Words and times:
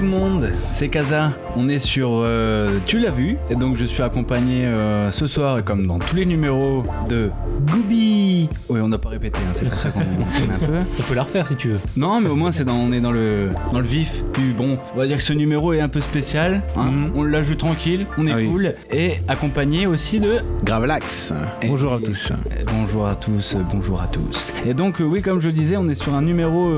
tout 0.00 0.06
le 0.06 0.12
monde, 0.12 0.48
c'est 0.70 0.88
Kaza. 0.88 1.32
On 1.56 1.68
est 1.68 1.78
sur 1.78 2.08
euh, 2.22 2.78
Tu 2.86 2.98
l'as 2.98 3.10
vu 3.10 3.36
Et 3.50 3.54
donc 3.54 3.76
je 3.76 3.84
suis 3.84 4.02
accompagné 4.02 4.64
euh, 4.64 5.10
ce 5.10 5.26
soir, 5.26 5.58
et 5.58 5.62
comme 5.62 5.86
dans 5.86 5.98
tous 5.98 6.16
les 6.16 6.24
numéros, 6.24 6.84
de 7.10 7.28
Gooby. 7.70 8.48
Oui, 8.70 8.80
on 8.80 8.88
n'a 8.88 8.96
pas 8.96 9.10
répété, 9.10 9.38
hein, 9.46 9.50
c'est 9.52 9.68
pour 9.68 9.78
ça 9.78 9.90
qu'on 9.90 10.00
on 10.00 10.04
un 10.04 10.66
peu. 10.66 10.72
On 10.98 11.02
peut 11.02 11.14
la 11.14 11.22
refaire 11.24 11.46
si 11.46 11.56
tu 11.56 11.68
veux. 11.68 11.80
Non, 11.98 12.22
mais 12.22 12.30
au 12.30 12.34
moins 12.36 12.50
c'est 12.50 12.64
dans, 12.64 12.76
on 12.76 12.92
est 12.92 13.00
dans 13.02 13.12
le, 13.12 13.50
dans 13.74 13.80
le 13.80 13.86
vif. 13.86 14.22
Puis 14.32 14.54
bon, 14.56 14.78
on 14.94 14.98
va 14.98 15.06
dire 15.06 15.18
que 15.18 15.22
ce 15.22 15.34
numéro 15.34 15.74
est 15.74 15.80
un 15.80 15.88
peu 15.90 16.00
spécial. 16.00 16.62
hein. 16.78 16.84
Mhm. 16.84 17.10
On 17.16 17.22
la 17.22 17.42
joue 17.42 17.56
tranquille, 17.56 18.06
on 18.16 18.26
est 18.26 18.32
Ah 18.32 18.36
oui. 18.36 18.48
cool. 18.50 18.74
Et 18.90 19.16
accompagné 19.28 19.86
aussi 19.86 20.18
de 20.18 20.36
Gravelax 20.64 21.34
Et- 21.60 21.68
Bonjour 21.68 21.92
à 21.92 21.98
tous 21.98 22.32
Bonjour 22.72 23.06
à 23.06 23.16
tous, 23.16 23.56
bonjour 23.70 24.00
à 24.00 24.06
tous. 24.06 24.54
Et 24.64 24.72
donc 24.72 25.02
euh, 25.02 25.04
oui, 25.04 25.20
comme 25.20 25.40
je 25.42 25.50
disais, 25.50 25.76
on 25.76 25.88
est 25.90 25.94
sur 25.94 26.14
un 26.14 26.22
numéro 26.22 26.70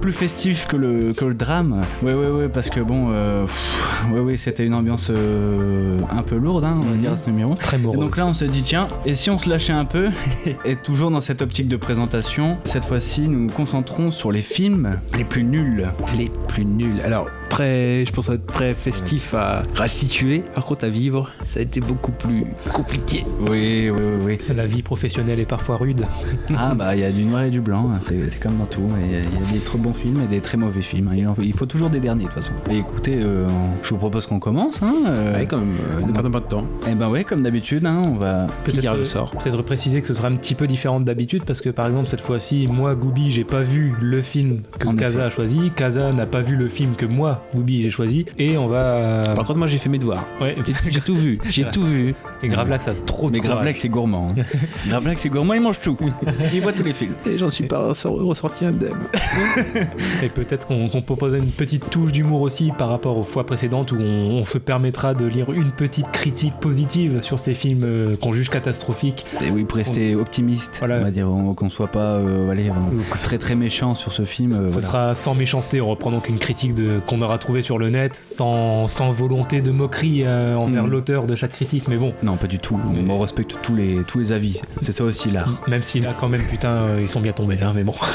plus 0.00 0.12
festif 0.12 0.66
que 0.66 0.76
le, 0.76 1.12
que 1.12 1.26
le 1.26 1.34
drame. 1.34 1.82
Ouais, 2.02 2.14
ouais, 2.14 2.37
ouais, 2.38 2.48
parce 2.48 2.70
que 2.70 2.80
bon, 2.80 3.08
euh, 3.10 3.44
pff, 3.44 4.06
ouais, 4.12 4.20
ouais, 4.20 4.36
c'était 4.36 4.64
une 4.64 4.74
ambiance 4.74 5.10
euh, 5.14 5.98
un 6.10 6.22
peu 6.22 6.36
lourde, 6.36 6.64
hein, 6.64 6.76
on 6.78 6.86
va 6.86 6.92
Mhm. 6.92 6.98
dire, 7.00 7.12
à 7.12 7.16
ce 7.16 7.28
numéro. 7.30 7.54
Très 7.54 7.76
Et 7.76 7.80
morose. 7.80 7.98
donc 8.00 8.16
là, 8.16 8.26
on 8.26 8.34
s'est 8.34 8.46
dit, 8.46 8.62
tiens, 8.62 8.88
et 9.06 9.14
si 9.14 9.30
on 9.30 9.38
se 9.38 9.48
lâchait 9.48 9.72
un 9.72 9.84
peu 9.84 10.08
Et 10.64 10.76
toujours 10.76 11.10
dans 11.10 11.20
cette 11.20 11.42
optique 11.42 11.68
de 11.68 11.76
présentation, 11.76 12.58
cette 12.64 12.84
fois-ci, 12.84 13.28
nous 13.28 13.40
nous 13.40 13.50
concentrons 13.52 14.10
sur 14.10 14.32
les 14.32 14.42
films 14.42 14.98
les 15.16 15.24
plus 15.24 15.44
nuls. 15.44 15.88
Les 16.16 16.30
plus 16.48 16.64
nuls. 16.64 17.00
Alors, 17.04 17.26
très, 17.48 18.04
je 18.06 18.12
pense, 18.12 18.30
à 18.30 18.38
très 18.38 18.74
festif 18.74 19.34
à 19.34 19.62
restituer. 19.74 20.40
Par 20.54 20.64
contre, 20.64 20.84
à 20.84 20.88
vivre, 20.88 21.30
ça 21.44 21.60
a 21.60 21.62
été 21.62 21.80
beaucoup 21.80 22.12
plus 22.12 22.44
compliqué. 22.72 23.24
Oui, 23.40 23.90
oui, 23.90 23.90
oui, 23.90 24.38
oui. 24.48 24.54
La 24.54 24.66
vie 24.66 24.82
professionnelle 24.82 25.40
est 25.40 25.46
parfois 25.48 25.76
rude. 25.76 26.06
Ah 26.60 26.74
bah 26.74 26.96
il 26.96 27.00
y 27.00 27.04
a 27.04 27.10
du 27.12 27.24
noir 27.24 27.42
et 27.42 27.50
du 27.50 27.60
blanc, 27.60 27.90
hein, 27.94 27.98
c'est 28.00 28.30
c'est 28.30 28.40
comme 28.42 28.56
dans 28.56 28.64
tout. 28.64 28.80
Il 29.04 29.12
y, 29.12 29.14
a- 29.16 29.18
il 29.20 29.24
y 29.46 29.50
a 29.50 29.52
des 29.52 29.58
très 29.60 29.78
bons 29.78 29.92
films 29.92 30.20
et 30.24 30.26
des 30.26 30.40
très 30.40 30.56
mauvais 30.58 30.80
films. 30.82 31.10
Il 31.14 31.26
en 31.28 31.34
faut- 31.34 31.42
Il 31.42 31.52
faut 31.52 31.66
toujours 31.66 31.88
des 31.90 32.00
derniers 32.00 32.24
de 32.24 32.28
toute 32.28 32.34
façon. 32.42 32.52
Et 32.70 32.76
écoutez, 32.78 33.16
euh, 33.22 33.46
je 33.82 33.90
vous 33.90 33.96
propose 33.98 34.26
qu'on 34.26 34.40
commence. 34.40 34.82
Hein, 34.82 34.94
euh, 35.06 35.32
Ouais, 35.34 35.46
même, 35.50 35.74
euh, 36.02 36.06
ne 36.06 36.12
perdons 36.12 36.30
pas 36.30 36.40
de 36.40 36.46
temps. 36.46 36.64
Et 36.90 36.94
ben 36.94 37.08
ouais, 37.08 37.24
comme 37.24 37.42
d'habitude, 37.42 37.86
hein, 37.86 38.02
on 38.06 38.14
va. 38.14 38.46
Au 38.66 38.86
euh, 38.96 39.04
sort. 39.04 39.30
Peut-être 39.32 39.62
préciser 39.62 40.00
que 40.00 40.06
ce 40.06 40.14
sera 40.14 40.28
un 40.28 40.36
petit 40.36 40.54
peu 40.54 40.66
différent 40.66 41.00
d'habitude 41.00 41.44
parce 41.44 41.60
que 41.60 41.68
par 41.70 41.86
exemple 41.86 42.08
cette 42.08 42.20
fois-ci, 42.20 42.66
moi 42.70 42.94
Gooby, 42.94 43.30
j'ai 43.30 43.44
pas 43.44 43.60
vu 43.60 43.94
le 44.00 44.20
film 44.22 44.60
que 44.78 44.88
En 44.88 44.94
Kaza 44.96 45.18
effet. 45.18 45.26
a 45.26 45.30
choisi. 45.30 45.70
Kaza 45.76 46.12
n'a 46.12 46.26
pas 46.26 46.40
vu 46.40 46.56
le 46.56 46.68
film 46.68 46.94
que 46.96 47.06
moi 47.06 47.37
Gooby 47.54 47.82
j'ai 47.82 47.90
choisi. 47.90 48.24
Et 48.38 48.56
on 48.58 48.66
va. 48.66 49.32
Par 49.34 49.44
contre, 49.44 49.58
moi, 49.58 49.66
j'ai 49.66 49.78
fait 49.78 49.88
mes 49.88 49.98
devoirs. 49.98 50.24
Ouais. 50.40 50.56
J'ai 50.90 51.00
tout 51.00 51.14
vu. 51.14 51.38
J'ai 51.48 51.64
tout 51.70 51.82
vu. 51.82 52.14
Et 52.42 52.48
Gravelax 52.48 52.88
a 52.88 52.94
trop 52.94 53.28
de 53.30 53.34
Mais. 53.36 53.40
Gravelax 53.40 53.80
c'est 53.80 53.88
gourmand. 53.88 54.32
Hein. 54.38 54.42
Gravelax 54.88 55.20
c'est 55.20 55.28
gourmand, 55.28 55.54
il 55.54 55.60
mange 55.60 55.80
tout. 55.80 55.96
Il 56.52 56.62
voit 56.62 56.72
tous 56.72 56.82
les 56.84 56.92
films. 56.92 57.14
Et 57.28 57.36
j'en 57.38 57.48
suis 57.50 57.66
pas 57.66 57.90
ressor- 57.90 58.22
ressorti 58.24 58.64
indemne. 58.64 58.96
Et 60.22 60.28
peut-être 60.28 60.66
qu'on 60.66 60.88
qu'on 60.88 61.02
proposera 61.02 61.38
une 61.38 61.50
petite 61.50 61.90
touche 61.90 62.12
d'humour 62.12 62.40
aussi 62.42 62.72
par 62.76 62.88
rapport 62.88 63.16
aux 63.18 63.22
fois 63.22 63.44
précédentes 63.44 63.92
où 63.92 63.96
on, 64.00 64.38
on 64.40 64.44
se 64.44 64.58
permettra 64.58 65.14
de 65.14 65.26
lire 65.26 65.50
une 65.52 65.70
petite 65.72 66.10
critique 66.12 66.54
positive 66.60 67.20
sur 67.22 67.38
ces 67.38 67.54
films 67.54 67.82
euh, 67.84 68.16
qu'on 68.16 68.32
juge 68.32 68.48
catastrophiques. 68.50 69.24
Et 69.44 69.50
oui, 69.50 69.64
pour 69.64 69.76
rester 69.78 70.14
optimiste, 70.14 70.76
Voilà. 70.78 70.98
on 70.98 71.02
va 71.02 71.10
dire, 71.10 71.28
on- 71.28 71.54
qu'on 71.54 71.70
soit 71.70 71.88
pas 71.88 72.14
euh, 72.16 72.50
allez, 72.50 72.70
on- 72.70 72.94
Donc, 72.96 73.08
très 73.10 73.38
très 73.38 73.56
méchant 73.56 73.94
sur 73.94 74.12
ce 74.12 74.24
film. 74.24 74.52
euh, 74.52 74.68
Ce 74.68 74.74
voilà. 74.74 74.86
sera 74.86 75.14
sans 75.14 75.34
méchanceté, 75.34 75.80
on 75.80 75.88
reprend 75.88 76.10
donc 76.10 76.28
une 76.28 76.38
critique 76.38 76.74
de- 76.74 77.00
qu'on 77.06 77.18
aura 77.28 77.38
trouvée 77.38 77.62
sur 77.62 77.78
le 77.78 77.90
net, 77.90 78.18
sans, 78.22 78.86
sans 78.86 79.10
volonté 79.10 79.60
de 79.62 79.70
moquerie 79.70 80.22
euh, 80.24 80.54
envers 80.56 80.84
Mm. 80.84 80.90
l'auteur 80.90 81.26
de 81.26 81.34
chaque 81.36 81.52
critique, 81.52 81.84
mais 81.88 81.96
bon, 81.96 82.12
Non, 82.22 82.36
pas 82.36 82.46
du 82.46 82.58
tout. 82.58 82.78
Mais- 82.94 83.10
On 83.10 83.18
respecte 83.18 83.56
tous 83.62 83.74
les, 83.74 84.02
tous 84.06 84.18
les 84.18 84.32
avis. 84.32 84.60
C'est 84.82 84.92
ça 84.92 85.04
aussi 85.04 85.30
l'art. 85.30 85.52
même 85.68 85.82
si 85.82 86.00
là 86.00 86.14
quand 86.18 86.28
même, 86.28 86.42
putain, 86.42 86.68
euh, 86.68 86.98
ils 87.00 87.08
sont 87.08 87.20
bien 87.20 87.32
tombés, 87.32 87.58
hein, 87.62 87.72
mais 87.74 87.84
bon. 87.84 87.94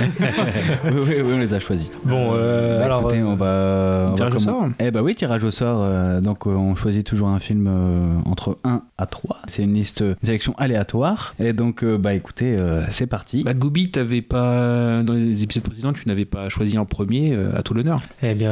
oui, 0.85 0.91
oui, 0.93 1.15
oui, 1.23 1.31
on 1.35 1.39
les 1.39 1.53
a 1.53 1.59
choisis. 1.59 1.91
Bon, 2.05 2.31
euh, 2.33 2.79
Bah, 2.79 2.85
alors... 2.85 3.01
écoutez, 3.01 3.19
euh, 3.19 3.25
on 3.25 3.35
va. 3.35 4.05
on 4.07 4.09
va 4.11 4.15
Tirage 4.15 4.35
au 4.35 4.39
sort 4.39 4.65
Eh 4.79 4.91
bah 4.91 5.01
oui, 5.03 5.15
tirage 5.15 5.43
au 5.43 5.51
sort. 5.51 5.79
euh, 5.83 6.21
donc 6.21 6.47
euh, 6.47 6.51
on 6.51 6.75
choisit 6.75 7.05
toujours 7.05 7.27
un 7.29 7.39
film 7.39 7.67
euh, 7.69 8.15
entre 8.25 8.57
1 8.63 8.81
à 8.97 9.05
3. 9.05 9.39
C'est 9.47 9.63
une 9.63 9.73
liste, 9.73 10.01
une 10.01 10.15
sélection 10.23 10.53
aléatoire. 10.57 11.33
Et 11.39 11.53
donc, 11.53 11.83
euh, 11.83 11.97
bah 11.97 12.13
écoutez, 12.13 12.55
euh, 12.59 12.81
c'est 12.89 13.07
parti. 13.07 13.43
Bah, 13.43 13.53
Gooby, 13.53 13.91
t'avais 13.91 14.21
pas. 14.21 15.01
Dans 15.03 15.13
les 15.13 15.43
épisodes 15.43 15.63
précédents, 15.63 15.93
tu 15.93 16.07
n'avais 16.07 16.25
pas 16.25 16.49
choisi 16.49 16.77
en 16.77 16.85
premier, 16.85 17.33
euh, 17.33 17.57
à 17.57 17.63
tout 17.63 17.73
l'honneur. 17.73 17.99
Eh 18.21 18.33
bien, 18.35 18.49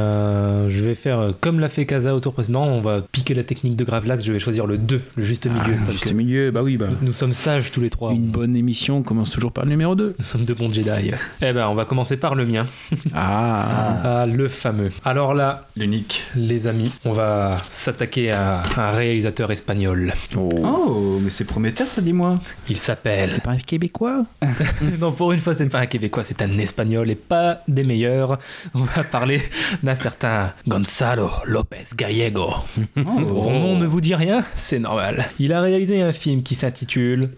je 0.68 0.84
vais 0.84 0.94
faire 0.94 1.18
euh, 1.18 1.32
comme 1.40 1.60
l'a 1.60 1.68
fait 1.68 1.86
Kaza 1.86 2.14
au 2.14 2.20
tour 2.20 2.32
précédent, 2.32 2.64
on 2.64 2.80
va 2.80 3.00
piquer 3.00 3.34
la 3.34 3.42
technique 3.44 3.76
de 3.76 3.84
Gravelax, 3.84 4.24
je 4.24 4.32
vais 4.32 4.38
choisir 4.38 4.66
le 4.66 4.78
2, 4.78 5.00
le 5.16 5.24
juste 5.24 5.46
milieu. 5.46 5.60
Ah, 5.66 5.78
parce 5.84 5.92
juste 5.92 6.08
que 6.08 6.14
milieu, 6.14 6.50
bah 6.50 6.62
oui, 6.62 6.76
bah. 6.76 6.86
Nous 7.02 7.12
sommes 7.12 7.32
sages 7.32 7.70
tous 7.72 7.80
les 7.80 7.90
trois. 7.90 8.12
Une 8.12 8.28
bonne 8.28 8.54
émission 8.56 9.02
commence 9.02 9.30
toujours 9.30 9.52
par 9.52 9.64
le 9.64 9.70
numéro 9.70 9.94
2. 9.94 10.14
Nous 10.18 10.24
sommes 10.24 10.44
de 10.44 10.54
bons 10.54 10.72
Jedi. 10.72 11.10
Eh 11.40 11.52
ben, 11.52 11.66
on 11.68 11.74
va 11.74 11.84
commencer 11.84 12.16
par 12.16 12.34
le 12.34 12.46
mien. 12.46 12.66
Ah, 13.14 14.00
Ah, 14.04 14.26
le 14.26 14.48
fameux. 14.48 14.90
Alors 15.04 15.34
là, 15.34 15.66
L'unique. 15.76 16.22
les 16.36 16.66
amis, 16.66 16.90
on 17.04 17.12
va 17.12 17.60
s'attaquer 17.68 18.30
à 18.32 18.62
un 18.76 18.90
réalisateur 18.90 19.50
espagnol. 19.50 20.12
Oh, 20.36 21.18
mais 21.22 21.30
c'est 21.30 21.44
prometteur, 21.44 21.86
ça, 21.88 22.00
dis-moi. 22.00 22.34
Il 22.68 22.76
s'appelle. 22.76 23.30
C'est 23.30 23.42
pas 23.42 23.50
un 23.52 23.56
Québécois 23.58 24.24
non, 25.00 25.12
pour 25.12 25.32
une 25.32 25.38
fois, 25.38 25.54
c'est 25.54 25.66
pas 25.66 25.80
un 25.80 25.86
Québécois, 25.86 26.24
c'est 26.24 26.42
un 26.42 26.58
Espagnol 26.58 27.10
et 27.10 27.14
pas 27.14 27.60
des 27.68 27.84
meilleurs. 27.84 28.38
On 28.74 28.82
va 28.82 29.04
parler 29.04 29.40
d'un 29.82 29.94
certain 29.94 30.41
Gonzalo 30.66 31.30
López 31.44 31.94
Gallego. 31.96 32.52
Oh. 32.96 33.36
Son 33.36 33.58
nom 33.58 33.76
ne 33.76 33.86
vous 33.86 34.00
dit 34.00 34.14
rien 34.14 34.44
C'est 34.56 34.78
normal. 34.78 35.26
Il 35.38 35.52
a 35.52 35.60
réalisé 35.60 36.02
un 36.02 36.12
film 36.12 36.42
qui 36.42 36.54
s'intitule 36.54 37.30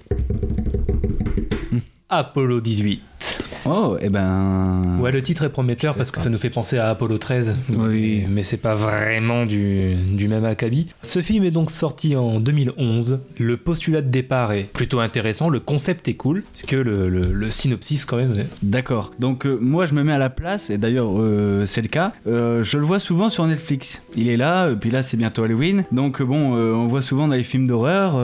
Apollo 2.08 2.60
18. 2.60 3.00
Oh, 3.66 3.96
et 4.00 4.08
ben. 4.08 4.98
Ouais, 5.00 5.12
le 5.12 5.22
titre 5.22 5.44
est 5.44 5.48
prometteur 5.48 5.94
parce 5.96 6.10
que 6.10 6.20
ça 6.20 6.30
nous 6.30 6.38
fait 6.38 6.50
penser 6.50 6.78
à 6.78 6.90
Apollo 6.90 7.18
13. 7.18 7.56
Oui. 7.76 8.24
Mais 8.28 8.42
c'est 8.42 8.56
pas 8.56 8.74
vraiment 8.74 9.46
du, 9.46 9.94
du 10.12 10.28
même 10.28 10.44
acabit. 10.44 10.88
Ce 11.02 11.20
film 11.22 11.44
est 11.44 11.50
donc 11.50 11.70
sorti 11.70 12.16
en 12.16 12.40
2011. 12.40 13.20
Le 13.38 13.56
postulat 13.56 14.02
de 14.02 14.08
départ 14.10 14.52
est 14.52 14.64
plutôt 14.64 15.00
intéressant. 15.00 15.48
Le 15.48 15.60
concept 15.60 16.08
est 16.08 16.14
cool. 16.14 16.42
Parce 16.52 16.62
que 16.64 16.76
le, 16.76 17.08
le- 17.08 17.32
le 17.32 17.50
synopsis, 17.50 18.04
quand 18.04 18.16
même. 18.16 18.34
D'accord. 18.62 19.12
Donc 19.18 19.46
euh, 19.46 19.58
moi 19.60 19.86
je 19.86 19.94
me 19.94 20.02
mets 20.02 20.12
à 20.12 20.18
la 20.18 20.30
place 20.30 20.70
et 20.70 20.78
d'ailleurs 20.78 21.10
euh, 21.18 21.66
c'est 21.66 21.82
le 21.82 21.88
cas. 21.88 22.12
Euh, 22.26 22.62
je 22.62 22.78
le 22.78 22.84
vois 22.84 22.98
souvent 23.00 23.30
sur 23.30 23.46
Netflix. 23.46 24.02
Il 24.16 24.28
est 24.28 24.36
là, 24.36 24.70
et 24.70 24.76
puis 24.76 24.90
là 24.90 25.02
c'est 25.02 25.16
bientôt 25.16 25.42
Halloween. 25.44 25.84
Donc 25.92 26.22
bon, 26.22 26.54
on 26.54 26.86
voit 26.86 27.02
souvent 27.02 27.28
dans 27.28 27.34
les 27.34 27.44
films 27.44 27.66
d'horreur 27.66 28.18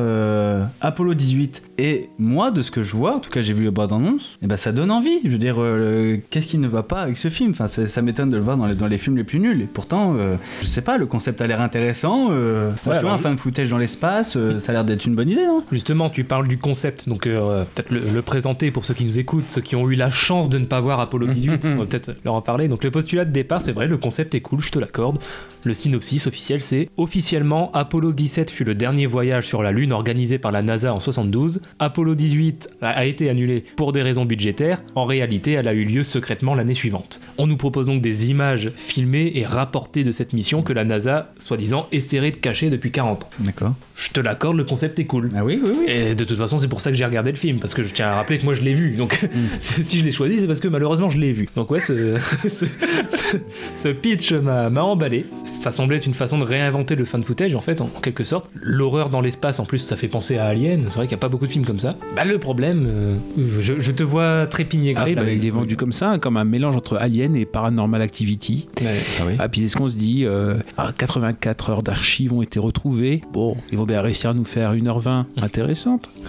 Apollo 0.81 1.15
18. 1.15 1.63
Et 1.83 2.11
moi 2.19 2.51
de 2.51 2.61
ce 2.61 2.71
que 2.71 2.83
je 2.83 2.95
vois, 2.95 3.17
en 3.17 3.21
tout 3.21 3.31
cas 3.31 3.41
j'ai 3.41 3.55
vu 3.55 3.65
le 3.65 3.71
bande 3.71 3.93
annonce, 3.93 4.39
et 4.43 4.47
ben 4.47 4.57
ça 4.59 4.71
donne 4.73 4.91
envie. 4.91 5.19
Je 5.25 5.31
veux 5.31 5.39
dire, 5.39 5.57
euh, 5.59 6.19
qu'est-ce 6.29 6.47
qui 6.47 6.59
ne 6.59 6.69
va 6.69 6.83
pas 6.83 7.01
avec 7.01 7.17
ce 7.17 7.29
film? 7.31 7.51
Enfin 7.51 7.69
ça, 7.69 7.87
ça 7.87 8.03
m'étonne 8.03 8.29
de 8.29 8.37
le 8.37 8.43
voir 8.43 8.57
dans 8.59 8.67
les, 8.67 8.75
dans 8.75 8.87
les 8.87 8.99
films 8.99 9.17
les 9.17 9.25
plus 9.25 9.41
nuls. 9.41 9.63
Et 9.63 9.67
pourtant, 9.67 10.15
euh, 10.19 10.37
je 10.61 10.67
sais 10.67 10.83
pas, 10.83 10.99
le 10.99 11.07
concept 11.07 11.41
a 11.41 11.47
l'air 11.47 11.61
intéressant. 11.61 12.29
euh, 12.33 12.71
Ouais, 12.87 12.97
tu 12.99 13.03
vois, 13.05 13.13
un 13.13 13.19
fan 13.19 13.39
footage 13.39 13.71
dans 13.71 13.79
l'espace, 13.79 14.37
euh, 14.37 14.59
ça 14.59 14.73
a 14.73 14.75
l'air 14.75 14.85
d'être 14.85 15.07
une 15.07 15.15
bonne 15.15 15.29
idée, 15.31 15.47
non 15.47 15.63
Justement, 15.73 16.11
tu 16.11 16.25
parles 16.25 16.49
du 16.49 16.59
concept, 16.59 17.09
donc 17.09 17.23
peut-être 17.25 17.91
le, 17.91 18.01
le 18.13 18.23
présenter 18.23 18.71
pour 18.71 18.85
ceux 18.85 18.95
qui 18.95 19.05
nous 19.05 19.19
écoutent, 19.19 19.49
ceux 19.49 19.61
qui 19.63 19.75
ont 19.77 19.89
eu 19.89 19.95
la 19.95 20.11
chance 20.11 20.49
de 20.49 20.59
ne 20.59 20.67
pas 20.67 20.81
voir 20.81 21.01
Apollo 21.01 21.29
18, 21.29 21.67
on 21.75 21.77
va 21.77 21.87
peut-être 21.87 22.13
leur 22.25 22.35
en 22.35 22.43
parler. 22.43 22.69
Donc 22.69 22.85
le 22.85 22.91
postulat 22.91 23.25
de 23.25 23.33
départ, 23.33 23.63
c'est 23.63 23.73
vrai, 23.73 23.87
le 23.89 23.97
concept 23.97 24.35
est 24.35 24.41
cool, 24.41 24.61
je 24.61 24.71
te 24.71 24.79
l'accorde. 24.79 25.19
Le 25.65 25.75
synopsis 25.75 26.27
officiel, 26.27 26.63
c'est 26.63 26.89
officiellement 26.97 27.71
Apollo 27.75 28.13
17 28.15 28.51
fut 28.51 28.65
le 28.65 28.75
dernier 28.75 29.07
voyage 29.07 29.47
sur 29.47 29.63
la 29.63 29.73
Lune 29.73 29.93
organisé 29.93 30.39
par 30.39 30.53
la 30.53 30.63
NASA 30.63 30.93
en 30.95 31.01
72. 31.01 31.61
Apollo 31.79 32.15
18 32.15 32.71
a, 32.83 33.05
été 33.05 33.29
annulé 33.31 33.65
pour 33.77 33.93
des 33.93 34.03
raisons 34.03 34.25
budgétaires. 34.25 34.83
En 34.95 35.05
réalité, 35.05 35.53
elle 35.53 35.69
a 35.69 35.73
eu 35.73 35.85
lieu 35.85 36.03
secrètement 36.03 36.55
l'année 36.55 36.75
suivante. 36.75 37.21
On 37.39 37.47
nous 37.47 37.57
propose 37.57 37.87
donc 37.87 38.03
des 38.03 38.31
images 38.31 38.71
filmées 38.77 39.33
et 39.35 39.45
rapportées 39.45 40.05
de 40.05 40.13
cette 40.13 40.33
mission 40.33 40.63
que 40.63 40.73
la 40.73 40.85
NASA, 40.85 41.33
soi-disant, 41.39 41.89
essaierait 41.93 42.31
de 42.31 42.37
cacher 42.37 42.71
depuis 42.71 42.91
40 42.91 43.25
ans. 43.25 43.31
D'accord. 43.41 43.75
Je 44.03 44.11
te 44.11 44.21
l'accorde, 44.21 44.57
le 44.57 44.65
concept 44.65 44.99
est 44.99 45.05
cool. 45.05 45.31
Ah 45.37 45.45
oui, 45.45 45.61
oui, 45.63 45.71
oui. 45.81 45.85
Et 45.89 46.15
de 46.15 46.25
toute 46.25 46.39
façon, 46.39 46.57
c'est 46.57 46.69
pour 46.69 46.81
ça 46.81 46.91
que 46.91 46.97
j'ai 46.97 47.05
regardé 47.05 47.31
le 47.31 47.37
film, 47.37 47.59
parce 47.59 47.75
que 47.75 47.83
je 47.83 47.93
tiens 47.93 48.09
à 48.09 48.15
rappeler 48.15 48.39
que 48.39 48.45
moi 48.45 48.55
je 48.55 48.63
l'ai 48.63 48.73
vu. 48.73 48.93
Donc, 48.97 49.21
si 49.61 49.99
je 49.99 50.05
l'ai 50.05 50.13
choisi, 50.13 50.39
c'est 50.39 50.47
parce 50.47 50.61
que 50.61 50.69
malheureusement 50.69 51.11
je 51.11 51.19
l'ai 51.19 51.33
vu. 51.33 51.47
Donc, 51.55 51.71
ouais, 51.71 51.81
ce, 51.81 52.17
ce, 52.49 52.49
ce- 53.11 53.37
ce 53.75 53.89
pitch 53.89 54.33
m'a 54.33 54.69
emballé. 54.83 55.27
Ça 55.45 55.71
semblait 55.71 55.97
être 55.99 56.07
une 56.07 56.15
façon 56.15 56.39
de 56.39 56.45
réinventer 56.45 56.95
le 56.97 57.05
fan 57.05 57.23
footage, 57.25 57.55
en 57.55 57.61
fait, 57.61 57.81
en, 57.81 57.85
en 57.95 58.01
quelque 58.01 58.25
sorte. 58.25 58.49
L'horreur 58.55 59.11
dans 59.11 59.21
l'espace, 59.21 59.61
en 59.61 59.65
plus, 59.67 59.79
ça 59.79 59.97
fait 59.97 60.09
penser 60.09 60.39
à 60.39 60.47
Alien. 60.47 60.85
C'est 60.89 60.95
vrai 60.97 61.07
qu'il 61.07 61.15
n'y 61.17 61.21
a 61.21 61.23
pas 61.23 61.29
beaucoup 61.29 61.47
de 61.47 61.53
films 61.53 61.67
comme 61.67 61.81
ça. 61.81 61.95
Bah, 62.17 62.25
le 62.25 62.39
problème, 62.39 62.87
euh, 62.89 63.15
je, 63.61 63.75
je 63.79 63.93
te 63.93 64.03
vois 64.03 64.47
trépigner, 64.47 64.95
Ah 64.97 65.05
bah, 65.15 65.25
il 65.31 65.47
est 65.47 65.51
vendu 65.51 65.77
comme 65.77 65.93
ça, 65.93 66.17
comme 66.19 66.37
un 66.39 66.45
mélange 66.45 66.75
entre 66.77 66.97
Alien 66.97 67.37
et 67.37 67.45
Paranormal 67.45 68.01
Activity. 68.01 68.67
Ouais. 68.81 68.87
Ah 69.21 69.25
oui. 69.27 69.33
Ah, 69.39 69.49
puis 69.49 69.61
c'est 69.63 69.69
ce 69.69 69.77
qu'on 69.77 69.89
se 69.89 69.97
dit, 69.97 70.25
euh, 70.25 70.55
ah, 70.79 70.91
84 70.97 71.71
heures 71.71 71.83
d'archives 71.83 72.33
ont 72.33 72.43
été 72.43 72.59
retrouvées. 72.59 73.23
Bon, 73.33 73.57
ils 73.71 73.77
vont 73.79 73.87
bien 73.91 74.03
réussir 74.03 74.31
à 74.31 74.35
nous 74.35 74.45
faire 74.45 74.75
1h20 74.75 75.25
intéressante. 75.43 76.09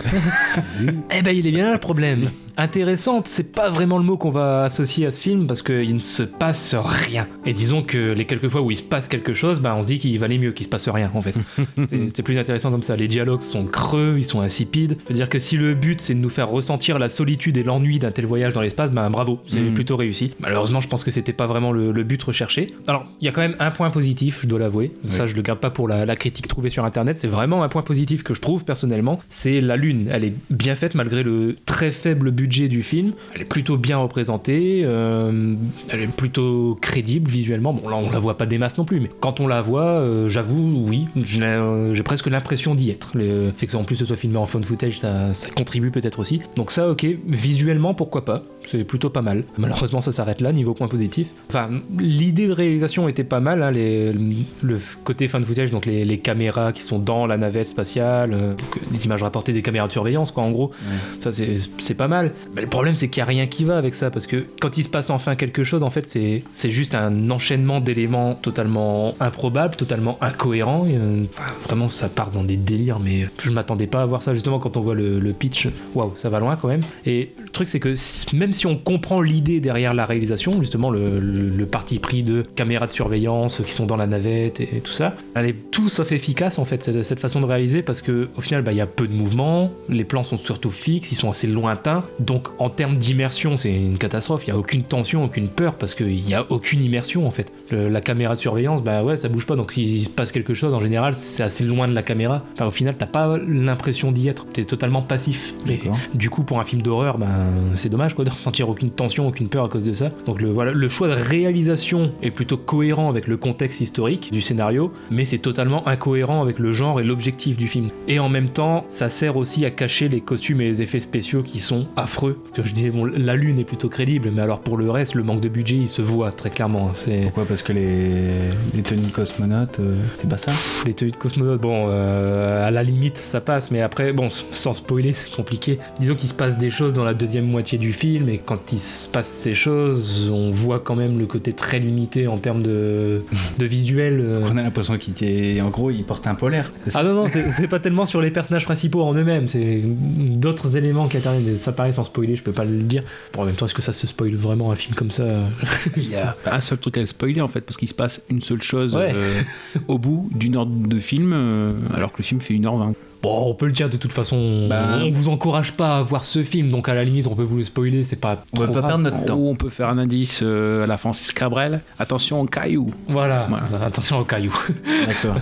Eh 1.12 1.22
ben, 1.22 1.36
il 1.36 1.46
est 1.46 1.52
bien 1.52 1.66
là 1.66 1.74
le 1.74 1.80
problème. 1.80 2.30
Intéressante, 2.66 3.28
c'est 3.28 3.52
pas 3.52 3.70
vraiment 3.72 3.98
le 3.98 4.04
mot 4.04 4.18
qu'on 4.18 4.30
va 4.30 4.62
associer 4.66 5.08
à 5.08 5.12
ce 5.12 5.20
film 5.20 5.48
parce 5.48 5.64
qu'il 5.64 5.96
ne 5.96 6.00
se 6.00 6.22
passe 6.22 6.76
rien. 6.78 7.28
Et 7.44 7.54
disons 7.54 7.82
que 7.82 8.14
les 8.14 8.26
quelques 8.26 8.50
fois 8.50 8.62
où 8.62 8.70
il 8.70 8.76
se 8.78 8.84
passe 8.84 9.08
quelque 9.08 9.34
chose, 9.34 9.60
bah 9.60 9.74
on 9.76 9.82
se 9.82 9.88
dit 9.88 9.98
qu'il 9.98 10.20
valait 10.20 10.38
mieux 10.38 10.52
qu'il 10.52 10.66
se 10.68 10.70
passe 10.70 10.88
rien 10.88 11.10
en 11.16 11.24
fait. 11.24 11.34
C'est- 11.90 12.22
plus 12.22 12.38
intéressant 12.38 12.70
comme 12.70 12.84
ça. 12.84 12.96
Les 12.96 13.08
dialogues 13.08 13.42
sont 13.42 13.66
creux, 13.66 14.18
ils 14.20 14.24
sont 14.26 14.42
insipides. 14.42 14.96
C'est-à-dire 15.08 15.28
que 15.28 15.40
si 15.40 15.58
le 15.58 15.74
but 15.74 16.02
c'est 16.02 16.14
de 16.14 16.20
nous 16.20 16.30
faire 16.30 16.50
ressentir 16.50 17.00
la 17.00 17.10
solitude 17.10 17.58
et 17.58 17.64
l'ennui 17.64 17.98
d'un 17.98 18.12
tel 18.12 18.28
voyage 18.28 18.54
dans 18.54 18.62
l'espace, 18.62 18.92
bah 18.92 19.10
bravo, 19.10 19.40
c'est 19.48 19.60
Mm. 19.60 19.74
plutôt 19.74 19.96
réussi. 19.98 20.36
Malheureusement, 20.40 20.82
je 20.82 20.88
pense 20.88 21.04
que 21.04 21.10
c'était 21.10 21.34
pas 21.34 21.48
vraiment 21.48 21.72
le, 21.72 21.92
le 21.92 22.04
but 22.04 22.22
recherché. 22.22 22.68
Alors, 22.86 23.08
il 23.22 23.26
y 23.26 23.28
a 23.28 23.32
quand 23.32 23.42
même 23.42 23.56
un 23.58 23.72
point 23.72 23.90
positif, 23.90 24.42
je 24.44 24.48
dois 24.48 24.60
l'avouer. 24.60 24.92
Ça, 25.04 25.26
je 25.26 25.36
le 25.36 25.42
garde 25.42 25.60
pas 25.60 25.72
pour 25.72 25.88
la, 25.88 26.06
la 26.06 26.16
critique 26.16 26.48
trouvée 26.48 26.70
sur 26.70 26.86
internet. 26.86 27.18
C'est 27.18 27.28
vraiment 27.28 27.64
un 27.64 27.70
point 27.70 27.82
positif 27.82 28.22
que 28.22 28.36
je 28.36 28.42
trouve 28.42 28.66
personnellement. 28.66 29.20
C'est 29.30 29.62
la 29.62 29.78
lune. 29.78 30.10
Elle 30.12 30.26
est 30.26 30.34
bien 30.52 30.76
faite 30.76 30.94
malgré 30.94 31.24
le 31.24 31.56
très 31.66 31.92
faible 31.92 32.30
budget 32.30 32.51
du 32.52 32.84
film. 32.84 33.14
Elle 33.34 33.42
est 33.42 33.46
plutôt 33.46 33.78
bien 33.78 33.98
représentée. 33.98 34.82
euh, 34.84 35.56
elle 35.90 36.02
est 36.02 36.16
plutôt 36.16 36.78
crédible 36.82 37.30
visuellement. 37.30 37.74
Bon, 37.74 37.90
là, 37.90 37.96
on 37.96 38.12
la 38.12 38.20
voit 38.20 38.38
pas 38.38 38.46
des 38.46 38.58
masses 38.58 38.78
non 38.78 38.86
plus, 38.86 39.00
mais 39.00 39.10
quand 39.20 39.40
on 39.40 39.48
la 39.48 39.62
voit, 39.62 39.84
euh, 39.84 40.28
j'avoue, 40.28 40.86
oui, 40.88 41.08
euh, 41.18 41.94
j'ai 41.94 42.04
presque 42.04 42.28
l'impression 42.28 42.76
d'y 42.76 42.90
être. 42.90 43.12
Le 43.16 43.52
fait 43.56 43.68
que 43.68 43.76
en 43.76 43.84
plus 43.84 43.96
ce 43.96 44.06
soit 44.06 44.16
filmé 44.16 44.38
en 44.38 44.46
phone 44.46 44.64
footage, 44.64 45.00
ça 45.00 45.32
contribue 45.56 45.92
peut-être 45.92 46.20
aussi. 46.20 46.42
Donc 46.56 46.72
ça, 46.72 46.90
ok, 46.90 47.06
visuellement, 47.28 47.94
pourquoi 47.94 48.26
pas 48.26 48.44
C'est 48.66 48.84
plutôt 48.84 49.10
pas 49.10 49.22
mal. 49.22 49.44
Malheureusement, 49.58 50.02
ça 50.02 50.12
s'arrête 50.12 50.40
là, 50.42 50.52
niveau 50.52 50.74
point 50.74 50.88
positif. 50.88 51.28
Enfin, 51.50 51.70
l'idée 52.00 52.48
de 52.48 52.54
réalisation 52.54 53.08
était 53.08 53.24
pas 53.24 53.40
mal, 53.40 53.64
hein, 53.64 53.72
les- 53.72 54.14
le 54.62 54.80
côté 55.04 55.28
fan 55.28 55.44
footage, 55.44 55.72
donc 55.72 55.86
les, 55.86 56.06
les 56.06 56.18
caméras 56.20 56.72
qui 56.72 56.82
sont 56.84 57.00
dans 57.00 57.26
la 57.26 57.38
navette 57.38 57.68
spatiale, 57.68 58.34
euh, 58.34 58.38
euh, 58.52 58.54
des 58.92 59.06
images 59.06 59.24
rapportées 59.24 59.52
des 59.54 59.62
caméras 59.62 59.88
de 59.88 59.92
surveillance, 59.92 60.32
quoi, 60.32 60.44
en 60.44 60.52
gros. 60.52 60.72
Ça, 61.20 61.32
c'est 61.32 61.94
pas 61.96 62.08
mal. 62.08 62.32
Mais 62.56 62.62
le 62.62 62.68
problème, 62.68 62.96
c'est 62.98 63.08
qu'il 63.08 63.22
n'y 63.22 63.24
a 63.24 63.28
rien 63.28 63.48
qui 63.48 63.64
va 63.66 63.78
avec 63.78 63.96
ça, 63.96 64.12
parce 64.12 64.28
que 64.28 64.46
quand 64.60 64.78
il 64.78 64.84
se 64.84 64.90
passe 64.90 65.10
enfin 65.10 65.36
quelque 65.36 65.64
chose, 65.64 65.84
en 65.84 65.90
fait, 65.90 66.06
c'est 66.06 66.70
juste 66.72 66.96
un 66.96 67.30
enchaînement 67.32 67.80
d'éléments 67.82 68.36
totalement 68.36 69.16
improbables, 69.20 69.76
totalement 69.76 70.18
incohérents. 70.22 70.86
Et, 70.86 70.96
euh, 70.96 71.24
enfin, 71.30 71.52
vraiment, 71.64 71.90
ça 71.90 72.10
part 72.10 72.32
dans 72.32 72.44
des 72.44 72.58
délires, 72.58 73.00
mais 73.00 73.28
je 73.42 73.52
m'attendais 73.52 73.88
pas 73.88 74.02
à 74.02 74.06
voir 74.06 74.22
ça, 74.22 74.34
justement, 74.34 74.60
quand 74.60 74.78
on 74.78 74.82
voit 74.82 74.96
le, 74.96 75.20
le 75.20 75.34
pitch. 75.34 75.68
Waouh, 75.96 76.14
ça 76.16 76.30
va 76.30 76.40
loin 76.40 76.56
quand 76.56 76.68
même. 76.68 76.82
Et 77.06 77.32
le 77.42 77.50
truc, 77.50 77.70
c'est 77.70 77.80
que 77.80 77.90
s- 77.94 78.26
même 78.52 78.58
si 78.58 78.68
on 78.68 78.76
comprend 78.76 79.22
l'idée 79.22 79.62
derrière 79.62 79.94
la 79.94 80.06
réalisation, 80.06 80.60
justement, 80.60 80.90
le, 80.90 81.22
le- 81.22 81.48
le 81.48 81.66
parti 81.66 82.00
pris 82.00 82.22
de 82.22 82.42
caméras 82.42 82.86
de 82.86 82.92
surveillance 82.92 83.62
qui 83.66 83.72
sont 83.72 83.86
dans 83.86 83.96
la 83.96 84.08
navette 84.08 84.60
et, 84.60 84.82
tout 84.84 84.92
ça, 84.92 85.16
elle 85.36 85.46
est 85.46 85.56
tout 85.72 85.88
sauf 85.88 86.12
efficace, 86.12 86.60
en 86.60 86.66
fait, 86.66 86.84
cette, 86.84 87.02
cette 87.04 87.22
façon 87.22 87.40
de 87.40 87.46
réaliser, 87.46 87.82
parce 87.82 88.02
que 88.02 88.28
au 88.36 88.42
final, 88.42 88.62
bah, 88.62 88.74
il 88.74 88.78
y 88.78 88.82
a 88.82 88.88
peu 88.88 89.08
de 89.08 89.14
mouvement, 89.14 89.72
les 89.88 90.04
plans 90.04 90.24
sont 90.24 90.36
surtout 90.36 90.70
fixes, 90.70 91.14
ils 91.14 91.16
sont 91.16 91.30
assez 91.30 91.48
lointains, 91.48 92.04
donc 92.20 92.50
en 92.60 92.70
termes 92.70 92.98
d'immersion, 92.98 93.56
c'est 93.56 93.74
une 93.74 93.98
catastrophe, 93.98 94.44
il 94.46 94.50
n'y 94.50 94.58
a 94.58 94.60
aucune 94.60 94.84
tension, 94.84 95.24
aucune 95.24 95.48
peur, 95.48 95.76
parce 95.76 95.96
qu'il 95.96 96.22
n'y 96.22 96.34
a 96.34 96.46
aucune 96.50 96.84
immersion, 96.84 97.26
en 97.26 97.32
fait. 97.32 97.54
Le- 97.72 97.88
la 97.88 98.02
caméra 98.02 98.36
de 98.36 98.40
surveillance, 98.40 98.84
bah 98.84 99.02
ouais, 99.02 99.16
ça 99.16 99.30
bouge 99.30 99.46
pas, 99.46 99.56
donc 99.56 99.72
s'il 99.72 100.02
se 100.02 100.10
passe 100.10 100.34
quelque 100.34 100.54
chose, 100.54 100.74
en 100.74 100.82
général, 100.82 101.14
c'est 101.16 101.44
assez 101.44 101.64
loin 101.64 101.88
de 101.88 101.94
la 101.96 102.04
caméra. 102.04 102.44
Enfin, 102.56 102.66
au 102.66 102.72
final, 102.72 102.96
t'as 102.98 103.06
pas 103.06 103.38
l'impression 103.48 104.12
d'y 104.12 104.28
être, 104.28 104.46
t'es 104.46 104.66
totalement 104.66 105.02
passif. 105.02 105.54
Et 105.70 105.80
du 106.14 106.30
coup, 106.30 106.44
pour 106.44 106.60
un 106.60 106.66
film 106.66 106.82
d'horreur, 106.82 107.18
ben, 107.18 107.28
c'est 107.76 107.88
dommage 107.88 108.14
quoi, 108.14 108.26
ressentir 108.42 108.70
aucune 108.70 108.90
tension, 108.90 109.28
aucune 109.28 109.50
peur 109.50 109.66
à 109.66 109.70
cause 109.70 109.84
de 109.84 109.94
ça. 109.94 110.10
Donc 110.26 110.42
le, 110.42 110.50
voilà, 110.50 110.72
le 110.72 110.90
choix 110.90 111.08
de 111.08 111.14
réalisation 111.14 112.12
est 112.24 112.32
plutôt 112.32 112.58
cohérent 112.58 113.08
avec 113.08 113.28
le 113.28 113.38
contexte 113.38 113.82
historique 113.82 114.32
du 114.32 114.42
scénario, 114.42 114.92
mais 115.12 115.26
c'est 115.26 115.38
totalement 115.38 115.88
incohérent 115.88 116.42
avec 116.42 116.58
le 116.58 116.72
genre 116.72 117.00
et 117.00 117.04
l'objectif 117.04 117.56
du 117.56 117.68
film. 117.68 117.90
Et 118.08 118.20
en 118.20 118.30
même 118.30 118.50
temps, 118.50 118.84
ça 118.88 119.10
sert 119.10 119.38
aussi 119.38 119.64
à 119.64 119.70
cacher 119.70 120.10
les 120.10 120.22
costumes 120.22 120.62
et 120.62 120.66
les 120.66 120.82
effets 120.82 121.00
spéciaux 121.00 121.44
qui 121.44 121.60
sont 121.60 121.86
affreux. 121.96 122.38
Parce 122.42 122.52
que 122.52 122.64
je 122.66 122.74
disais, 122.74 122.90
bon, 122.90 123.06
la 123.06 123.36
lune 123.36 123.60
est 123.60 123.64
plutôt 123.64 123.90
crédible, 123.90 124.32
mais 124.34 124.42
alors 124.42 124.62
pour 124.62 124.78
le 124.78 124.90
reste, 124.90 125.14
le 125.14 125.24
manque 125.24 125.42
de 125.42 125.50
budget, 125.50 125.76
il 125.76 125.90
se 125.90 126.02
voit 126.02 126.32
très 126.32 126.50
clairement. 126.50 126.92
C'est 126.96 127.22
Pourquoi? 127.22 127.46
Parce 127.46 127.62
que 127.62 127.74
les, 127.74 128.50
les 128.74 128.82
tenues 128.82 129.04
de 129.04 129.12
cosmonautes, 129.12 129.80
euh, 129.80 129.96
c'est 130.18 130.30
pas 130.30 130.38
ça? 130.38 130.52
Les 130.86 130.96
tenues 130.96 131.12
de 131.12 131.16
cosmonautes, 131.16 131.62
bon, 131.62 131.86
euh, 131.90 132.68
à 132.68 132.72
la 132.72 132.82
limite, 132.82 133.18
ça 133.18 133.40
passe, 133.40 133.70
mais 133.70 133.82
après, 133.82 134.14
bon, 134.14 134.30
sans 134.30 134.74
spoiler, 134.74 135.14
c'est 135.14 135.32
compliqué. 135.32 135.78
Disons 136.00 136.16
qu'il 136.16 136.30
se 136.30 136.34
passe 136.34 136.58
des 136.58 136.72
choses 136.72 136.94
dans 136.94 137.04
la 137.04 137.14
deuxième 137.14 137.46
moitié 137.46 137.78
du 137.78 137.94
film, 137.94 138.30
et 138.32 138.38
quand 138.38 138.72
il 138.72 138.80
se 138.80 139.08
passe 139.10 139.28
ces 139.28 139.54
choses, 139.54 140.30
on 140.34 140.52
voit 140.52 140.80
quand 140.80 140.96
même 140.96 141.20
le 141.20 141.26
côté 141.26 141.54
très 141.54 141.80
limité 141.80 142.28
en 142.28 142.38
termes 142.38 142.64
de, 142.64 143.22
de 143.60 143.66
visuel. 143.66 144.20
euh. 144.20 144.48
On 144.52 144.58
a 144.58 144.62
l'impression 144.64 144.98
qu'il 144.98 145.14
était. 145.14 145.60
En 145.62 145.70
gros, 145.70 145.92
il 145.92 146.04
porte 146.04 146.26
un 146.28 146.36
polaire. 146.36 146.72
Ah 146.94 147.04
non, 147.04 147.14
non, 147.14 147.26
c'est 147.28 147.68
pas 147.68 147.80
tellement 147.80 148.06
sur 148.06 148.22
les 148.22 148.32
personnages 148.32 148.66
principaux 148.66 149.02
en 149.04 149.14
eux-mêmes, 149.14 149.48
c'est 149.48 149.82
d'autres 149.84 150.78
éléments 150.78 151.08
qui 151.08 151.18
interviennent. 151.18 151.46
mais 151.46 151.56
Ça 151.56 151.72
paraît 151.72 151.92
sans 151.92 152.04
spoiler, 152.04 152.36
je 152.36 152.44
peux 152.44 152.52
pas 152.54 152.66
le 152.66 152.80
dire. 152.82 153.04
Bon, 153.34 153.42
en 153.42 153.46
même 153.46 153.56
temps, 153.56 153.66
est-ce 153.66 153.74
que 153.74 153.82
ça 153.82 153.94
se 153.94 154.08
spoil 154.08 154.34
vraiment 154.36 154.72
un 154.72 154.76
film 154.76 154.96
comme 154.96 155.12
ça 155.12 155.26
Il 155.98 156.10
y 156.10 156.16
a 156.16 156.36
un 156.52 156.60
seul 156.60 156.78
truc 156.78 156.98
à 156.98 157.02
le 157.02 157.06
spoiler 157.06 157.42
en 157.42 157.48
fait, 157.48 157.62
parce 157.62 157.78
qu'il 157.78 157.88
se 157.88 157.94
passe 157.94 158.22
une 158.30 158.42
seule 158.42 158.62
chose 158.62 158.96
Ouais. 158.96 159.12
euh, 159.14 159.42
au 159.88 159.98
bout 159.98 160.30
d'une 160.34 160.56
heure 160.56 160.66
de 160.66 161.00
film, 161.00 161.32
euh, 161.34 161.74
alors 161.94 162.12
que 162.12 162.18
le 162.20 162.24
film 162.24 162.40
fait 162.42 162.54
1h20. 162.54 162.94
Bon, 163.22 163.46
on 163.48 163.54
peut 163.54 163.68
le 163.68 163.72
dire 163.72 163.90
de 163.90 163.98
toute 163.98 164.14
façon. 164.14 164.68
Bah. 164.68 165.00
on 165.04 165.12
vous 165.12 165.30
encourage 165.30 165.74
pas 165.74 165.98
à 166.00 166.02
voir 166.02 166.26
ce 166.26 166.42
film, 166.42 166.70
donc 166.70 166.90
à 166.90 166.96
la 166.96 167.04
limite, 167.04 167.28
on 167.28 167.36
peut 167.36 167.44
vous 167.44 167.58
le 167.58 167.64
spoiler, 167.64 168.04
c'est 168.04 168.20
pas 168.20 168.44
On 168.56 168.60
va 168.60 168.66
trop 168.66 168.76
pas 168.76 168.82
perdre 168.82 169.04
notre 169.04 169.26
temps. 169.26 169.36
Ou 169.36 169.50
on 169.50 169.56
peut 169.56 169.70
faire 169.70 169.90
un 169.90 169.98
indice 170.00 170.42
euh, 170.44 170.84
à 170.84 170.88
la 170.88 170.98
Francis 170.98 171.32
Cabrel, 171.32 171.82
attention 172.00 172.42
au 172.42 172.46
caillou. 172.46 172.88
Voilà, 173.08 173.48
Voilà. 173.50 173.86
attention 173.86 174.18
aux 174.20 174.24
cailloux. 174.24 174.58
D'accord. 175.08 175.36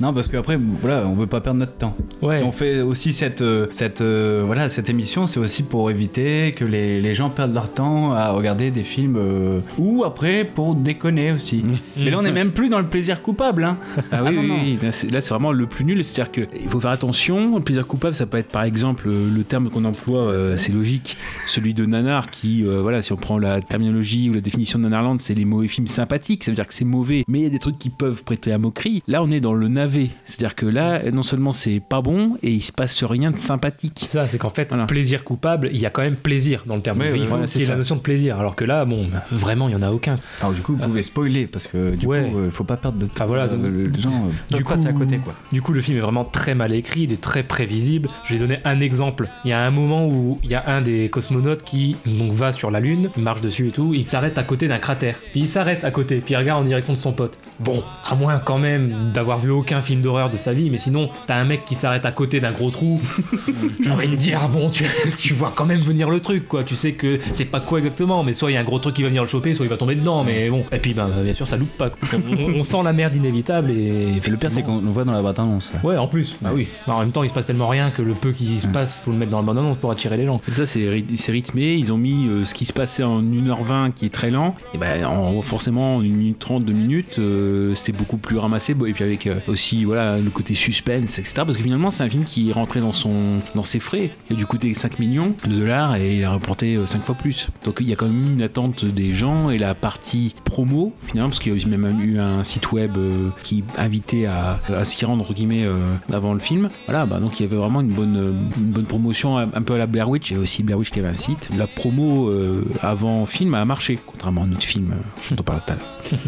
non, 0.00 0.12
parce 0.12 0.28
qu'après, 0.28 0.58
voilà, 0.80 1.06
on 1.06 1.14
veut 1.14 1.26
pas 1.26 1.40
perdre 1.40 1.60
notre 1.60 1.72
temps. 1.72 1.96
Ouais. 2.20 2.38
Si 2.38 2.44
on 2.44 2.52
fait 2.52 2.80
aussi 2.82 3.12
cette, 3.14 3.40
euh, 3.40 3.66
cette, 3.70 4.02
euh, 4.02 4.42
voilà, 4.44 4.68
cette 4.68 4.90
émission, 4.90 5.26
c'est 5.26 5.40
aussi 5.40 5.62
pour 5.62 5.90
éviter 5.90 6.52
que 6.52 6.64
les, 6.66 7.00
les 7.00 7.14
gens 7.14 7.30
perdent 7.30 7.54
leur 7.54 7.72
temps 7.72 8.12
à 8.12 8.30
regarder 8.30 8.70
des 8.70 8.82
films 8.82 9.16
euh, 9.16 9.60
ou 9.78 10.04
après 10.04 10.44
pour 10.44 10.74
déconner 10.74 11.32
aussi. 11.32 11.64
Mais 11.96 12.10
là, 12.10 12.18
on 12.20 12.24
est 12.24 12.32
même 12.32 12.50
plus 12.52 12.68
dans 12.68 12.78
le 12.80 12.86
plaisir 12.88 13.22
coupable. 13.22 13.64
Hein. 13.64 13.78
Ah 14.10 14.22
oui, 14.22 14.34
non, 14.34 14.42
oui, 14.42 14.78
non. 14.82 14.88
là, 14.88 15.20
c'est 15.20 15.28
vraiment 15.30 15.52
le 15.52 15.66
plus 15.66 15.84
nul. 15.86 16.04
C'est-à-dire 16.04 16.30
qu'il 16.32 16.68
faut 16.68 16.80
faire 16.80 16.90
attention. 16.90 17.21
Le 17.28 17.60
plaisir 17.60 17.86
coupable, 17.86 18.14
ça 18.16 18.26
peut 18.26 18.38
être 18.38 18.48
par 18.48 18.64
exemple 18.64 19.04
euh, 19.08 19.28
le 19.32 19.44
terme 19.44 19.70
qu'on 19.70 19.84
emploie, 19.84 20.22
euh, 20.22 20.56
c'est 20.56 20.72
logique, 20.72 21.16
celui 21.46 21.72
de 21.72 21.86
nanar, 21.86 22.30
qui, 22.30 22.66
euh, 22.66 22.80
voilà, 22.82 23.00
si 23.00 23.12
on 23.12 23.16
prend 23.16 23.38
la 23.38 23.60
terminologie 23.60 24.28
ou 24.28 24.32
la 24.34 24.40
définition 24.40 24.78
de 24.80 24.84
nanarland, 24.84 25.18
c'est 25.20 25.34
les 25.34 25.44
mauvais 25.44 25.68
films 25.68 25.86
sympathiques. 25.86 26.42
Ça 26.42 26.50
veut 26.50 26.56
dire 26.56 26.66
que 26.66 26.74
c'est 26.74 26.84
mauvais, 26.84 27.22
mais 27.28 27.38
il 27.40 27.42
y 27.44 27.46
a 27.46 27.50
des 27.50 27.60
trucs 27.60 27.78
qui 27.78 27.90
peuvent 27.90 28.24
prêter 28.24 28.52
à 28.52 28.58
moquerie. 28.58 29.04
Là, 29.06 29.22
on 29.22 29.30
est 29.30 29.38
dans 29.40 29.54
le 29.54 29.68
navet. 29.68 30.10
C'est-à-dire 30.24 30.56
que 30.56 30.66
là, 30.66 31.10
non 31.12 31.22
seulement 31.22 31.52
c'est 31.52 31.80
pas 31.80 32.00
bon, 32.02 32.36
et 32.42 32.50
il 32.50 32.60
se 32.62 32.72
passe 32.72 33.04
rien 33.04 33.30
de 33.30 33.38
sympathique. 33.38 33.98
C'est 34.00 34.08
ça, 34.08 34.26
c'est 34.28 34.38
qu'en 34.38 34.50
fait, 34.50 34.68
Voilà. 34.70 34.86
plaisir 34.86 35.22
coupable, 35.22 35.70
il 35.72 35.80
y 35.80 35.86
a 35.86 35.90
quand 35.90 36.02
même 36.02 36.16
plaisir 36.16 36.64
dans 36.66 36.74
le 36.76 36.82
terme. 36.82 36.98
Ouais, 36.98 37.10
il 37.10 37.12
ouais, 37.12 37.18
faut 37.20 37.26
voilà, 37.30 37.46
qu'il 37.46 37.60
y 37.60 37.62
ait 37.62 37.66
c'est 37.66 37.72
la 37.72 37.78
notion 37.78 37.94
de 37.96 38.00
plaisir. 38.00 38.40
Alors 38.40 38.56
que 38.56 38.64
là, 38.64 38.84
bon, 38.84 39.06
vraiment, 39.30 39.68
il 39.68 39.72
y 39.72 39.76
en 39.76 39.82
a 39.82 39.92
aucun. 39.92 40.18
Alors 40.40 40.52
du 40.54 40.60
coup, 40.60 40.74
vous 40.74 40.82
pouvez 40.82 41.04
spoiler 41.04 41.46
parce 41.46 41.68
que 41.68 41.94
du 41.94 42.06
Ouais. 42.06 42.28
coup, 42.32 42.38
euh, 42.38 42.50
faut 42.50 42.64
pas 42.64 42.76
perdre 42.76 42.98
de 42.98 43.06
temps. 43.06 43.12
Ah, 43.20 43.26
voilà, 43.26 43.44
Euh, 43.44 43.56
donc- 43.86 43.94
les 43.96 44.02
gens 44.02 44.10
euh, 44.10 44.56
Du 44.56 44.64
coup- 44.64 44.70
passer 44.70 44.88
à 44.88 44.92
côté 44.92 45.18
quoi. 45.18 45.34
Du 45.52 45.62
coup, 45.62 45.72
le 45.72 45.80
film 45.80 45.98
est 45.98 46.00
vraiment 46.00 46.24
très 46.24 46.54
mal 46.56 46.72
écrit, 46.72 47.06
il 47.12 47.14
est 47.14 47.20
très 47.20 47.42
prévisible. 47.42 48.08
Je 48.24 48.34
vais 48.34 48.40
donner 48.40 48.58
un 48.64 48.80
exemple. 48.80 49.28
Il 49.44 49.50
y 49.50 49.52
a 49.52 49.60
un 49.60 49.70
moment 49.70 50.06
où 50.06 50.38
il 50.42 50.50
y 50.50 50.54
a 50.54 50.64
un 50.66 50.80
des 50.80 51.10
cosmonautes 51.10 51.62
qui 51.62 51.96
donc 52.06 52.32
va 52.32 52.52
sur 52.52 52.70
la 52.70 52.80
Lune, 52.80 53.10
il 53.16 53.22
marche 53.22 53.42
dessus 53.42 53.68
et 53.68 53.70
tout, 53.70 53.92
il 53.94 54.04
s'arrête 54.04 54.38
à 54.38 54.42
côté 54.42 54.68
d'un 54.68 54.78
cratère. 54.78 55.16
Puis 55.32 55.40
il 55.40 55.48
s'arrête 55.48 55.84
à 55.84 55.90
côté, 55.90 56.16
puis 56.24 56.34
il 56.34 56.36
regarde 56.36 56.62
en 56.62 56.64
direction 56.64 56.94
de 56.94 56.98
son 56.98 57.12
pote. 57.12 57.38
Bon, 57.60 57.82
à 58.08 58.14
moins 58.14 58.38
quand 58.38 58.58
même 58.58 59.10
d'avoir 59.12 59.38
vu 59.38 59.50
aucun 59.50 59.82
film 59.82 60.00
d'horreur 60.00 60.30
de 60.30 60.36
sa 60.36 60.52
vie, 60.52 60.70
mais 60.70 60.78
sinon, 60.78 61.10
t'as 61.26 61.36
un 61.36 61.44
mec 61.44 61.64
qui 61.64 61.74
s'arrête 61.74 62.06
à 62.06 62.12
côté 62.12 62.40
d'un 62.40 62.52
gros 62.52 62.70
trou. 62.70 63.00
J'ai 63.82 63.90
envie 63.90 64.08
de 64.08 64.16
dire, 64.16 64.48
bon, 64.48 64.70
tu, 64.70 64.84
tu 65.18 65.34
vois 65.34 65.52
quand 65.54 65.66
même 65.66 65.80
venir 65.80 66.08
le 66.08 66.20
truc, 66.20 66.48
quoi. 66.48 66.64
Tu 66.64 66.76
sais 66.76 66.92
que 66.92 67.18
c'est 67.34 67.44
pas 67.44 67.60
quoi 67.60 67.78
exactement, 67.78 68.24
mais 68.24 68.32
soit 68.32 68.50
il 68.50 68.54
y 68.54 68.56
a 68.56 68.60
un 68.60 68.64
gros 68.64 68.78
truc 68.78 68.94
qui 68.94 69.02
va 69.02 69.08
venir 69.08 69.22
le 69.22 69.28
choper, 69.28 69.54
soit 69.54 69.66
il 69.66 69.68
va 69.68 69.76
tomber 69.76 69.96
dedans, 69.96 70.24
mais 70.24 70.48
bon. 70.48 70.64
Et 70.72 70.78
puis, 70.78 70.94
ben, 70.94 71.10
bien 71.22 71.34
sûr, 71.34 71.46
ça 71.46 71.56
loupe 71.56 71.76
pas. 71.76 71.90
On, 72.12 72.54
on 72.54 72.62
sent 72.62 72.82
la 72.82 72.92
merde 72.92 73.14
inévitable 73.14 73.70
et. 73.70 74.20
Et 74.24 74.30
le 74.30 74.36
pire, 74.36 74.52
c'est 74.52 74.62
qu'on 74.62 74.78
voit 74.78 75.04
dans 75.04 75.12
la 75.12 75.22
bande 75.22 75.38
annonce. 75.38 75.72
Ouais, 75.82 75.96
en 75.96 76.06
plus. 76.06 76.36
Bah 76.40 76.50
oui. 76.54 76.68
Alors, 76.86 77.01
même 77.02 77.12
temps, 77.12 77.22
il 77.22 77.28
se 77.28 77.34
passe 77.34 77.46
tellement 77.46 77.68
rien 77.68 77.90
que 77.90 78.02
le 78.02 78.14
peu 78.14 78.32
qui 78.32 78.58
se 78.58 78.66
passe, 78.66 78.94
faut 78.94 79.10
le 79.12 79.16
mettre 79.16 79.30
dans 79.32 79.38
la 79.38 79.44
bande 79.44 79.58
annonce 79.58 79.78
pour 79.78 79.90
attirer 79.90 80.16
les 80.16 80.26
gens. 80.26 80.40
Ça, 80.50 80.66
c'est 80.66 80.88
ry- 80.88 81.04
c'est 81.16 81.32
rythmé. 81.32 81.74
Ils 81.74 81.92
ont 81.92 81.98
mis 81.98 82.26
euh, 82.28 82.44
ce 82.44 82.54
qui 82.54 82.64
se 82.64 82.72
passait 82.72 83.02
en 83.02 83.22
1h20 83.22 83.92
qui 83.92 84.06
est 84.06 84.10
très 84.14 84.30
lent. 84.30 84.54
Et 84.74 84.78
ben, 84.78 85.04
en, 85.04 85.40
forcément, 85.42 85.96
en 85.96 86.00
1 86.00 86.04
minute 86.04 86.38
30, 86.38 86.64
2 86.64 86.72
minutes, 86.72 87.18
euh, 87.18 87.74
c'était 87.74 87.96
beaucoup 87.96 88.16
plus 88.16 88.38
ramassé. 88.38 88.72
Et 88.72 88.92
puis 88.92 89.04
avec 89.04 89.26
euh, 89.26 89.36
aussi 89.48 89.84
voilà, 89.84 90.18
le 90.18 90.30
côté 90.30 90.54
suspense, 90.54 91.18
etc. 91.18 91.34
Parce 91.36 91.56
que 91.56 91.62
finalement, 91.62 91.90
c'est 91.90 92.04
un 92.04 92.10
film 92.10 92.24
qui 92.24 92.50
est 92.50 92.52
rentré 92.52 92.80
dans, 92.80 92.92
son, 92.92 93.38
dans 93.54 93.62
ses 93.64 93.78
frais. 93.80 94.10
Il 94.30 94.36
a 94.36 94.38
dû 94.38 94.46
coûter 94.46 94.72
5 94.74 94.98
millions 94.98 95.34
de 95.46 95.54
dollars 95.56 95.96
et 95.96 96.16
il 96.18 96.24
a 96.24 96.30
rapporté 96.30 96.78
5 96.84 97.04
fois 97.04 97.14
plus. 97.14 97.48
Donc 97.64 97.78
il 97.80 97.88
y 97.88 97.92
a 97.92 97.96
quand 97.96 98.06
même 98.06 98.34
une 98.34 98.42
attente 98.42 98.84
des 98.84 99.12
gens 99.12 99.50
et 99.50 99.58
la 99.58 99.74
partie 99.74 100.34
promo, 100.44 100.92
finalement, 101.06 101.28
parce 101.30 101.40
qu'il 101.40 101.50
y 101.50 101.54
a 101.54 101.56
aussi 101.56 101.66
même 101.68 102.00
eu 102.02 102.18
un 102.18 102.44
site 102.44 102.72
web 102.72 102.96
euh, 102.96 103.28
qui 103.42 103.64
invitait 103.78 104.26
à, 104.26 104.60
à 104.76 104.84
s'y 104.84 105.04
rendre, 105.04 105.22
entre 105.22 105.34
guillemets, 105.34 105.64
euh, 105.64 105.78
avant 106.12 106.34
le 106.34 106.40
film. 106.40 106.68
Voilà, 106.86 106.91
bah, 107.06 107.20
donc 107.20 107.40
il 107.40 107.44
y 107.44 107.46
avait 107.46 107.56
vraiment 107.56 107.80
une 107.80 107.88
bonne, 107.90 108.34
une 108.58 108.70
bonne 108.70 108.86
promotion, 108.86 109.38
un, 109.38 109.48
un 109.52 109.62
peu 109.62 109.74
à 109.74 109.78
la 109.78 109.86
Blair 109.86 110.08
Witch. 110.08 110.30
Il 110.30 110.32
y 110.32 110.36
avait 110.36 110.42
aussi 110.42 110.62
Blair 110.62 110.78
Witch 110.78 110.90
qui 110.90 111.00
avait 111.00 111.08
un 111.08 111.14
site. 111.14 111.50
La 111.56 111.66
promo 111.66 112.28
euh, 112.28 112.64
avant 112.80 113.26
film 113.26 113.54
a 113.54 113.64
marché, 113.64 113.98
contrairement 114.04 114.42
à 114.42 114.46
notre 114.46 114.62
film 114.62 114.92
euh, 114.92 115.34
dont 115.34 115.40
on 115.40 115.42
parle 115.42 115.60
tout 115.64 115.72
à 115.72 115.76
l'heure. 115.76 116.18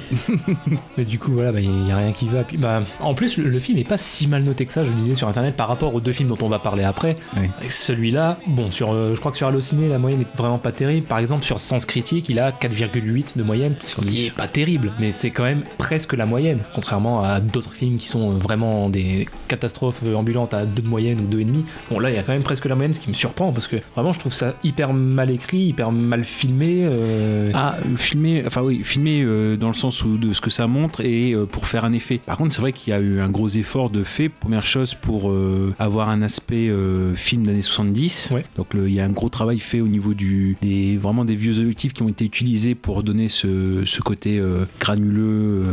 Mais 0.98 1.04
du 1.04 1.18
coup, 1.18 1.32
voilà, 1.32 1.52
bah, 1.52 1.60
il 1.60 1.70
n'y 1.70 1.92
a 1.92 1.96
rien 1.96 2.12
qui 2.12 2.28
va. 2.28 2.42
Puis, 2.44 2.56
bah, 2.56 2.82
en 3.00 3.14
plus, 3.14 3.36
le, 3.36 3.48
le 3.48 3.58
film 3.60 3.78
est 3.78 3.88
pas 3.88 3.98
si 3.98 4.26
mal 4.26 4.42
noté 4.42 4.64
que 4.64 4.72
ça, 4.72 4.84
je 4.84 4.90
disais 4.92 5.14
sur 5.14 5.28
internet, 5.28 5.56
par 5.56 5.68
rapport 5.68 5.94
aux 5.94 6.00
deux 6.00 6.12
films 6.12 6.28
dont 6.28 6.38
on 6.42 6.48
va 6.48 6.58
parler 6.58 6.84
après. 6.84 7.16
Oui. 7.36 7.48
Celui-là, 7.68 8.38
bon, 8.46 8.70
sur, 8.70 8.92
euh, 8.92 9.14
je 9.14 9.20
crois 9.20 9.32
que 9.32 9.36
sur 9.36 9.46
Allociné, 9.46 9.88
la 9.88 9.98
moyenne 9.98 10.22
est 10.22 10.36
vraiment 10.36 10.58
pas 10.58 10.72
terrible. 10.72 11.06
Par 11.06 11.18
exemple, 11.18 11.44
sur 11.44 11.60
Sens 11.60 11.84
Critique, 11.84 12.28
il 12.28 12.38
a 12.38 12.50
4,8 12.50 13.36
de 13.36 13.42
moyenne, 13.42 13.76
ce 13.84 14.00
qui 14.00 14.26
est 14.26 14.34
pas 14.34 14.48
terrible, 14.48 14.92
mais 14.98 15.12
c'est 15.12 15.30
quand 15.30 15.44
même 15.44 15.64
presque 15.78 16.14
la 16.14 16.26
moyenne, 16.26 16.60
contrairement 16.74 17.22
à 17.22 17.40
d'autres 17.40 17.72
films 17.72 17.98
qui 17.98 18.06
sont 18.06 18.30
vraiment 18.30 18.88
des 18.88 19.28
catastrophes 19.48 20.02
ambulantes 20.14 20.53
à 20.58 20.66
2 20.66 20.82
de 20.82 20.88
moyenne 20.88 21.18
ou 21.20 21.34
2,5. 21.36 21.46
Bon, 21.90 21.98
là, 21.98 22.10
il 22.10 22.16
y 22.16 22.18
a 22.18 22.22
quand 22.22 22.32
même 22.32 22.42
presque 22.42 22.64
la 22.66 22.74
moyenne, 22.74 22.94
ce 22.94 23.00
qui 23.00 23.08
me 23.08 23.14
surprend, 23.14 23.52
parce 23.52 23.66
que 23.66 23.76
vraiment, 23.94 24.12
je 24.12 24.20
trouve 24.20 24.32
ça 24.34 24.54
hyper 24.62 24.92
mal 24.92 25.30
écrit, 25.30 25.58
hyper 25.66 25.92
mal 25.92 26.24
filmé. 26.24 26.84
euh, 26.84 27.50
Ah, 27.54 27.76
filmé, 27.96 28.42
enfin 28.46 28.62
oui, 28.62 28.82
filmé 28.84 29.22
euh, 29.22 29.56
dans 29.56 29.68
le 29.68 29.74
sens 29.74 30.04
où 30.04 30.16
de 30.18 30.32
ce 30.32 30.40
que 30.40 30.50
ça 30.50 30.66
montre 30.66 31.00
et 31.00 31.32
euh, 31.32 31.46
pour 31.46 31.66
faire 31.66 31.84
un 31.84 31.92
effet. 31.92 32.20
Par 32.24 32.36
contre, 32.36 32.52
c'est 32.54 32.60
vrai 32.60 32.72
qu'il 32.72 32.90
y 32.90 32.94
a 32.94 33.00
eu 33.00 33.20
un 33.20 33.28
gros 33.30 33.48
effort 33.48 33.90
de 33.90 34.02
fait. 34.02 34.28
Première 34.28 34.66
chose 34.66 34.94
pour 34.94 35.30
euh, 35.30 35.74
avoir 35.78 36.08
un 36.08 36.22
aspect 36.22 36.70
film 37.14 37.44
d'années 37.44 37.62
70. 37.62 38.30
Ouais. 38.34 38.44
Donc 38.56 38.68
il 38.74 38.92
y 38.92 39.00
a 39.00 39.04
un 39.04 39.10
gros 39.10 39.28
travail 39.28 39.58
fait 39.58 39.80
au 39.80 39.88
niveau 39.88 40.14
du 40.14 40.56
des 40.62 40.96
vraiment 40.96 41.24
des 41.24 41.34
vieux 41.34 41.58
objectifs 41.58 41.92
qui 41.92 42.02
ont 42.02 42.08
été 42.08 42.24
utilisés 42.24 42.74
pour 42.74 43.02
donner 43.02 43.28
ce, 43.28 43.82
ce 43.84 44.00
côté 44.00 44.40
granuleux 44.80 45.64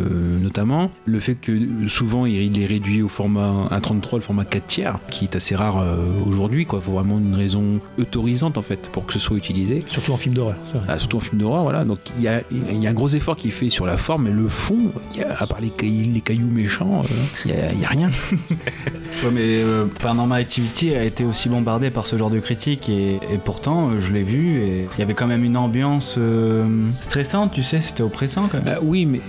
notamment. 0.42 0.90
Le 1.06 1.20
fait 1.20 1.36
que 1.36 1.52
souvent 1.88 2.26
il 2.26 2.42
il 2.42 2.60
est 2.62 2.66
réduit 2.66 3.02
au 3.02 3.08
format 3.08 3.68
1.33, 3.72 4.16
le 4.16 4.22
format 4.22 4.46
4 4.46 4.61
tiers, 4.68 4.98
qui 5.10 5.26
est 5.26 5.36
assez 5.36 5.56
rare 5.56 5.80
euh, 5.80 5.96
aujourd'hui. 6.26 6.68
Il 6.72 6.82
faut 6.82 6.92
vraiment 6.92 7.20
une 7.20 7.36
raison 7.36 7.80
autorisante 7.98 8.58
en 8.58 8.62
fait 8.62 8.90
pour 8.92 9.06
que 9.06 9.14
ce 9.14 9.20
soit 9.20 9.38
utilisé. 9.38 9.80
Surtout 9.88 10.14
en 10.14 10.18
film 10.18 10.36
d'horreur. 10.36 10.56
Ah, 10.88 10.98
surtout 10.98 11.18
en 11.18 11.22
film 11.22 11.42
d'horreur, 11.42 11.64
voilà. 11.64 11.84
Donc 11.86 12.00
il 12.18 12.24
y 12.24 12.28
a, 12.28 12.42
il 12.52 12.78
y 12.82 12.88
a 12.88 12.90
un 12.90 12.94
gros 12.94 13.10
effort 13.10 13.36
qui 13.36 13.50
est 13.50 13.52
fait 13.52 13.70
sur 13.70 13.86
la 13.86 13.98
forme, 13.98 14.24
mais 14.26 14.32
le 14.32 14.48
fond, 14.48 14.92
il 15.14 15.22
y 15.22 15.24
a- 15.24 15.36
à 15.42 15.46
part 15.48 15.60
les 15.62 15.70
cailloux, 15.70 16.12
les 16.14 16.22
cailloux 16.22 16.48
méchants, 16.50 17.02
euh, 17.04 17.08
il 17.46 17.52
y 17.52 17.54
a, 17.54 17.72
il 17.74 17.80
y 17.80 17.86
a 17.86 17.90
rien. 17.90 18.10
Ouais, 19.24 19.30
mais 19.32 19.42
euh, 19.62 19.86
Paranormal 20.02 20.42
Activity 20.42 20.96
a 20.96 21.04
été 21.04 21.24
aussi 21.26 21.48
bombardé 21.48 21.92
par 21.92 22.06
ce 22.08 22.18
genre 22.18 22.30
de 22.32 22.40
critiques 22.40 22.90
et, 22.90 23.16
et 23.16 23.38
pourtant 23.44 23.90
euh, 23.92 24.00
je 24.00 24.14
l'ai 24.14 24.24
vu 24.24 24.62
et 24.62 24.88
il 24.96 25.00
y 25.00 25.04
avait 25.04 25.14
quand 25.14 25.28
même 25.28 25.44
une 25.44 25.58
ambiance 25.58 26.16
euh, 26.18 26.66
stressante, 26.90 27.52
tu 27.52 27.62
sais, 27.62 27.82
c'était 27.82 28.02
oppressant 28.02 28.48
quand 28.52 28.64
même. 28.64 28.74
Bah 28.76 28.80
oui, 28.82 29.06
mais, 29.06 29.22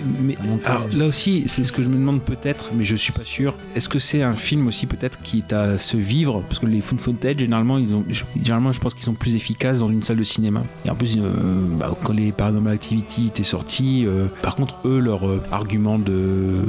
alors, 0.65 0.87
là 0.95 1.07
aussi, 1.07 1.45
c'est 1.47 1.65
ce 1.65 1.73
que 1.73 1.83
je 1.83 1.89
me 1.89 1.95
demande 1.97 2.23
peut-être, 2.23 2.71
mais 2.75 2.85
je 2.85 2.97
suis 2.97 3.13
pas 3.13 3.25
sûr. 3.25 3.55
Est-ce 3.77 3.89
que 3.89 3.99
c'est 3.99 4.23
un 4.23 4.35
film 4.35 4.67
aussi 4.67 4.87
peut-être 4.87 5.19
qui 5.23 5.39
est 5.39 5.53
à 5.53 5.79
se 5.79 5.97
vivre 5.97 6.43
Parce 6.49 6.59
que 6.59 6.67
les 6.67 6.81
found 6.81 7.01
footage, 7.01 7.39
généralement, 7.39 7.79
ils 7.79 7.95
ont, 7.95 8.05
généralement, 8.41 8.73
je 8.73 8.81
pense 8.81 8.95
qu'ils 8.95 9.05
sont 9.05 9.15
plus 9.15 9.35
efficaces 9.37 9.81
dans 9.81 9.89
une 9.89 10.03
salle 10.03 10.17
de 10.19 10.25
cinéma. 10.25 10.63
Et 10.85 10.91
en 10.91 10.95
plus, 10.95 11.17
euh, 11.19 11.33
bah, 11.79 11.91
quand 12.05 12.13
les 12.13 12.33
Paranormal 12.33 12.75
Activity 12.75 13.27
étaient 13.29 13.43
sortis, 13.43 14.05
euh, 14.07 14.27
par 14.43 14.57
contre, 14.57 14.79
eux, 14.85 14.99
leur 14.99 15.27
euh, 15.29 15.43
argument 15.51 15.99
de, 15.99 16.65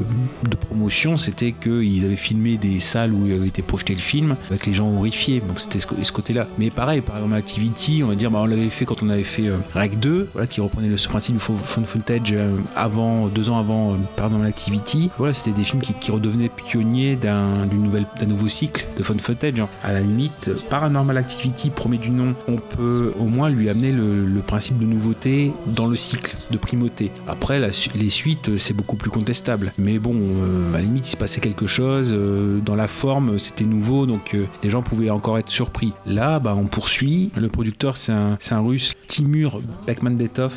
de 0.49 0.55
promotion, 0.55 1.17
c'était 1.17 1.51
qu'ils 1.51 2.05
avaient 2.05 2.15
filmé 2.15 2.57
des 2.57 2.79
salles 2.79 3.11
où 3.13 3.25
il 3.27 3.33
avait 3.33 3.47
été 3.47 3.61
projeté 3.61 3.93
le 3.93 4.01
film 4.01 4.35
avec 4.49 4.65
les 4.65 4.73
gens 4.73 4.89
horrifiés. 4.95 5.39
Donc 5.45 5.59
c'était 5.59 5.79
ce, 5.79 6.11
côté-là. 6.11 6.47
Mais 6.57 6.69
pareil, 6.69 7.01
Paranormal 7.01 7.39
Activity, 7.39 8.01
on 8.03 8.07
va 8.07 8.15
dire, 8.15 8.31
bah, 8.31 8.39
on 8.41 8.45
l'avait 8.45 8.69
fait 8.69 8.85
quand 8.85 9.01
on 9.03 9.09
avait 9.09 9.23
fait 9.23 9.49
Rec 9.73 9.99
2, 9.99 10.29
voilà, 10.33 10.47
qui 10.47 10.61
reprenait 10.61 10.89
le 10.89 10.97
ce 10.97 11.07
principe 11.07 11.35
du 11.37 11.41
fo- 11.41 11.55
found 11.57 11.85
footage 11.87 12.33
avant, 12.75 13.27
deux 13.27 13.49
ans 13.49 13.57
avant 13.59 13.95
Paranormal 14.15 14.47
Activity. 14.47 15.09
Voilà, 15.17 15.33
c'était 15.33 15.51
des 15.51 15.63
films 15.63 15.81
qui, 15.81 16.11
redevenaient 16.11 16.49
pionniers 16.49 17.15
d'un 17.15 17.65
nouvelle- 17.65 18.05
d'un 18.19 18.25
cycle 18.47 18.85
de 18.97 19.03
found 19.03 19.21
footage. 19.21 19.59
hein. 19.59 19.69
À 19.83 19.93
la 19.93 20.01
limite, 20.01 20.51
Paranormal 20.69 21.17
Activity, 21.17 21.69
premier 21.69 21.97
du 21.97 22.11
nom, 22.11 22.35
on 22.47 22.55
peut 22.57 23.13
au 23.19 23.25
moins 23.25 23.49
lui 23.49 23.69
amener 23.69 23.91
le, 23.91 24.41
principe 24.45 24.77
de 24.77 24.85
nouveauté 24.85 25.51
dans 25.67 25.87
le 25.87 25.95
cycle, 25.95 26.35
de 26.51 26.57
primauté. 26.57 27.11
Après, 27.27 27.59
les 27.95 28.09
suites, 28.09 28.49
euh, 28.49 28.57
c'est 28.57 28.73
beaucoup 28.73 28.97
plus 28.97 29.09
contestable. 29.09 29.71
Mais 29.77 29.99
bon, 29.99 30.15
euh, 30.15 30.73
à 30.73 30.77
la 30.77 30.83
limite, 30.83 31.07
il 31.07 31.11
se 31.11 31.17
passait 31.17 31.39
quelque 31.39 31.65
chose. 31.65 32.11
euh, 32.13 32.59
dans 32.59 32.75
la 32.75 32.87
forme, 32.87 33.39
c'était 33.39 33.63
nouveau, 33.63 34.05
donc 34.05 34.35
les 34.63 34.69
gens 34.69 34.81
pouvaient 34.81 35.09
encore 35.09 35.37
être 35.37 35.49
surpris. 35.49 35.93
Là, 36.05 36.39
bah, 36.39 36.55
on 36.57 36.65
poursuit. 36.65 37.31
Le 37.37 37.47
producteur, 37.47 37.97
c'est 37.97 38.11
un, 38.11 38.37
un 38.51 38.59
russe, 38.59 38.93
Timur 39.07 39.61
Bekman-Betov. 39.87 40.51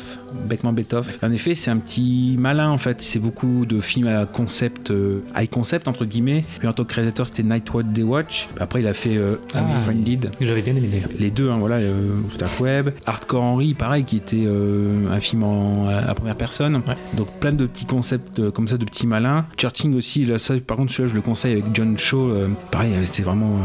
Beckman-Betov. 0.47 1.07
En 1.23 1.31
effet, 1.31 1.55
c'est 1.55 1.71
un 1.71 1.77
petit 1.77 2.35
malin, 2.39 2.69
en 2.69 2.77
fait. 2.77 3.01
C'est 3.01 3.19
beaucoup 3.19 3.65
de 3.65 3.79
films 3.81 4.07
à 4.07 4.25
concept, 4.25 4.91
euh, 4.91 5.19
high 5.35 5.49
concept, 5.49 5.87
entre 5.87 6.05
guillemets. 6.05 6.41
Puis 6.59 6.67
en 6.67 6.73
tant 6.73 6.83
que 6.83 6.93
réalisateur, 6.93 7.25
c'était 7.25 7.43
Night 7.43 7.73
Watch 7.73 7.85
Day 7.87 8.03
Watch. 8.03 8.47
Après, 8.59 8.81
il 8.81 8.87
a 8.87 8.93
fait 8.93 9.17
euh, 9.17 9.35
Ah. 9.53 9.59
Unfriended 9.59 10.31
J'avais 10.41 10.61
bien 10.61 10.75
aimé 10.75 10.87
d'ailleurs. 10.91 11.09
les 11.19 11.31
deux, 11.31 11.49
hein, 11.49 11.57
voilà, 11.57 11.75
euh, 11.77 12.21
Web, 12.59 12.89
Hardcore 13.05 13.43
Henry, 13.43 13.73
pareil, 13.73 14.03
qui 14.03 14.15
était 14.17 14.43
euh, 14.45 15.11
un 15.11 15.19
film 15.19 15.43
en, 15.43 15.83
à 15.87 16.13
première 16.15 16.35
personne. 16.35 16.75
Ouais. 16.87 16.95
Donc 17.15 17.27
plein 17.39 17.51
de 17.51 17.65
petits 17.65 17.85
concepts 17.85 18.39
euh, 18.39 18.51
comme 18.51 18.67
ça, 18.67 18.77
de 18.77 18.85
petits 18.85 19.07
malins. 19.07 19.45
Churching 19.57 19.95
aussi, 19.95 20.25
là, 20.25 20.39
ça, 20.39 20.55
par 20.65 20.77
contre, 20.77 20.91
celui-là, 20.91 21.09
je 21.09 21.15
le 21.15 21.21
conseille 21.21 21.53
avec 21.53 21.65
John 21.73 21.97
Shaw. 21.97 22.31
pareil, 22.71 22.91
c'est 23.05 23.23
vraiment, 23.23 23.57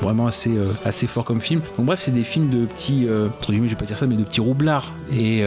vraiment 0.00 0.26
assez, 0.26 0.50
assez 0.84 1.06
fort 1.06 1.24
comme 1.24 1.40
film. 1.40 1.60
Donc 1.76 1.86
bref, 1.86 2.00
c'est 2.02 2.10
des 2.14 2.22
films 2.24 2.50
de 2.50 2.66
petits, 2.66 3.06
entre 3.38 3.50
guillemets, 3.52 3.68
je 3.68 3.74
vais 3.74 3.78
pas 3.78 3.86
dire 3.86 3.98
ça, 3.98 4.06
mais 4.06 4.16
de 4.16 4.24
petits 4.24 4.40
roublards. 4.40 4.94
Et 5.12 5.42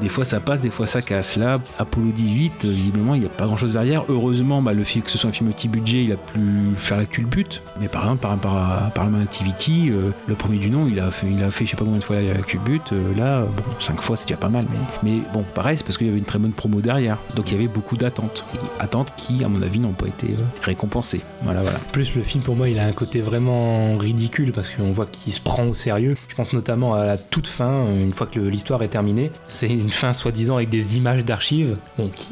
des 0.00 0.08
fois 0.08 0.24
ça 0.24 0.40
passe, 0.40 0.60
des 0.60 0.70
fois 0.70 0.86
ça 0.86 1.02
casse. 1.02 1.36
Là, 1.36 1.58
Apollo 1.78 2.10
18, 2.14 2.64
euh, 2.64 2.68
visiblement, 2.68 3.14
il 3.14 3.20
n'y 3.20 3.26
a 3.26 3.30
pas 3.30 3.46
grand 3.46 3.56
chose 3.56 3.74
derrière. 3.74 4.04
Heureusement, 4.08 4.62
bah, 4.62 4.72
le 4.72 4.84
fait 4.84 5.00
que 5.00 5.10
ce 5.10 5.18
soit 5.18 5.30
un 5.30 5.32
film 5.32 5.50
petit 5.52 5.68
budget, 5.68 6.04
il 6.04 6.12
a 6.12 6.16
pu 6.16 6.40
faire 6.76 6.98
la 6.98 7.06
culbute. 7.06 7.62
Mais 7.80 7.88
par 7.88 8.02
exemple, 8.02 8.20
par 8.20 8.56
à 8.56 8.90
Parlement 8.94 9.20
Activity, 9.20 9.90
euh, 9.90 10.10
le 10.26 10.34
premier 10.34 10.58
du 10.58 10.70
nom, 10.70 10.86
il 10.88 11.00
a 11.00 11.10
fait, 11.10 11.26
il 11.30 11.42
a 11.42 11.50
fait 11.50 11.64
je 11.64 11.70
sais 11.70 11.76
pas 11.76 11.84
combien 11.84 11.98
de 11.98 12.04
fois 12.04 12.20
la 12.20 12.34
culbute. 12.42 12.92
Euh, 12.92 13.14
là, 13.16 13.42
bon, 13.42 13.62
5 13.80 14.00
fois, 14.00 14.16
c'est 14.16 14.28
déjà 14.28 14.38
pas 14.38 14.48
mal. 14.48 14.66
Mais, 15.02 15.18
bon, 15.32 15.44
pareil, 15.54 15.76
c'est 15.76 15.84
parce 15.84 15.98
qu'il 15.98 16.06
y 16.06 16.10
avait 16.10 16.18
une 16.18 16.24
très 16.24 16.38
bonne 16.38 16.52
promo 16.52 16.80
derrière. 16.80 17.18
Donc 17.34 17.50
il 17.50 17.54
y 17.54 17.56
avait 17.56 17.68
beaucoup 17.68 17.96
d'attentes. 17.96 18.44
Attentes 18.78 19.12
qui, 19.16 19.44
à 19.44 19.48
mon 19.48 19.62
avis, 19.62 19.78
n'ont 19.78 19.92
pas 19.92 20.06
été 20.06 20.28
récompensées. 20.62 21.20
Voilà, 21.42 21.62
voilà. 21.62 21.78
Plus 21.92 22.14
le 22.14 22.22
film 22.22 22.42
pour 22.42 22.56
moi 22.56 22.68
il 22.68 22.78
a 22.78 22.86
un 22.86 22.92
côté 22.92 23.20
vraiment 23.20 23.96
ridicule 23.96 24.52
parce 24.52 24.68
qu'on 24.70 24.90
voit 24.90 25.06
qu'il 25.06 25.32
se 25.32 25.40
prend 25.40 25.64
au 25.64 25.74
sérieux. 25.74 26.14
Je 26.28 26.34
pense 26.34 26.52
notamment 26.52 26.94
à 26.94 27.04
la 27.04 27.16
toute 27.16 27.46
fin, 27.46 27.86
une 27.90 28.12
fois 28.12 28.26
que 28.26 28.40
l'histoire 28.40 28.82
est 28.82 28.88
terminée. 28.88 29.30
C'est 29.48 29.68
fin 29.90 30.12
soi-disant 30.12 30.56
avec 30.56 30.68
des 30.68 30.96
images 30.96 31.24
d'archives. 31.24 31.76
Bon, 31.96 32.08
qui... 32.08 32.26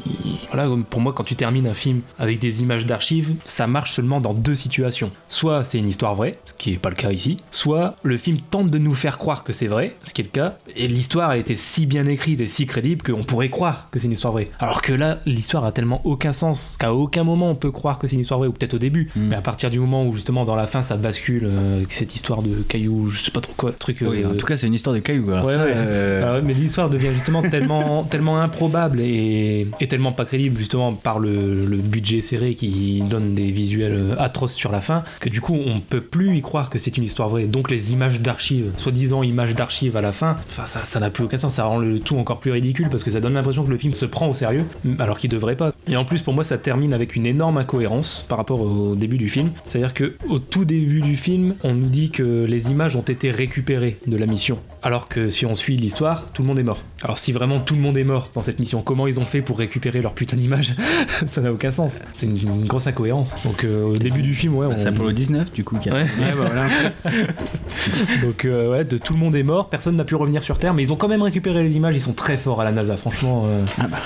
Voilà, 0.51 0.69
pour 0.89 1.01
moi 1.01 1.13
quand 1.13 1.23
tu 1.23 1.35
termines 1.35 1.67
un 1.67 1.73
film 1.73 2.01
avec 2.19 2.39
des 2.39 2.61
images 2.61 2.85
d'archives, 2.85 3.33
ça 3.45 3.67
marche 3.67 3.91
seulement 3.91 4.21
dans 4.21 4.33
deux 4.33 4.55
situations. 4.55 5.11
Soit 5.27 5.63
c'est 5.63 5.77
une 5.79 5.87
histoire 5.87 6.15
vraie, 6.15 6.35
ce 6.45 6.53
qui 6.53 6.73
est 6.73 6.77
pas 6.77 6.89
le 6.89 6.95
cas 6.95 7.11
ici, 7.11 7.37
soit 7.51 7.95
le 8.03 8.17
film 8.17 8.37
tente 8.49 8.69
de 8.69 8.77
nous 8.77 8.93
faire 8.93 9.17
croire 9.17 9.43
que 9.43 9.53
c'est 9.53 9.67
vrai, 9.67 9.95
ce 10.03 10.13
qui 10.13 10.21
est 10.21 10.25
le 10.25 10.29
cas, 10.29 10.57
et 10.75 10.87
l'histoire 10.87 11.29
a 11.29 11.37
été 11.37 11.55
si 11.55 11.85
bien 11.85 12.05
écrite 12.05 12.41
et 12.41 12.47
si 12.47 12.65
crédible 12.65 13.03
qu'on 13.03 13.23
pourrait 13.23 13.49
croire 13.49 13.89
que 13.91 13.99
c'est 13.99 14.05
une 14.07 14.13
histoire 14.13 14.33
vraie. 14.33 14.47
Alors 14.59 14.81
que 14.81 14.93
là, 14.93 15.19
l'histoire 15.25 15.65
a 15.65 15.71
tellement 15.71 16.01
aucun 16.05 16.31
sens 16.31 16.77
qu'à 16.79 16.93
aucun 16.93 17.23
moment 17.23 17.49
on 17.51 17.55
peut 17.55 17.71
croire 17.71 17.99
que 17.99 18.07
c'est 18.07 18.15
une 18.15 18.21
histoire 18.21 18.39
vraie, 18.39 18.47
ou 18.49 18.53
peut-être 18.53 18.73
au 18.73 18.79
début, 18.79 19.09
Mm. 19.15 19.27
mais 19.29 19.35
à 19.35 19.41
partir 19.41 19.69
du 19.69 19.79
moment 19.79 20.05
où 20.05 20.13
justement 20.13 20.43
dans 20.45 20.55
la 20.55 20.67
fin 20.67 20.81
ça 20.81 20.97
bascule 20.97 21.45
euh, 21.45 21.83
cette 21.89 22.13
histoire 22.15 22.41
de 22.41 22.55
cailloux, 22.67 23.07
je 23.09 23.19
sais 23.19 23.31
pas 23.31 23.41
trop 23.41 23.53
quoi, 23.55 23.71
truc. 23.71 23.97
Oui, 24.01 24.23
euh, 24.23 24.31
en 24.31 24.35
tout 24.35 24.45
cas, 24.45 24.57
c'est 24.57 24.67
une 24.67 24.73
histoire 24.73 24.93
de 24.95 24.99
cailloux. 24.99 25.31
alors 25.31 25.45
Ouais, 25.45 25.53
ça, 25.53 25.63
ouais. 25.63 25.71
euh, 25.75 26.23
ah 26.25 26.33
ouais, 26.35 26.41
mais 26.41 26.53
l'histoire 26.53 26.89
devient 26.89 27.11
justement 27.13 27.41
tellement, 27.49 28.03
tellement 28.03 28.39
improbable 28.39 28.99
et, 29.01 29.67
tellement 29.89 30.11
pas 30.11 30.25
crédible 30.25 30.57
justement 30.57 30.93
par 30.93 31.19
le, 31.19 31.77
budget 31.77 32.21
serré 32.21 32.55
qui 32.55 33.01
donne 33.09 33.35
des 33.35 33.51
visuels 33.51 34.15
atroces 34.17 34.53
sur 34.53 34.71
la 34.71 34.81
fin 34.81 35.03
que 35.19 35.29
du 35.29 35.39
coup 35.39 35.57
on 35.65 35.79
peut 35.79 36.01
plus 36.01 36.35
y 36.35 36.41
croire 36.41 36.69
que 36.69 36.79
c'est 36.79 36.97
une 36.97 37.03
histoire 37.03 37.29
vraie. 37.29 37.45
Donc 37.45 37.71
les 37.71 37.93
images 37.93 38.21
d'archives, 38.21 38.71
soi-disant 38.77 39.23
images 39.23 39.55
d'archives 39.55 39.95
à 39.95 40.01
la 40.01 40.11
fin, 40.11 40.35
ça 40.49 40.65
ça 40.65 40.99
n'a 40.99 41.09
plus 41.09 41.23
aucun 41.23 41.37
sens, 41.37 41.55
ça 41.55 41.65
rend 41.65 41.77
le 41.77 41.99
tout 41.99 42.17
encore 42.17 42.39
plus 42.39 42.51
ridicule 42.51 42.89
parce 42.89 43.03
que 43.03 43.11
ça 43.11 43.19
donne 43.19 43.33
l'impression 43.33 43.63
que 43.63 43.69
le 43.69 43.77
film 43.77 43.93
se 43.93 44.05
prend 44.05 44.27
au 44.27 44.33
sérieux 44.33 44.65
alors 44.99 45.17
qu'il 45.17 45.29
devrait 45.29 45.55
pas. 45.55 45.71
Et 45.87 45.95
en 45.95 46.05
plus 46.05 46.21
pour 46.21 46.33
moi 46.33 46.43
ça 46.43 46.57
termine 46.57 46.93
avec 46.93 47.15
une 47.15 47.25
énorme 47.25 47.57
incohérence 47.57 48.25
par 48.27 48.37
rapport 48.37 48.61
au 48.61 48.95
début 48.95 49.17
du 49.17 49.29
film, 49.29 49.51
c'est-à-dire 49.65 49.93
que 49.93 50.15
au 50.27 50.39
tout 50.39 50.65
début 50.65 51.01
du 51.01 51.15
film 51.15 51.55
on 51.63 51.73
nous 51.73 51.89
dit 51.89 52.09
que 52.09 52.45
les 52.45 52.71
images 52.71 52.95
ont 52.95 53.01
été 53.01 53.31
récupérées 53.31 53.97
de 54.07 54.17
la 54.17 54.25
mission 54.25 54.59
alors 54.81 55.07
que 55.07 55.29
si 55.29 55.45
on 55.45 55.55
suit 55.55 55.77
l'histoire 55.77 56.31
tout 56.31 56.41
le 56.41 56.47
monde 56.47 56.59
est 56.59 56.63
mort. 56.63 56.81
Alors 57.03 57.17
si 57.17 57.31
vraiment 57.37 57.59
tout 57.59 57.75
le 57.75 57.81
monde 57.81 57.97
est 57.97 58.03
mort 58.03 58.29
dans 58.33 58.41
cette 58.41 58.59
mission. 58.59 58.81
Comment 58.81 59.07
ils 59.07 59.19
ont 59.19 59.25
fait 59.25 59.41
pour 59.41 59.57
récupérer 59.59 60.01
leur 60.01 60.13
putain 60.13 60.37
d'image 60.37 60.73
Ça 61.27 61.41
n'a 61.41 61.51
aucun 61.51 61.71
sens. 61.71 62.01
C'est 62.13 62.25
une, 62.25 62.37
une 62.37 62.65
grosse 62.65 62.87
incohérence. 62.87 63.35
Donc 63.45 63.63
euh, 63.63 63.83
au 63.83 63.97
début 63.97 64.21
du 64.21 64.33
film, 64.33 64.55
ouais, 64.55 64.67
Bah, 64.67 64.73
on... 64.75 64.79
C'est 64.79 64.87
Apollo 64.89 65.11
19 65.11 65.51
du 65.53 65.63
coup. 65.63 65.77
qui 65.77 65.89
a- 65.89 65.93
Ouais. 65.93 66.01
Ouais, 66.03 66.33
bah, 66.37 66.49
voilà. 66.51 66.67
Donc 68.23 68.45
euh, 68.45 68.69
ouais, 68.71 68.83
de 68.85 68.97
tout 68.97 69.13
le 69.13 69.19
monde 69.19 69.35
est 69.35 69.43
mort, 69.43 69.69
personne 69.69 69.95
n'a 69.95 70.03
pu 70.03 70.15
revenir 70.15 70.43
sur 70.43 70.57
Terre, 70.59 70.73
mais 70.73 70.83
ils 70.83 70.91
ont 70.91 70.95
quand 70.95 71.07
même 71.07 71.21
récupéré 71.21 71.63
les 71.63 71.75
images. 71.75 71.95
Ils 71.95 72.01
sont 72.01 72.13
très 72.13 72.37
forts 72.37 72.61
à 72.61 72.63
la 72.63 72.71
NASA, 72.71 72.97
franchement. 72.97 73.43
euh. 73.47 73.63
Ah 73.79 73.87
bah, 73.87 73.97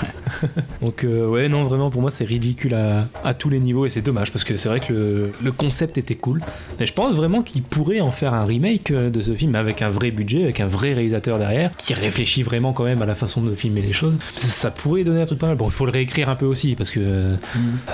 Donc 0.80 1.04
euh, 1.04 1.26
ouais, 1.26 1.48
non, 1.48 1.64
vraiment 1.64 1.90
pour 1.90 2.00
moi 2.02 2.10
c'est 2.10 2.24
ridicule 2.24 2.74
à, 2.74 3.06
à 3.24 3.34
tous 3.34 3.48
les 3.50 3.60
niveaux 3.60 3.86
et 3.86 3.90
c'est 3.90 4.02
dommage 4.02 4.32
parce 4.32 4.44
que 4.44 4.56
c'est 4.56 4.68
vrai 4.68 4.80
que 4.80 4.92
le, 4.92 5.32
le 5.42 5.52
concept 5.52 5.98
était 5.98 6.14
cool. 6.14 6.40
Mais 6.78 6.86
je 6.86 6.92
pense 6.92 7.14
vraiment 7.14 7.42
qu'ils 7.42 7.62
pourraient 7.62 8.00
en 8.00 8.10
faire 8.10 8.34
un 8.34 8.44
remake 8.44 8.92
de 8.92 9.20
ce 9.20 9.32
film 9.34 9.54
avec 9.54 9.82
un 9.82 9.90
vrai 9.90 10.10
budget, 10.10 10.42
avec 10.44 10.60
un 10.60 10.66
vrai 10.66 10.92
réalisateur 10.94 11.38
derrière 11.38 11.70
qui 11.76 11.94
réfléchit 11.94 12.42
vraiment 12.42 12.72
quand 12.72 12.84
même 12.84 13.02
à 13.02 13.06
la 13.06 13.11
façon 13.14 13.42
de 13.42 13.54
filmer 13.54 13.82
les 13.82 13.92
choses. 13.92 14.18
Ça, 14.36 14.48
ça 14.48 14.70
pourrait 14.70 15.04
donner 15.04 15.22
un 15.22 15.26
truc 15.26 15.38
pas 15.38 15.46
mal. 15.48 15.56
Bon, 15.56 15.66
il 15.66 15.72
faut 15.72 15.86
le 15.86 15.92
réécrire 15.92 16.28
un 16.28 16.36
peu 16.36 16.46
aussi 16.46 16.74
parce 16.74 16.90
que 16.90 17.00
euh, 17.00 17.36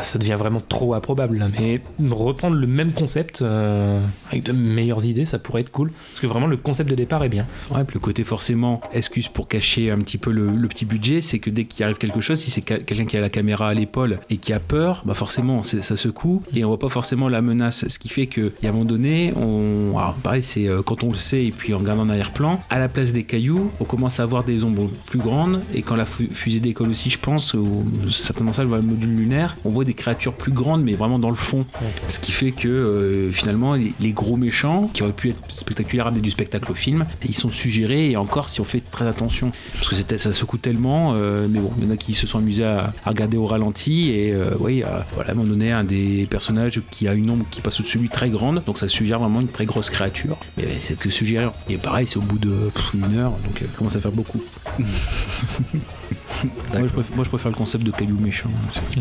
ça 0.01 0.19
devient 0.19 0.37
vraiment 0.39 0.63
trop 0.67 0.95
improbable 0.95 1.39
là. 1.39 1.47
Mais 1.59 1.81
reprendre 2.11 2.57
le 2.57 2.67
même 2.67 2.93
concept 2.93 3.43
euh, 3.43 4.01
avec 4.31 4.45
de 4.45 4.53
meilleures 4.53 5.05
idées, 5.07 5.25
ça 5.25 5.39
pourrait 5.39 5.63
être 5.63 5.71
cool 5.71 5.91
parce 6.11 6.21
que 6.21 6.27
vraiment 6.27 6.47
le 6.47 6.57
concept 6.57 6.91
de 6.91 6.95
départ 6.95 7.25
est 7.25 7.29
bien. 7.29 7.47
Ouais, 7.71 7.85
puis 7.85 7.95
le 7.95 8.01
côté 8.01 8.25
forcément 8.25 8.81
excuse 8.93 9.29
pour 9.29 9.49
cacher 9.49 9.91
un 9.91 9.99
petit 9.99 10.19
peu 10.19 10.31
le, 10.31 10.51
le 10.51 10.69
petit 10.69 10.85
budget, 10.85 11.21
c'est 11.21 11.39
que 11.39 11.51
dès 11.51 11.65
qu'il 11.65 11.85
arrive 11.85 11.99
quelque 11.99 12.21
chose, 12.21 12.39
si 12.39 12.51
c'est 12.51 12.67
ca- 12.67 12.79
quelqu'un 12.79 13.05
qui 13.05 13.17
a 13.17 13.21
la 13.21 13.31
caméra 13.31 13.69
à 13.69 13.75
l'épaule 13.75 14.19
et 14.31 14.37
qui 14.37 14.53
a 14.53 14.61
peur, 14.61 15.03
bah 15.05 15.15
forcément 15.15 15.63
c'est- 15.63 15.83
ça 15.83 15.97
secoue 15.97 16.43
et 16.55 16.65
on 16.65 16.69
voit 16.69 16.79
pas 16.79 16.89
forcément 16.89 17.29
la 17.29 17.43
menace. 17.43 17.87
Ce 17.89 17.99
qui 17.99 18.09
fait 18.09 18.27
qu'il 18.27 18.53
y 18.63 18.67
a 18.67 18.71
un 18.71 18.73
moment 18.73 18.85
donné, 18.85 19.33
on, 19.37 19.97
alors 19.99 20.15
pareil, 20.15 20.43
c'est 20.43 20.69
euh, 20.69 20.83
quand 20.83 21.03
on 21.03 21.11
le 21.11 21.17
sait 21.17 21.45
et 21.47 21.51
puis 21.53 21.75
en 21.75 21.79
regardant 21.79 22.03
en 22.03 22.09
arrière-plan, 22.09 22.61
à 22.71 22.79
la 22.79 22.89
place 22.89 23.13
des 23.13 23.25
cailloux, 23.25 23.71
on 23.81 23.85
commence 23.85 24.21
à 24.21 24.23
avoir 24.23 24.45
des 24.45 24.65
ombres 24.65 24.91
plus 25.09 25.19
grandes 25.19 25.61
et 25.75 25.83
quand 25.83 25.97
la 25.97 26.05
fu- 26.05 26.29
fusée 26.33 26.61
décolle 26.61 26.91
aussi, 26.91 27.11
je 27.11 27.19
pense, 27.19 27.55
ou 27.55 27.85
certainement 28.11 28.53
ça, 28.53 28.63
le 28.65 28.69
module 28.83 29.15
lunaire, 29.17 29.57
on 29.65 29.71
voit 29.71 29.85
des 29.85 29.95
créatures 29.95 30.35
plus 30.35 30.53
grandes 30.53 30.83
mais 30.85 30.95
vraiment 30.95 31.19
dans 31.19 31.31
le 31.31 31.37
fond. 31.37 31.65
Ce 32.09 32.19
qui 32.19 32.33
fait 32.33 32.53
que 32.53 32.69
euh, 32.69 33.33
finalement 33.33 33.75
les, 33.75 33.93
les 34.01 34.13
gros 34.13 34.37
méchants 34.37 34.89
qui 34.93 35.03
auraient 35.03 35.13
pu 35.13 35.31
être 35.31 35.39
spectaculaires 35.51 36.07
amener 36.07 36.21
du 36.21 36.31
spectacle 36.31 36.71
au 36.71 36.75
film, 36.75 37.05
ils 37.27 37.35
sont 37.35 37.51
suggérés 37.51 38.11
et 38.11 38.17
encore 38.17 38.49
si 38.49 38.61
on 38.61 38.65
fait 38.65 38.81
très 38.81 39.07
attention. 39.07 39.51
Parce 39.75 39.89
que 39.89 39.97
c'était 39.97 40.19
ça 40.19 40.33
secoue 40.33 40.59
tellement 40.59 41.15
euh, 41.17 41.47
mais 41.51 41.59
bon 41.61 41.71
il 41.79 41.85
y 41.85 41.87
en 41.87 41.91
a 41.91 41.97
qui 41.97 42.15
se 42.15 42.27
sont 42.27 42.39
amusés 42.39 42.65
à, 42.65 42.93
à 43.05 43.11
regarder 43.11 43.37
au 43.37 43.47
ralenti 43.47 44.11
et 44.11 44.33
euh, 44.33 44.51
oui 44.61 44.83
voilà 45.15 45.31
à 45.31 45.33
un 45.33 45.35
moment 45.35 45.49
donné 45.49 45.73
un 45.73 45.85
des 45.85 46.27
personnages 46.31 46.81
qui 46.91 47.09
a 47.09 47.15
une 47.15 47.31
ombre 47.31 47.45
qui 47.51 47.61
passe 47.61 47.81
au-dessus 47.81 47.97
de 47.99 48.03
lui 48.03 48.09
très 48.09 48.31
grande 48.31 48.63
donc 48.67 48.79
ça 48.79 48.89
suggère 48.89 49.19
vraiment 49.19 49.41
une 49.41 49.49
très 49.49 49.67
grosse 49.67 49.91
créature. 49.91 50.37
Mais 50.57 50.65
c'est 50.81 50.99
que 50.99 51.11
suggérer 51.11 51.49
et 51.69 51.77
pareil 51.77 52.07
c'est 52.07 52.19
au 52.19 52.23
bout 52.23 52.39
de 52.39 52.51
pff, 52.75 52.95
une 52.95 53.17
heure 53.17 53.33
donc 53.45 53.59
ça 53.59 53.65
commence 53.77 53.97
à 53.97 54.01
faire 54.01 54.13
beaucoup 54.13 54.41
moi, 56.73 56.83
je 56.83 56.89
préfère, 56.89 57.17
moi, 57.17 57.25
je 57.25 57.29
préfère 57.29 57.51
le 57.51 57.57
concept 57.57 57.85
de 57.85 57.91
caillou 57.91 58.19
méchant 58.19 58.49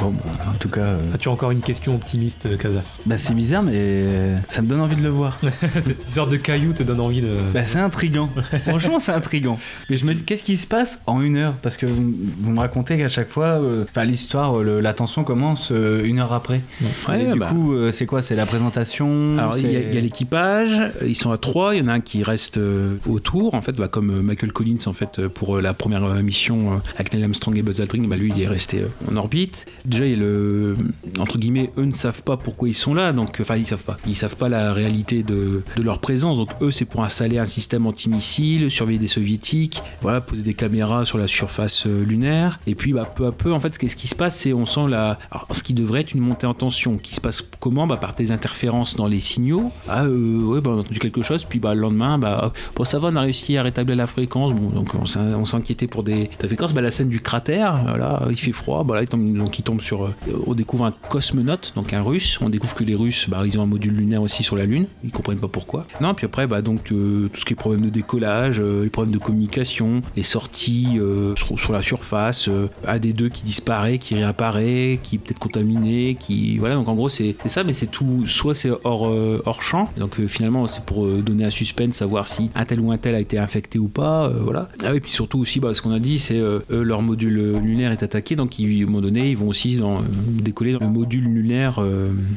bon, 0.00 0.10
bah, 0.10 0.20
en 0.48 0.54
tout 0.58 0.68
cas, 0.68 0.80
euh, 0.80 1.14
As-tu 1.14 1.28
encore 1.28 1.50
une 1.50 1.60
question 1.60 1.94
optimiste, 1.94 2.46
euh, 2.46 2.56
Kaza 2.56 2.82
bah, 3.06 3.18
c'est 3.18 3.34
bizarre, 3.34 3.62
mais 3.62 4.04
ça 4.48 4.62
me 4.62 4.66
donne 4.66 4.80
envie 4.80 4.96
de 4.96 5.02
le 5.02 5.08
voir. 5.08 5.38
Cette 5.84 6.08
sorte 6.08 6.30
de 6.30 6.36
caillou 6.36 6.72
te 6.72 6.82
donne 6.82 7.00
envie 7.00 7.20
de. 7.20 7.36
Bah, 7.52 7.66
c'est 7.66 7.78
intriguant. 7.78 8.30
Franchement, 8.66 9.00
c'est 9.00 9.12
intriguant. 9.12 9.58
Mais 9.90 9.96
je 9.96 10.04
me 10.04 10.14
dis, 10.14 10.22
qu'est-ce 10.24 10.44
qui 10.44 10.56
se 10.56 10.66
passe 10.66 11.02
en 11.06 11.20
une 11.20 11.36
heure? 11.36 11.54
Parce 11.62 11.76
que 11.76 11.86
vous, 11.86 12.12
vous 12.40 12.52
me 12.52 12.60
racontez 12.60 12.98
qu'à 12.98 13.08
chaque 13.08 13.28
fois, 13.28 13.60
euh, 13.60 13.84
enfin, 13.88 14.04
l'histoire, 14.04 14.62
la 14.62 14.92
tension 14.92 15.24
commence 15.24 15.70
euh, 15.72 16.04
une 16.04 16.18
heure 16.18 16.32
après. 16.32 16.60
Ouais, 17.08 17.22
Et 17.22 17.32
du 17.32 17.38
bah. 17.38 17.48
coup, 17.48 17.74
euh, 17.74 17.90
c'est 17.90 18.06
quoi? 18.06 18.22
C'est 18.22 18.36
la 18.36 18.46
présentation? 18.46 19.36
Alors 19.38 19.56
il 19.58 19.70
y 19.70 19.76
a, 19.76 20.00
l'équipage, 20.00 20.80
euh, 20.80 21.06
ils 21.06 21.14
sont 21.14 21.30
à 21.30 21.38
trois, 21.38 21.74
il 21.74 21.78
y 21.78 21.82
en 21.82 21.88
a 21.88 21.94
un 21.94 22.00
qui 22.00 22.22
reste 22.22 22.58
euh, 22.58 22.96
autour, 23.06 23.54
en 23.54 23.60
fait, 23.66 23.76
bah, 23.76 23.88
comme 23.88 24.10
euh, 24.10 24.22
Michael 24.22 24.52
Collins 24.52 24.86
en 24.86 24.92
fait 24.92 25.18
euh, 25.18 25.28
pour 25.28 25.56
euh, 25.56 25.60
la 25.60 25.74
première 25.74 26.02
mission 26.22 26.80
avec 26.94 27.12
Neil 27.12 27.24
Armstrong 27.24 27.56
et 27.58 27.62
Buzz 27.62 27.80
Aldrin, 27.80 28.06
bah, 28.06 28.16
lui 28.16 28.32
il 28.34 28.40
est 28.40 28.46
resté 28.46 28.84
en 29.10 29.16
orbite. 29.16 29.66
Déjà 29.84 30.06
il 30.06 30.20
le 30.20 30.76
entre 31.18 31.38
guillemets, 31.38 31.70
eux 31.76 31.84
ne 31.84 31.92
savent 31.92 32.22
pas 32.22 32.36
pourquoi 32.36 32.68
ils 32.68 32.74
sont 32.74 32.94
là, 32.94 33.12
donc 33.12 33.38
enfin 33.40 33.56
ils 33.56 33.66
savent 33.66 33.82
pas, 33.82 33.96
ils 34.06 34.14
savent 34.14 34.36
pas 34.36 34.48
la 34.48 34.72
réalité 34.72 35.22
de, 35.22 35.62
leur 35.82 36.00
présence, 36.00 36.38
donc 36.38 36.50
eux 36.62 36.70
c'est 36.70 36.84
pour 36.84 37.04
installer 37.04 37.38
un 37.38 37.44
système 37.44 37.86
antimissile, 37.86 38.70
surveiller 38.70 38.98
des 38.98 39.06
soviétiques, 39.06 39.82
voilà, 40.00 40.20
poser 40.20 40.42
des 40.42 40.54
caméras 40.54 41.04
sur 41.04 41.18
la 41.18 41.26
surface 41.26 41.86
lunaire, 41.86 42.60
et 42.66 42.74
puis 42.74 42.92
bah, 42.92 43.10
peu 43.14 43.26
à 43.26 43.32
peu 43.32 43.52
en 43.52 43.60
fait 43.60 43.74
ce 43.74 43.96
qui 43.96 44.08
se 44.08 44.14
passe 44.14 44.36
c'est 44.36 44.52
on 44.52 44.66
sent 44.66 44.88
la, 44.88 45.18
ce 45.52 45.62
qui 45.62 45.74
devrait 45.74 46.00
être 46.00 46.12
une 46.12 46.20
montée 46.20 46.46
en 46.46 46.54
tension, 46.54 46.96
qui 46.96 47.14
se 47.14 47.20
passe 47.20 47.42
comment? 47.60 47.86
Bah, 47.86 47.96
par 47.96 48.14
des 48.14 48.30
interférences 48.30 48.96
dans 48.96 49.06
les 49.06 49.20
signaux. 49.20 49.70
Ah 49.88 50.04
euh, 50.04 50.42
ouais 50.42 50.60
bah, 50.60 50.70
on 50.72 50.78
a 50.78 50.80
entendu 50.80 50.98
quelque 50.98 51.22
chose, 51.22 51.44
puis 51.44 51.58
bah, 51.58 51.74
le 51.74 51.80
lendemain 51.80 52.18
bah 52.18 52.52
bon 52.74 52.84
ça 52.84 52.98
on 53.02 53.16
a 53.16 53.20
réussi 53.20 53.55
à 53.58 53.62
rétablir 53.62 53.96
la 53.96 54.06
fréquence, 54.06 54.54
donc 54.54 54.88
on 54.94 55.56
inquiété 55.56 55.86
pour 55.86 56.02
des, 56.02 56.28
fréquences, 56.38 56.72
bah, 56.72 56.80
la 56.80 56.90
scène 56.90 57.08
du 57.08 57.20
cratère, 57.20 57.82
voilà, 57.84 58.22
il 58.30 58.36
fait 58.36 58.52
froid, 58.52 58.84
bah, 58.84 58.96
là, 58.96 59.04
donc 59.06 59.58
il 59.58 59.62
tombe 59.62 59.80
sur, 59.80 60.04
euh, 60.04 60.14
on 60.46 60.54
découvre 60.54 60.84
un 60.84 60.92
cosmonaute, 61.08 61.72
donc 61.76 61.92
un 61.92 62.02
russe, 62.02 62.38
on 62.40 62.48
découvre 62.48 62.74
que 62.74 62.84
les 62.84 62.94
Russes 62.94 63.28
bah, 63.28 63.42
ils 63.44 63.58
ont 63.58 63.62
un 63.62 63.66
module 63.66 63.92
lunaire 63.92 64.22
aussi 64.22 64.42
sur 64.42 64.56
la 64.56 64.64
Lune, 64.64 64.86
ils 65.04 65.10
comprennent 65.10 65.38
pas 65.38 65.48
pourquoi. 65.48 65.86
Non 66.00 66.14
puis 66.14 66.26
après 66.26 66.46
bah 66.46 66.62
donc 66.62 66.92
euh, 66.92 67.28
tout 67.32 67.40
ce 67.40 67.44
qui 67.44 67.52
est 67.52 67.56
problème 67.56 67.82
de 67.82 67.90
décollage, 67.90 68.60
euh, 68.60 68.84
les 68.84 68.90
problèmes 68.90 69.14
de 69.14 69.18
communication, 69.18 70.02
les 70.16 70.22
sorties 70.22 70.98
euh, 70.98 71.34
sur, 71.36 71.72
la 71.72 71.82
surface, 71.82 72.48
euh, 72.48 72.68
un 72.86 72.98
des 72.98 73.12
deux 73.12 73.28
qui 73.28 73.44
disparaît, 73.44 73.98
qui 73.98 74.14
réapparaît, 74.14 74.98
qui 75.02 75.18
peut-être 75.18 75.38
contaminé, 75.38 76.16
qui 76.18 76.58
voilà. 76.58 76.74
Donc 76.74 76.88
en 76.88 76.94
gros 76.94 77.08
c'est 77.08 77.36
ça 77.46 77.64
mais 77.64 77.72
c'est 77.72 77.86
tout 77.86 78.26
soit 78.26 78.54
c'est 78.54 78.70
hors 78.84 79.12
hors 79.44 79.62
champ. 79.62 79.90
Donc 79.96 80.24
finalement 80.26 80.66
c'est 80.66 80.84
pour 80.84 81.06
donner 81.06 81.44
un 81.44 81.50
suspense 81.50 81.94
savoir 81.94 82.28
si 82.28 82.50
un 82.54 82.64
tel 82.64 82.80
ou 82.80 82.92
un 82.92 82.98
tel 82.98 83.14
a 83.14 83.20
été 83.20 83.38
infecté 83.46 83.78
ou 83.78 83.88
pas 83.88 84.26
euh, 84.26 84.34
voilà. 84.40 84.68
Ah 84.84 84.90
oui 84.92 85.00
puis 85.00 85.10
surtout 85.10 85.38
aussi 85.38 85.60
bah, 85.60 85.72
ce 85.72 85.80
qu'on 85.80 85.92
a 85.92 85.98
dit 86.00 86.18
c'est 86.18 86.38
euh, 86.38 86.60
leur 86.70 87.00
module 87.00 87.56
lunaire 87.58 87.92
est 87.92 88.02
attaqué 88.02 88.36
donc 88.36 88.58
ils, 88.58 88.80
à 88.80 88.82
un 88.82 88.86
moment 88.86 89.00
donné 89.00 89.30
ils 89.30 89.36
vont 89.36 89.48
aussi 89.48 89.76
dans, 89.76 89.98
euh, 90.00 90.02
décoller 90.28 90.72
dans 90.72 90.80
le 90.80 90.88
module 90.88 91.24
lunaire 91.24 91.80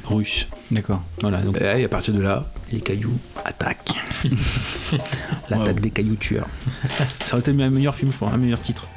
russe. 0.06 0.48
D'accord. 0.72 1.02
voilà 1.22 1.42
donc 1.42 1.60
et 1.60 1.84
à 1.84 1.90
partir 1.90 2.14
de 2.14 2.22
là 2.22 2.46
les 2.72 2.80
cailloux 2.80 3.18
attaquent. 3.44 3.96
L'attaque 5.50 5.76
Wow. 5.76 5.82
des 5.82 5.90
cailloux 5.90 6.16
tueurs. 6.16 6.48
Ça 7.26 7.34
aurait 7.36 7.42
été 7.42 7.52
un 7.52 7.70
meilleur 7.70 7.96
film 7.96 8.12
je 8.12 8.18
pense 8.18 8.32
un 8.32 8.38
meilleur 8.38 8.62
titre 8.62 8.88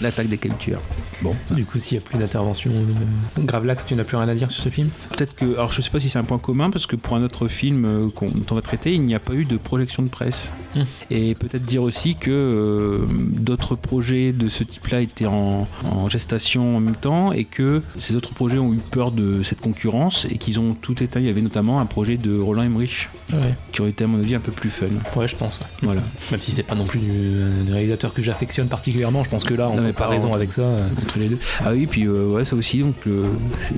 l'attaque 0.00 0.28
des 0.28 0.38
tueurs 0.58 0.80
Bon, 1.22 1.34
du 1.50 1.64
coup, 1.64 1.78
s'il 1.78 1.98
n'y 1.98 2.04
a 2.04 2.06
plus 2.06 2.18
d'intervention, 2.18 2.70
euh, 2.70 3.42
Gravelax, 3.42 3.86
tu 3.86 3.94
n'as 3.94 4.04
plus 4.04 4.16
rien 4.16 4.28
à 4.28 4.34
dire 4.34 4.50
sur 4.50 4.62
ce 4.62 4.68
film? 4.68 4.88
Peut-être 5.10 5.34
que, 5.34 5.44
alors 5.54 5.72
je 5.72 5.80
sais 5.82 5.90
pas 5.90 5.98
si 6.00 6.08
c'est 6.08 6.18
un 6.18 6.24
point 6.24 6.38
commun 6.38 6.70
parce 6.70 6.86
que 6.86 6.96
pour 6.96 7.16
un 7.16 7.22
autre 7.22 7.48
film 7.48 7.84
euh, 7.84 8.08
qu'on- 8.10 8.28
dont 8.28 8.44
on 8.50 8.54
va 8.54 8.62
traiter, 8.62 8.92
il 8.94 9.02
n'y 9.02 9.14
a 9.14 9.18
pas 9.20 9.34
eu 9.34 9.44
de 9.44 9.56
projection 9.56 10.02
de 10.02 10.08
presse. 10.08 10.50
Hmm. 10.76 10.82
Et 11.10 11.34
peut-être 11.34 11.64
dire 11.64 11.82
aussi 11.82 12.14
que 12.14 12.30
euh, 12.30 12.98
d'autres 13.08 13.74
projets 13.74 14.32
de 14.32 14.48
ce 14.48 14.62
type-là 14.64 15.00
étaient 15.00 15.26
en, 15.26 15.66
en 15.84 16.08
gestation 16.08 16.76
en 16.76 16.80
même 16.80 16.96
temps 16.96 17.32
et 17.32 17.44
que 17.44 17.82
ces 17.98 18.14
autres 18.16 18.32
projets 18.34 18.58
ont 18.58 18.72
eu 18.72 18.78
peur 18.78 19.10
de 19.12 19.42
cette 19.42 19.60
concurrence 19.60 20.26
et 20.30 20.38
qu'ils 20.38 20.60
ont 20.60 20.74
tout 20.74 21.02
éteint. 21.02 21.20
Il 21.20 21.26
y 21.26 21.30
avait 21.30 21.40
notamment 21.42 21.80
un 21.80 21.86
projet 21.86 22.16
de 22.16 22.38
Roland 22.38 22.62
Emmerich 22.62 23.08
Ouais, 23.32 23.54
qui 23.72 23.80
aurait 23.80 23.90
été 23.90 24.04
à 24.04 24.06
mon 24.06 24.18
avis 24.18 24.34
un 24.34 24.40
peu 24.40 24.52
plus 24.52 24.70
fun. 24.70 24.86
ouais 25.16 25.28
je 25.28 25.36
pense. 25.36 25.58
ouais. 25.60 25.66
Voilà. 25.82 26.00
Même 26.30 26.40
si 26.40 26.52
c'est 26.52 26.62
pas 26.62 26.74
non 26.74 26.84
plus 26.84 27.00
du, 27.00 27.10
euh, 27.10 27.62
des 27.64 27.72
réalisateurs 27.72 28.14
que 28.14 28.22
j'affectionne 28.22 28.68
particulièrement, 28.68 29.24
je 29.24 29.30
pense 29.30 29.44
que 29.44 29.54
là, 29.58 29.68
en 29.68 29.76
Non, 29.76 29.86
comparaison 29.88 30.32
avec 30.32 30.52
ça. 30.52 30.62
euh, 30.62 30.88
entre 31.02 31.18
les 31.18 31.28
deux. 31.28 31.38
Ah 31.60 31.72
oui, 31.72 31.86
puis 31.86 32.04
euh, 32.06 32.28
ouais, 32.28 32.44
ça 32.44 32.56
aussi, 32.56 32.80
donc 32.80 32.96
euh, 33.06 33.24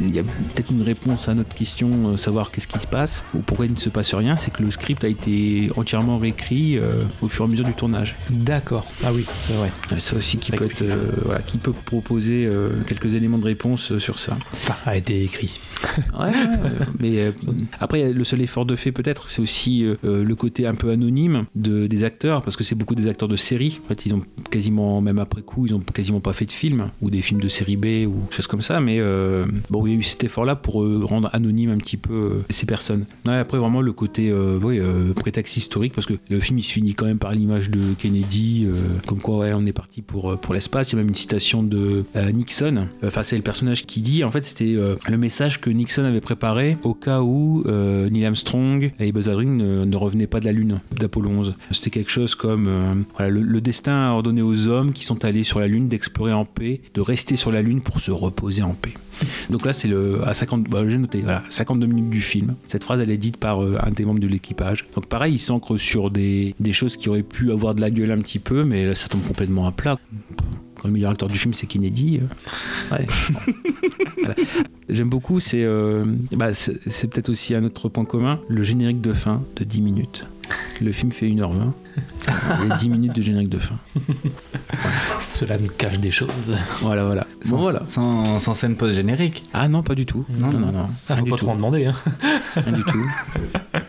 il 0.00 0.14
y 0.14 0.18
a 0.18 0.22
peut-être 0.22 0.70
une 0.70 0.82
réponse 0.82 1.28
à 1.28 1.34
notre 1.34 1.54
question, 1.54 2.16
savoir 2.16 2.50
qu'est-ce 2.50 2.68
qui 2.68 2.78
se 2.78 2.86
passe 2.86 3.24
ou 3.34 3.38
pourquoi 3.38 3.66
il 3.66 3.72
ne 3.72 3.78
se 3.78 3.88
passe 3.88 4.14
rien, 4.14 4.36
c'est 4.36 4.52
que 4.52 4.62
le 4.62 4.70
script 4.70 5.02
a 5.04 5.08
été 5.08 5.70
entièrement 5.76 6.16
réécrit 6.18 6.78
au 7.22 7.28
fur 7.28 7.44
et 7.44 7.48
à 7.48 7.50
mesure 7.50 7.64
du 7.64 7.74
tournage. 7.74 8.14
D'accord. 8.30 8.86
Ah 9.04 9.10
oui, 9.12 9.24
c'est 9.42 9.54
vrai. 9.54 9.70
Ça 9.98 10.16
aussi 10.16 10.38
qui 10.38 10.52
peut, 10.52 10.64
explique 10.66 10.88
être, 10.88 10.96
quelque 10.96 11.24
voilà, 11.24 11.40
qui 11.42 11.58
peut 11.58 11.72
proposer 11.72 12.48
quelques 12.86 13.14
éléments 13.14 13.38
de 13.38 13.44
réponse 13.44 13.98
sur 13.98 14.18
ça. 14.18 14.36
Enfin, 14.52 14.76
a 14.86 14.96
été 14.96 15.22
écrit. 15.22 15.58
Ouais, 16.18 16.26
ouais, 16.26 16.32
mais 17.00 17.32
après 17.80 18.12
le 18.12 18.24
seul 18.24 18.42
effort 18.42 18.66
de 18.66 18.76
fait 18.76 18.92
peut-être, 18.92 19.28
c'est 19.28 19.40
aussi 19.40 19.84
le 20.02 20.34
côté 20.34 20.66
un 20.66 20.74
peu 20.74 20.90
anonyme 20.90 21.44
de, 21.54 21.86
des 21.86 22.04
acteurs, 22.04 22.42
parce 22.42 22.56
que 22.56 22.64
c'est 22.64 22.74
beaucoup 22.74 22.94
des 22.94 23.06
acteurs 23.06 23.28
de 23.28 23.36
série. 23.36 23.80
En 23.84 23.88
fait, 23.88 24.06
ils 24.06 24.14
ont 24.14 24.20
quasiment, 24.50 25.00
même 25.00 25.18
après 25.18 25.42
coup, 25.42 25.66
ils 25.70 25.74
ont 25.74 25.80
quasiment 25.80 26.20
pas 26.20 26.32
fait 26.32 26.46
de 26.46 26.52
films 26.52 26.90
ou 27.00 27.10
des 27.10 27.20
films 27.20 27.40
de 27.40 27.48
série 27.48 27.76
B 27.76 28.06
ou 28.06 28.28
choses 28.30 28.46
comme 28.46 28.62
ça. 28.62 28.80
Mais 28.80 28.98
euh, 28.98 29.44
bon, 29.70 29.86
il 29.86 29.92
y 29.92 29.96
a 29.96 29.98
eu 29.98 30.02
cet 30.02 30.24
effort-là 30.24 30.56
pour 30.56 30.82
euh, 30.82 31.02
rendre 31.04 31.30
anonyme 31.32 31.70
un 31.70 31.78
petit 31.78 31.96
peu 31.96 32.14
euh, 32.14 32.44
ces 32.50 32.66
personnes. 32.66 33.06
Après 33.26 33.58
vraiment 33.58 33.80
le 33.80 33.92
côté 33.92 34.32
ouais, 34.32 34.80
prétexte 35.14 35.56
historique, 35.56 35.92
parce 35.92 36.06
que 36.06 36.14
le 36.28 36.40
film 36.40 36.58
il 36.58 36.62
se 36.62 36.72
finit 36.72 36.94
quand 36.94 37.06
même 37.06 37.18
par 37.18 37.32
l'image 37.32 37.70
de 37.70 37.94
Kennedy, 37.96 38.66
comme 39.06 39.20
quoi 39.20 39.46
on 39.54 39.64
est 39.64 39.72
parti 39.72 40.02
pour 40.02 40.38
pour 40.38 40.52
l'espace. 40.52 40.90
Il 40.90 40.96
y 40.96 40.98
a 40.98 41.02
même 41.02 41.08
une 41.08 41.14
citation 41.14 41.62
de 41.62 42.04
Nixon. 42.32 42.88
Enfin, 43.04 43.22
c'est 43.22 43.36
le 43.36 43.42
personnage 43.42 43.86
qui 43.86 44.00
dit. 44.00 44.24
En 44.24 44.30
fait, 44.30 44.44
c'était 44.44 44.74
le 44.74 45.16
message 45.16 45.60
que 45.60 45.70
Nixon 45.70 46.04
avait 46.04 46.20
préparé 46.20 46.76
au 46.82 46.92
cas 46.92 47.20
où 47.20 47.62
Neil 47.66 48.26
Armstrong 48.26 48.92
et 48.98 49.12
Buzz 49.12 49.28
Aldrin 49.28 49.46
ne, 49.46 49.96
revenaient 49.96 50.26
pas 50.26 50.40
de 50.40 50.46
la 50.46 50.52
Lune 50.52 50.80
d'Apollo 50.98 51.30
11. 51.30 51.54
C'était 51.70 51.90
quelque 51.90 52.10
chose 52.10 52.34
comme 52.34 53.04
le, 53.18 53.28
le 53.28 53.60
destin 53.60 54.10
ordonné 54.10 54.42
aux 54.42 54.66
hommes 54.66 54.92
qui 54.92 55.04
sont 55.04 55.24
allés 55.24 55.44
sur 55.44 55.59
la 55.60 55.68
Lune 55.68 55.88
d'explorer 55.88 56.32
en 56.32 56.44
paix, 56.44 56.80
de 56.94 57.00
rester 57.00 57.36
sur 57.36 57.52
la 57.52 57.62
Lune 57.62 57.80
pour 57.80 58.00
se 58.00 58.10
reposer 58.10 58.62
en 58.62 58.74
paix. 58.74 58.94
Donc 59.50 59.66
là, 59.66 59.72
c'est 59.72 59.88
le 59.88 60.26
à 60.26 60.34
50, 60.34 60.64
bah, 60.68 60.82
j'ai 60.88 60.98
noté, 60.98 61.20
voilà, 61.20 61.42
52 61.50 61.86
minutes 61.86 62.10
du 62.10 62.20
film. 62.20 62.54
Cette 62.66 62.84
phrase, 62.84 63.00
elle 63.00 63.10
est 63.10 63.18
dite 63.18 63.36
par 63.36 63.62
euh, 63.62 63.78
un 63.82 63.90
des 63.90 64.04
membres 64.04 64.20
de 64.20 64.26
l'équipage. 64.26 64.86
Donc 64.94 65.06
pareil, 65.06 65.34
il 65.34 65.38
s'ancre 65.38 65.76
sur 65.76 66.10
des, 66.10 66.54
des 66.58 66.72
choses 66.72 66.96
qui 66.96 67.08
auraient 67.08 67.22
pu 67.22 67.52
avoir 67.52 67.74
de 67.74 67.80
la 67.80 67.90
gueule 67.90 68.10
un 68.10 68.18
petit 68.18 68.38
peu, 68.38 68.64
mais 68.64 68.86
là, 68.86 68.94
ça 68.94 69.08
tombe 69.08 69.22
complètement 69.22 69.66
à 69.66 69.72
plat. 69.72 69.98
Quand 70.80 70.88
le 70.88 70.94
meilleur 70.94 71.10
acteur 71.10 71.28
du 71.28 71.36
film, 71.38 71.52
c'est 71.52 71.66
Kennedy. 71.66 72.20
euh, 72.22 72.96
ouais. 72.96 73.06
Voilà. 74.18 74.34
J'aime 74.88 75.08
beaucoup, 75.08 75.40
c'est 75.40 75.62
euh, 75.62 76.04
bah, 76.32 76.48
peut-être 76.50 77.28
aussi 77.28 77.54
un 77.54 77.64
autre 77.64 77.88
point 77.88 78.04
commun, 78.04 78.40
le 78.48 78.62
générique 78.62 79.00
de 79.00 79.12
fin 79.12 79.42
de 79.56 79.64
10 79.64 79.82
minutes. 79.82 80.26
Le 80.80 80.92
film 80.92 81.12
fait 81.12 81.26
1h20. 81.28 81.72
A 82.70 82.76
10 82.76 82.88
minutes 82.88 83.14
de 83.16 83.22
générique 83.22 83.48
de 83.48 83.58
fin. 83.58 83.74
Cela 85.18 85.58
me 85.58 85.68
cache 85.68 85.98
des 86.00 86.10
choses. 86.10 86.54
Voilà, 86.80 87.04
voilà. 87.04 87.26
Sans, 87.42 87.56
Bon, 87.56 87.62
voilà. 87.62 87.82
sans, 87.88 88.38
sans 88.40 88.54
scène 88.54 88.76
post-générique. 88.76 89.42
Ah 89.52 89.68
non, 89.68 89.82
pas 89.82 89.94
du 89.94 90.06
tout. 90.06 90.24
Non, 90.30 90.50
non, 90.52 90.58
non. 90.60 90.72
non. 90.72 90.90
Ah, 91.08 91.16
faut 91.16 91.24
pas 91.26 91.36
trop 91.36 91.50
en 91.50 91.56
demander. 91.56 91.86
Hein. 91.86 91.94
Rien 92.56 92.72
du 92.72 92.84
tout. 92.84 93.10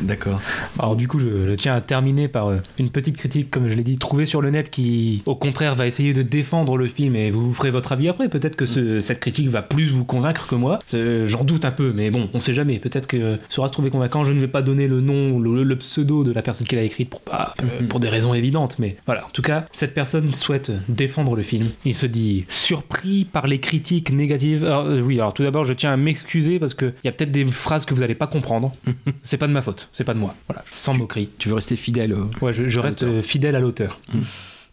D'accord. 0.00 0.40
Alors 0.78 0.96
du 0.96 1.08
coup, 1.08 1.18
je, 1.18 1.46
je 1.48 1.54
tiens 1.54 1.74
à 1.74 1.80
terminer 1.80 2.28
par 2.28 2.48
euh, 2.48 2.56
une 2.78 2.90
petite 2.90 3.16
critique, 3.16 3.50
comme 3.50 3.68
je 3.68 3.74
l'ai 3.74 3.82
dit, 3.82 3.98
trouvée 3.98 4.26
sur 4.26 4.40
le 4.42 4.50
net 4.50 4.70
qui, 4.70 5.22
au 5.26 5.34
contraire, 5.34 5.74
va 5.74 5.86
essayer 5.86 6.12
de 6.12 6.22
défendre 6.22 6.76
le 6.76 6.86
film 6.86 7.16
et 7.16 7.30
vous 7.30 7.52
ferez 7.52 7.70
votre 7.70 7.92
avis 7.92 8.08
après. 8.08 8.28
Peut-être 8.28 8.56
que 8.56 8.66
ce- 8.66 9.00
cette 9.00 9.20
critique 9.20 9.48
va 9.48 9.62
plus 9.62 9.90
vous 9.90 10.04
convaincre 10.04 10.46
que 10.46 10.54
moi. 10.54 10.78
J'en 11.24 11.44
doute 11.44 11.64
un 11.64 11.70
peu, 11.70 11.92
mais 11.94 12.10
bon, 12.10 12.28
on 12.34 12.40
sait 12.40 12.54
jamais. 12.54 12.78
Peut-être 12.78 13.06
que 13.06 13.34
ça 13.36 13.38
saura 13.48 13.68
se 13.68 13.72
trouver 13.72 13.90
convaincant. 13.90 14.24
Je 14.24 14.32
ne 14.32 14.40
vais 14.40 14.48
pas 14.48 14.62
donner 14.62 14.86
le 14.88 15.00
nom, 15.00 15.38
le, 15.38 15.62
le 15.62 15.76
pseudo 15.76 16.24
de 16.24 16.32
la 16.32 16.42
personne 16.42 16.66
qui 16.66 16.76
l'a 16.76 16.82
écrite 16.82 17.08
pour, 17.10 17.20
pas- 17.20 17.54
euh, 17.62 17.86
pour 17.88 18.00
des 18.00 18.08
raisons 18.08 18.34
évidentes, 18.34 18.78
mais 18.78 18.96
voilà. 19.06 19.26
En 19.26 19.30
tout 19.30 19.42
cas, 19.42 19.66
cette 19.72 19.94
personne 19.94 20.34
souhaite 20.34 20.72
défendre 20.88 21.36
le 21.36 21.42
film. 21.42 21.66
Il 21.84 21.94
se 21.94 22.06
dit 22.06 22.44
surpris 22.48 23.24
par 23.24 23.46
les 23.46 23.60
critiques 23.60 24.12
négatives. 24.12 24.64
Alors, 24.64 24.84
euh, 24.86 25.00
oui, 25.00 25.18
alors 25.20 25.32
tout 25.34 25.42
d'abord, 25.42 25.64
je 25.64 25.72
tiens 25.72 25.92
à 25.92 25.96
m'excuser 25.96 26.58
parce 26.58 26.74
qu'il 26.74 26.92
y 27.04 27.08
a 27.08 27.12
peut-être 27.12 27.32
des 27.32 27.46
phrases 27.46 27.84
que 27.84 27.94
vous 27.94 28.00
n'allez 28.00 28.14
pas 28.14 28.26
comprendre. 28.26 28.74
c'est 29.22 29.36
pas 29.36 29.46
de 29.46 29.52
ma 29.52 29.62
faute, 29.62 29.85
c'est 29.92 30.04
pas 30.04 30.14
de 30.14 30.18
moi. 30.18 30.34
Voilà, 30.48 30.64
sans 30.74 30.94
moquerie. 30.94 31.28
Tu 31.38 31.48
veux 31.48 31.54
rester 31.54 31.76
fidèle 31.76 32.12
euh, 32.12 32.24
Ouais, 32.40 32.52
je, 32.52 32.66
je 32.68 32.80
reste 32.80 33.02
euh, 33.02 33.22
fidèle 33.22 33.56
à 33.56 33.60
l'auteur. 33.60 34.00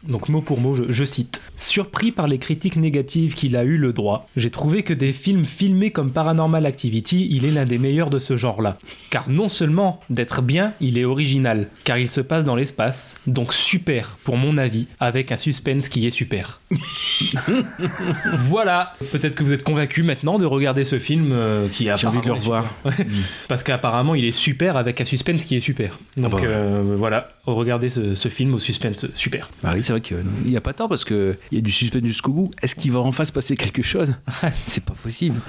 Donc 0.08 0.30
mot 0.30 0.42
pour 0.42 0.60
mot, 0.60 0.76
je, 0.76 0.84
je 0.90 1.06
cite. 1.06 1.42
Surpris 1.56 2.12
par 2.12 2.28
les 2.28 2.40
critiques 2.40 2.76
négatives 2.76 3.36
qu'il 3.36 3.56
a 3.56 3.64
eu 3.64 3.78
le 3.78 3.94
droit, 3.94 4.28
j'ai 4.36 4.50
trouvé 4.50 4.84
que 4.84 4.94
des 4.94 5.14
films 5.14 5.46
filmés 5.46 5.92
comme 5.92 6.12
Paranormal 6.12 6.66
Activity, 6.66 7.28
il 7.32 7.46
est 7.46 7.52
l'un 7.52 7.66
des 7.66 7.78
meilleurs 7.78 8.10
de 8.10 8.20
ce 8.20 8.36
genre-là. 8.36 8.78
Car 9.10 9.30
non 9.30 9.48
seulement 9.48 10.00
d'être 10.10 10.42
bien, 10.42 10.74
il 10.82 10.98
est 10.98 11.06
original, 11.06 11.70
car 11.84 11.98
il 11.98 12.10
se 12.10 12.22
passe 12.22 12.44
dans 12.44 12.56
l'espace, 12.56 13.16
donc 13.28 13.54
super 13.54 14.18
pour 14.24 14.38
mon 14.38 14.58
avis, 14.58 14.88
avec 15.00 15.32
un 15.32 15.38
suspense 15.38 15.90
qui 15.90 16.06
est 16.06 16.12
super. 16.12 16.60
voilà. 18.48 18.94
Peut-être 19.12 19.36
que 19.36 19.44
vous 19.44 19.54
êtes 19.54 19.64
convaincu 19.64 20.04
maintenant 20.04 20.40
de 20.40 20.46
regarder 20.46 20.86
ce 20.86 21.00
film 21.00 21.32
euh, 21.32 21.68
qui 21.68 21.90
a 21.90 21.96
J'ai 21.96 22.08
envie 22.08 22.22
de 22.22 22.28
le 22.28 22.34
revoir. 22.34 22.66
parce 23.48 23.64
qu'apparemment 23.64 24.16
il 24.16 24.26
est 24.26 24.32
super 24.32 24.78
avec 24.78 25.02
un 25.02 25.06
suspense 25.06 25.46
qui 25.46 25.56
est 25.56 25.60
super. 25.60 26.00
Donc 26.18 26.32
bah 26.32 26.38
ouais. 26.38 26.44
euh, 26.46 26.96
voilà, 26.98 27.30
regardez 27.46 27.90
ce, 27.90 28.16
ce 28.16 28.30
film 28.30 28.54
au 28.54 28.60
suspense 28.60 29.06
super. 29.16 29.50
Bah 29.64 29.74
c'est 30.02 30.16
vrai 30.16 30.24
qu'il 30.24 30.50
n'y 30.52 30.58
a 30.58 30.62
pas 30.62 30.74
tort 30.74 30.90
parce 30.90 31.06
qu'il 31.06 31.38
y 31.52 31.58
a 31.58 31.62
du 31.62 31.72
suspense 31.72 32.04
jusqu'au 32.06 32.34
bout. 32.34 32.52
Est-ce 32.62 32.76
qu'il 32.76 32.92
va 32.92 33.00
en 33.00 33.12
face 33.12 33.32
passer 33.32 33.56
quelque 33.56 33.82
chose? 33.82 34.14
C'est 34.66 34.84
pas 34.84 34.94
possible. 35.02 35.40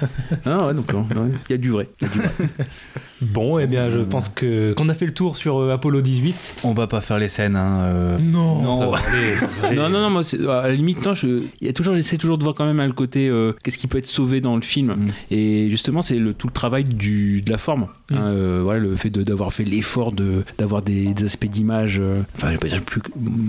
Non, 0.45 0.65
ouais, 0.67 0.73
donc 0.73 0.85
il 1.49 1.51
y 1.51 1.53
a 1.53 1.57
du 1.57 1.69
vrai. 1.69 1.89
Il 2.01 2.07
y 2.07 2.09
a 2.09 2.13
du 2.13 2.19
vrai. 2.19 2.31
Bon, 3.21 3.57
eh 3.59 3.65
bien 3.65 3.89
je 3.89 3.99
pense 3.99 4.27
que 4.27 4.73
qu'on 4.73 4.89
a 4.89 4.93
fait 4.93 5.05
le 5.05 5.13
tour 5.13 5.37
sur 5.37 5.57
euh, 5.57 5.71
Apollo 5.73 6.01
18. 6.01 6.57
On 6.65 6.73
va 6.73 6.85
pas 6.85 6.99
faire 6.99 7.17
les 7.17 7.29
scènes. 7.29 7.55
Hein, 7.55 7.79
euh. 7.85 8.17
Non, 8.19 8.61
Non. 8.61 8.73
ça 8.73 8.87
va 8.87 8.97
aller, 8.97 9.35
ça 9.37 9.47
va 9.61 9.67
aller. 9.69 9.77
Non, 9.77 9.89
non, 9.89 10.01
non, 10.01 10.09
moi, 10.09 10.21
c'est- 10.21 10.45
à 10.45 10.67
la 10.67 10.73
limite, 10.73 11.03
non, 11.05 11.13
je, 11.13 11.41
il 11.61 11.65
y 11.65 11.69
a 11.69 11.73
toujours, 11.73 11.95
j'essaie 11.95 12.17
toujours 12.17 12.37
de 12.37 12.43
voir 12.43 12.55
quand 12.55 12.65
même 12.65 12.79
hein, 12.81 12.85
le 12.87 12.91
côté 12.93 13.29
euh, 13.29 13.53
qu'est-ce 13.63 13.77
qui 13.77 13.87
peut 13.87 13.97
être 13.97 14.05
sauvé 14.05 14.41
dans 14.41 14.55
le 14.55 14.61
film. 14.61 14.91
Mm. 14.95 15.07
Et 15.31 15.69
justement, 15.69 16.01
c'est 16.01 16.17
le, 16.19 16.33
tout 16.33 16.47
le 16.47 16.53
travail 16.53 16.83
du, 16.83 17.41
de 17.41 17.51
la 17.51 17.57
forme. 17.57 17.87
Mm. 18.11 18.15
Hein, 18.15 18.21
euh, 18.27 18.59
voilà, 18.63 18.81
le 18.81 18.95
fait 18.97 19.09
de- 19.09 19.23
d'avoir 19.23 19.53
fait 19.53 19.63
l'effort 19.63 20.11
de, 20.11 20.43
d'avoir 20.57 20.81
des, 20.81 21.13
des 21.13 21.23
aspects 21.23 21.47
d'image, 21.47 21.99
euh, 21.99 22.21
enfin, 22.35 22.47
je 22.47 22.51
vais 22.53 22.57
pas 22.59 22.67
dire 22.67 22.81
plus, 22.81 23.01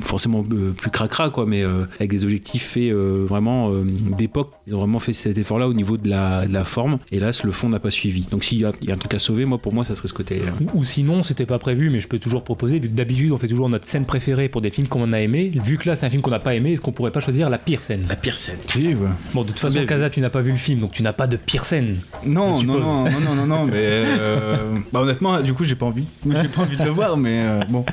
forcément 0.02 0.44
euh, 0.52 0.72
plus 0.86 0.90
cracra, 0.92 1.30
quoi, 1.30 1.46
mais 1.46 1.62
euh, 1.64 1.84
avec 1.96 2.10
des 2.10 2.24
objectifs 2.24 2.64
faits 2.66 2.92
euh, 2.92 3.24
vraiment 3.26 3.72
euh, 3.72 3.82
d'époque. 4.16 4.52
Ils 4.66 4.74
ont 4.74 4.78
vraiment 4.78 4.98
fait 5.00 5.12
cet 5.12 5.36
effort-là 5.38 5.66
au 5.68 5.74
niveau 5.74 5.96
de 5.96 6.08
la, 6.08 6.46
de 6.46 6.52
la 6.52 6.64
forme. 6.64 6.98
Et 7.10 7.18
là, 7.20 7.30
le 7.42 7.50
fond 7.52 7.68
n'a 7.68 7.80
pas 7.80 7.90
suivi. 7.90 8.22
Donc, 8.30 8.44
s'il 8.44 8.58
y, 8.58 8.64
a- 8.64 8.72
il 8.82 8.88
y 8.88 8.90
a 8.92 8.94
un 8.94 8.98
truc 8.98 9.12
à 9.14 9.18
sauver, 9.18 9.44
moi, 9.46 9.58
pour 9.58 9.72
moi, 9.74 9.84
ça 9.84 9.94
serait 9.94 10.08
ce 10.08 10.14
côté. 10.14 10.40
euh, 10.42 10.64
Ou 10.74 10.84
sinon, 10.84 11.22
c'était 11.22 11.46
pas 11.46 11.58
prévu, 11.58 11.90
mais 11.90 11.98
je 12.00 12.06
peux 12.08 12.18
toujours 12.18 12.44
proposer, 12.44 12.78
vu 12.78 12.88
que 12.88 12.94
d'habitude 12.94 13.32
on 13.32 13.38
fait 13.38 13.48
toujours 13.48 13.68
notre 13.68 13.86
scène 13.86 14.04
préférée 14.04 14.48
pour 14.48 14.60
des 14.60 14.70
films 14.70 14.86
qu'on 14.88 15.12
a 15.12 15.20
aimé. 15.20 15.50
Vu 15.64 15.76
que 15.78 15.88
là 15.88 15.96
c'est 15.96 16.06
un 16.06 16.10
film 16.10 16.22
qu'on 16.22 16.30
n'a 16.30 16.38
pas 16.38 16.54
aimé, 16.54 16.72
est-ce 16.74 16.80
qu'on 16.80 16.92
pourrait 16.92 17.10
pas 17.10 17.20
choisir 17.20 17.50
la 17.50 17.58
pire 17.58 17.82
scène? 17.82 18.04
La 18.08 18.16
pire 18.16 18.36
scène. 18.36 18.58
Si, 18.68 18.88
ouais. 18.88 18.94
Bon, 19.34 19.42
de 19.42 19.48
toute 19.48 19.58
façon, 19.58 19.74
Bien 19.74 19.82
vu. 19.82 19.88
Kaza, 19.88 20.10
tu 20.10 20.20
n'as 20.20 20.30
pas 20.30 20.40
vu 20.40 20.50
le 20.52 20.56
film, 20.56 20.80
donc 20.80 20.92
tu 20.92 21.02
n'as 21.02 21.12
pas 21.12 21.26
de 21.26 21.36
pire 21.36 21.64
scène. 21.64 21.96
Non, 22.24 22.62
non, 22.62 22.78
non, 22.78 23.04
non, 23.04 23.20
non, 23.20 23.34
non, 23.34 23.46
non, 23.46 23.64
mais 23.64 23.72
euh, 23.76 24.56
bah 24.92 25.00
honnêtement, 25.00 25.40
du 25.40 25.52
coup, 25.54 25.64
j'ai 25.64 25.74
pas 25.74 25.86
envie. 25.86 26.04
J'ai 26.24 26.48
pas 26.48 26.62
envie 26.62 26.76
de 26.76 26.84
le 26.84 26.90
voir, 26.90 27.16
mais 27.16 27.40
euh, 27.42 27.60
bon. 27.68 27.84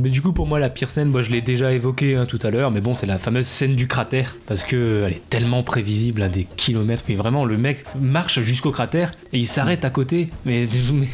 Mais 0.00 0.08
du 0.10 0.22
coup, 0.22 0.32
pour 0.32 0.46
moi, 0.46 0.58
la 0.58 0.68
pire 0.70 0.90
scène, 0.90 1.08
moi, 1.08 1.22
je 1.22 1.30
l'ai 1.30 1.40
déjà 1.40 1.72
évoqué 1.72 2.16
hein, 2.16 2.24
tout 2.26 2.38
à 2.42 2.50
l'heure, 2.50 2.70
mais 2.70 2.80
bon, 2.80 2.94
c'est 2.94 3.06
la 3.06 3.18
fameuse 3.18 3.46
scène 3.46 3.74
du 3.76 3.86
cratère, 3.88 4.36
parce 4.46 4.62
que 4.64 5.04
elle 5.06 5.12
est 5.14 5.28
tellement 5.30 5.62
prévisible 5.62 6.22
à 6.22 6.28
des 6.28 6.44
kilomètres, 6.56 7.04
mais 7.08 7.14
vraiment, 7.14 7.44
le 7.44 7.56
mec 7.56 7.84
marche 7.98 8.40
jusqu'au 8.40 8.70
cratère 8.70 9.12
et 9.32 9.38
il 9.38 9.46
s'arrête 9.46 9.84
à 9.84 9.90
côté, 9.90 10.28
mais, 10.44 10.68
mais- 10.92 11.06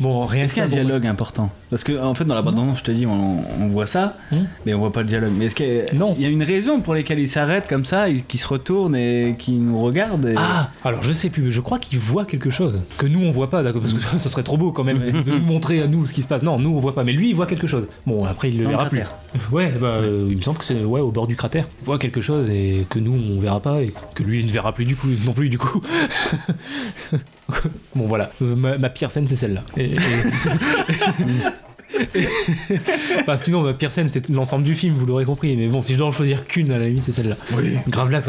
bon, 0.00 0.24
rien 0.24 0.46
que 0.46 0.52
ça. 0.52 0.62
un 0.62 0.66
bon, 0.66 0.72
dialogue 0.72 1.06
important 1.06 1.50
Parce 1.70 1.84
que 1.84 1.98
en 2.00 2.14
fait, 2.14 2.24
dans 2.24 2.34
la 2.34 2.42
bande-annonce, 2.42 2.78
je 2.78 2.84
te 2.84 2.90
dis, 2.90 3.06
on, 3.06 3.38
on 3.60 3.66
voit 3.68 3.86
ça, 3.86 4.16
Hmm. 4.30 4.44
mais 4.64 4.74
on 4.74 4.78
voit 4.78 4.92
pas 4.92 5.02
le 5.02 5.08
dialogue. 5.08 5.32
Mais 5.36 5.46
est-ce 5.46 5.54
qu'il 5.54 5.66
y 5.66 5.80
a, 5.80 5.92
Non. 5.94 6.14
il 6.16 6.22
y 6.22 6.26
a 6.26 6.28
une 6.28 6.42
raison 6.42 6.80
pour 6.80 6.94
laquelle 6.94 7.18
il 7.18 7.28
s'arrête 7.28 7.68
comme 7.68 7.84
ça, 7.84 8.06
qu'il 8.26 8.40
se 8.40 8.46
retourne 8.46 8.94
et 8.96 9.34
qu'il 9.38 9.64
nous 9.64 9.78
regarde 9.78 10.26
et- 10.26 10.34
Ah, 10.36 10.70
alors 10.84 11.02
je 11.02 11.12
sais 11.12 11.30
plus, 11.30 11.42
mais 11.42 11.50
je 11.50 11.60
crois 11.60 11.78
qu'il 11.78 11.98
voit 11.98 12.24
quelque 12.24 12.50
chose 12.50 12.80
que 12.96 13.06
nous 13.06 13.20
on 13.20 13.30
voit 13.32 13.50
pas, 13.50 13.62
d'accord, 13.62 13.82
parce 13.82 13.92
que 13.94 14.00
ce 14.18 14.28
serait 14.28 14.42
trop 14.42 14.56
beau 14.56 14.72
quand 14.72 14.84
même 14.84 14.98
de, 14.98 15.10
de 15.10 15.30
nous 15.32 15.38
montrer 15.44 15.82
à 15.82 15.86
nous 15.86 16.06
ce 16.06 16.12
qui 16.12 16.22
se 16.22 16.26
passe. 16.26 16.42
Non, 16.42 16.58
nous 16.58 16.70
on 16.70 16.80
voit 16.80 16.94
pas, 16.94 17.04
mais 17.04 17.12
lui 17.12 17.28
il 17.30 17.34
voit 17.34 17.46
quelque 17.46 17.66
chose. 17.66 17.88
Bon, 18.06 18.24
après 18.24 18.50
il 18.50 18.58
le 18.58 18.64
Dans 18.64 18.70
le 18.70 18.76
verra 18.76 18.88
plus. 18.90 19.02
Ouais, 19.52 19.70
bah 19.70 19.86
euh, 20.02 20.26
il 20.30 20.36
me 20.36 20.42
semble 20.42 20.58
que 20.58 20.64
c'est 20.64 20.84
ouais 20.84 21.00
au 21.00 21.10
bord 21.10 21.26
du 21.26 21.36
cratère. 21.36 21.66
Il 21.82 21.86
voit 21.86 21.98
quelque 21.98 22.20
chose 22.20 22.50
et 22.50 22.86
que 22.90 22.98
nous 22.98 23.12
on 23.14 23.40
verra 23.40 23.60
pas 23.60 23.82
et 23.82 23.92
que 24.14 24.22
lui 24.22 24.40
il 24.40 24.46
ne 24.46 24.52
verra 24.52 24.72
plus 24.72 24.84
du 24.84 24.94
coup 24.96 25.08
non 25.26 25.32
plus 25.32 25.48
du 25.48 25.58
coup. 25.58 25.82
bon 27.94 28.06
voilà, 28.06 28.30
ma, 28.40 28.78
ma 28.78 28.88
pire 28.90 29.10
scène 29.10 29.26
c'est 29.26 29.36
celle-là. 29.36 29.62
Et- 29.76 29.92
et- 29.92 29.94
Enfin, 33.20 33.36
sinon, 33.36 33.62
ma 33.62 33.72
pire 33.72 33.92
scène, 33.92 34.08
c'est 34.10 34.28
l'ensemble 34.28 34.64
du 34.64 34.74
film, 34.74 34.94
vous 34.94 35.06
l'aurez 35.06 35.24
compris. 35.24 35.56
Mais 35.56 35.68
bon, 35.68 35.82
si 35.82 35.92
je 35.94 35.98
dois 35.98 36.08
en 36.08 36.12
choisir 36.12 36.46
qu'une, 36.46 36.72
à 36.72 36.78
la 36.78 36.86
limite, 36.88 37.02
c'est 37.02 37.12
celle-là. 37.12 37.36
Oui. 37.56 37.74
Grave 37.88 38.10
là, 38.10 38.20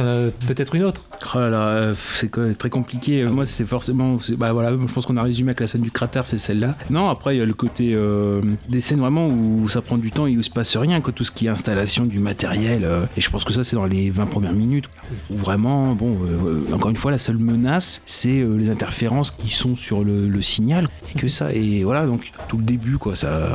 peut-être 0.47 0.75
une 0.75 0.83
autre. 0.83 1.03
Oh 1.33 1.39
là 1.39 1.67
euh, 1.67 1.95
c'est 1.97 2.31
très 2.57 2.69
compliqué. 2.69 3.21
Euh, 3.23 3.31
Moi, 3.31 3.45
c'est 3.45 3.65
forcément. 3.65 4.17
Bah 4.37 4.53
voilà, 4.53 4.71
je 4.71 4.93
pense 4.93 5.05
qu'on 5.05 5.17
a 5.17 5.23
résumé 5.23 5.49
avec 5.49 5.59
la 5.61 5.67
scène 5.67 5.81
du 5.81 5.91
cratère, 5.91 6.25
c'est 6.25 6.37
celle-là. 6.37 6.75
Non, 6.89 7.09
après, 7.09 7.35
il 7.35 7.39
y 7.39 7.41
a 7.41 7.45
le 7.45 7.53
côté 7.53 7.93
euh, 7.93 8.41
des 8.69 8.81
scènes 8.81 8.99
vraiment 8.99 9.27
où 9.27 9.67
ça 9.69 9.81
prend 9.81 9.97
du 9.97 10.11
temps 10.11 10.27
et 10.27 10.35
où 10.35 10.39
il 10.39 10.43
se 10.43 10.49
passe 10.49 10.75
rien, 10.77 11.01
que 11.01 11.11
tout 11.11 11.23
ce 11.23 11.31
qui 11.31 11.47
est 11.47 11.49
installation 11.49 12.05
du 12.05 12.19
matériel. 12.19 12.83
euh, 12.85 13.05
et 13.17 13.21
je 13.21 13.29
pense 13.29 13.43
que 13.43 13.53
ça, 13.53 13.63
c'est 13.63 13.75
dans 13.75 13.85
les 13.85 14.09
20 14.09 14.25
premières 14.27 14.53
minutes. 14.53 14.85
Où 15.31 15.37
vraiment, 15.37 15.93
bon, 15.95 16.17
euh, 16.25 16.73
encore 16.73 16.89
une 16.91 16.95
fois, 16.97 17.11
la 17.11 17.17
seule 17.17 17.37
menace, 17.37 18.01
c'est 18.05 18.43
les 18.43 18.69
interférences 18.69 19.31
qui 19.31 19.49
sont 19.49 19.75
sur 19.75 20.03
le, 20.03 20.27
le 20.27 20.41
signal. 20.41 20.87
Et 21.15 21.19
que 21.19 21.27
ça, 21.27 21.51
et 21.53 21.83
voilà, 21.83 22.05
donc 22.05 22.31
tout 22.47 22.57
le 22.57 22.63
début, 22.63 22.97
quoi, 22.97 23.15
ça, 23.15 23.54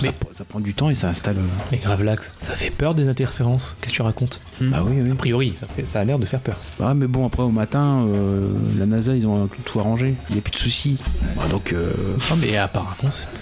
ça, 0.00 0.10
ça 0.32 0.44
prend 0.44 0.60
du 0.60 0.74
temps 0.74 0.90
et 0.90 0.94
ça 0.94 1.08
installe. 1.08 1.38
euh, 1.38 1.42
Mais 1.72 1.78
grave 1.78 2.02
l'axe, 2.02 2.32
ça 2.38 2.54
fait 2.54 2.70
peur 2.70 2.94
des 2.94 3.08
interférences. 3.08 3.76
Qu'est-ce 3.80 3.92
que 3.92 3.96
tu 3.96 4.02
racontes? 4.02 4.40
Bah 4.60 4.82
oui, 4.86 4.96
oui. 5.02 5.10
A 5.10 5.14
priori, 5.14 5.54
ça, 5.60 5.66
fait- 5.66 5.86
ça 5.86 6.00
a 6.00 6.04
l'air 6.04 6.18
de 6.18 6.24
faire 6.26 6.40
peur. 6.40 6.56
Ah 6.82 6.94
mais 6.94 7.06
bon 7.06 7.26
après 7.26 7.42
au 7.42 7.50
matin 7.50 8.00
euh, 8.02 8.48
la 8.78 8.86
NASA 8.86 9.14
ils 9.14 9.26
ont 9.26 9.46
tout, 9.46 9.60
tout 9.64 9.80
arrangé, 9.80 10.14
il 10.30 10.32
n'y 10.34 10.38
a 10.38 10.42
plus 10.42 10.52
de 10.52 10.56
soucis. 10.56 10.96
Ah, 11.38 11.48
donc 11.50 11.72
euh, 11.72 11.92
Ah, 12.30 12.34
mais 12.40 12.56
apparemment, 12.56 12.94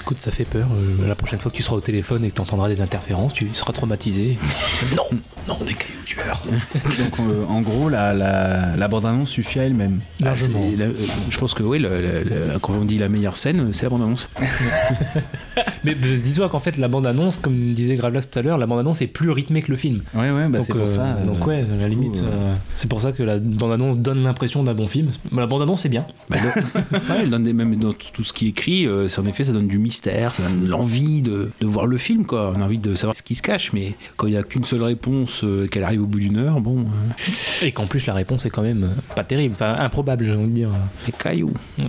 écoute, 0.03 0.19
ça 0.21 0.31
fait 0.31 0.45
peur. 0.45 0.67
Euh, 0.75 1.09
la 1.09 1.15
prochaine 1.15 1.39
fois 1.39 1.51
que 1.51 1.57
tu 1.57 1.63
seras 1.63 1.77
au 1.77 1.81
téléphone 1.81 2.25
et 2.25 2.31
que 2.31 2.35
tu 2.37 2.41
entendras 2.43 2.69
des 2.69 2.81
interférences, 2.81 3.33
tu 3.33 3.49
seras 3.55 3.73
traumatisé. 3.73 4.39
non, 4.97 5.19
non, 5.49 5.59
des 5.67 5.75
cailloux 5.75 5.93
tueurs. 6.05 6.43
Donc 6.99 7.21
euh, 7.21 7.43
en 7.49 7.61
gros, 7.63 7.89
la, 7.89 8.13
la, 8.15 8.77
la 8.77 8.89
bande-annonce 8.89 9.31
suffit 9.31 9.61
à 9.61 9.65
elle-même. 9.65 10.01
ah, 10.23 10.27
Largement. 10.27 10.71
la- 10.77 10.85
euh, 10.87 10.93
je 11.31 11.39
pense 11.39 11.55
que 11.55 11.63
oui, 11.63 11.79
le- 11.79 12.01
le- 12.01 12.23
le- 12.25 12.59
quand 12.61 12.73
on 12.75 12.85
dit 12.85 12.99
la 12.99 13.09
meilleure 13.09 13.37
scène, 13.37 13.73
c'est 13.73 13.85
la 13.85 13.91
bande-annonce. 13.91 14.29
Mais 15.85 15.95
dis-toi 15.95 16.49
qu'en 16.49 16.59
fait, 16.59 16.77
la 16.77 16.89
bande-annonce, 16.89 17.37
comme 17.39 17.73
disait 17.75 17.95
Gravelax 17.97 18.29
tout 18.31 18.39
à 18.39 18.43
l'heure, 18.43 18.59
la 18.59 18.67
bande-annonce 18.67 19.03
est 19.03 19.07
plus 19.07 19.31
rythmée 19.31 19.63
que 19.63 19.71
le 19.71 19.77
film. 19.77 20.03
Ouais, 20.15 20.31
ouais, 20.31 20.49
bah 20.49 20.59
c'est 20.63 20.73
pour 20.73 20.91
ça. 20.91 21.06
Euh, 21.19 21.27
donc 21.27 21.47
ouais, 21.47 21.65
à 21.73 21.81
la 21.83 21.89
limite, 21.89 22.21
coup, 22.21 22.27
euh, 22.27 22.31
euh, 22.33 22.55
c'est 22.75 22.89
pour 22.89 23.01
ça 23.01 23.13
que 23.13 23.23
la 23.23 23.39
bande-annonce 23.39 23.99
donne 23.99 24.23
l'impression 24.23 24.63
d'un 24.63 24.75
bon 24.75 24.87
film. 24.87 25.09
Mais 25.33 25.41
la 25.41 25.47
bande-annonce, 25.47 25.83
c'est 25.83 25.89
bien. 25.89 26.05
Bah, 26.31 26.37
le- 26.43 26.63
ouais, 26.99 27.21
elle 27.23 27.31
donne 27.31 27.43
des- 27.45 27.53
même 27.53 27.75
dans 27.77 27.93
tout 27.93 28.25
ce 28.25 28.33
qui 28.33 28.47
est 28.47 28.49
écrit, 28.51 28.87
euh, 28.87 29.09
c'est 29.09 29.21
en 29.21 29.27
effet 29.27 29.45
ça 29.45 29.53
donne 29.53 29.69
du 29.69 29.79
mystère, 29.79 30.35
ça 30.35 30.43
donne 30.43 30.67
l'envie 30.69 31.23
de, 31.23 31.51
de 31.61 31.67
voir 31.67 31.87
le 31.87 31.99
film 31.99 32.27
quoi. 32.27 32.53
On 32.57 32.61
a 32.61 32.65
envie 32.65 32.79
de 32.79 32.95
savoir 32.95 33.17
ce 33.17 33.23
qui 33.23 33.35
se 33.35 33.43
cache, 33.43 33.73
mais 33.73 33.95
quand 34.17 34.27
il 34.27 34.31
n'y 34.33 34.37
a 34.37 34.43
qu'une 34.43 34.65
seule 34.65 34.83
réponse, 34.83 35.43
euh, 35.45 35.65
et 35.67 35.69
qu'elle 35.69 35.85
arrive 35.85 36.03
au 36.03 36.07
bout 36.07 36.19
d'une 36.21 36.37
heure, 36.39 36.61
bon, 36.61 36.81
euh, 36.81 37.67
Et 37.67 37.73
qu'en 37.73 37.87
plus, 37.87 38.07
la 38.07 38.15
réponse 38.15 38.47
est 38.47 38.51
quand 38.51 38.63
même 38.63 38.89
pas 39.15 39.25
terrible, 39.25 39.55
enfin 39.55 39.75
improbable, 39.79 40.25
j'ai 40.27 40.33
envie 40.35 40.47
de 40.49 40.55
dire. 40.55 40.71
les 41.07 41.13
cailloux. 41.13 41.53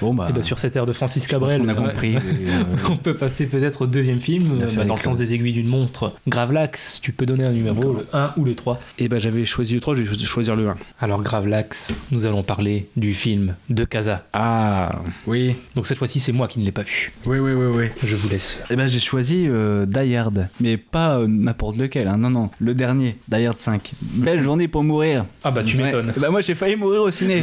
Bon 0.00 0.14
bah. 0.14 0.26
Et 0.30 0.32
bah, 0.32 0.42
sur 0.42 0.58
cette 0.58 0.76
air 0.76 0.86
de 0.86 0.92
Francis 0.92 1.26
Cabrel. 1.26 1.60
qu'on 1.60 1.68
a 1.68 1.74
compris. 1.74 2.16
euh, 2.16 2.20
On 2.90 2.96
peut 2.96 3.14
passer 3.16 3.46
peut-être 3.46 3.82
au 3.82 3.86
deuxième 3.86 4.18
film, 4.20 4.60
bah, 4.76 4.84
dans 4.84 4.94
le 4.96 5.00
sens 5.00 5.16
des 5.16 5.34
aiguilles 5.34 5.52
d'une 5.52 5.66
montre. 5.68 6.12
Gravelax, 6.26 7.00
tu 7.08 7.12
peux 7.14 7.24
donner 7.24 7.44
un 7.44 7.52
numéro, 7.52 7.94
le 7.94 8.06
1 8.12 8.32
ou 8.36 8.44
le 8.44 8.54
3. 8.54 8.78
Et 8.98 9.08
ben 9.08 9.18
j'avais 9.18 9.46
choisi 9.46 9.72
le 9.72 9.80
3, 9.80 9.94
je 9.94 10.02
vais 10.02 10.18
choisir 10.26 10.54
le 10.56 10.68
1. 10.68 10.76
Alors 11.00 11.22
Gravelax, 11.22 11.96
nous 12.10 12.26
allons 12.26 12.42
parler 12.42 12.86
du 12.98 13.14
film 13.14 13.54
de 13.70 13.84
Casa. 13.84 14.26
Ah, 14.34 15.00
Oui, 15.26 15.56
Donc 15.74 15.86
cette 15.86 15.96
fois-ci, 15.96 16.20
c'est 16.20 16.32
moi 16.32 16.48
qui 16.48 16.58
ne 16.60 16.66
l'ai 16.66 16.70
pas 16.72 16.82
vu. 16.82 17.14
oui, 17.24 17.38
oui, 17.38 17.52
oui, 17.52 17.64
oui. 17.74 17.84
Je 18.02 18.14
vous 18.14 18.28
laisse. 18.28 18.58
Eh 18.68 18.76
ben 18.76 18.86
j'ai 18.88 19.00
choisi 19.00 19.46
euh, 19.48 19.86
Die 19.86 20.14
Hard, 20.16 20.48
mais 20.60 20.76
pas 20.76 21.16
euh, 21.20 21.26
n'importe 21.26 21.78
lequel, 21.78 22.08
hein. 22.08 22.18
non 22.18 22.28
non, 22.28 22.50
le 22.58 22.74
dernier, 22.74 23.16
Die 23.28 23.46
Hard 23.46 23.58
5. 23.58 23.92
Belle 24.02 24.42
journée 24.42 24.68
pour 24.68 24.84
mourir. 24.84 25.24
Ah 25.44 25.50
bah 25.50 25.62
tu 25.64 25.78
Ouais. 25.78 25.84
m'étonnes. 25.84 26.12
Bah 26.18 26.28
moi 26.28 26.42
j'ai 26.42 26.54
failli 26.54 26.76
mourir 26.76 27.00
au 27.00 27.10
ciné. 27.10 27.42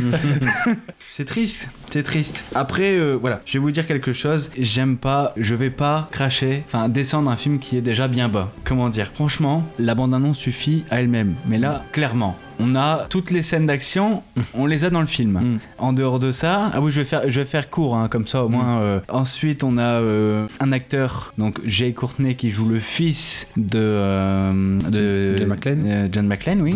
c'est 1.09 1.25
triste, 1.25 1.69
c'est 1.95 2.03
triste. 2.03 2.43
Après 2.53 2.97
euh, 2.97 3.13
voilà, 3.15 3.39
je 3.45 3.53
vais 3.53 3.59
vous 3.59 3.71
dire 3.71 3.87
quelque 3.87 4.11
chose. 4.11 4.51
J'aime 4.57 4.97
pas, 4.97 5.31
je 5.37 5.55
vais 5.55 5.69
pas 5.69 6.09
cracher, 6.11 6.61
enfin 6.67 6.89
descendre 6.89 7.31
un 7.31 7.37
film 7.37 7.57
qui 7.57 7.77
est 7.77 7.81
déjà 7.81 8.09
bien 8.09 8.27
bas. 8.27 8.51
Comment 8.65 8.89
dire? 8.89 9.11
Franchement, 9.13 9.63
la 9.79 9.95
bande 9.95 10.13
annonce 10.13 10.37
suffit 10.37 10.83
à 10.91 10.99
elle-même. 10.99 11.35
Mais 11.45 11.57
là, 11.57 11.85
clairement. 11.93 12.37
On 12.59 12.75
a 12.75 13.05
toutes 13.09 13.31
les 13.31 13.43
scènes 13.43 13.65
d'action, 13.65 14.23
on 14.53 14.65
les 14.65 14.85
a 14.85 14.89
dans 14.89 15.01
le 15.01 15.07
film. 15.07 15.31
Mm. 15.33 15.59
En 15.77 15.93
dehors 15.93 16.19
de 16.19 16.31
ça, 16.31 16.71
ah 16.73 16.81
oui, 16.81 16.91
je 16.91 17.01
vais 17.01 17.05
faire, 17.05 17.23
je 17.29 17.39
vais 17.39 17.45
faire 17.45 17.69
court, 17.69 17.95
hein, 17.95 18.07
comme 18.07 18.27
ça 18.27 18.43
au 18.45 18.49
moins. 18.49 18.79
euh. 18.81 18.99
Ensuite, 19.09 19.63
on 19.63 19.77
a 19.77 19.81
euh, 20.01 20.47
un 20.59 20.71
acteur, 20.71 21.33
donc 21.37 21.59
Jay 21.65 21.91
Courtney, 21.93 22.35
qui 22.35 22.49
joue 22.49 22.67
le 22.69 22.79
fils 22.79 23.47
de, 23.57 23.79
euh, 23.79 24.79
de 24.89 25.35
John 25.37 25.47
McClane. 25.49 26.09
John 26.11 26.27
McClane, 26.27 26.61
oui 26.61 26.75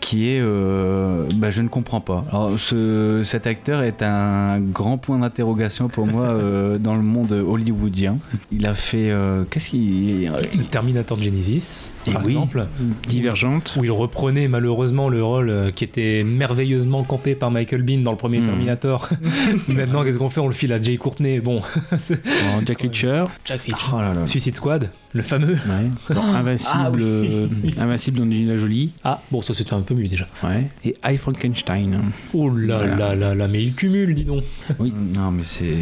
qui 0.00 0.28
est 0.28 0.40
bah, 1.36 1.50
je 1.50 1.62
ne 1.62 1.68
comprends 1.68 2.00
pas 2.00 2.24
alors 2.30 2.58
ce, 2.58 3.22
cet 3.24 3.46
acteur 3.46 3.82
est 3.82 4.02
un 4.02 4.60
grand 4.60 4.98
point 4.98 5.18
d'interrogation 5.18 5.88
pour 5.88 6.06
moi 6.06 6.34
dans 6.80 6.94
le 6.96 7.02
monde 7.02 7.32
hollywoodien 7.32 8.18
il 8.52 8.66
a 8.66 8.74
fait 8.74 9.12
qu'est-ce 9.50 9.70
qu'il 9.70 10.30
Terminator 10.70 11.20
Genesis, 11.20 11.94
Et 12.06 12.12
par 12.12 12.24
oui. 12.24 12.32
exemple, 12.32 12.66
Divergente. 13.06 13.74
où 13.78 13.84
il 13.84 13.90
reprenait 13.90 14.48
malheureusement 14.48 15.08
le 15.08 15.17
rôle 15.22 15.50
euh, 15.50 15.70
qui 15.70 15.84
était 15.84 16.22
merveilleusement 16.24 17.02
campé 17.04 17.34
par 17.34 17.50
Michael 17.50 17.82
Bean 17.82 17.98
dans 18.00 18.10
le 18.12 18.16
premier 18.16 18.40
Hmm. 18.40 18.46
Terminator. 18.46 19.08
Maintenant, 19.68 20.04
qu'est-ce 20.04 20.18
qu'on 20.18 20.28
fait? 20.28 20.40
On 20.40 20.46
le 20.48 20.52
file 20.54 20.72
à 20.72 20.80
Jay 20.80 20.96
Courtney. 20.96 21.40
Bon, 21.40 21.60
Jack 22.66 22.80
Reacher. 22.82 23.24
Jack 23.44 23.62
Reacher. 23.62 23.86
oh 23.94 23.98
là 24.00 24.14
là 24.14 24.26
Suicide 24.26 24.54
Squad, 24.54 24.90
le 25.18 25.22
fameux. 25.22 25.52
Ouais. 25.54 26.14
Dans 26.14 26.22
Invincible, 26.34 26.78
Ah 26.82 26.90
oui. 26.94 27.02
euh, 27.04 27.48
Invincible 27.78 28.18
d'Angelina 28.18 28.56
Jolie. 28.56 28.92
Ah, 29.04 29.20
bon, 29.30 29.42
ça 29.42 29.52
c'était 29.52 29.74
un 29.74 29.82
peu 29.82 29.94
mieux 29.94 30.08
déjà. 30.08 30.26
Ouais. 30.42 30.68
Et 30.84 30.94
I 31.04 31.18
Frankenstein. 31.18 32.00
Oh 32.32 32.48
là 32.48 32.78
Voilà. 32.78 32.96
là 32.96 33.14
là 33.14 33.34
là, 33.34 33.48
mais 33.48 33.62
il 33.62 33.74
cumule, 33.74 34.14
dis 34.14 34.24
donc. 34.24 34.42
non 34.80 35.30
mais 35.30 35.42
c'est 35.44 35.74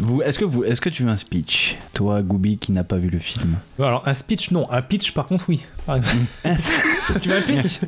vous 0.00 0.22
est-ce 0.22 0.38
que 0.38 0.44
vous 0.46 0.64
est-ce 0.64 0.80
que 0.80 0.88
tu 0.88 1.02
veux 1.02 1.10
un 1.10 1.16
speech 1.18 1.76
toi 1.92 2.22
Goubi 2.22 2.56
qui 2.58 2.72
n'a 2.72 2.84
pas 2.84 2.96
vu 2.96 3.10
le 3.10 3.18
film? 3.18 3.56
Alors, 3.78 4.02
un 4.06 4.14
speech, 4.14 4.50
non. 4.52 4.70
Un 4.70 4.80
pitch, 4.82 5.12
par 5.12 5.26
contre, 5.26 5.44
oui. 5.48 5.60
Par 5.86 5.96
exemple. 5.96 6.24
tu 7.20 7.28
veux 7.28 7.36
un 7.36 7.42
pitch? 7.42 7.78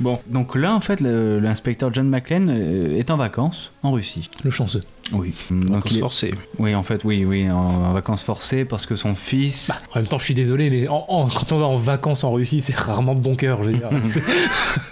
Bon 0.00 0.18
donc 0.28 0.54
là 0.56 0.74
en 0.74 0.80
fait 0.80 1.00
le- 1.00 1.38
l'inspecteur 1.40 1.92
John 1.94 2.08
McClane 2.08 2.48
euh, 2.50 2.98
est 2.98 3.10
en 3.10 3.16
vacances 3.16 3.72
en 3.82 3.92
Russie 3.92 4.28
le 4.44 4.50
chanceux. 4.50 4.80
Oui 5.10 5.34
donc 5.50 5.64
Donc 5.66 5.90
il 5.90 5.96
est- 5.96 6.00
forcé. 6.00 6.32
oui 6.58 6.74
en 6.74 6.82
fait 6.82 7.02
oui 7.04 7.24
oui 7.24 7.50
en, 7.50 7.56
en 7.56 7.92
vacances 7.92 8.22
forcées 8.22 8.64
parce 8.64 8.86
que 8.86 8.94
son 8.94 9.14
fils 9.14 9.68
Bah, 9.68 9.76
en 9.94 9.98
même 9.98 10.06
temps, 10.06 10.18
je 10.18 10.24
suis 10.24 10.34
désolé, 10.34 10.70
mais 10.70 10.88
en- 10.88 11.04
en- 11.08 11.28
quand 11.28 11.50
on 11.52 11.58
va 11.58 11.66
en 11.66 11.76
vacances 11.76 12.22
en 12.24 12.32
Russie, 12.32 12.60
c'est 12.60 12.74
rarement 12.76 13.14
de 13.14 13.20
bon 13.20 13.34
cœur, 13.34 13.62
je 13.64 13.70
veux 13.70 13.76
dire. 13.76 13.90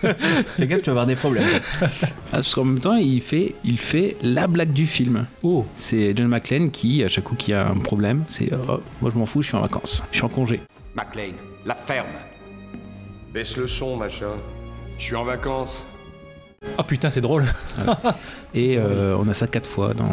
Fais 0.57 0.67
gaffe, 0.67 0.83
tu 0.83 0.87
vas 0.87 0.93
avoir 0.93 1.07
des 1.07 1.17
problèmes. 1.17 1.47
Ah, 2.33 2.37
parce 2.39 2.55
qu'en 2.55 2.65
même 2.65 2.79
temps, 2.79 2.95
il 2.97 3.21
fait, 3.21 3.55
il 3.65 3.79
fait 3.79 4.17
la 4.23 4.47
blague 4.47 4.73
du 4.73 4.87
film. 4.87 5.27
oh, 5.43 5.67
C'est 5.75 6.15
John 6.17 6.29
McClane 6.29 6.71
qui, 6.71 7.03
à 7.03 7.09
chaque 7.09 7.25
coup 7.25 7.35
qu'il 7.35 7.53
y 7.53 7.55
a 7.57 7.67
un 7.69 7.75
problème, 7.75 8.25
c'est 8.29 8.51
oh, 8.55 8.81
moi 9.03 9.11
je 9.13 9.19
m'en 9.19 9.27
fous, 9.27 9.43
je 9.43 9.49
suis 9.49 9.57
en 9.57 9.61
vacances, 9.63 10.05
je 10.13 10.17
suis 10.19 10.25
en 10.25 10.29
congé. 10.29 10.61
McLean, 10.95 11.33
la 11.67 11.75
ferme. 11.75 12.07
Baisse 13.35 13.57
le 13.57 13.67
son, 13.67 13.97
machin. 13.97 14.31
Je 14.99 15.05
suis 15.05 15.17
en 15.17 15.25
vacances. 15.25 15.85
Ah 16.77 16.83
putain, 16.83 17.09
c'est 17.09 17.21
drôle. 17.23 17.45
Et 18.55 18.77
euh, 18.79 19.17
on 19.19 19.29
a 19.29 19.35
ça 19.35 19.47
quatre 19.47 19.69
fois 19.69 19.95
dans, 19.95 20.11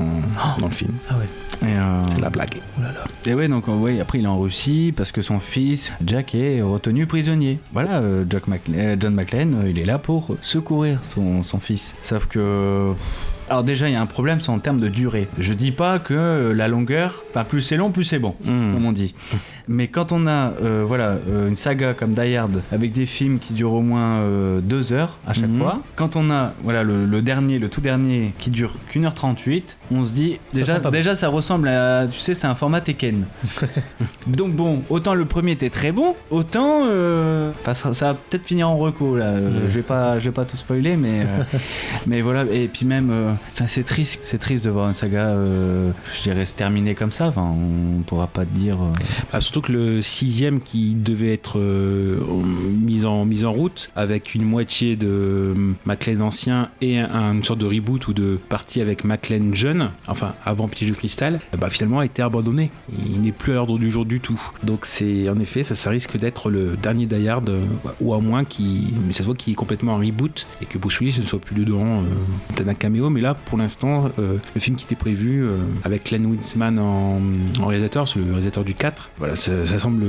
dans 0.60 0.68
le 0.68 0.74
film. 0.74 0.94
Ah 1.10 1.18
ouais. 1.18 1.26
Euh, 1.64 2.04
C'est 2.10 2.22
la 2.22 2.30
blague. 2.30 2.62
et 3.26 3.34
ouais, 3.34 3.48
donc 3.48 3.68
ouais, 3.68 4.00
après 4.00 4.20
il 4.20 4.26
est 4.26 4.28
en 4.28 4.40
Russie 4.40 4.94
parce 4.96 5.12
que 5.12 5.22
son 5.22 5.40
fils 5.40 5.92
Jack 6.06 6.36
est 6.36 6.62
retenu 6.62 7.06
prisonnier. 7.06 7.60
Voilà, 7.74 8.00
euh, 8.00 8.24
Jack 8.30 8.44
euh, 8.74 8.96
John 9.00 9.14
McClane, 9.14 9.56
euh, 9.64 9.70
il 9.70 9.80
est 9.80 9.86
là 9.86 9.98
pour 9.98 10.36
secourir 10.42 11.04
son, 11.04 11.44
son 11.44 11.60
fils. 11.60 11.96
Sauf 12.02 12.28
que. 12.28 12.94
Alors 13.50 13.64
déjà, 13.64 13.88
il 13.88 13.94
y 13.94 13.96
a 13.96 14.02
un 14.02 14.06
problème, 14.08 14.42
c'est 14.42 14.50
en 14.50 14.60
termes 14.60 14.80
de 14.82 14.90
durée. 14.90 15.28
Je 15.40 15.54
dis 15.54 15.72
pas 15.72 16.00
que 16.00 16.52
la 16.56 16.68
longueur, 16.68 17.24
enfin 17.30 17.46
plus 17.46 17.62
c'est 17.62 17.78
long, 17.78 17.92
plus 17.92 18.04
c'est 18.04 18.20
bon, 18.20 18.36
Hmm. 18.44 18.74
comme 18.74 18.86
on 18.86 18.92
dit. 18.92 19.16
Mais 19.70 19.88
quand 19.88 20.12
on 20.12 20.28
a, 20.28 20.54
euh, 20.64 20.84
voilà, 20.86 21.18
euh, 21.30 21.48
une 21.50 21.56
saga 21.56 21.94
comme 21.94 22.12
Die 22.12 22.36
Hard 22.36 22.62
avec 22.72 22.92
des 22.94 23.06
films 23.06 23.40
qui 23.40 23.54
durent 23.54 23.74
au 23.74 23.82
moins 23.82 24.18
euh, 24.20 24.60
deux 24.62 24.92
heures 24.94 25.18
à 25.28 25.34
chaque 25.34 25.50
Mhm. 25.50 25.60
fois, 25.60 25.82
quand 25.96 26.16
on 26.16 26.30
a, 26.30 26.54
voilà, 26.64 26.84
le, 26.84 27.06
le 27.06 27.22
dernier, 27.22 27.58
le 27.60 27.70
tout 27.70 27.82
dernier 27.82 28.34
qui 28.40 28.50
dure 28.50 28.76
qu'une 28.90 29.06
heure 29.06 29.14
38, 29.14 29.78
on 29.94 30.04
se 30.06 30.12
dit 30.14 30.40
déjà, 30.54 30.80
bon. 30.80 30.90
déjà 30.90 31.16
ça 31.16 31.28
ressemble 31.30 31.68
à, 31.70 32.06
tu 32.10 32.20
sais, 32.20 32.34
c'est 32.34 32.48
un 32.48 32.56
format 32.56 32.82
Tekken. 32.82 33.26
Donc 34.28 34.54
bon, 34.54 34.84
autant 34.90 35.14
le 35.14 35.26
premier 35.26 35.54
était 35.54 35.70
très 35.70 35.92
bon, 35.92 36.16
autant, 36.32 36.84
euh, 36.86 37.52
ça, 37.66 37.94
ça 37.94 38.14
va 38.14 38.14
peut-être 38.30 38.46
finir 38.46 38.70
en 38.70 38.76
recours 38.78 39.16
là. 39.18 39.32
Mhm. 39.32 39.54
Je 39.70 39.74
vais 39.74 39.82
pas, 39.84 40.20
je 40.20 40.26
vais 40.26 40.32
pas 40.34 40.46
tout 40.46 40.58
spoiler, 40.58 40.96
mais, 40.98 41.26
mais 42.08 42.22
voilà. 42.22 42.44
Et 42.52 42.68
puis 42.68 42.86
même, 42.86 43.37
c'est 43.68 43.84
triste, 43.84 44.20
c'est 44.24 44.38
triste 44.38 44.66
de 44.66 44.70
voir 44.70 44.88
une 44.88 44.94
saga, 44.94 45.28
euh, 45.28 45.92
je 46.18 46.24
dirais, 46.24 46.46
se 46.46 46.56
terminer 46.56 46.96
comme 46.96 47.12
ça. 47.12 47.28
Enfin, 47.28 47.54
on 47.54 48.02
pourra 48.02 48.28
pas 48.28 48.46
dire. 48.46 48.78
euh, 49.34 49.40
surtout 49.40 49.62
que 49.62 49.72
le 49.72 50.02
sixième 50.02 50.62
qui 50.62 50.94
devait 50.96 51.34
être 51.34 51.60
euh, 51.60 52.20
mis, 52.72 53.06
en, 53.06 53.26
route 53.52 53.90
avec 53.96 54.36
une 54.36 54.44
moitié 54.44 54.96
de 54.96 55.54
McLean 55.86 56.22
ancien 56.22 56.70
et 56.82 57.00
un- 57.00 57.34
une 57.34 57.44
sorte 57.44 57.60
de 57.60 57.66
reboot 57.66 58.08
ou 58.08 58.14
de 58.14 58.38
partie 58.50 58.82
avec 58.82 59.04
McLean 59.04 59.54
jeune, 59.54 59.90
enfin 60.08 60.34
avant 60.46 60.68
Piège 60.68 60.90
de 60.90 60.96
Cristal, 60.96 61.40
bah, 61.58 61.70
finalement 61.70 62.00
a 62.00 62.06
été 62.06 62.22
abandonné. 62.22 62.72
Il 63.06 63.22
n'est 63.22 63.32
plus 63.32 63.54
à 63.54 63.56
l'ordre 63.56 63.78
du 63.78 63.90
jour 63.92 64.06
du 64.06 64.20
tout. 64.20 64.40
Donc 64.64 64.86
c'est 64.86 65.30
en 65.30 65.40
effet 65.40 65.64
ça, 65.64 65.90
risque 65.90 66.18
d'être 66.18 66.50
le 66.50 66.76
dernier 66.82 67.06
Die 67.06 67.28
Hard 67.28 67.52
ou 68.02 68.14
à 68.14 68.20
moins 68.20 68.44
qui 68.44 68.94
mais 69.06 69.14
ça 69.14 69.20
se 69.20 69.24
voit 69.24 69.36
qu'il 69.36 69.54
est 69.54 69.56
complètement 69.56 69.94
en 69.94 69.98
reboot 70.00 70.48
et 70.62 70.66
que 70.66 70.78
Bruce 70.78 71.00
Willis 71.00 71.20
ne 71.20 71.26
soit 71.26 71.40
plus 71.40 71.56
dedans 71.64 72.04
peut-être 72.56 72.68
un 72.68 72.74
caméo 72.74 73.10
mais 73.10 73.22
là 73.22 73.27
pour 73.34 73.58
l'instant 73.58 74.10
euh, 74.20 74.38
le 74.56 74.62
film 74.62 74.76
qui 74.76 74.86
était 74.86 74.96
prévu 74.96 75.44
euh, 75.44 75.58
avec 75.84 76.12
Len 76.12 76.26
Winsman 76.26 76.80
en, 76.80 77.20
réalisateur 77.66 78.08
c'est 78.08 78.20
le 78.20 78.26
réalisateur 78.26 78.64
du 78.64 78.74
4 78.74 79.10
voilà 79.18 79.36
ça, 79.36 79.80
semble 79.80 80.06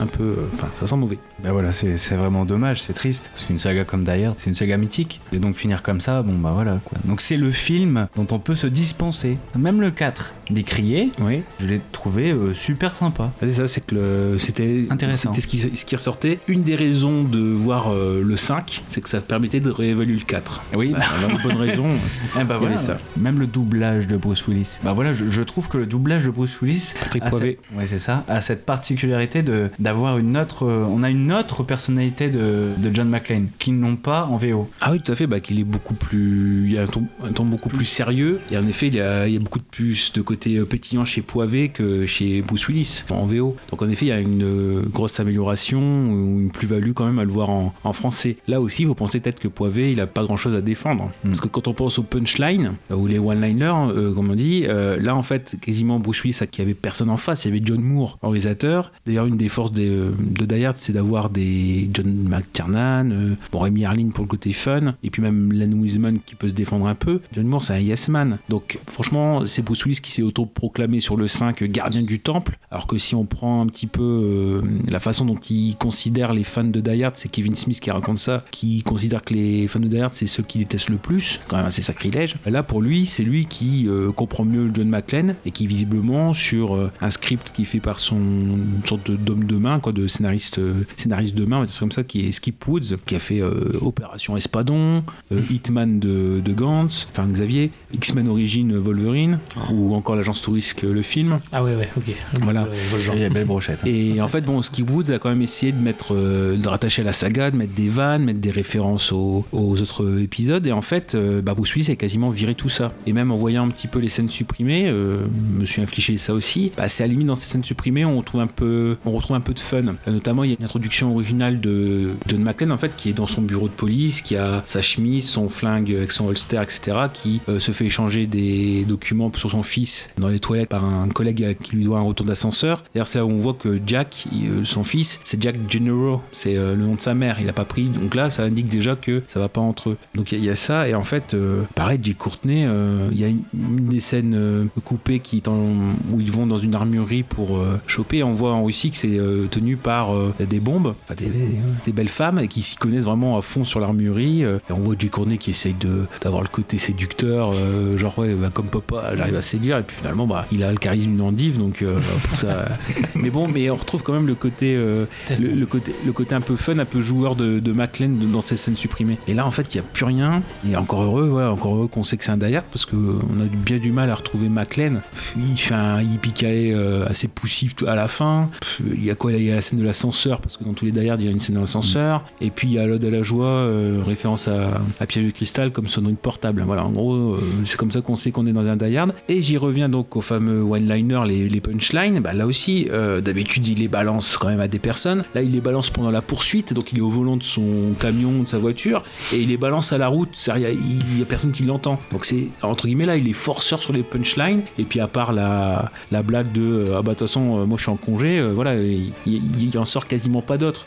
un 0.00 0.06
peu 0.06 0.22
euh, 0.22 0.48
enfin 0.54 0.68
ça 0.76 0.86
sent 0.86 0.96
mauvais 0.96 1.18
Bah 1.42 1.52
voilà, 1.52 1.72
c'est 1.72 2.14
vraiment 2.14 2.44
dommage, 2.44 2.82
c'est 2.82 2.92
triste. 2.92 3.30
Parce 3.32 3.44
qu'une 3.44 3.58
saga 3.58 3.84
comme 3.84 4.04
Die 4.04 4.28
c'est 4.36 4.50
une 4.50 4.56
saga 4.56 4.76
mythique. 4.76 5.20
Et 5.32 5.38
donc 5.38 5.54
finir 5.54 5.82
comme 5.82 6.00
ça, 6.00 6.22
bon 6.22 6.34
bah 6.34 6.52
voilà 6.54 6.78
quoi. 6.84 6.98
Donc 7.04 7.20
c'est 7.20 7.36
le 7.36 7.50
film 7.50 8.08
dont 8.16 8.26
on 8.30 8.38
peut 8.38 8.54
se 8.54 8.66
dispenser. 8.66 9.38
Même 9.58 9.80
le 9.80 9.90
4, 9.90 10.34
décrié, 10.50 11.10
oui 11.20 11.42
je 11.60 11.66
l'ai 11.66 11.80
trouvé 11.92 12.30
euh, 12.32 12.54
super 12.54 12.96
sympa. 12.96 13.32
c'est 13.40 13.48
ça 13.48 13.66
c'est 13.66 13.84
que 13.84 14.36
c'était 14.38 14.86
Intéressant. 14.90 15.32
c'était 15.34 15.40
ce 15.40 15.46
qui, 15.46 15.76
ce 15.76 15.84
qui 15.84 15.96
ressortait 15.96 16.38
une 16.48 16.62
des 16.62 16.74
raisons 16.74 17.24
de 17.24 17.40
voir 17.40 17.92
euh, 17.92 18.22
le 18.22 18.36
5 18.36 18.82
c'est 18.88 19.00
que 19.00 19.08
ça 19.08 19.20
permettait 19.20 19.60
de 19.60 19.70
réévaluer 19.70 20.16
le 20.16 20.24
4 20.24 20.62
Oui, 20.76 20.92
bah, 20.92 20.98
la 21.28 21.42
bonne 21.42 21.56
raison 21.56 21.88
bah 21.88 21.96
il 22.36 22.40
y 22.42 22.58
voilà, 22.58 22.78
ça. 22.78 22.98
Même 23.16 23.38
le 23.38 23.46
doublage 23.46 24.06
de 24.06 24.16
Bruce 24.16 24.46
Willis. 24.46 24.78
Bah 24.82 24.92
voilà, 24.92 25.12
je, 25.12 25.26
je 25.30 25.42
trouve 25.42 25.68
que 25.68 25.78
le 25.78 25.86
doublage 25.86 26.24
de 26.24 26.30
Bruce 26.30 26.60
Willis 26.60 26.94
Patrick 27.00 27.22
a 27.24 27.30
Poivet 27.30 27.58
cette- 27.70 27.78
ouais, 27.78 27.86
c'est 27.86 27.98
ça, 27.98 28.24
a 28.28 28.40
cette 28.40 28.64
particularité 28.66 29.42
de 29.42 29.70
d'avoir 29.78 30.18
une 30.18 30.36
autre, 30.36 30.66
euh, 30.66 30.84
on 30.88 31.02
a 31.02 31.10
une 31.10 31.32
autre 31.32 31.62
personnalité 31.62 32.28
de, 32.30 32.68
de 32.76 32.94
John 32.94 33.08
McClane 33.08 33.48
qu'ils 33.58 33.78
n'ont 33.78 33.96
pas 33.96 34.24
en 34.26 34.36
VO. 34.36 34.70
Ah 34.80 34.92
oui, 34.92 35.00
tout 35.00 35.12
à 35.12 35.14
fait, 35.14 35.26
bah, 35.26 35.40
qu'il 35.40 35.58
est 35.60 35.64
beaucoup 35.64 35.94
plus. 35.94 36.64
Il 36.66 36.72
y 36.74 36.78
a 36.78 36.82
un 36.82 36.86
ton, 36.86 37.04
un 37.22 37.32
ton 37.32 37.44
beaucoup 37.44 37.68
plus 37.68 37.84
sérieux. 37.84 38.40
Et 38.50 38.58
en 38.58 38.66
effet, 38.66 38.88
il 38.88 38.94
y 38.96 39.00
a, 39.00 39.26
il 39.26 39.34
y 39.34 39.36
a 39.36 39.40
beaucoup 39.40 39.58
de 39.58 39.64
plus 39.64 40.12
de 40.12 40.20
côté 40.22 40.33
euh, 40.46 40.64
pétillant 40.64 41.04
chez 41.04 41.22
Poivet 41.22 41.68
que 41.68 42.06
chez 42.06 42.42
Bruce 42.42 42.68
Willis 42.68 43.04
en 43.10 43.26
VO. 43.26 43.56
Donc 43.70 43.82
en 43.82 43.88
effet, 43.88 44.06
il 44.06 44.08
y 44.08 44.12
a 44.12 44.20
une 44.20 44.42
euh, 44.42 44.82
grosse 44.82 45.20
amélioration 45.20 45.80
ou 45.80 46.40
une 46.40 46.50
plus-value 46.50 46.92
quand 46.92 47.06
même 47.06 47.18
à 47.18 47.24
le 47.24 47.30
voir 47.30 47.50
en, 47.50 47.74
en 47.84 47.92
français. 47.92 48.36
Là 48.48 48.60
aussi, 48.60 48.84
vous 48.84 48.94
pensez 48.94 49.20
peut-être 49.20 49.40
que 49.40 49.48
Poivet, 49.48 49.92
il 49.92 50.00
a 50.00 50.06
pas 50.06 50.22
grand-chose 50.22 50.56
à 50.56 50.60
défendre. 50.60 51.10
Mm. 51.24 51.28
Parce 51.28 51.40
que 51.40 51.48
quand 51.48 51.68
on 51.68 51.74
pense 51.74 51.98
au 51.98 52.02
punchline 52.02 52.74
euh, 52.90 52.94
ou 52.94 53.06
les 53.06 53.18
one-liners, 53.18 53.92
euh, 53.94 54.14
comme 54.14 54.30
on 54.30 54.34
dit, 54.34 54.64
euh, 54.66 54.98
là 55.00 55.14
en 55.16 55.22
fait, 55.22 55.56
quasiment 55.60 55.98
Bruce 55.98 56.22
Willis, 56.22 56.40
qui 56.50 56.62
avait 56.62 56.74
personne 56.74 57.10
en 57.10 57.16
face. 57.16 57.44
Il 57.44 57.48
y 57.48 57.56
avait 57.56 57.64
John 57.64 57.80
Moore 57.80 58.18
en 58.22 58.28
réalisateur. 58.28 58.92
D'ailleurs, 59.06 59.26
une 59.26 59.36
des 59.36 59.48
forces 59.48 59.72
euh, 59.78 60.12
de 60.18 60.44
Die 60.44 60.64
Hard, 60.64 60.76
c'est 60.76 60.92
d'avoir 60.92 61.30
des 61.30 61.88
John 61.92 62.12
McTiernan, 62.28 63.10
euh, 63.10 63.34
bon, 63.52 63.60
Rémi 63.60 63.84
Harlin 63.84 64.10
pour 64.10 64.24
le 64.24 64.28
côté 64.28 64.52
fun, 64.52 64.94
et 65.02 65.10
puis 65.10 65.22
même 65.22 65.52
Len 65.52 65.74
Wiseman 65.74 66.18
qui 66.24 66.34
peut 66.34 66.48
se 66.48 66.54
défendre 66.54 66.86
un 66.86 66.94
peu. 66.94 67.20
John 67.32 67.46
Moore, 67.46 67.64
c'est 67.64 67.74
un 67.74 67.78
yes 67.78 68.08
man. 68.08 68.38
Donc, 68.48 68.78
franchement, 68.86 69.46
c'est 69.46 69.62
Bruce 69.62 69.84
Willis 69.84 70.00
qui 70.00 70.12
s'est 70.12 70.22
autoproclamé 70.24 71.00
sur 71.00 71.16
le 71.16 71.28
5 71.28 71.62
gardien 71.64 72.02
du 72.02 72.20
temple. 72.20 72.56
Alors 72.70 72.86
que 72.86 72.98
si 72.98 73.14
on 73.14 73.24
prend 73.24 73.60
un 73.60 73.66
petit 73.66 73.86
peu 73.86 74.02
euh, 74.02 74.62
la 74.88 75.00
façon 75.00 75.24
dont 75.24 75.38
il 75.48 75.76
considère 75.76 76.32
les 76.32 76.44
fans 76.44 76.64
de 76.64 76.80
Die 76.80 77.04
Hard, 77.04 77.14
c'est 77.16 77.28
Kevin 77.28 77.54
Smith 77.54 77.80
qui 77.80 77.90
raconte 77.90 78.18
ça, 78.18 78.44
qui 78.50 78.82
considère 78.82 79.22
que 79.22 79.34
les 79.34 79.68
fans 79.68 79.80
de 79.80 79.88
Die 79.88 80.00
Hard, 80.00 80.14
c'est 80.14 80.26
ceux 80.26 80.42
qui 80.42 80.58
détestent 80.58 80.90
le 80.90 80.96
plus. 80.96 81.40
Quand 81.48 81.56
même 81.56 81.66
assez 81.66 81.82
sacrilège. 81.82 82.34
Là, 82.46 82.62
pour 82.62 82.82
lui, 82.82 83.06
c'est 83.06 83.22
lui 83.22 83.46
qui 83.46 83.86
euh, 83.88 84.12
comprend 84.12 84.44
mieux 84.44 84.70
John 84.72 84.88
McClane 84.88 85.34
et 85.44 85.50
qui, 85.50 85.66
visiblement, 85.66 86.32
sur 86.32 86.74
euh, 86.74 86.90
un 87.00 87.10
script 87.10 87.52
qui 87.52 87.62
est 87.62 87.66
fait 87.66 87.80
par 87.80 87.98
son 87.98 88.14
une 88.16 88.84
sorte 88.84 89.10
d'homme 89.10 89.44
de 89.44 89.56
main, 89.56 89.80
quoi, 89.80 89.92
de 89.92 90.06
scénariste, 90.06 90.60
scénariste 90.96 91.34
de 91.34 91.44
main, 91.44 91.66
ça 91.66 91.80
comme 91.80 91.92
ça, 91.92 92.04
qui 92.04 92.26
est 92.26 92.32
Skip 92.32 92.66
Woods, 92.66 92.96
qui 93.06 93.14
a 93.14 93.18
fait 93.18 93.42
Opération 93.80 94.36
Espadon, 94.36 95.04
Hitman 95.30 95.98
de, 95.98 96.40
de 96.44 96.52
Gantz, 96.52 97.06
enfin 97.10 97.26
Xavier, 97.26 97.70
X-Men 97.92 98.28
Origin 98.28 98.76
Wolverine, 98.78 99.38
ou 99.70 99.94
encore 99.94 100.13
l'agence 100.14 100.42
touriste 100.42 100.82
le 100.82 101.02
film. 101.02 101.38
Ah 101.52 101.62
ouais, 101.62 101.74
ouais, 101.76 101.88
ok. 101.96 102.14
Voilà. 102.42 102.68
Il 103.14 103.20
y 103.20 103.24
a 103.24 103.28
belle 103.28 103.46
brochette. 103.46 103.80
hein. 103.82 103.86
Et 103.88 104.20
en 104.20 104.28
fait, 104.28 104.42
bon, 104.42 104.60
Skip 104.62 104.90
Woods 104.90 105.10
a 105.10 105.18
quand 105.18 105.28
même 105.28 105.42
essayé 105.42 105.72
de 105.72 105.80
mettre, 105.80 106.14
euh, 106.14 106.56
de 106.56 106.68
rattacher 106.68 107.02
à 107.02 107.04
la 107.04 107.12
saga, 107.12 107.50
de 107.50 107.56
mettre 107.56 107.74
des 107.74 107.88
vannes, 107.88 108.24
mettre 108.24 108.40
des 108.40 108.50
références 108.50 109.12
aux, 109.12 109.44
aux 109.52 109.80
autres 109.82 110.20
épisodes. 110.20 110.66
Et 110.66 110.72
en 110.72 110.82
fait, 110.82 111.14
euh, 111.14 111.42
bah, 111.42 111.54
Bruce 111.54 111.74
Willis 111.74 111.90
a 111.90 111.96
quasiment 111.96 112.30
viré 112.30 112.54
tout 112.54 112.68
ça. 112.68 112.92
Et 113.06 113.12
même 113.12 113.30
en 113.30 113.36
voyant 113.36 113.64
un 113.66 113.70
petit 113.70 113.88
peu 113.88 113.98
les 113.98 114.08
scènes 114.08 114.28
supprimées, 114.28 114.88
euh, 114.88 115.24
je 115.56 115.60
me 115.60 115.66
suis 115.66 115.82
infligé 115.82 116.16
ça 116.16 116.34
aussi. 116.34 116.72
Bah, 116.76 116.88
c'est 116.88 117.04
à 117.04 117.06
la 117.06 117.12
limite 117.12 117.26
dans 117.28 117.34
ces 117.34 117.48
scènes 117.50 117.64
supprimées, 117.64 118.04
on 118.04 118.18
retrouve 118.18 118.40
un 118.40 118.46
peu, 118.46 118.96
on 119.04 119.12
retrouve 119.12 119.36
un 119.36 119.40
peu 119.40 119.54
de 119.54 119.60
fun. 119.60 119.84
Euh, 119.86 120.12
notamment, 120.12 120.44
il 120.44 120.50
y 120.50 120.52
a 120.54 120.56
une 120.58 120.64
introduction 120.64 121.12
originale 121.12 121.60
de 121.60 122.10
John 122.26 122.42
McClane 122.42 122.72
en 122.72 122.76
fait, 122.78 122.94
qui 122.96 123.10
est 123.10 123.14
dans 123.14 123.26
son 123.26 123.42
bureau 123.42 123.68
de 123.68 123.72
police, 123.74 124.20
qui 124.22 124.36
a 124.36 124.62
sa 124.64 124.82
chemise, 124.82 125.28
son 125.28 125.48
flingue 125.48 125.92
avec 125.92 126.12
son 126.12 126.26
holster, 126.28 126.60
etc., 126.62 126.96
qui 127.12 127.40
euh, 127.48 127.58
se 127.60 127.72
fait 127.72 127.86
échanger 127.86 128.26
des 128.26 128.84
documents 128.86 129.30
sur 129.34 129.50
son 129.50 129.62
fils 129.62 130.03
dans 130.18 130.28
les 130.28 130.38
toilettes 130.40 130.68
par 130.68 130.84
un 130.84 131.08
collègue 131.08 131.56
qui 131.62 131.76
lui 131.76 131.84
doit 131.84 131.98
un 131.98 132.02
retour 132.02 132.26
d'ascenseur. 132.26 132.84
D'ailleurs, 132.94 133.06
c'est 133.06 133.18
là 133.18 133.26
où 133.26 133.30
on 133.30 133.38
voit 133.38 133.54
que 133.54 133.78
Jack, 133.86 134.24
euh, 134.32 134.64
son 134.64 134.84
fils, 134.84 135.20
c'est 135.24 135.40
Jack 135.42 135.56
Gennaro, 135.68 136.20
c'est 136.32 136.56
euh, 136.56 136.74
le 136.76 136.82
nom 136.84 136.94
de 136.94 137.00
sa 137.00 137.14
mère. 137.14 137.38
Il 137.40 137.48
a 137.48 137.52
pas 137.52 137.64
pris, 137.64 137.84
donc 137.88 138.14
là, 138.14 138.30
ça 138.30 138.42
indique 138.44 138.68
déjà 138.68 138.96
que 138.96 139.22
ça 139.28 139.40
va 139.40 139.48
pas 139.48 139.60
entre 139.60 139.90
eux. 139.90 139.96
Donc 140.14 140.32
il 140.32 140.44
y, 140.44 140.50
a- 140.50 140.54
ça, 140.54 140.88
et 140.88 140.94
en 140.94 141.02
fait, 141.02 141.34
euh, 141.34 141.62
pareil, 141.74 141.98
Jay 142.02 142.14
Courtney, 142.14 142.64
euh, 142.66 143.08
il 143.12 143.20
y 143.20 143.24
a 143.24 143.28
une, 143.28 143.42
une 143.54 143.86
des 143.86 144.00
scènes 144.00 144.68
coupées 144.84 145.20
qui 145.20 145.42
en- 145.46 145.74
où 146.12 146.20
ils 146.20 146.30
vont 146.32 146.46
dans 146.46 146.58
une 146.58 146.74
armurerie 146.74 147.22
pour 147.22 147.58
choper. 147.86 148.22
On 148.22 148.32
voit 148.32 148.52
en 148.52 148.64
Russie 148.64 148.90
que 148.90 148.96
c'est 148.96 149.18
tenu 149.50 149.76
par 149.76 150.12
des 150.38 150.60
bombes, 150.60 150.94
enfin, 151.04 151.14
des, 151.14 151.92
belles 151.92 152.08
femmes 152.08 152.38
et 152.40 152.48
qui 152.48 152.62
s'y 152.62 152.76
connaissent 152.76 153.04
vraiment 153.04 153.36
à 153.38 153.42
fond 153.42 153.64
sur 153.64 153.80
l'armurerie. 153.80 154.42
et 154.42 154.58
on 154.70 154.80
voit 154.80 154.94
Jay 154.98 155.08
Courtney 155.08 155.38
qui 155.38 155.50
essaye 155.50 155.74
d'avoir 156.22 156.42
le 156.42 156.48
côté 156.48 156.78
séducteur, 156.78 157.52
genre 157.96 158.18
ouais, 158.18 158.34
bah, 158.34 158.50
comme 158.52 158.68
papa, 158.68 159.14
j'arrive 159.16 159.36
à 159.36 159.42
séduire. 159.42 159.78
Et 159.78 159.82
puis 159.82 159.93
finalement, 159.94 160.26
bah, 160.26 160.46
il 160.52 160.62
a 160.62 160.70
le 160.70 160.78
charisme 160.78 161.10
d'une 161.10 161.20
endive, 161.22 161.58
donc. 161.58 161.82
euh, 161.82 161.94
pff, 161.96 162.40
ça- 162.40 162.68
Mais 163.14 163.30
bon, 163.30 163.48
mais 163.48 163.70
on 163.70 163.76
retrouve 163.76 164.02
quand 164.02 164.12
même 164.12 164.26
le 164.26 164.34
côté, 164.34 164.74
euh, 164.76 165.06
le, 165.40 165.48
le 165.52 165.66
côté, 165.66 165.94
le 166.04 166.12
côté 166.12 166.34
un 166.34 166.40
peu 166.40 166.56
fun, 166.56 166.78
un 166.78 166.84
peu 166.84 167.00
joueur 167.00 167.36
de, 167.36 167.58
de 167.60 167.72
McLean 167.72 168.10
dans 168.32 168.40
ces 168.42 168.56
scènes 168.56 168.76
supprimées. 168.76 169.16
Et 169.28 169.34
là, 169.34 169.46
en 169.46 169.50
fait, 169.50 169.74
il 169.74 169.78
n'y 169.78 169.80
a 169.80 169.86
plus 169.92 170.04
rien. 170.04 170.42
Et 170.68 170.76
encore 170.76 171.02
heureux, 171.02 171.28
voilà, 171.28 171.52
encore 171.52 171.74
heureux 171.76 171.88
qu'on 171.88 172.04
sait 172.04 172.16
que 172.16 172.24
c'est 172.24 172.32
un 172.32 172.36
Die 172.36 172.54
Hard, 172.54 172.66
parce 172.70 172.84
qu'on 172.86 172.96
a 172.96 173.44
bien 173.64 173.78
du 173.78 173.92
mal 173.92 174.10
à 174.10 174.14
retrouver 174.14 174.48
McLean. 174.48 175.00
Il 175.36 175.56
fait 175.58 175.74
un 175.74 176.02
yippee 176.02 176.74
assez 177.08 177.28
poussif 177.28 177.74
à 177.86 177.94
la 177.94 178.08
fin. 178.08 178.48
Il 178.84 179.04
y 179.04 179.10
a 179.10 179.14
quoi 179.14 179.32
Il 179.32 179.42
y 179.42 179.50
a 179.50 179.54
la 179.54 179.62
scène 179.62 179.78
de 179.78 179.84
l'ascenseur, 179.84 180.40
parce 180.40 180.56
que 180.56 180.64
dans 180.64 180.74
tous 180.74 180.84
les 180.84 180.92
Die 180.92 181.08
Hard, 181.08 181.20
il 181.22 181.26
y 181.26 181.28
a 181.28 181.30
une 181.32 181.40
scène 181.40 181.54
de 181.56 181.60
l'ascenseur. 181.60 182.24
Et 182.40 182.50
puis 182.50 182.68
il 182.68 182.74
y 182.74 182.78
a 182.78 182.86
l'Ode 182.86 183.04
à 183.04 183.10
la 183.10 183.22
joie, 183.22 183.46
euh, 183.46 184.02
référence 184.04 184.48
à, 184.48 184.80
à 185.00 185.06
Piège 185.06 185.26
de 185.26 185.30
cristal 185.30 185.70
comme 185.70 185.88
sonnerie 185.88 186.14
portable. 186.20 186.62
Voilà, 186.66 186.84
en 186.84 186.90
gros, 186.90 187.14
euh, 187.34 187.40
c'est 187.64 187.76
comme 187.76 187.90
ça 187.90 188.00
qu'on 188.00 188.16
sait 188.16 188.30
qu'on 188.30 188.46
est 188.46 188.52
dans 188.52 188.66
un 188.66 188.76
Die 188.76 188.96
Hard. 188.96 189.12
Et 189.28 189.40
j'y 189.42 189.56
reviens 189.56 189.83
donc 189.88 190.16
au 190.16 190.20
fameux 190.20 190.62
one-liner, 190.62 191.20
les, 191.26 191.60
punchlines. 191.60 192.20
Bah, 192.20 192.32
là 192.32 192.46
aussi, 192.46 192.88
euh, 192.90 193.20
d'habitude, 193.20 193.66
il 193.66 193.78
les 193.78 193.88
balance 193.88 194.36
quand 194.36 194.48
même 194.48 194.60
à 194.60 194.68
des 194.68 194.78
personnes. 194.78 195.24
Là, 195.34 195.42
il 195.42 195.52
les 195.52 195.60
balance 195.60 195.90
pendant 195.90 196.10
la 196.10 196.22
poursuite, 196.22 196.72
donc 196.72 196.92
il 196.92 196.98
est 196.98 197.02
au 197.02 197.10
volant 197.10 197.36
de 197.36 197.42
son 197.42 197.92
camion, 197.98 198.42
de 198.42 198.48
sa 198.48 198.58
voiture, 198.58 199.02
et 199.32 199.36
il 199.40 199.48
les 199.48 199.56
balance 199.56 199.92
à 199.92 199.98
la 199.98 200.08
route. 200.08 200.30
Il 200.56 200.62
y, 200.62 200.66
a- 200.66 201.22
a 201.22 201.24
personne 201.26 201.52
qui 201.52 201.64
l'entend. 201.64 201.98
Donc 202.12 202.24
c'est, 202.24 202.48
entre 202.62 202.86
guillemets, 202.86 203.06
là, 203.06 203.16
il 203.16 203.28
est 203.28 203.32
forceur 203.32 203.82
sur 203.82 203.92
les 203.92 204.02
punchlines. 204.02 204.62
Et 204.78 204.84
puis 204.84 205.00
à 205.00 205.06
part 205.08 205.32
la, 205.32 205.90
la 206.12 206.22
blague 206.22 206.52
de, 206.52 206.62
euh, 206.88 206.96
ah 206.98 207.02
bah 207.02 207.12
de 207.12 207.18
toute 207.18 207.28
façon, 207.28 207.58
euh, 207.60 207.64
moi 207.66 207.76
je 207.78 207.82
suis 207.82 207.90
en 207.92 207.96
congé, 207.96 208.40
voilà, 208.52 208.74
il, 208.76 209.12
il, 209.26 209.68
il 209.68 209.78
en 209.78 209.84
sort 209.84 210.06
quasiment 210.06 210.42
pas 210.42 210.58
d'autres. 210.58 210.86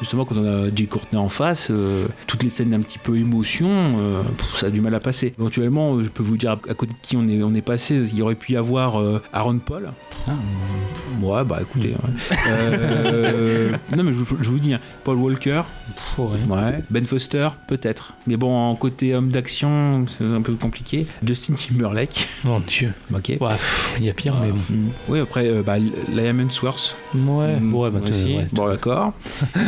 Justement, 0.00 0.24
quand 0.24 0.36
on 0.36 0.44
a 0.46 0.74
Jay 0.74 0.86
Courtney 0.86 1.18
en 1.18 1.28
face, 1.28 1.68
euh, 1.70 2.06
toutes 2.26 2.42
les 2.42 2.50
scènes 2.50 2.70
d'un 2.70 2.80
petit 2.80 2.98
peu 2.98 3.16
émotion, 3.16 3.68
euh, 3.70 4.22
pff, 4.36 4.56
ça 4.56 4.66
a 4.66 4.70
du 4.70 4.80
mal 4.80 4.94
à 4.94 5.00
passer. 5.00 5.32
Éventuellement, 5.38 5.94
euh, 5.96 6.02
je 6.04 6.10
peux 6.10 6.22
vous 6.22 6.36
dire 6.36 6.52
à 6.52 6.74
côté 6.74 6.92
de 6.92 6.98
qui 7.02 7.16
on 7.16 7.26
est, 7.28 7.42
on 7.42 7.54
est 7.54 7.62
passé. 7.62 7.94
Il 7.96 8.14
y 8.16 8.22
aurait 8.22 8.34
pu 8.34 8.52
y 8.52 8.56
avoir 8.56 9.00
euh, 9.00 9.22
Aaron 9.32 9.58
Paul. 9.58 9.90
Ouais, 11.22 11.44
bah 11.44 11.58
écoutez. 11.62 11.90
ouais. 11.90 12.36
Euh, 12.48 13.72
non, 13.96 14.02
mais 14.04 14.12
je, 14.12 14.18
vous- 14.18 14.36
je 14.40 14.48
vous 14.48 14.58
dis, 14.58 14.72
hein, 14.74 14.80
Paul 15.04 15.16
Walker, 15.18 15.62
Pff, 15.94 16.18
ouais. 16.18 16.26
ouais. 16.54 16.82
Ben 16.90 17.04
Foster, 17.04 17.48
peut-être. 17.66 18.14
Mais 18.26 18.36
bon, 18.36 18.54
en 18.54 18.74
côté 18.74 19.14
homme 19.14 19.28
d'action, 19.30 20.04
c'est 20.06 20.24
un 20.24 20.42
peu 20.42 20.52
compliqué. 20.54 21.06
Justin 21.24 21.54
Timberlake, 21.54 22.28
Mon 22.44 22.60
dieu. 22.60 22.92
ok. 23.14 23.38
Il 23.98 24.04
y 24.04 24.10
a 24.10 24.12
pire, 24.12 24.34
mais 24.40 24.50
bon. 24.50 24.58
Mm. 24.70 24.88
Oui, 25.08 25.18
après, 25.20 25.62
bah, 25.62 25.78
Liam 25.78 26.40
Hemsworth, 26.40 26.96
Ouais, 27.14 27.56
Mm, 27.60 27.74
ouais, 27.74 27.90
bah, 27.90 28.00
aussi. 28.08 28.36
Bon, 28.52 28.68
d'accord. 28.68 29.12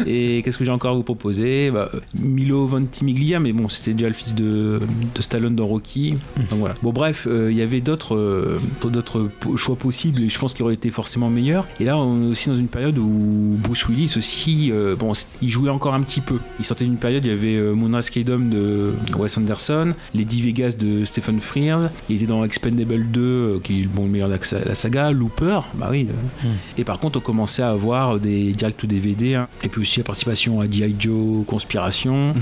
Et 0.07 0.18
qu'est-ce 0.45 0.59
que 0.59 0.65
j'ai 0.65 0.71
encore 0.71 0.93
à 0.93 0.95
vous 0.95 1.03
proposer? 1.03 1.71
Bah, 1.71 1.91
Milo 2.19 2.67
Ventimiglia, 2.67 3.41
mais 3.41 3.53
bon, 3.53 3.69
c'était 3.69 3.93
déjà 3.95 4.09
le 4.09 4.15
fils 4.15 4.35
de, 4.35 4.81
de 5.15 5.23
Stallone 5.23 5.55
dans 5.55 5.67
Rocky. 5.67 6.15
Donc 6.51 6.61
voilà. 6.61 6.75
Bon, 6.83 6.93
bref, 6.93 7.27
euh, 7.29 7.51
il 7.51 7.57
y 7.57 7.63
avait 7.63 7.81
d'autres 7.81 8.17
euh, 8.17 8.59
d'autres 8.83 9.29
choix 9.57 9.77
possibles 9.77 10.23
et 10.23 10.29
je 10.29 10.39
pense 10.39 10.55
qu'ils 10.55 10.65
auraient 10.65 10.75
été 10.75 10.91
forcément 10.91 11.31
meilleurs. 11.31 11.67
Et 11.81 11.85
là, 11.85 11.97
on 11.99 12.23
est 12.23 12.31
aussi 12.31 12.49
dans 12.49 12.57
une 12.57 12.69
période 12.69 12.99
où 12.99 13.57
Bruce 13.63 13.87
Willis 13.89 14.15
aussi, 14.17 14.71
euh, 14.73 14.97
bon, 14.97 15.13
il 15.43 15.51
jouait 15.51 15.71
encore 15.71 15.95
un 15.95 16.03
petit 16.03 16.21
peu. 16.21 16.39
Il 16.59 16.65
sortait 16.65 16.85
d'une 16.85 16.97
période, 16.99 17.25
il 17.25 17.31
y 17.31 17.35
avait 17.35 17.75
Moonrise 17.75 18.11
Kingdom 18.11 18.41
de 18.51 18.93
Wes 19.17 19.37
Anderson, 19.39 19.95
Lady 20.15 20.43
Vegas 20.43 20.75
de 20.79 21.05
Stephen 21.05 21.41
Frears, 21.41 21.89
il 22.09 22.17
était 22.17 22.27
dans 22.27 22.45
Expendable 22.45 23.07
2, 23.11 23.21
euh, 23.21 23.61
qui 23.63 23.83
est 23.83 23.87
bon, 23.87 24.05
le 24.05 24.11
meilleur 24.11 24.29
de 24.29 24.37
la 24.67 24.75
saga, 24.75 25.11
Looper, 25.11 25.61
bah 25.75 25.89
oui. 25.91 26.07
euh, 26.45 26.49
et 26.77 26.85
par 26.85 26.99
contre, 26.99 27.19
on 27.19 27.23
commençait 27.23 27.63
à 27.63 27.71
avoir 27.71 28.19
des 28.19 28.53
directs 28.53 28.83
ou 28.83 28.87
DVD, 28.87 29.35
hein. 29.35 29.49
et 29.63 29.69
puis 29.69 29.81
aussi 29.81 29.99
la 29.99 30.05
participation 30.13 30.61
à 30.63 30.69
G.I. 30.69 30.97
Joe, 30.99 31.45
Conspiration, 31.47 32.33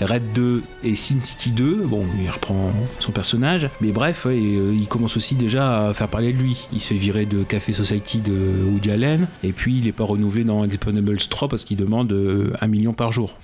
Red 0.00 0.22
2 0.34 0.62
et 0.82 0.96
Sin 0.96 1.20
City 1.22 1.52
2. 1.52 1.82
Bon, 1.86 2.04
il 2.20 2.28
reprend 2.28 2.72
son 2.98 3.12
personnage, 3.12 3.68
mais 3.80 3.92
bref, 3.92 4.24
ouais, 4.26 4.36
et, 4.36 4.56
euh, 4.56 4.74
il 4.74 4.88
commence 4.88 5.16
aussi 5.16 5.36
déjà 5.36 5.86
à 5.88 5.94
faire 5.94 6.08
parler 6.08 6.32
de 6.32 6.38
lui. 6.38 6.56
Il 6.72 6.80
se 6.80 6.88
fait 6.88 6.94
virer 6.96 7.24
de 7.24 7.44
Café 7.44 7.72
Society 7.72 8.20
de 8.20 8.32
Woody 8.72 8.90
Allen, 8.90 9.28
et 9.44 9.52
puis 9.52 9.78
il 9.78 9.84
n'est 9.84 9.92
pas 9.92 10.04
renouvelé 10.04 10.42
dans 10.44 10.64
Expendables 10.64 11.16
3 11.18 11.48
parce 11.48 11.64
qu'il 11.64 11.76
demande 11.76 12.12
euh, 12.12 12.50
un 12.60 12.66
million 12.66 12.92
par 12.92 13.12
jour. 13.12 13.38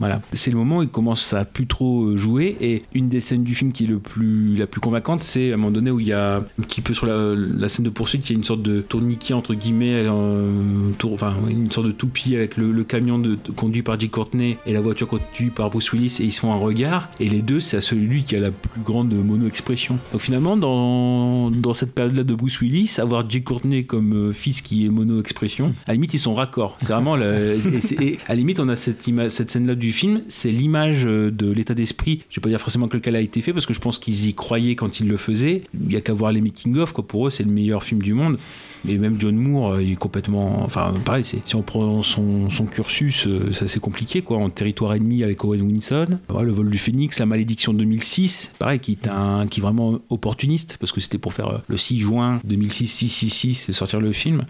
Voilà, 0.00 0.22
c'est 0.32 0.50
le 0.50 0.56
moment 0.56 0.78
où 0.78 0.82
il 0.82 0.88
commence 0.88 1.34
à 1.34 1.44
plus 1.44 1.66
trop 1.66 2.04
euh, 2.04 2.16
jouer 2.16 2.56
et 2.62 2.82
une 2.94 3.10
des 3.10 3.20
scènes 3.20 3.44
du 3.44 3.54
film 3.54 3.70
qui 3.70 3.84
est 3.84 3.86
le 3.86 3.98
plus, 3.98 4.56
la 4.56 4.66
plus 4.66 4.80
convaincante, 4.80 5.22
c'est 5.22 5.50
à 5.50 5.54
un 5.54 5.56
moment 5.58 5.70
donné 5.70 5.90
où 5.90 6.00
il 6.00 6.06
y 6.06 6.12
a 6.14 6.36
un 6.36 6.62
petit 6.62 6.80
peu 6.80 6.94
sur 6.94 7.04
la, 7.04 7.34
la 7.36 7.68
scène 7.68 7.84
de 7.84 7.90
poursuite, 7.90 8.28
il 8.28 8.32
y 8.32 8.36
a 8.36 8.38
une 8.38 8.44
sorte 8.44 8.62
de 8.62 8.80
tourniquet 8.80 9.34
entre 9.34 9.52
guillemets, 9.54 9.92
euh, 10.06 10.50
tour- 10.98 11.12
enfin 11.12 11.34
une 11.50 11.70
sorte 11.70 11.86
de 11.86 11.92
toupie 11.92 12.34
avec 12.34 12.56
le, 12.56 12.72
le 12.72 12.82
camion 12.90 13.22
conduit 13.56 13.82
par 13.82 13.98
Jay 14.00 14.08
Courtney 14.08 14.56
et 14.66 14.72
la 14.72 14.80
voiture 14.80 15.06
conduite 15.08 15.54
par 15.54 15.70
Bruce 15.70 15.92
Willis 15.92 16.16
et 16.20 16.24
ils 16.24 16.32
se 16.32 16.40
font 16.40 16.52
un 16.52 16.56
regard 16.58 17.08
et 17.20 17.28
les 17.28 17.40
deux 17.42 17.60
c'est 17.60 17.76
à 17.76 17.80
celui 17.80 18.24
qui 18.24 18.34
a 18.36 18.40
la 18.40 18.50
plus 18.50 18.80
grande 18.82 19.12
mono-expression. 19.14 19.98
Donc 20.12 20.20
finalement 20.20 20.56
dans, 20.56 21.50
dans 21.50 21.74
cette 21.74 21.94
période-là 21.94 22.24
de 22.24 22.34
Bruce 22.34 22.60
Willis, 22.60 22.96
avoir 22.98 23.28
Jay 23.30 23.42
Courtney 23.42 23.84
comme 23.84 24.12
euh, 24.28 24.32
fils 24.32 24.60
qui 24.62 24.84
est 24.86 24.88
mono-expression, 24.88 25.72
à 25.86 25.90
la 25.90 25.94
limite 25.94 26.14
ils 26.14 26.18
sont 26.18 26.34
raccords. 26.34 26.76
C'est 26.80 26.92
vraiment 26.92 27.16
le- 27.16 27.56
et 28.02 28.18
à 28.26 28.30
la 28.30 28.34
limite 28.36 28.60
on 28.60 28.68
a 28.68 28.76
cette, 28.76 29.08
cette 29.28 29.50
scène-là 29.50 29.74
du 29.74 29.92
film, 29.92 30.22
c'est 30.28 30.50
l'image 30.50 31.06
euh, 31.06 31.30
de 31.30 31.50
l'état 31.50 31.74
d'esprit. 31.74 32.22
Je 32.30 32.36
vais 32.40 32.42
pas 32.42 32.48
dire 32.48 32.60
forcément 32.60 32.88
que 32.88 32.96
lequel 32.96 33.14
a 33.16 33.20
été 33.20 33.40
fait 33.40 33.52
parce 33.52 33.66
que 33.66 33.74
je 33.74 33.80
pense 33.80 33.98
qu'ils 33.98 34.26
y 34.28 34.34
croyaient 34.34 34.74
quand 34.74 35.00
ils 35.00 35.06
le 35.08 35.16
faisaient. 35.16 35.62
Il 35.80 35.92
y 35.92 35.96
a 35.96 36.00
qu'à 36.00 36.12
voir 36.14 36.32
les 36.32 36.40
making 36.40 36.76
of 36.78 36.92
quoi. 36.92 37.06
Pour 37.06 37.26
eux 37.26 37.30
c'est 37.30 37.44
le 37.44 37.50
meilleur 37.52 37.82
film 37.84 38.02
du 38.02 38.14
monde. 38.14 38.38
Mais 38.84 38.96
même 38.98 39.16
John 39.20 39.36
Moore, 39.36 39.72
euh, 39.74 39.82
il 39.82 39.92
est 39.92 39.96
complètement. 39.96 40.62
Enfin, 40.64 40.94
pareil, 41.04 41.24
c'est- 41.24 41.46
si 41.46 41.54
on 41.56 41.62
prend 41.62 42.02
son, 42.02 42.48
son 42.50 42.64
cursus, 42.66 43.26
euh, 43.26 43.50
c'est 43.52 43.64
assez 43.66 43.80
compliqué, 43.80 44.22
quoi. 44.22 44.38
En 44.38 44.48
territoire 44.50 44.94
ennemi 44.94 45.22
avec 45.22 45.44
Owen 45.44 45.62
Wilson, 45.62 46.18
Voilà, 46.28 46.46
le 46.46 46.52
vol 46.52 46.70
du 46.70 46.78
Phénix, 46.78 47.18
la 47.18 47.26
malédiction 47.26 47.72
2006, 47.74 48.52
pareil, 48.58 48.78
qui 48.80 48.92
est, 48.92 49.08
un, 49.08 49.46
qui 49.46 49.60
est 49.60 49.62
vraiment 49.62 49.98
opportuniste, 50.08 50.76
parce 50.80 50.92
que 50.92 51.00
c'était 51.00 51.18
pour 51.18 51.32
faire 51.32 51.48
euh, 51.48 51.58
le 51.68 51.76
6 51.76 51.98
juin 51.98 52.40
2006, 52.44 52.86
666, 52.86 53.72
sortir 53.72 54.00
le 54.00 54.12
film. 54.12 54.44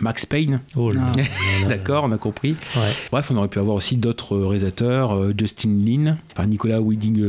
Max 0.00 0.26
Payne, 0.26 0.60
Oh 0.76 0.90
d'accord, 1.68 2.04
on 2.04 2.12
a 2.12 2.18
compris. 2.18 2.56
Ouais. 2.76 2.92
Bref, 3.10 3.30
on 3.30 3.36
aurait 3.36 3.48
pu 3.48 3.58
avoir 3.58 3.76
aussi 3.76 3.96
d'autres 3.96 4.36
réalisateur, 4.36 5.12
euh, 5.14 5.32
Justin 5.38 5.70
Lin, 5.84 6.18
enfin 6.32 6.46
Nicolas 6.46 6.80
Winding 6.80 7.22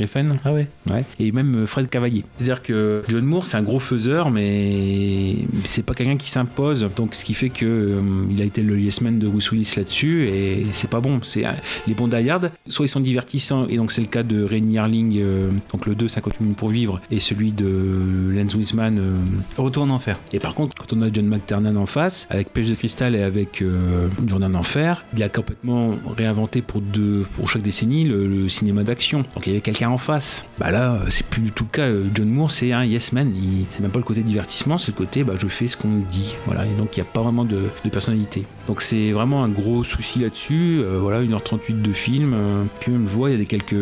Refn, 0.00 0.36
Ah 0.44 0.52
ouais. 0.52 0.68
ouais, 0.90 1.04
et 1.20 1.32
même 1.32 1.66
Fred 1.66 1.88
Cavalier. 1.88 2.24
C'est-à-dire 2.36 2.62
que 2.62 3.02
John 3.08 3.24
Moore, 3.24 3.46
c'est 3.46 3.56
un 3.56 3.62
gros 3.62 3.78
faiseur, 3.78 4.30
mais 4.30 5.36
c'est 5.64 5.82
pas 5.84 5.94
quelqu'un 5.98 6.16
qui 6.16 6.30
s'impose. 6.30 6.88
Donc, 6.96 7.14
ce 7.14 7.24
qui 7.24 7.34
fait 7.34 7.50
que 7.50 7.66
euh, 7.66 8.00
il 8.30 8.40
a 8.40 8.44
été 8.44 8.62
le 8.62 8.78
yes 8.80 9.00
man 9.02 9.18
de 9.18 9.28
Bruce 9.28 9.50
Willis 9.52 9.74
là-dessus, 9.76 10.28
et 10.28 10.66
c'est 10.72 10.88
pas 10.90 11.00
bon. 11.00 11.20
C'est 11.22 11.44
euh, 11.46 11.50
les 11.86 11.94
bons 11.94 12.08
Die 12.08 12.28
soit 12.68 12.86
ils 12.86 12.88
sont 12.88 13.00
divertissants, 13.00 13.66
et 13.68 13.76
donc 13.76 13.92
c'est 13.92 14.00
le 14.00 14.06
cas 14.06 14.22
de 14.22 14.42
Rennie 14.42 14.78
Harling, 14.78 15.16
euh, 15.18 15.50
donc 15.72 15.86
le 15.86 15.94
2, 15.94 16.08
50 16.08 16.40
minutes 16.40 16.56
pour 16.56 16.68
vivre, 16.70 17.00
et 17.10 17.20
celui 17.20 17.52
de 17.52 18.30
Lance 18.32 18.54
Wiseman. 18.54 18.98
euh, 18.98 19.16
Retour 19.56 19.82
en 19.84 19.90
enfer. 19.90 20.18
et 20.32 20.38
par 20.38 20.54
contre, 20.54 20.74
quand 20.78 20.92
on 20.96 21.02
a 21.02 21.12
John 21.12 21.26
McTiernan 21.26 21.76
en 21.76 21.86
face, 21.86 22.26
avec 22.30 22.52
Pêche 22.52 22.68
de 22.68 22.74
Cristal 22.74 23.14
et 23.14 23.22
avec 23.22 23.60
Une 23.60 24.28
journée 24.28 24.46
en 24.46 24.54
enfer, 24.54 25.04
il 25.16 25.22
a 25.22 25.28
complètement 25.28 25.94
réinventé 26.16 26.62
pour, 26.62 26.80
deux, 26.80 27.26
pour 27.36 27.48
chaque 27.48 27.62
décennie 27.62 28.04
le, 28.04 28.26
le 28.26 28.48
cinéma 28.48 28.84
d'action. 28.84 29.18
Donc 29.34 29.46
il 29.46 29.50
y 29.50 29.52
avait 29.52 29.60
quelqu'un 29.60 29.90
en 29.90 29.98
face. 29.98 30.44
Bah 30.58 30.70
là, 30.70 31.00
c'est 31.10 31.26
plus 31.26 31.42
du 31.42 31.50
tout 31.50 31.64
le 31.64 31.70
cas. 31.76 31.88
John 32.14 32.28
Moore, 32.28 32.50
c'est 32.50 32.72
un 32.72 32.84
yes 32.84 33.12
man. 33.12 33.32
Il- 33.34 33.66
C'est 33.70 33.80
même 33.80 33.90
pas 33.90 33.98
le 33.98 34.04
côté 34.04 34.22
divertissement, 34.22 34.78
c'est 34.78 34.92
le 34.92 34.96
côté 34.96 35.24
bah, 35.24 35.34
je 35.38 35.46
fais 35.48 35.66
ce 35.68 35.76
qu'on 35.76 35.87
dit. 35.88 36.36
Voilà. 36.46 36.64
Et 36.66 36.74
donc 36.76 36.96
il 36.96 37.00
n'y 37.00 37.08
a 37.08 37.10
pas 37.12 37.22
vraiment 37.22 37.44
de, 37.44 37.62
personnalité. 37.90 38.44
Donc 38.66 38.82
c'est 38.82 39.12
vraiment 39.12 39.42
un 39.44 39.48
gros 39.48 39.82
souci 39.82 40.20
là-dessus. 40.20 40.80
Euh, 40.82 40.98
voilà, 41.00 41.22
1h38 41.22 41.80
de 41.80 41.92
film. 41.92 42.34
Euh, 42.34 42.64
puis 42.80 42.92
même 42.92 43.06
je 43.08 43.12
vois, 43.12 43.30
il 43.30 43.32
y 43.32 43.36
a 43.36 43.38
des 43.38 43.46
quelques. 43.46 43.74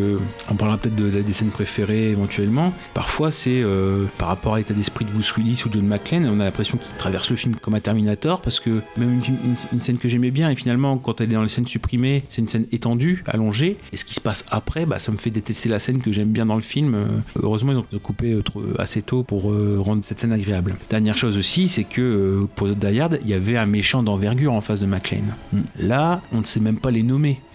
On 0.50 0.54
parlera 0.54 0.78
peut-être 0.78 0.94
de, 0.94 1.10
des 1.10 1.32
scènes 1.32 1.50
préférées 1.50 2.10
éventuellement. 2.10 2.72
Parfois 2.94 3.30
c'est 3.30 3.60
euh, 3.62 4.04
par 4.18 4.28
rapport 4.28 4.54
à 4.54 4.58
l'état 4.58 4.74
d'esprit 4.74 5.04
de 5.04 5.10
Bruce 5.10 5.36
Willis 5.36 5.62
ou 5.66 5.70
John 5.72 5.86
McClane, 5.86 6.26
on 6.26 6.40
a 6.40 6.44
l'impression 6.44 6.78
qu'il 6.78 6.94
traverse 6.96 7.30
le 7.30 7.36
film 7.36 7.56
comme 7.56 7.74
un 7.74 7.80
Terminator 7.80 8.40
parce 8.40 8.60
que 8.60 8.82
même 8.96 9.20
une, 9.28 9.56
une- 9.72 9.80
scène 9.80 9.98
que 9.98 10.08
j'aimais 10.08 10.30
bien 10.30 10.50
et 10.50 10.54
finalement 10.54 10.96
quand 10.98 11.20
elle 11.20 11.30
est 11.30 11.34
dans 11.34 11.42
les 11.42 11.48
scènes 11.48 11.66
supprimées, 11.66 12.24
c'est 12.28 12.40
une 12.40 12.48
scène 12.48 12.66
étendue, 12.72 13.24
allongée. 13.26 13.76
Et 13.92 13.96
ce 13.96 14.04
qui 14.04 14.14
se 14.14 14.20
passe 14.20 14.44
après, 14.50 14.86
bah, 14.86 14.98
ça 14.98 15.12
me 15.12 15.16
fait 15.16 15.30
détester 15.30 15.68
la 15.68 15.78
scène 15.78 16.00
que 16.00 16.12
j'aime 16.12 16.30
bien 16.30 16.46
dans 16.46 16.56
le 16.56 16.62
film. 16.62 16.96
Heureusement 17.40 17.72
ils 17.72 17.78
ont 17.78 18.00
coupé 18.02 18.36
assez 18.78 19.02
tôt 19.02 19.22
pour 19.22 19.52
rendre 19.84 20.04
cette 20.04 20.20
scène 20.20 20.32
agréable. 20.32 20.76
Dernière 20.90 21.16
chose 21.16 21.36
aussi, 21.38 21.68
c'est 21.68 21.84
que 21.84 21.95
euh, 22.02 22.48
pour 22.54 22.68
Hard, 22.68 23.18
il 23.22 23.28
y 23.28 23.34
avait 23.34 23.56
un 23.56 23.66
méchant 23.66 24.02
d'envergure 24.02 24.52
en 24.52 24.60
face 24.60 24.80
de 24.80 24.86
McClane. 24.86 25.34
Là, 25.78 26.20
on 26.32 26.38
ne 26.38 26.44
sait 26.44 26.60
même 26.60 26.78
pas 26.78 26.90
les 26.90 27.02
nommer. 27.02 27.40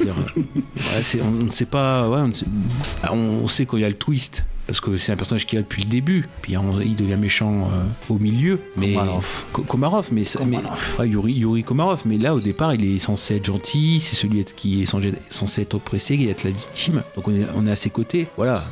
Ouais, 0.00 1.20
on 1.22 1.44
ne 1.44 1.50
sait 1.50 1.66
pas. 1.66 2.08
ouais, 2.08 2.20
on, 2.20 2.32
sait, 2.34 2.46
on 3.10 3.46
sait 3.48 3.66
quand 3.66 3.76
il 3.76 3.80
y 3.82 3.84
a 3.84 3.88
le 3.88 3.94
twist. 3.94 4.46
Parce 4.70 4.80
que 4.80 4.96
c'est 4.96 5.10
un 5.10 5.16
personnage 5.16 5.48
qui 5.48 5.56
est 5.56 5.58
là 5.58 5.62
depuis 5.64 5.82
le 5.82 5.88
début. 5.88 6.28
Puis 6.42 6.56
on- 6.56 6.80
il 6.80 6.94
devient 6.94 7.16
méchant 7.16 7.62
euh, 7.72 7.84
au 8.08 8.20
milieu. 8.20 8.60
Mais, 8.76 8.92
Komarov. 8.94 9.44
Ko- 9.52 9.62
Komarov, 9.62 10.08
mais, 10.12 10.22
ça- 10.22 10.38
mais 10.46 10.58
ouais, 11.00 11.08
Yuri, 11.08 11.32
Yuri 11.32 11.64
Komarov. 11.64 12.02
Mais 12.04 12.18
là, 12.18 12.32
au 12.34 12.40
départ, 12.40 12.72
il 12.74 12.84
est 12.84 13.00
censé 13.00 13.34
être 13.36 13.44
gentil. 13.46 13.98
C'est 13.98 14.14
celui 14.14 14.44
qui 14.44 14.82
est 14.82 14.86
censé, 14.86 15.12
censé 15.28 15.62
être 15.62 15.74
oppressé, 15.74 16.16
qui 16.16 16.28
est 16.28 16.30
être 16.30 16.44
la 16.44 16.52
victime. 16.52 17.02
Donc 17.16 17.26
on 17.26 17.34
est, 17.34 17.46
on 17.56 17.66
est 17.66 17.70
à 17.72 17.76
ses 17.76 17.90
côtés. 17.90 18.28
Voilà. 18.36 18.64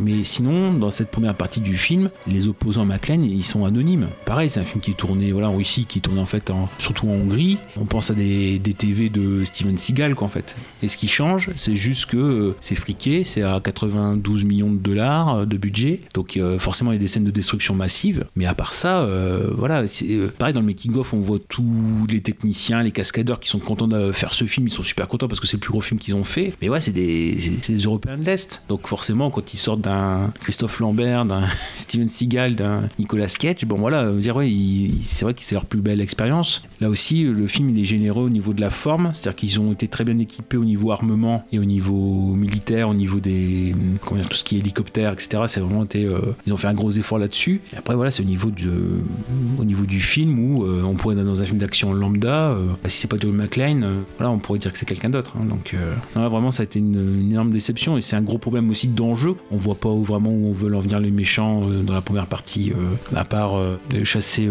Mais 0.00 0.24
sinon, 0.24 0.72
dans 0.72 0.90
cette 0.90 1.12
première 1.12 1.34
partie 1.36 1.60
du 1.60 1.76
film, 1.76 2.10
les 2.26 2.48
opposants 2.48 2.82
à 2.82 2.84
McLean, 2.84 3.22
ils 3.22 3.44
sont 3.44 3.64
anonymes. 3.64 4.08
Pareil, 4.24 4.50
c'est 4.50 4.58
un 4.58 4.64
film 4.64 4.80
qui 4.80 4.90
est 4.90 4.94
tourné 4.94 5.30
voilà, 5.30 5.50
en 5.50 5.56
Russie, 5.56 5.84
qui 5.86 5.98
est 5.98 6.02
tourné 6.02 6.20
en 6.20 6.26
fait 6.26 6.50
en, 6.50 6.68
surtout 6.78 7.06
en 7.08 7.12
Hongrie. 7.12 7.58
On 7.76 7.84
pense 7.84 8.10
à 8.10 8.14
des, 8.14 8.58
des 8.58 8.74
TV 8.74 9.08
de 9.08 9.44
Steven 9.44 9.76
Seagal, 9.78 10.16
quoi, 10.16 10.26
en 10.26 10.30
fait. 10.30 10.56
Et 10.82 10.88
ce 10.88 10.96
qui 10.96 11.06
change, 11.06 11.50
c'est 11.54 11.76
juste 11.76 12.06
que 12.06 12.16
euh, 12.16 12.56
c'est 12.60 12.74
friqué, 12.74 13.22
c'est 13.22 13.42
à 13.42 13.60
92 13.62 14.42
millions 14.44 14.72
de 14.72 14.78
dollars 14.78 15.27
euh, 15.36 15.46
de 15.46 15.56
budget. 15.56 16.00
Donc 16.14 16.36
euh, 16.36 16.58
forcément, 16.58 16.92
il 16.92 16.94
y 16.94 16.98
a 16.98 17.00
des 17.00 17.08
scènes 17.08 17.24
de 17.24 17.30
destruction 17.30 17.74
massive. 17.74 18.26
Mais 18.36 18.46
à 18.46 18.54
part 18.54 18.74
ça, 18.74 19.00
euh, 19.00 19.50
voilà, 19.56 19.84
pareil, 20.38 20.54
dans 20.54 20.60
le 20.60 20.66
making-of, 20.66 21.12
on 21.12 21.20
voit 21.20 21.38
tous 21.48 22.06
les 22.10 22.20
techniciens, 22.20 22.82
les 22.82 22.92
cascadeurs 22.92 23.40
qui 23.40 23.48
sont 23.48 23.58
contents 23.58 23.88
de 23.88 24.12
faire 24.12 24.34
ce 24.34 24.44
film. 24.44 24.66
Ils 24.66 24.72
sont 24.72 24.82
super 24.82 25.08
contents 25.08 25.28
parce 25.28 25.40
que 25.40 25.46
c'est 25.46 25.56
le 25.56 25.60
plus 25.60 25.72
gros 25.72 25.80
film 25.80 25.98
qu'ils 26.00 26.14
ont 26.14 26.24
fait. 26.24 26.52
Mais 26.60 26.68
ouais, 26.68 26.80
c'est 26.80 26.92
des, 26.92 27.36
des 27.68 27.76
Européens 27.76 28.18
de 28.18 28.24
l'Est. 28.24 28.62
Donc 28.68 28.86
forcément, 28.86 29.30
quand 29.30 29.54
ils 29.54 29.58
sortent 29.58 29.80
d'un 29.80 30.32
Christophe 30.40 30.80
Lambert, 30.80 31.24
d'un 31.24 31.46
Steven 31.74 32.08
Seagal, 32.08 32.54
d'un 32.54 32.88
Nicolas 32.98 33.26
Cage, 33.26 33.64
bon 33.64 33.78
voilà, 33.78 34.12
ouais, 34.12 34.52
c'est 35.02 35.24
vrai 35.24 35.34
que 35.34 35.42
c'est 35.42 35.54
leur 35.54 35.64
plus 35.64 35.80
belle 35.80 36.00
expérience. 36.00 36.62
Là 36.80 36.88
aussi, 36.88 37.24
le 37.24 37.46
film 37.46 37.70
il 37.70 37.80
est 37.80 37.84
généreux 37.84 38.24
au 38.24 38.30
niveau 38.30 38.52
de 38.52 38.60
la 38.60 38.70
forme, 38.70 39.10
c'est-à-dire 39.12 39.36
qu'ils 39.36 39.60
ont 39.60 39.72
été 39.72 39.88
très 39.88 40.04
bien 40.04 40.18
équipés 40.18 40.56
au 40.56 40.64
niveau 40.64 40.92
armement 40.92 41.44
et 41.52 41.58
au 41.58 41.64
niveau 41.64 42.34
militaire, 42.34 42.88
au 42.88 42.94
niveau 42.94 43.20
des 43.20 43.74
comment 44.04 44.20
dire, 44.20 44.28
tout 44.28 44.36
ce 44.36 44.44
qui 44.44 44.56
est 44.56 44.58
hélicoptère, 44.58 45.12
etc. 45.20 45.44
C'est 45.46 45.60
vraiment 45.60 45.84
été, 45.84 46.04
euh, 46.04 46.18
ils 46.46 46.52
ont 46.52 46.56
fait 46.56 46.68
un 46.68 46.74
gros 46.74 46.90
effort 46.90 47.18
là-dessus. 47.18 47.60
Et 47.72 47.76
après 47.76 47.94
voilà, 47.94 48.10
c'est 48.10 48.22
au 48.22 48.26
niveau 48.26 48.50
de, 48.50 48.72
au 49.58 49.64
niveau 49.64 49.84
du 49.84 50.00
film 50.00 50.38
où 50.38 50.64
euh, 50.64 50.82
on 50.84 50.94
pourrait 50.94 51.16
être 51.16 51.24
dans 51.24 51.42
un 51.42 51.44
film 51.44 51.58
d'action 51.58 51.92
lambda, 51.92 52.50
euh, 52.50 52.66
si 52.86 53.02
c'est 53.02 53.08
pas 53.10 53.16
John 53.20 53.32
McClane, 53.32 53.86
voilà, 54.18 54.30
on 54.30 54.38
pourrait 54.38 54.58
dire 54.58 54.72
que 54.72 54.78
c'est 54.78 54.86
quelqu'un 54.86 55.10
d'autre. 55.10 55.34
hein. 55.40 55.44
donc 55.48 55.74
non, 56.16 56.22
là, 56.22 56.28
vraiment, 56.28 56.50
ça 56.50 56.62
a 56.62 56.64
été 56.64 56.78
une, 56.78 57.20
une 57.20 57.30
énorme 57.32 57.50
déception 57.50 57.96
et 57.96 58.00
c'est 58.00 58.16
un 58.16 58.22
gros 58.22 58.38
problème 58.38 58.70
aussi 58.70 58.88
d'enjeu. 58.88 59.34
On 59.50 59.56
voit 59.56 59.74
pas 59.74 59.88
où, 59.90 60.02
vraiment 60.04 60.30
où 60.30 60.48
on 60.48 60.52
veut 60.52 60.74
en 60.74 60.80
venir 60.80 61.00
les 61.00 61.10
méchants 61.10 61.62
dans 61.84 61.94
la 61.94 62.00
première 62.00 62.26
partie, 62.26 62.72
à 63.14 63.24
part 63.24 63.54
chasser 64.04 64.48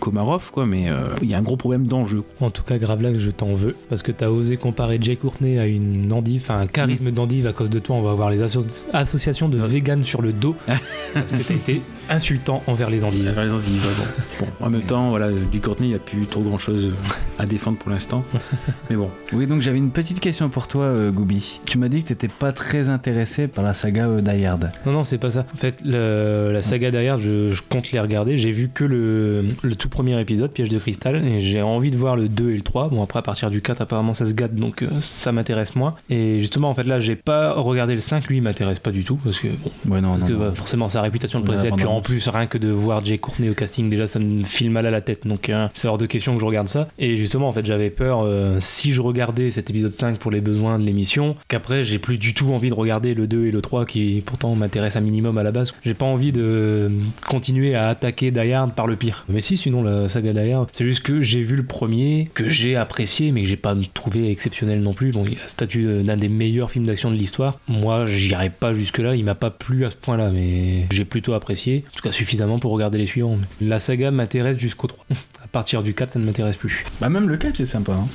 Komarov, 0.00 0.50
quoi. 0.52 0.66
Mais 0.66 0.86
il 1.22 1.28
y 1.28 1.34
a 1.34 1.38
un 1.38 1.42
gros 1.42 1.56
problème 1.56 1.86
d'enjeu. 1.86 2.22
En 2.40 2.50
tout 2.50 2.62
cas, 2.62 2.78
Gravelax, 2.78 3.18
je 3.18 3.30
t'en 3.30 3.52
veux. 3.54 3.74
Parce 3.88 4.02
que 4.02 4.12
t'as 4.12 4.28
osé 4.28 4.56
comparer 4.56 4.98
Jay 5.00 5.16
Courtney 5.16 5.58
à 5.58 5.66
une 5.66 6.12
endive, 6.12 6.42
enfin 6.44 6.60
un 6.60 6.66
charisme 6.66 7.10
d'endive. 7.10 7.46
À 7.46 7.52
cause 7.52 7.70
de 7.70 7.78
toi, 7.78 7.96
on 7.96 8.02
va 8.02 8.10
avoir 8.10 8.30
les 8.30 8.42
asso- 8.42 8.86
associations 8.92 9.48
de 9.48 9.58
sur 10.02 10.22
le 10.22 10.32
dos. 10.32 10.56
parce 11.14 11.32
que 11.32 11.42
t'as 11.42 11.54
été 11.54 11.82
insultant 12.10 12.62
envers 12.66 12.90
les 12.90 13.04
endives. 13.04 13.34
Les 13.36 13.52
endives, 13.52 13.84
ouais, 13.86 13.92
bon. 13.98 14.46
Bon, 14.60 14.66
en 14.66 14.70
même 14.70 14.82
temps, 14.82 15.10
voilà, 15.10 15.30
du 15.30 15.60
Courtney, 15.60 15.88
il 15.88 15.90
n'y 15.90 15.96
a 15.96 16.00
plus 16.00 16.26
trop 16.26 16.40
grand 16.42 16.58
chose 16.58 16.90
à 17.38 17.46
défendre 17.46 17.78
pour 17.78 17.90
l'instant. 17.90 18.24
Mais 18.90 18.96
bon, 18.96 19.10
Oui, 19.32 19.46
donc 19.46 19.60
j'avais 19.60 19.78
une 19.78 19.90
petite 19.90 20.20
question 20.20 20.48
pour 20.48 20.68
toi, 20.68 20.84
euh, 20.84 21.10
Goubi. 21.10 21.60
Tu 21.66 21.78
m'as 21.78 21.88
dit 21.88 22.02
que 22.02 22.08
t'étais 22.08 22.28
pas 22.28 22.52
très 22.52 22.88
intéressé 22.88 23.48
par 23.48 23.64
la 23.64 23.74
saga 23.74 24.06
euh, 24.06 24.20
Die 24.20 24.44
Hard. 24.44 24.70
Non, 24.86 24.92
non, 24.92 25.04
c'est 25.04 25.18
pas 25.18 25.30
ça. 25.30 25.44
En 25.54 25.56
fait, 25.56 25.76
le- 25.84 26.50
la 26.52 26.62
saga 26.62 26.90
derrière, 26.90 27.18
je, 27.18 27.48
je 27.50 27.62
compte 27.68 27.90
les 27.92 28.00
regarder. 28.00 28.36
J'ai 28.36 28.52
vu 28.52 28.68
que 28.72 28.84
le, 28.84 29.44
le 29.62 29.74
tout 29.76 29.88
premier 29.88 30.20
épisode, 30.20 30.50
Piège 30.52 30.68
de 30.68 30.78
cristal, 30.78 31.16
et 31.24 31.40
j'ai 31.40 31.62
envie 31.62 31.90
de 31.90 31.96
voir 31.96 32.16
le 32.16 32.28
2 32.28 32.50
et 32.50 32.56
le 32.56 32.62
3. 32.62 32.88
Bon, 32.90 33.02
après, 33.02 33.18
à 33.18 33.22
partir 33.22 33.50
du 33.50 33.60
4, 33.60 33.80
apparemment, 33.82 34.14
ça 34.14 34.26
se 34.26 34.34
gâte, 34.34 34.54
donc 34.54 34.82
euh, 34.82 34.88
ça 35.00 35.32
m'intéresse 35.32 35.76
moins. 35.76 35.94
Et 36.10 36.40
justement, 36.40 36.70
en 36.70 36.74
fait, 36.74 36.84
là, 36.84 37.00
j'ai 37.00 37.16
pas 37.16 37.52
regardé 37.54 37.94
le 37.94 38.00
5, 38.00 38.26
lui, 38.28 38.38
il 38.38 38.42
m'intéresse 38.42 38.78
pas 38.78 38.90
du 38.90 39.04
tout, 39.04 39.16
parce 39.16 39.38
que, 39.38 39.48
bon, 39.48 39.94
Ouais, 39.94 40.00
non, 40.00 40.10
parce 40.10 40.22
non, 40.22 40.26
que 40.28 40.32
non. 40.32 40.38
bah, 40.40 40.52
forcément, 40.54 40.88
sa 40.88 41.02
réputation 41.02 41.40
de 41.40 41.44
Ouais, 41.44 41.54
précède, 41.54 41.74
puis 41.74 41.84
vraiment. 41.84 41.97
En 41.98 42.00
plus, 42.00 42.28
rien 42.28 42.46
que 42.46 42.58
de 42.58 42.68
voir 42.68 43.04
Jay 43.04 43.18
Courtney 43.18 43.50
au 43.50 43.54
casting, 43.54 43.90
déjà, 43.90 44.06
ça 44.06 44.20
me 44.20 44.44
file 44.44 44.70
mal 44.70 44.86
à 44.86 44.92
la 44.92 45.00
tête, 45.00 45.26
donc 45.26 45.50
euh, 45.50 45.66
c'est 45.74 45.88
hors 45.88 45.98
de 45.98 46.06
question 46.06 46.34
que 46.34 46.40
je 46.40 46.44
regarde 46.44 46.68
ça. 46.68 46.88
Et 46.96 47.16
justement, 47.16 47.48
en 47.48 47.52
fait, 47.52 47.66
j'avais 47.66 47.90
peur, 47.90 48.20
euh, 48.22 48.58
si 48.60 48.92
je 48.92 49.00
regardais 49.00 49.50
cet 49.50 49.68
épisode 49.68 49.90
5 49.90 50.16
pour 50.18 50.30
les 50.30 50.40
besoins 50.40 50.78
de 50.78 50.84
l'émission, 50.84 51.34
qu'après, 51.48 51.82
j'ai 51.82 51.98
plus 51.98 52.16
du 52.16 52.34
tout 52.34 52.52
envie 52.52 52.68
de 52.68 52.74
regarder 52.74 53.14
le 53.14 53.26
2 53.26 53.46
et 53.46 53.50
le 53.50 53.60
3 53.60 53.84
qui 53.84 54.22
pourtant 54.24 54.54
m'intéressent 54.54 55.02
un 55.02 55.04
minimum 55.04 55.38
à 55.38 55.42
la 55.42 55.50
base. 55.50 55.74
J'ai 55.84 55.94
pas 55.94 56.06
envie 56.06 56.30
de 56.30 56.88
continuer 57.28 57.74
à 57.74 57.88
attaquer 57.88 58.30
Die 58.30 58.52
Hard 58.52 58.74
par 58.74 58.86
le 58.86 58.94
pire. 58.94 59.24
Mais 59.28 59.40
si, 59.40 59.56
sinon, 59.56 59.82
la 59.82 60.08
saga 60.08 60.32
Die 60.32 60.52
Hard, 60.52 60.68
c'est 60.72 60.84
juste 60.84 61.02
que 61.02 61.24
j'ai 61.24 61.42
vu 61.42 61.56
le 61.56 61.64
premier, 61.64 62.30
que 62.32 62.46
j'ai 62.46 62.76
apprécié, 62.76 63.32
mais 63.32 63.42
que 63.42 63.48
j'ai 63.48 63.56
pas 63.56 63.74
trouvé 63.92 64.30
exceptionnel 64.30 64.82
non 64.82 64.94
plus. 64.94 65.10
Bon, 65.10 65.24
il 65.28 65.36
a 65.44 65.48
statut 65.48 66.04
d'un 66.04 66.16
des 66.16 66.28
meilleurs 66.28 66.70
films 66.70 66.86
d'action 66.86 67.10
de 67.10 67.16
l'histoire. 67.16 67.58
Moi, 67.66 68.06
j'irai 68.06 68.50
pas 68.50 68.72
jusque-là, 68.72 69.16
il 69.16 69.24
m'a 69.24 69.34
pas 69.34 69.50
plu 69.50 69.84
à 69.84 69.90
ce 69.90 69.96
point-là, 69.96 70.30
mais 70.30 70.86
j'ai 70.92 71.04
plutôt 71.04 71.32
apprécié, 71.32 71.84
en 71.88 71.96
tout 71.96 72.02
cas 72.02 72.12
suffisamment 72.12 72.58
pour 72.58 72.72
regarder 72.72 72.98
les 72.98 73.06
suivants. 73.06 73.38
La 73.60 73.78
saga 73.78 74.10
m'intéresse 74.10 74.58
jusqu'au 74.58 74.86
3. 74.86 75.06
À 75.42 75.46
partir 75.50 75.82
du 75.82 75.94
4, 75.94 76.10
ça 76.12 76.18
ne 76.18 76.24
m'intéresse 76.26 76.56
plus. 76.56 76.84
Bah, 77.00 77.08
même 77.08 77.28
le 77.28 77.36
4 77.36 77.60
est 77.60 77.66
sympa. 77.66 77.92
hein. 77.92 78.06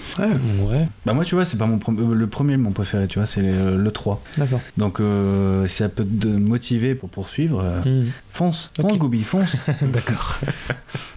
Ouais, 0.69 0.85
Bah, 1.05 1.13
moi, 1.13 1.25
tu 1.25 1.35
vois, 1.35 1.45
c'est 1.45 1.57
pas 1.57 1.65
mon 1.65 1.79
euh, 1.89 2.13
le 2.13 2.27
premier 2.27 2.57
mon 2.57 2.71
préféré, 2.71 3.07
tu 3.07 3.17
vois, 3.19 3.25
c'est 3.25 3.41
le, 3.41 3.77
le 3.77 3.91
3. 3.91 4.21
d'accord. 4.37 4.61
Donc, 4.77 4.99
euh, 4.99 5.65
si 5.67 5.77
ça 5.77 5.89
peut 5.89 6.05
te 6.05 6.27
motiver 6.27 6.93
pour 6.95 7.09
poursuivre, 7.09 7.61
euh, 7.63 7.81
Hmm. 8.03 8.09
fonce, 8.29 8.71
Ok. 8.79 8.89
fonce, 8.89 8.97
Goubi, 8.99 9.23
fonce. 9.23 9.55
D'accord. 9.81 10.37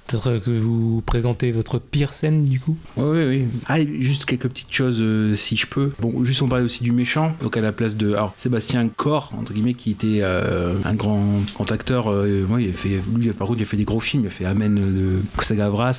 Peut-être 0.07 0.39
que 0.39 0.51
vous 0.53 1.03
présentez 1.05 1.51
votre 1.51 1.81
pire 1.81 2.13
scène 2.13 2.45
du 2.45 2.61
coup? 2.61 2.77
Oui, 2.97 3.05
oui, 3.13 3.25
oui. 3.25 3.45
Ah, 3.67 3.79
juste 3.99 4.25
quelques 4.25 4.47
petites 4.49 4.73
choses, 4.73 4.99
euh, 5.03 5.35
si 5.35 5.57
je 5.57 5.67
peux. 5.67 5.93
Bon, 6.01 6.25
juste 6.25 6.43
on 6.43 6.49
parlait 6.49 6.65
aussi 6.65 6.85
du 6.85 6.93
méchant, 6.93 7.33
donc 7.43 7.57
à 7.57 7.61
la 7.61 7.73
place 7.73 7.97
de 7.97 8.13
alors, 8.13 8.33
Sébastien 8.37 8.89
Corr, 8.89 9.33
entre 9.37 9.53
guillemets, 9.53 9.75
qui 9.75 9.91
était 9.91 10.21
euh, 10.23 10.75
un 10.85 10.95
grand, 10.95 11.21
grand 11.55 11.73
acteur. 11.73 12.09
euh, 12.13 12.45
ouais, 12.49 12.65
il 12.65 12.71
a 12.71 12.73
fait, 12.73 13.01
lui, 13.17 13.27
par 13.33 13.49
contre, 13.49 13.59
il 13.59 13.63
a 13.65 13.67
fait 13.67 13.77
des 13.77 13.85
gros 13.85 13.99
films. 13.99 14.23
Il 14.23 14.27
a 14.29 14.31
fait 14.31 14.45
Amen 14.45 14.77
de 14.77 15.21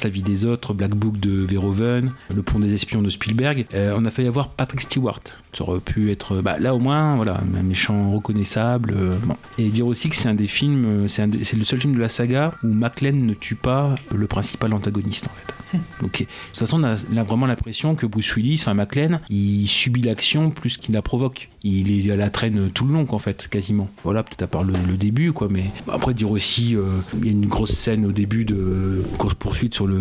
La 0.04 0.10
vie 0.10 0.22
des 0.22 0.46
autres, 0.46 0.74
Black 0.74 0.96
Book 0.96 1.20
de 1.20 1.32
Verhoeven, 1.46 2.12
Le 2.34 2.42
pont 2.44 2.60
des 2.60 2.74
espions 2.74 3.02
de 3.02 3.10
Spielberg. 3.10 3.66
Euh, 3.74 3.96
on 3.98 4.06
a 4.06 4.10
failli 4.10 4.28
avoir 4.28 4.50
Patrick 4.50 4.82
Stewart. 4.82 5.20
Ça 5.54 5.64
aurait 5.64 5.80
pu 5.80 6.12
être, 6.12 6.42
bah, 6.42 6.58
là 6.60 6.76
au 6.76 6.80
moins, 6.80 7.16
voilà, 7.16 7.40
un 7.58 7.64
méchant 7.64 8.12
reconnaissable. 8.12 8.94
euh, 8.96 9.18
bon. 9.26 9.36
Et 9.58 9.70
dire 9.70 9.88
aussi 9.88 10.10
que 10.10 10.16
c'est 10.16 10.30
un 10.30 10.36
des 10.36 10.48
films, 10.48 11.06
euh, 11.06 11.08
c'est 11.08 11.56
le 11.58 11.64
seul 11.64 11.80
film 11.82 11.96
de 11.96 12.00
la 12.00 12.10
saga 12.10 12.52
où 12.64 12.68
McLean 12.68 13.14
ne 13.26 13.34
tue 13.34 13.56
pas 13.56 13.96
le 14.14 14.28
principal 14.28 14.74
antagoniste 14.74 15.26
en 15.28 15.30
fait. 15.30 15.54
Donc, 16.02 16.20
de 16.20 16.26
toute 16.26 16.58
façon, 16.58 16.82
on 16.82 16.86
a, 16.86 16.96
on 17.12 17.18
a 17.18 17.24
vraiment 17.24 17.46
l'impression 17.46 17.96
que 17.96 18.06
Bruce 18.06 18.36
Willis, 18.36 18.60
enfin 18.62 18.74
McLean, 18.74 19.20
il 19.30 19.68
subit 19.68 20.02
l'action 20.02 20.50
plus 20.50 20.78
qu'il 20.78 20.94
la 20.94 21.02
provoque. 21.02 21.50
Il 21.68 22.08
est 22.08 22.12
à 22.12 22.16
la 22.16 22.30
traîne 22.30 22.70
tout 22.74 22.86
le 22.86 22.94
long, 22.94 23.06
en 23.10 23.20
fait, 23.20 23.48
quasiment. 23.50 23.90
Voilà, 24.04 24.24
peut-être 24.24 24.44
à 24.44 24.48
part 24.48 24.64
le, 24.64 24.74
début, 24.98 25.32
quoi. 25.32 25.48
Mais 25.50 25.66
après, 25.92 26.14
dire 26.14 26.32
aussi, 26.32 26.76
euh, 26.76 26.82
il 27.20 27.26
y 27.26 27.30
a 27.30 27.32
une 27.32 27.46
grosse 27.46 27.72
scène 27.72 28.06
au 28.06 28.12
début 28.12 28.46
de 28.46 29.04
course-poursuite 29.18 29.74
sur 29.74 29.88
le, 29.88 30.00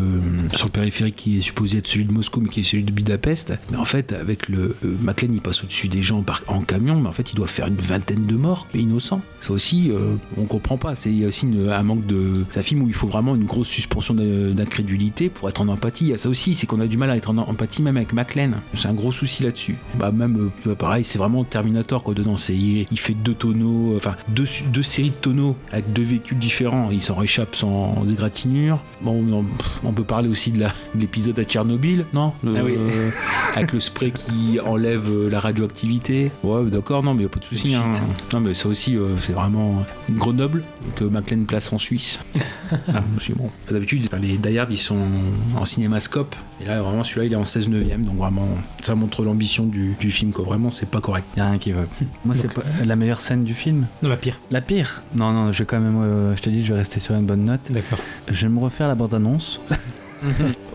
sur 0.55 0.67
le 0.67 0.73
périphérique 0.73 1.17
qui 1.17 1.39
est 1.39 1.41
supposé 1.41 1.79
être 1.79 1.87
celui 1.87 2.05
de 2.05 2.13
Moscou, 2.13 2.41
mais 2.41 2.49
qui 2.49 2.61
est 2.61 2.65
celui 2.65 2.85
de 2.85 2.93
Budapest. 2.93 3.55
Mais 3.71 3.77
en 3.77 3.85
fait, 3.85 4.13
avec 4.13 4.49
le. 4.49 4.77
euh, 4.85 4.97
McLean, 5.03 5.31
il 5.33 5.41
passe 5.41 5.63
au-dessus 5.63 5.89
des 5.89 6.03
gens 6.03 6.25
en 6.49 6.61
camion, 6.61 7.01
mais 7.01 7.09
en 7.09 7.13
fait, 7.13 7.33
il 7.33 7.37
doit 7.37 7.47
faire 7.47 7.67
une 7.67 7.77
vingtaine 7.77 8.27
de 8.27 8.37
morts 8.37 8.67
innocents. 8.75 9.21
Ça 9.41 9.53
aussi, 9.53 9.91
euh, 9.91 10.15
on 10.37 10.45
comprend 10.45 10.77
pas. 10.77 10.95
Il 11.05 11.21
y 11.21 11.25
a 11.25 11.29
aussi 11.29 11.47
un 11.47 11.83
manque 11.83 12.07
de. 12.07 12.45
C'est 12.51 12.63
film 12.63 12.83
où 12.83 12.89
il 12.89 12.95
faut 12.95 13.07
vraiment 13.07 13.35
une 13.35 13.45
grosse 13.45 13.69
suspension 13.69 14.15
d'incrédulité 14.15 15.29
pour 15.29 15.49
être 15.49 15.61
en 15.61 15.69
empathie. 15.69 16.07
Il 16.07 16.11
y 16.11 16.15
a 16.15 16.17
ça 16.17 16.29
aussi, 16.29 16.55
c'est 16.55 16.67
qu'on 16.67 16.81
a 16.81 16.87
du 16.87 16.97
mal 16.97 17.11
à 17.11 17.17
être 17.17 17.31
en 17.31 17.39
empathie 17.39 17.83
même 17.83 17.97
avec 17.97 18.13
McLean. 18.13 18.51
C'est 18.75 18.89
un 18.89 18.95
gros 18.95 19.13
souci 19.13 19.43
là-dessus. 19.43 19.77
Bah 19.99 20.11
même 20.11 20.51
euh, 20.67 20.75
pareil, 20.75 21.05
c'est 21.05 21.19
vraiment 21.19 21.45
Terminator 21.61 22.03
quoi 22.03 22.13
dedans. 22.13 22.37
C'est 22.37 22.55
il, 22.55 22.87
il 22.93 22.99
fait 22.99 23.15
deux 23.15 23.33
tonneaux, 23.33 23.93
euh, 23.93 23.97
enfin 23.97 24.15
deux, 24.29 24.45
deux 24.73 24.83
séries 24.83 25.09
de 25.11 25.15
tonneaux 25.15 25.57
avec 25.73 25.91
deux 25.95 26.03
véhicules 26.03 26.37
différents. 26.39 26.91
Il 26.91 27.01
s'en 27.01 27.15
réchappe 27.15 27.57
sans 27.57 28.05
égratignure. 28.11 28.79
Bon, 29.01 29.25
on, 29.33 29.43
pff, 29.43 29.81
on 29.85 29.93
peut 29.93 30.05
parler 30.05 30.29
aussi 30.29 30.53
de 30.53 30.63
l'épisode 30.95 31.39
à 31.39 31.45
Tchernobyl, 31.45 32.05
non? 32.13 32.33
Le- 32.45 32.53
Ah 32.59 32.61
oui. 32.63 32.75
euh, 32.77 33.11
Avec 33.55 33.73
le 33.73 33.81
spray 33.81 34.13
qui 34.13 34.61
enlève 34.61 35.09
euh, 35.09 35.31
la 35.31 35.41
radioactivité. 35.41 36.31
Ouais, 36.45 36.65
d'accord, 36.67 37.03
non, 37.03 37.15
mais 37.15 37.23
y 37.23 37.27
a 37.27 37.31
pas 37.31 37.41
de 37.41 37.45
souci. 37.47 37.75
hein. 37.75 37.85
Non, 38.35 38.41
mais 38.41 38.53
ça 38.53 38.69
aussi, 38.69 38.97
euh, 38.97 39.17
c'est 39.19 39.33
vraiment 39.33 39.83
Grenoble 40.11 40.63
que 40.95 41.05
McLean 41.05 41.45
place 41.47 41.73
en 41.73 41.79
Suisse. 41.79 42.21
Ah, 42.93 43.01
bon, 43.37 43.49
d'habitude, 43.71 44.09
les 44.21 44.39
Die 44.39 44.59
Hard, 44.59 44.73
ils 44.73 44.77
sont 44.77 44.99
en 45.57 45.65
cinémascope. 45.65 46.35
Et 46.61 46.65
là, 46.65 46.83
vraiment, 46.83 47.05
celui-là, 47.05 47.27
il 47.27 47.33
est 47.33 47.37
en 47.37 47.45
16 47.45 47.69
neuvième. 47.69 48.03
Donc, 48.05 48.17
vraiment, 48.17 48.49
ça 48.83 48.97
montre 48.97 49.23
l'ambition 49.23 49.67
du, 49.67 49.95
du 50.01 50.11
film. 50.11 50.33
Quoi. 50.33 50.45
Vraiment, 50.45 50.73
c'est 50.73 50.91
pas 50.91 51.01
correct. 51.01 51.27
Y 51.37 51.41
a 51.41 51.51
rien 51.51 51.59
qui 51.59 51.73
va. 51.73 51.83
Moi, 52.25 52.35
c'est 52.35 52.51
pas 52.53 52.63
la 52.85 52.97
meilleure 52.97 53.21
scène 53.21 53.45
du 53.45 53.53
film. 53.53 53.87
Non, 54.03 54.09
la 54.09 54.17
pire. 54.17 54.39
La 54.51 54.61
pire 54.63 55.03
Non, 55.15 55.33
non, 55.33 55.53
je 55.53 55.59
vais 55.61 55.67
quand 55.67 55.79
même. 55.81 56.01
euh, 56.03 56.35
je 56.35 56.41
te 56.43 56.49
dis, 56.49 56.65
je 56.65 56.73
vais 56.73 56.79
rester 56.79 56.99
sur 56.99 57.15
une 57.15 57.27
bonne 57.27 57.45
note. 57.45 57.71
D'accord. 57.71 57.99
Je 58.31 58.47
vais 58.47 58.53
me 58.53 58.59
refaire 58.59 58.89
la 58.89 58.95
bande-annonce. 58.95 59.61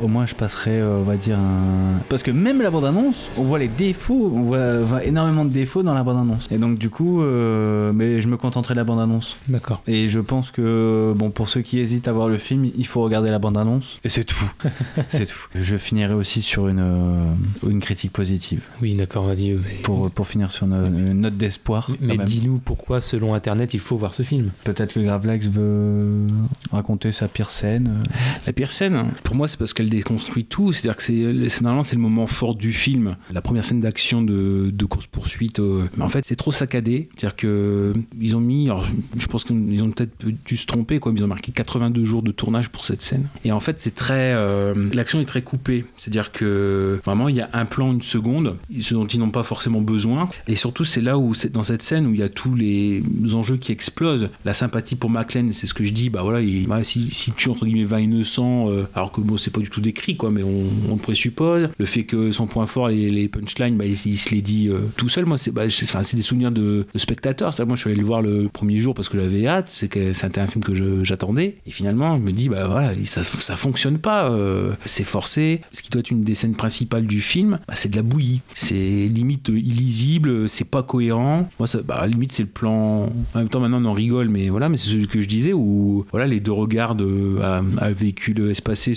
Au 0.01 0.07
moins, 0.07 0.25
je 0.25 0.33
passerai, 0.35 0.79
euh, 0.79 0.99
on 0.99 1.03
va 1.03 1.15
dire, 1.15 1.37
un. 1.37 1.99
Parce 2.09 2.23
que 2.23 2.31
même 2.31 2.61
la 2.61 2.71
bande-annonce, 2.71 3.29
on 3.37 3.43
voit 3.43 3.59
les 3.59 3.67
défauts, 3.67 4.31
on 4.33 4.43
voit, 4.43 4.79
voit 4.79 5.03
énormément 5.03 5.45
de 5.45 5.51
défauts 5.51 5.83
dans 5.83 5.93
la 5.93 6.03
bande-annonce. 6.03 6.47
Et 6.51 6.57
donc, 6.57 6.77
du 6.77 6.89
coup, 6.89 7.21
euh, 7.21 7.91
mais 7.93 8.21
je 8.21 8.27
me 8.27 8.37
contenterai 8.37 8.73
de 8.73 8.79
la 8.79 8.83
bande-annonce. 8.83 9.37
D'accord. 9.47 9.83
Et 9.87 10.09
je 10.09 10.19
pense 10.19 10.51
que, 10.51 11.13
bon, 11.15 11.29
pour 11.29 11.49
ceux 11.49 11.61
qui 11.61 11.79
hésitent 11.79 12.07
à 12.07 12.13
voir 12.13 12.29
le 12.29 12.37
film, 12.37 12.69
il 12.75 12.87
faut 12.87 13.01
regarder 13.03 13.29
la 13.29 13.39
bande-annonce. 13.39 13.99
Et 14.03 14.09
c'est 14.09 14.23
tout. 14.23 14.51
c'est 15.09 15.27
tout. 15.27 15.47
Je 15.55 15.77
finirai 15.77 16.13
aussi 16.13 16.41
sur 16.41 16.67
une, 16.67 16.79
euh, 16.79 17.69
une 17.69 17.79
critique 17.79 18.11
positive. 18.11 18.61
Oui, 18.81 18.95
d'accord, 18.95 19.25
vas-y. 19.25 19.55
Pour, 19.83 20.09
pour 20.09 20.27
finir 20.27 20.51
sur 20.51 20.67
une, 20.67 21.09
une 21.11 21.21
note 21.21 21.37
d'espoir. 21.37 21.89
Mais 22.01 22.17
même. 22.17 22.25
dis-nous 22.25 22.59
pourquoi, 22.59 23.01
selon 23.01 23.33
Internet, 23.33 23.73
il 23.73 23.79
faut 23.79 23.97
voir 23.97 24.13
ce 24.13 24.23
film. 24.23 24.49
Peut-être 24.63 24.93
que 24.93 24.99
Gravelax 24.99 25.47
veut 25.47 26.27
raconter 26.71 27.11
sa 27.11 27.27
pire 27.27 27.49
scène. 27.49 28.03
La 28.45 28.53
pire 28.53 28.71
scène, 28.71 29.11
pour 29.23 29.35
moi, 29.35 29.40
c'est 29.47 29.57
parce 29.57 29.73
qu'elle 29.73 29.89
déconstruit 29.89 30.45
tout. 30.45 30.73
C'est-à-dire 30.73 30.95
que 30.95 31.03
c'est, 31.03 31.61
normalement 31.61 31.83
c'est 31.83 31.95
le 31.95 32.01
moment 32.01 32.27
fort 32.27 32.55
du 32.55 32.73
film. 32.73 33.15
La 33.31 33.41
première 33.41 33.63
scène 33.63 33.81
d'action 33.81 34.21
de, 34.21 34.71
de 34.71 34.85
course 34.85 35.07
poursuite, 35.07 35.59
mais 35.59 36.03
en 36.03 36.09
fait, 36.09 36.25
c'est 36.25 36.35
trop 36.35 36.51
saccadé. 36.51 37.09
C'est-à-dire 37.15 37.35
que 37.35 37.93
ils 38.19 38.35
ont 38.35 38.41
mis, 38.41 38.69
je 39.17 39.27
pense 39.27 39.43
qu'ils 39.43 39.83
ont 39.83 39.91
peut-être 39.91 40.13
dû 40.45 40.57
se 40.57 40.65
tromper, 40.65 40.99
quoi. 40.99 41.11
Ils 41.15 41.23
ont 41.23 41.27
marqué 41.27 41.51
82 41.51 42.05
jours 42.05 42.23
de 42.23 42.31
tournage 42.31 42.69
pour 42.69 42.85
cette 42.85 43.01
scène. 43.01 43.27
Et 43.43 43.51
en 43.51 43.59
fait, 43.59 43.77
c'est 43.79 43.95
très, 43.95 44.33
euh, 44.33 44.89
l'action 44.93 45.19
est 45.19 45.25
très 45.25 45.41
coupée. 45.41 45.85
C'est-à-dire 45.97 46.31
que 46.31 46.99
vraiment, 47.03 47.29
il 47.29 47.35
y 47.35 47.41
a 47.41 47.49
un 47.53 47.65
plan, 47.65 47.91
une 47.91 48.01
seconde, 48.01 48.57
ce 48.81 48.93
dont 48.93 49.05
ils 49.05 49.19
n'ont 49.19 49.31
pas 49.31 49.43
forcément 49.43 49.81
besoin. 49.81 50.29
Et 50.47 50.55
surtout, 50.55 50.85
c'est 50.85 51.01
là 51.01 51.17
où, 51.17 51.33
c'est 51.33 51.51
dans 51.51 51.63
cette 51.63 51.81
scène 51.81 52.07
où 52.07 52.13
il 52.13 52.19
y 52.19 52.23
a 52.23 52.29
tous 52.29 52.55
les 52.55 53.03
enjeux 53.33 53.57
qui 53.57 53.71
explosent. 53.71 54.29
La 54.45 54.53
sympathie 54.53 54.95
pour 54.95 55.09
McLean, 55.09 55.49
c'est 55.53 55.67
ce 55.67 55.73
que 55.73 55.83
je 55.83 55.93
dis. 55.93 56.09
Bah 56.09 56.21
voilà, 56.23 56.41
il, 56.41 56.67
bah, 56.67 56.83
si, 56.83 57.11
si 57.11 57.31
tu 57.31 57.49
entre 57.49 57.65
guillemets 57.65 57.83
20 57.83 57.99
innocents, 57.99 58.69
euh, 58.69 58.87
alors 58.95 59.11
que 59.11 59.21
c'est 59.37 59.51
pas 59.51 59.59
du 59.61 59.69
tout 59.69 59.81
décrit, 59.81 60.17
quoi, 60.17 60.31
mais 60.31 60.43
on, 60.43 60.63
on 60.89 60.95
le 60.95 61.01
présuppose. 61.01 61.69
Le 61.77 61.85
fait 61.85 62.03
que 62.03 62.31
son 62.31 62.47
point 62.47 62.65
fort, 62.65 62.89
les, 62.89 63.09
les 63.09 63.27
punchlines, 63.27 63.77
bah, 63.77 63.85
il, 63.85 63.95
se 64.17 64.29
les 64.29 64.41
dit 64.41 64.69
euh, 64.69 64.79
tout 64.97 65.09
seul. 65.09 65.25
Moi, 65.25 65.37
c'est 65.37 65.51
bah, 65.51 65.65
des 65.65 66.21
souvenirs 66.21 66.51
de, 66.51 66.85
de 66.93 66.99
spectateurs. 66.99 67.51
Moi, 67.65 67.75
je 67.75 67.81
suis 67.81 67.89
allé 67.91 67.99
le 67.99 68.05
voir 68.05 68.21
le 68.21 68.49
premier 68.51 68.77
jour 68.77 68.93
parce 68.93 69.09
que 69.09 69.17
j'avais 69.19 69.47
hâte. 69.47 69.67
C'est 69.69 69.87
que 69.87 70.13
c'était 70.13 70.41
un 70.41 70.47
film 70.47 70.63
que 70.63 71.03
j'attendais. 71.03 71.57
Et 71.65 71.71
finalement, 71.71 72.17
je 72.17 72.23
me 72.23 72.31
dis, 72.31 72.49
bah 72.49 72.67
voilà, 72.67 72.93
ça, 73.05 73.23
ça 73.23 73.55
fonctionne 73.55 73.97
pas. 73.97 74.31
euh, 74.31 74.71
c'est 74.85 75.03
forcé. 75.03 75.61
Ce 75.71 75.81
qui 75.81 75.89
doit 75.89 75.99
être 75.99 76.11
une 76.11 76.23
des 76.23 76.35
scènes 76.35 76.55
principales 76.55 77.07
du 77.07 77.21
film, 77.21 77.59
bah, 77.67 77.73
c'est 77.75 77.89
de 77.89 77.95
la 77.95 78.03
bouillie. 78.03 78.41
C'est 78.55 78.75
limite 79.07 79.49
illisible. 79.49 80.49
C'est 80.49 80.69
pas 80.69 80.83
cohérent. 80.83 81.49
Moi, 81.59 81.67
ça, 81.67 81.81
bah, 81.81 82.05
limite, 82.07 82.31
c'est 82.31 82.43
le 82.43 82.49
plan. 82.49 83.09
En 83.33 83.37
même 83.37 83.49
temps, 83.49 83.59
maintenant, 83.59 83.81
on 83.81 83.85
en 83.85 83.93
rigole, 83.93 84.29
mais 84.29 84.49
voilà, 84.49 84.69
mais 84.69 84.77
c'est 84.77 85.01
ce 85.01 85.07
que 85.07 85.21
je 85.21 85.27
disais 85.27 85.53
où 85.53 86.05
voilà, 86.11 86.27
les 86.27 86.39
deux 86.39 86.51
regards 86.51 86.95
à, 87.41 87.61
à 87.77 87.91
véhicule 87.91 88.49
espacé 88.49 88.93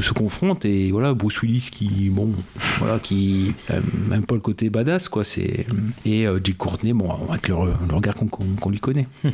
se 0.00 0.12
confrontent 0.12 0.64
et 0.64 0.90
voilà, 0.90 1.14
Bruce 1.14 1.40
Willis 1.42 1.68
qui, 1.70 2.10
bon, 2.10 2.30
voilà, 2.78 2.98
qui 2.98 3.52
euh, 3.70 3.80
même 4.08 4.24
pas 4.24 4.34
le 4.34 4.40
côté 4.40 4.70
badass, 4.70 5.08
quoi. 5.08 5.24
C'est 5.24 5.66
et 6.04 6.26
euh, 6.26 6.40
Jake 6.42 6.56
Courtney, 6.56 6.92
bon, 6.92 7.10
avec 7.30 7.48
le, 7.48 7.56
le 7.88 7.94
regard 7.94 8.14
qu'on 8.14 8.70
lui 8.70 8.80
connaît. 8.80 9.08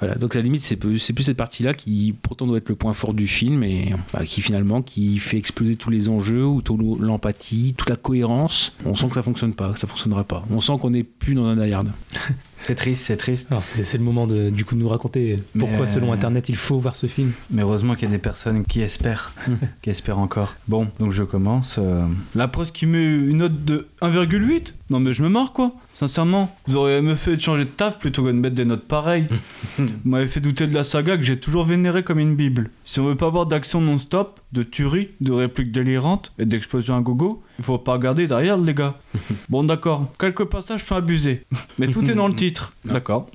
Voilà, 0.00 0.14
donc 0.14 0.34
à 0.34 0.38
la 0.38 0.44
limite, 0.44 0.62
c'est 0.62 0.76
plus 0.76 0.98
cette 0.98 1.36
partie-là 1.36 1.74
qui 1.74 2.14
pourtant 2.22 2.46
doit 2.46 2.56
être 2.56 2.70
le 2.70 2.74
point 2.74 2.94
fort 2.94 3.12
du 3.12 3.26
film 3.26 3.62
et 3.62 3.92
bah, 4.14 4.24
qui 4.24 4.40
finalement 4.40 4.80
qui 4.80 5.18
fait 5.18 5.36
exploser 5.36 5.76
tous 5.76 5.90
les 5.90 6.08
enjeux, 6.08 6.46
ou 6.46 6.62
toute 6.62 6.80
l'empathie, 7.00 7.74
toute 7.76 7.90
la 7.90 7.96
cohérence. 7.96 8.72
On 8.86 8.94
sent 8.94 9.08
que 9.08 9.14
ça 9.14 9.22
fonctionne 9.22 9.52
pas, 9.52 9.74
que 9.74 9.78
ça 9.78 9.86
fonctionnera 9.86 10.24
pas. 10.24 10.42
On 10.50 10.60
sent 10.60 10.72
qu'on 10.80 10.88
n'est 10.88 11.02
plus 11.02 11.34
dans 11.34 11.44
un 11.44 11.56
Die. 11.56 11.74
C'est 12.64 12.74
triste, 12.74 13.02
c'est 13.04 13.16
triste. 13.16 13.48
Alors, 13.50 13.64
c'est 13.64 13.96
le 13.98 14.04
moment 14.04 14.26
de, 14.26 14.50
du 14.50 14.64
coup, 14.64 14.74
de 14.74 14.80
nous 14.80 14.88
raconter 14.88 15.36
pourquoi, 15.58 15.78
Mais, 15.78 15.82
euh, 15.84 15.86
selon 15.86 16.12
Internet, 16.12 16.48
il 16.48 16.56
faut 16.56 16.78
voir 16.78 16.94
ce 16.94 17.06
film. 17.06 17.32
Mais 17.50 17.62
heureusement 17.62 17.94
qu'il 17.94 18.08
y 18.08 18.12
a 18.12 18.14
des 18.14 18.20
personnes 18.20 18.64
qui 18.64 18.82
espèrent, 18.82 19.32
qui 19.82 19.90
espèrent 19.90 20.18
encore. 20.18 20.54
Bon, 20.68 20.88
donc 20.98 21.10
je 21.12 21.22
commence. 21.22 21.76
euh. 21.78 22.04
La 22.34 22.48
presse 22.48 22.70
qui 22.70 22.86
met 22.86 23.02
une 23.02 23.38
note 23.38 23.64
de 23.64 23.88
1,8 24.02 24.74
Non 24.90 25.00
mais 25.00 25.12
je 25.14 25.22
me 25.22 25.28
marre 25.28 25.52
quoi. 25.52 25.72
Sincèrement, 26.00 26.56
vous 26.66 26.76
auriez 26.76 27.02
me 27.02 27.14
fait 27.14 27.38
changer 27.38 27.66
de 27.66 27.68
taf 27.68 27.98
plutôt 27.98 28.22
que 28.22 28.28
de 28.28 28.32
mettre 28.32 28.54
des 28.54 28.64
notes 28.64 28.88
pareilles. 28.88 29.26
vous 29.78 29.86
m'avez 30.06 30.28
fait 30.28 30.40
douter 30.40 30.66
de 30.66 30.72
la 30.72 30.82
saga 30.82 31.18
que 31.18 31.22
j'ai 31.22 31.38
toujours 31.38 31.66
vénérée 31.66 32.02
comme 32.02 32.18
une 32.18 32.36
bible. 32.36 32.70
Si 32.84 33.00
on 33.00 33.04
veut 33.04 33.16
pas 33.16 33.26
avoir 33.26 33.44
d'action 33.44 33.82
non-stop, 33.82 34.40
de 34.52 34.62
tueries, 34.62 35.10
de 35.20 35.30
répliques 35.30 35.72
délirantes 35.72 36.32
et 36.38 36.46
d'explosions 36.46 36.96
à 36.96 37.02
gogo, 37.02 37.42
il 37.58 37.64
faut 37.64 37.76
pas 37.76 37.92
regarder 37.92 38.26
derrière 38.26 38.56
les 38.56 38.72
gars. 38.72 38.94
Bon 39.50 39.64
d'accord, 39.64 40.06
quelques 40.18 40.44
passages 40.44 40.84
sont 40.84 40.94
abusés, 40.94 41.44
mais 41.78 41.88
tout 41.88 42.08
est 42.08 42.14
dans 42.14 42.28
le 42.28 42.34
titre. 42.34 42.72
D'accord. 42.84 43.28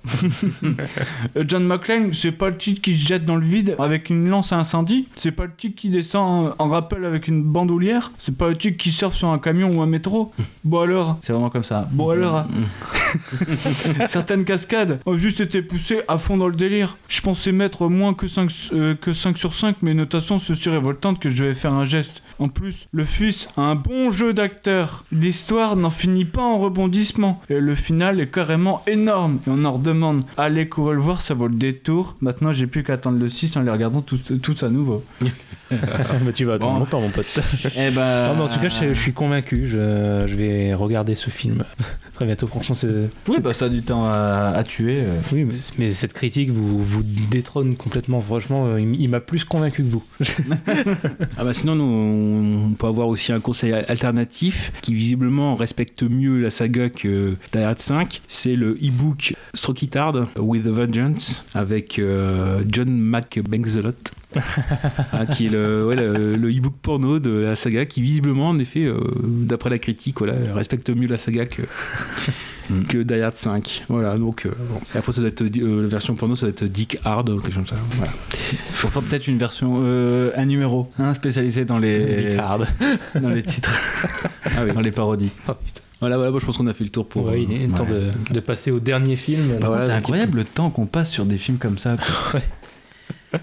Euh, 0.63 1.43
John 1.47 1.65
McClane, 1.65 2.13
c'est 2.13 2.31
pas 2.31 2.49
le 2.49 2.57
type 2.57 2.81
qui 2.81 2.95
se 2.95 3.05
jette 3.05 3.25
dans 3.25 3.35
le 3.35 3.45
vide 3.45 3.75
avec 3.79 4.09
une 4.09 4.29
lance 4.29 4.53
à 4.53 4.57
incendie. 4.57 5.07
C'est 5.17 5.31
pas 5.31 5.45
le 5.45 5.51
type 5.55 5.75
qui 5.75 5.89
descend 5.89 6.55
en 6.57 6.69
rappel 6.69 7.03
avec 7.05 7.27
une 7.27 7.43
bandoulière. 7.43 8.11
C'est 8.17 8.35
pas 8.35 8.47
le 8.47 8.55
type 8.55 8.77
qui 8.77 8.91
surfe 8.91 9.15
sur 9.15 9.27
un 9.27 9.39
camion 9.39 9.77
ou 9.77 9.81
un 9.81 9.87
métro. 9.87 10.31
Bon 10.63 10.79
alors, 10.79 11.17
c'est 11.21 11.33
vraiment 11.33 11.49
comme 11.49 11.65
ça. 11.65 11.87
Bon 11.91 12.09
alors, 12.09 12.37
hein. 12.37 12.47
certaines 14.07 14.45
cascades 14.45 14.99
ont 15.05 15.17
juste 15.17 15.41
été 15.41 15.61
poussées 15.61 16.01
à 16.07 16.17
fond 16.17 16.37
dans 16.37 16.47
le 16.47 16.55
délire. 16.55 16.97
Je 17.07 17.21
pensais 17.21 17.51
mettre 17.51 17.87
moins 17.87 18.13
que 18.13 18.27
5, 18.27 18.51
euh, 18.73 18.95
que 18.95 19.13
5 19.13 19.37
sur 19.37 19.53
5, 19.53 19.77
mais 19.81 19.93
notation 19.93 20.39
sont 20.39 20.55
si 20.55 20.69
révoltante 20.69 21.19
que 21.19 21.29
je 21.29 21.43
devais 21.43 21.53
faire 21.53 21.73
un 21.73 21.85
geste. 21.85 22.21
En 22.39 22.49
plus, 22.49 22.87
le 22.91 23.05
fils 23.05 23.47
a 23.57 23.61
un 23.61 23.75
bon 23.75 24.09
jeu 24.09 24.33
d'acteur. 24.33 25.05
L'histoire 25.11 25.75
n'en 25.77 25.89
finit 25.89 26.25
pas 26.25 26.41
en 26.41 26.57
rebondissement. 26.57 27.41
Et 27.49 27.59
le 27.59 27.75
final 27.75 28.19
est 28.19 28.27
carrément 28.31 28.81
énorme. 28.87 29.39
Et 29.47 29.49
on 29.49 29.63
en 29.63 29.71
redemande. 29.73 30.23
Allez, 30.37 30.67
courez 30.67 30.95
le 30.95 31.01
voir, 31.01 31.21
ça 31.21 31.33
vaut 31.33 31.47
le 31.47 31.55
détour. 31.55 32.15
Maintenant, 32.21 32.51
j'ai 32.51 32.67
plus 32.67 32.83
qu'à 32.83 32.93
attendre 32.93 33.19
le 33.19 33.29
6 33.29 33.55
en 33.57 33.61
les 33.61 33.71
regardant 33.71 34.01
tous 34.01 34.63
à 34.63 34.69
nouveau. 34.69 35.03
bah, 35.71 35.77
tu 36.35 36.45
vas 36.45 36.53
attendre 36.55 36.73
Bon. 36.73 36.79
longtemps, 36.79 37.01
mon 37.01 37.09
pote. 37.09 37.25
Eh 37.77 37.91
ben. 37.91 38.27
Non, 38.29 38.35
mais 38.35 38.41
en 38.43 38.47
tout 38.47 38.59
cas, 38.59 38.69
je, 38.69 38.89
je 38.93 38.99
suis 38.99 39.13
convaincu. 39.13 39.67
Je, 39.67 40.25
je 40.27 40.35
vais 40.35 40.73
regarder 40.73 41.15
ce 41.15 41.29
film 41.29 41.63
très 42.15 42.25
bientôt. 42.25 42.47
Franchement, 42.47 42.75
c'est. 42.75 43.09
Oui, 43.27 43.37
bah 43.41 43.53
ça 43.53 43.65
a 43.65 43.69
du 43.69 43.81
temps 43.81 44.05
à, 44.05 44.51
à 44.55 44.63
tuer. 44.63 45.01
euh. 45.03 45.19
Oui, 45.31 45.43
mais, 45.45 45.55
mais 45.79 45.91
cette 45.91 46.13
critique 46.13 46.49
vous, 46.51 46.79
vous 46.83 47.03
détrône 47.31 47.75
complètement. 47.75 48.19
Franchement, 48.21 48.65
euh, 48.67 48.81
il, 48.81 48.99
il 48.99 49.09
m'a 49.09 49.19
plus 49.19 49.43
convaincu 49.45 49.83
que 49.83 49.87
vous. 49.89 50.03
Ah 51.37 51.43
bah 51.43 51.53
sinon, 51.53 51.75
nous, 51.75 52.24
on 52.25 52.73
peut 52.73 52.87
avoir 52.87 53.07
aussi 53.07 53.31
un 53.31 53.39
conseil 53.39 53.73
alternatif 53.73 54.71
qui 54.81 54.93
visiblement 54.93 55.55
respecte 55.55 56.03
mieux 56.03 56.39
la 56.39 56.49
saga 56.49 56.89
que 56.89 57.35
Die 57.53 57.59
Hard 57.59 57.79
5. 57.79 58.21
C'est 58.27 58.55
le 58.55 58.73
e-book 58.73 59.33
Stroke 59.53 59.83
It 59.83 59.95
Hard 59.95 60.27
with 60.37 60.67
a 60.67 60.71
Vengeance 60.71 61.45
avec 61.53 61.99
euh, 61.99 62.63
John 62.67 62.89
McBenzelot. 62.89 63.93
Hein, 65.13 65.25
qui 65.27 65.47
est 65.47 65.49
le, 65.49 65.85
ouais, 65.85 65.95
le, 65.95 66.35
le 66.35 66.49
e-book 66.49 66.73
porno 66.81 67.19
de 67.19 67.31
la 67.31 67.55
saga 67.55 67.85
qui 67.85 68.01
visiblement 68.01 68.49
en 68.49 68.59
effet 68.59 68.83
euh, 68.85 68.97
d'après 69.23 69.69
la 69.69 69.79
critique 69.79 70.17
voilà, 70.19 70.33
respecte 70.53 70.89
mieux 70.89 71.07
la 71.07 71.17
saga 71.17 71.45
que 71.45 71.61
que 72.89 72.97
Die 73.03 73.13
Hard 73.21 73.35
5. 73.35 73.83
Voilà, 73.89 74.17
donc 74.17 74.45
euh, 74.47 74.49
bon. 74.71 74.79
Et 74.95 74.97
après, 74.97 75.11
ça 75.11 75.21
doit 75.21 75.29
être, 75.29 75.43
euh, 75.43 75.83
la 75.83 75.87
version 75.87 76.15
porno, 76.15 76.35
ça 76.35 76.47
doit 76.47 76.49
être 76.49 76.63
Dick 76.63 76.97
Hard 77.03 77.29
ou 77.29 77.39
quelque 77.39 77.53
chose 77.53 77.67
comme 77.69 77.77
ça. 77.77 77.83
Voilà. 77.97 78.11
Pourtant, 78.81 79.01
peut-être 79.03 79.27
une 79.27 79.37
version, 79.37 79.81
euh, 79.83 80.31
un 80.35 80.45
numéro, 80.45 80.89
hein, 80.97 81.13
spécialisé 81.13 81.63
dans 81.63 81.77
les, 81.77 81.99
Dick 82.31 82.39
Hard. 82.39 82.65
dans 83.21 83.29
les 83.29 83.43
titres, 83.43 83.79
Ah 84.45 84.63
oui. 84.65 84.73
dans 84.73 84.81
les 84.81 84.89
parodies. 84.91 85.29
Oh, 85.47 85.51
putain. 85.63 85.81
Voilà, 85.99 86.17
voilà, 86.17 86.31
bon, 86.31 86.39
je 86.39 86.45
pense 86.47 86.57
qu'on 86.57 86.65
a 86.67 86.73
fait 86.73 86.83
le 86.83 86.89
tour 86.89 87.07
pour. 87.07 87.25
Ouais, 87.25 87.43
il 87.43 87.51
est 87.53 87.65
euh, 87.65 87.71
temps 87.71 87.85
ouais. 87.85 88.09
de, 88.29 88.33
de 88.33 88.39
passer 88.39 88.71
au 88.71 88.79
dernier 88.79 89.15
film. 89.15 89.57
Bah 89.61 89.67
voilà, 89.67 89.85
c'est 89.85 89.91
incroyable 89.91 90.39
le 90.39 90.43
temps 90.43 90.71
qu'on 90.71 90.87
passe 90.87 91.11
sur 91.11 91.25
des 91.25 91.37
films 91.37 91.57
comme 91.59 91.77
ça. 91.77 91.95
quoi. 91.97 92.39
Ouais, 92.39 92.45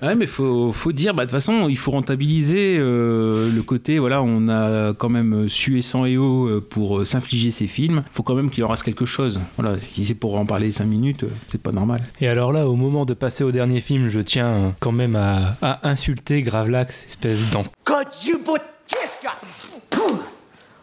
ouais, 0.03 0.15
mais 0.15 0.27
faut, 0.27 0.73
dire, 0.93 1.15
bah, 1.15 1.25
de 1.25 1.31
toute 1.31 1.37
façon, 1.37 1.69
il 1.69 1.77
faut 1.77 1.91
rentabiliser 1.91 2.77
euh, 2.79 3.51
le 3.55 3.63
côté, 3.63 3.99
voilà, 3.99 4.23
on 4.23 4.49
a 4.49 4.95
quand 4.95 5.09
même 5.09 5.49
sué 5.49 5.83
sang 5.83 6.05
et 6.05 6.17
eau 6.17 6.47
euh, 6.47 6.61
pour 6.61 6.99
euh, 6.99 7.05
s'infliger 7.05 7.51
ces 7.51 7.67
films. 7.67 8.03
Faut 8.11 8.23
quand 8.23 8.35
même 8.35 8.51
qu'il 8.51 8.65
en 8.65 8.69
reste 8.69 8.85
quelque 8.85 9.07
chose. 9.07 9.41
Voilà, 9.59 9.79
si 9.79 10.05
c'est 10.05 10.15
pour 10.15 10.39
en 10.39 10.47
parler 10.47 10.73
5 10.73 10.85
minutes, 10.85 11.25
c'est 11.49 11.61
pas 11.61 11.73
normal. 11.73 12.03
Et 12.21 12.29
alors 12.29 12.53
là, 12.53 12.69
au 12.69 12.77
moment 12.77 13.05
de 13.05 13.15
passer 13.15 13.45
au 13.45 13.53
dernier 13.53 13.81
film, 13.81 14.09
je 14.09 14.21
tiens 14.21 14.75
quand 14.81 14.93
même 14.93 15.17
à, 15.17 15.57
à 15.63 15.89
insulter 15.89 16.43
Gravelax, 16.43 17.07
espèce 17.07 17.51
d'en. 17.51 17.65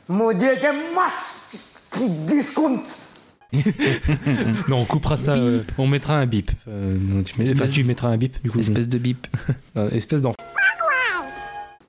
Mon 0.10 0.34
Dieu, 0.34 0.56
Non, 4.68 4.82
on 4.82 4.86
coupera 4.86 5.18
ça, 5.18 5.34
euh, 5.36 5.64
on 5.78 5.88
mettra 5.88 6.16
un 6.18 6.26
bip. 6.26 6.52
Euh, 6.68 6.98
non, 7.00 7.24
tu, 7.24 7.38
mets- 7.38 7.46
Espèce- 7.46 7.62
enfin, 7.64 7.72
tu 7.72 7.84
mettras 7.84 8.10
un 8.10 8.18
bip, 8.18 8.42
du 8.44 8.52
coup. 8.52 8.60
Espèce 8.60 8.90
de 8.90 8.98
bip. 8.98 9.28
Euh, 9.78 9.90
espèce 9.92 10.22
d'enfant. 10.24 10.36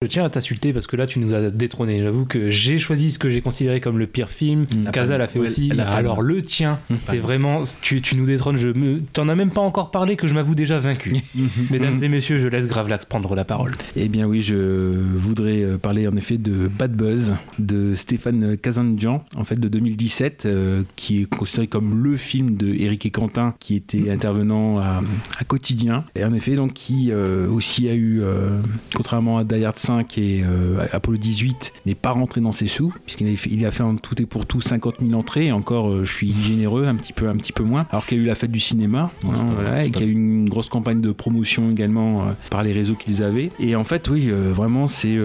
Je 0.03 0.09
tiens 0.09 0.25
à 0.25 0.31
t'insulter 0.31 0.73
parce 0.73 0.87
que 0.87 0.97
là 0.97 1.07
tu 1.07 1.19
nous 1.19 1.35
as 1.35 1.51
détrôné. 1.51 2.01
J'avoue 2.03 2.25
que 2.25 2.49
j'ai 2.49 2.79
choisi 2.79 3.13
ce 3.13 3.19
que 3.19 3.29
j'ai 3.29 3.43
considéré 3.43 3.83
comme 3.83 3.99
le 3.99 4.07
pire 4.07 4.31
film. 4.31 4.63
Mm. 4.75 4.91
Kaza 4.93 5.19
l'a 5.19 5.27
fait 5.27 5.39
aussi. 5.39 5.69
elle 5.71 5.81
Alors 5.81 6.23
le 6.23 6.41
tien, 6.41 6.79
Mm. 6.89 6.95
c'est 6.97 7.19
vraiment. 7.19 7.63
Tu, 7.83 8.01
tu 8.01 8.17
nous 8.17 8.25
détrônes. 8.25 8.57
Je 8.57 8.69
me... 8.69 9.03
T'en 9.13 9.29
as 9.29 9.35
même 9.35 9.51
pas 9.51 9.61
encore 9.61 9.91
parlé 9.91 10.17
que 10.17 10.27
je 10.27 10.33
m'avoue 10.33 10.55
déjà 10.55 10.79
vaincu. 10.81 11.17
Mesdames 11.71 12.03
et 12.03 12.09
messieurs, 12.09 12.39
je 12.39 12.49
laisse 12.49 12.67
Gravelax 12.67 13.05
prendre 13.05 13.35
la 13.35 13.45
parole. 13.45 13.73
Eh 13.95 14.09
bien 14.09 14.27
oui, 14.27 14.41
je 14.41 14.55
voudrais 14.55 15.63
euh, 15.63 15.77
parler 15.77 16.09
en 16.09 16.17
effet 16.17 16.39
de 16.39 16.67
Bad 16.69 16.97
Buzz 16.97 17.35
de 17.59 17.95
Stéphane 17.95 18.57
Kazanjian, 18.57 19.23
en 19.37 19.45
fait 19.45 19.61
de 19.61 19.69
2017, 19.69 20.47
euh, 20.47 20.83
qui 20.97 21.21
est 21.21 21.25
considéré 21.27 21.67
comme 21.67 22.03
le 22.03 22.17
film 22.17 22.57
de 22.57 22.69
Eric 22.69 23.05
et 23.05 23.11
Quentin, 23.11 23.55
qui 23.61 23.75
était 23.75 24.09
intervenant 24.11 24.79
à, 24.79 25.03
à 25.39 25.45
quotidien, 25.45 26.05
et 26.17 26.25
en 26.25 26.33
effet 26.33 26.55
donc 26.55 26.73
qui 26.73 27.09
euh, 27.11 27.47
aussi 27.51 27.87
a 27.91 27.93
eu, 27.95 28.23
euh, 28.23 28.59
contrairement 28.95 29.37
à 29.37 29.45
Die 29.45 29.63
Hard 29.63 29.77
5 29.79 29.90
et 29.99 30.43
euh, 30.45 30.85
Apollo 30.93 31.19
18, 31.19 31.73
n'est 31.87 31.95
pas 31.95 32.11
rentré 32.11 32.41
dans 32.41 32.53
ses 32.53 32.67
sous, 32.67 32.93
puisqu'il 33.05 33.29
a 33.33 33.37
fait, 33.37 33.51
il 33.51 33.67
a 33.67 33.71
fait 33.71 33.83
en 33.83 33.97
tout 33.97 34.21
et 34.21 34.27
pour 34.27 34.47
tout 34.47 34.61
50 34.61 34.97
000 35.01 35.19
entrées, 35.19 35.47
et 35.47 35.53
encore 35.53 35.91
euh, 35.91 36.05
je 36.05 36.13
suis 36.13 36.33
généreux, 36.33 36.87
un 36.87 36.95
petit 36.95 37.13
peu, 37.13 37.29
un 37.29 37.37
petit 37.37 37.53
peu 37.53 37.63
moins, 37.63 37.87
alors 37.91 38.07
qu'il 38.07 38.19
y 38.19 38.21
a 38.21 38.25
eu 38.25 38.27
la 38.27 38.35
fête 38.35 38.51
du 38.51 38.61
cinéma, 38.61 39.11
hein, 39.25 39.47
voilà, 39.55 39.85
et 39.85 39.91
qu'il 39.91 40.07
y 40.07 40.09
a 40.09 40.13
eu 40.13 40.15
une 40.15 40.49
grosse 40.49 40.69
campagne 40.69 41.01
de 41.01 41.13
promotion 41.13 41.71
également 41.71 42.23
euh, 42.23 42.33
par 42.51 42.63
les 42.63 42.73
réseaux 42.73 42.95
qu'ils 42.95 43.23
avaient. 43.23 43.51
Et 43.59 43.77
en 43.77 43.85
fait, 43.85 44.09
oui, 44.09 44.29
vraiment, 44.31 44.87
c'est 44.87 45.19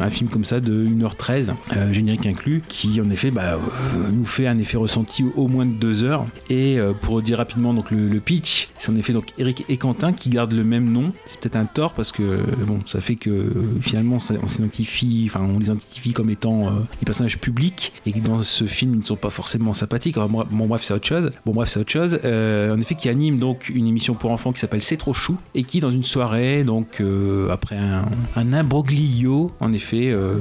un 0.00 0.10
film 0.10 0.30
comme 0.30 0.44
ça 0.44 0.60
de 0.60 0.86
1h13, 0.86 1.52
euh, 1.76 1.92
générique 1.92 2.26
inclus, 2.26 2.62
qui 2.68 3.00
en 3.00 3.10
effet 3.10 3.30
bah, 3.30 3.58
nous 4.12 4.24
fait 4.24 4.46
un 4.46 4.58
effet 4.58 4.76
ressenti 4.76 5.24
au, 5.36 5.48
moins 5.48 5.66
de 5.66 5.72
2 5.72 6.04
heures. 6.04 6.26
Et 6.50 6.78
pour 7.00 7.22
dire 7.22 7.38
rapidement 7.38 7.74
donc 7.74 7.90
le, 7.90 8.08
le 8.08 8.20
pitch, 8.20 8.68
c'est 8.78 8.90
en 8.90 8.96
effet 8.96 9.12
donc 9.12 9.32
Eric 9.38 9.64
et 9.68 9.76
Quentin 9.76 10.12
qui 10.12 10.28
gardent 10.28 10.52
le 10.52 10.64
même 10.64 10.90
nom. 10.90 11.12
C'est 11.24 11.40
peut-être 11.40 11.56
un 11.56 11.66
tort 11.66 11.92
parce 11.92 12.12
que 12.12 12.40
bon, 12.66 12.78
ça 12.86 13.00
fait 13.00 13.16
que 13.16 13.52
finalement 13.80 14.18
on 14.30 15.58
les 15.58 15.66
identifie 15.66 16.12
comme 16.12 16.30
étant 16.30 16.66
euh, 16.66 16.70
des 17.00 17.04
personnages 17.04 17.38
publics 17.38 17.92
et 18.04 18.12
que 18.12 18.18
dans 18.18 18.42
ce 18.42 18.64
film 18.64 18.92
ils 18.94 19.00
ne 19.00 19.04
sont 19.04 19.16
pas 19.16 19.30
forcément 19.30 19.72
sympathiques. 19.72 20.16
Bon 20.16 20.66
bref, 20.66 20.82
c'est 20.82 20.94
autre 20.94 21.06
chose. 21.06 21.30
Bon 21.44 21.52
bref, 21.52 21.68
c'est 21.68 21.80
autre 21.80 21.90
chose. 21.90 22.18
Euh, 22.24 22.74
en 22.74 22.80
effet, 22.80 22.94
qui 22.94 23.08
anime 23.08 23.38
donc 23.38 23.68
une 23.68 23.86
émission 23.86 24.14
pour 24.14 24.32
enfants 24.32 24.52
qui 24.52 24.60
s'appelle 24.60 24.82
C'est 24.82 24.96
trop 24.96 25.12
chou 25.12 25.36
et 25.54 25.64
qui 25.64 25.80
dans 25.80 25.90
une 25.90 26.02
soirée 26.02 26.64
donc 26.64 27.00
euh, 27.00 27.50
après 27.50 27.76
un, 27.76 28.52
imbroglio, 28.52 29.50
en 29.60 29.72
effet, 29.72 30.10
euh, 30.10 30.36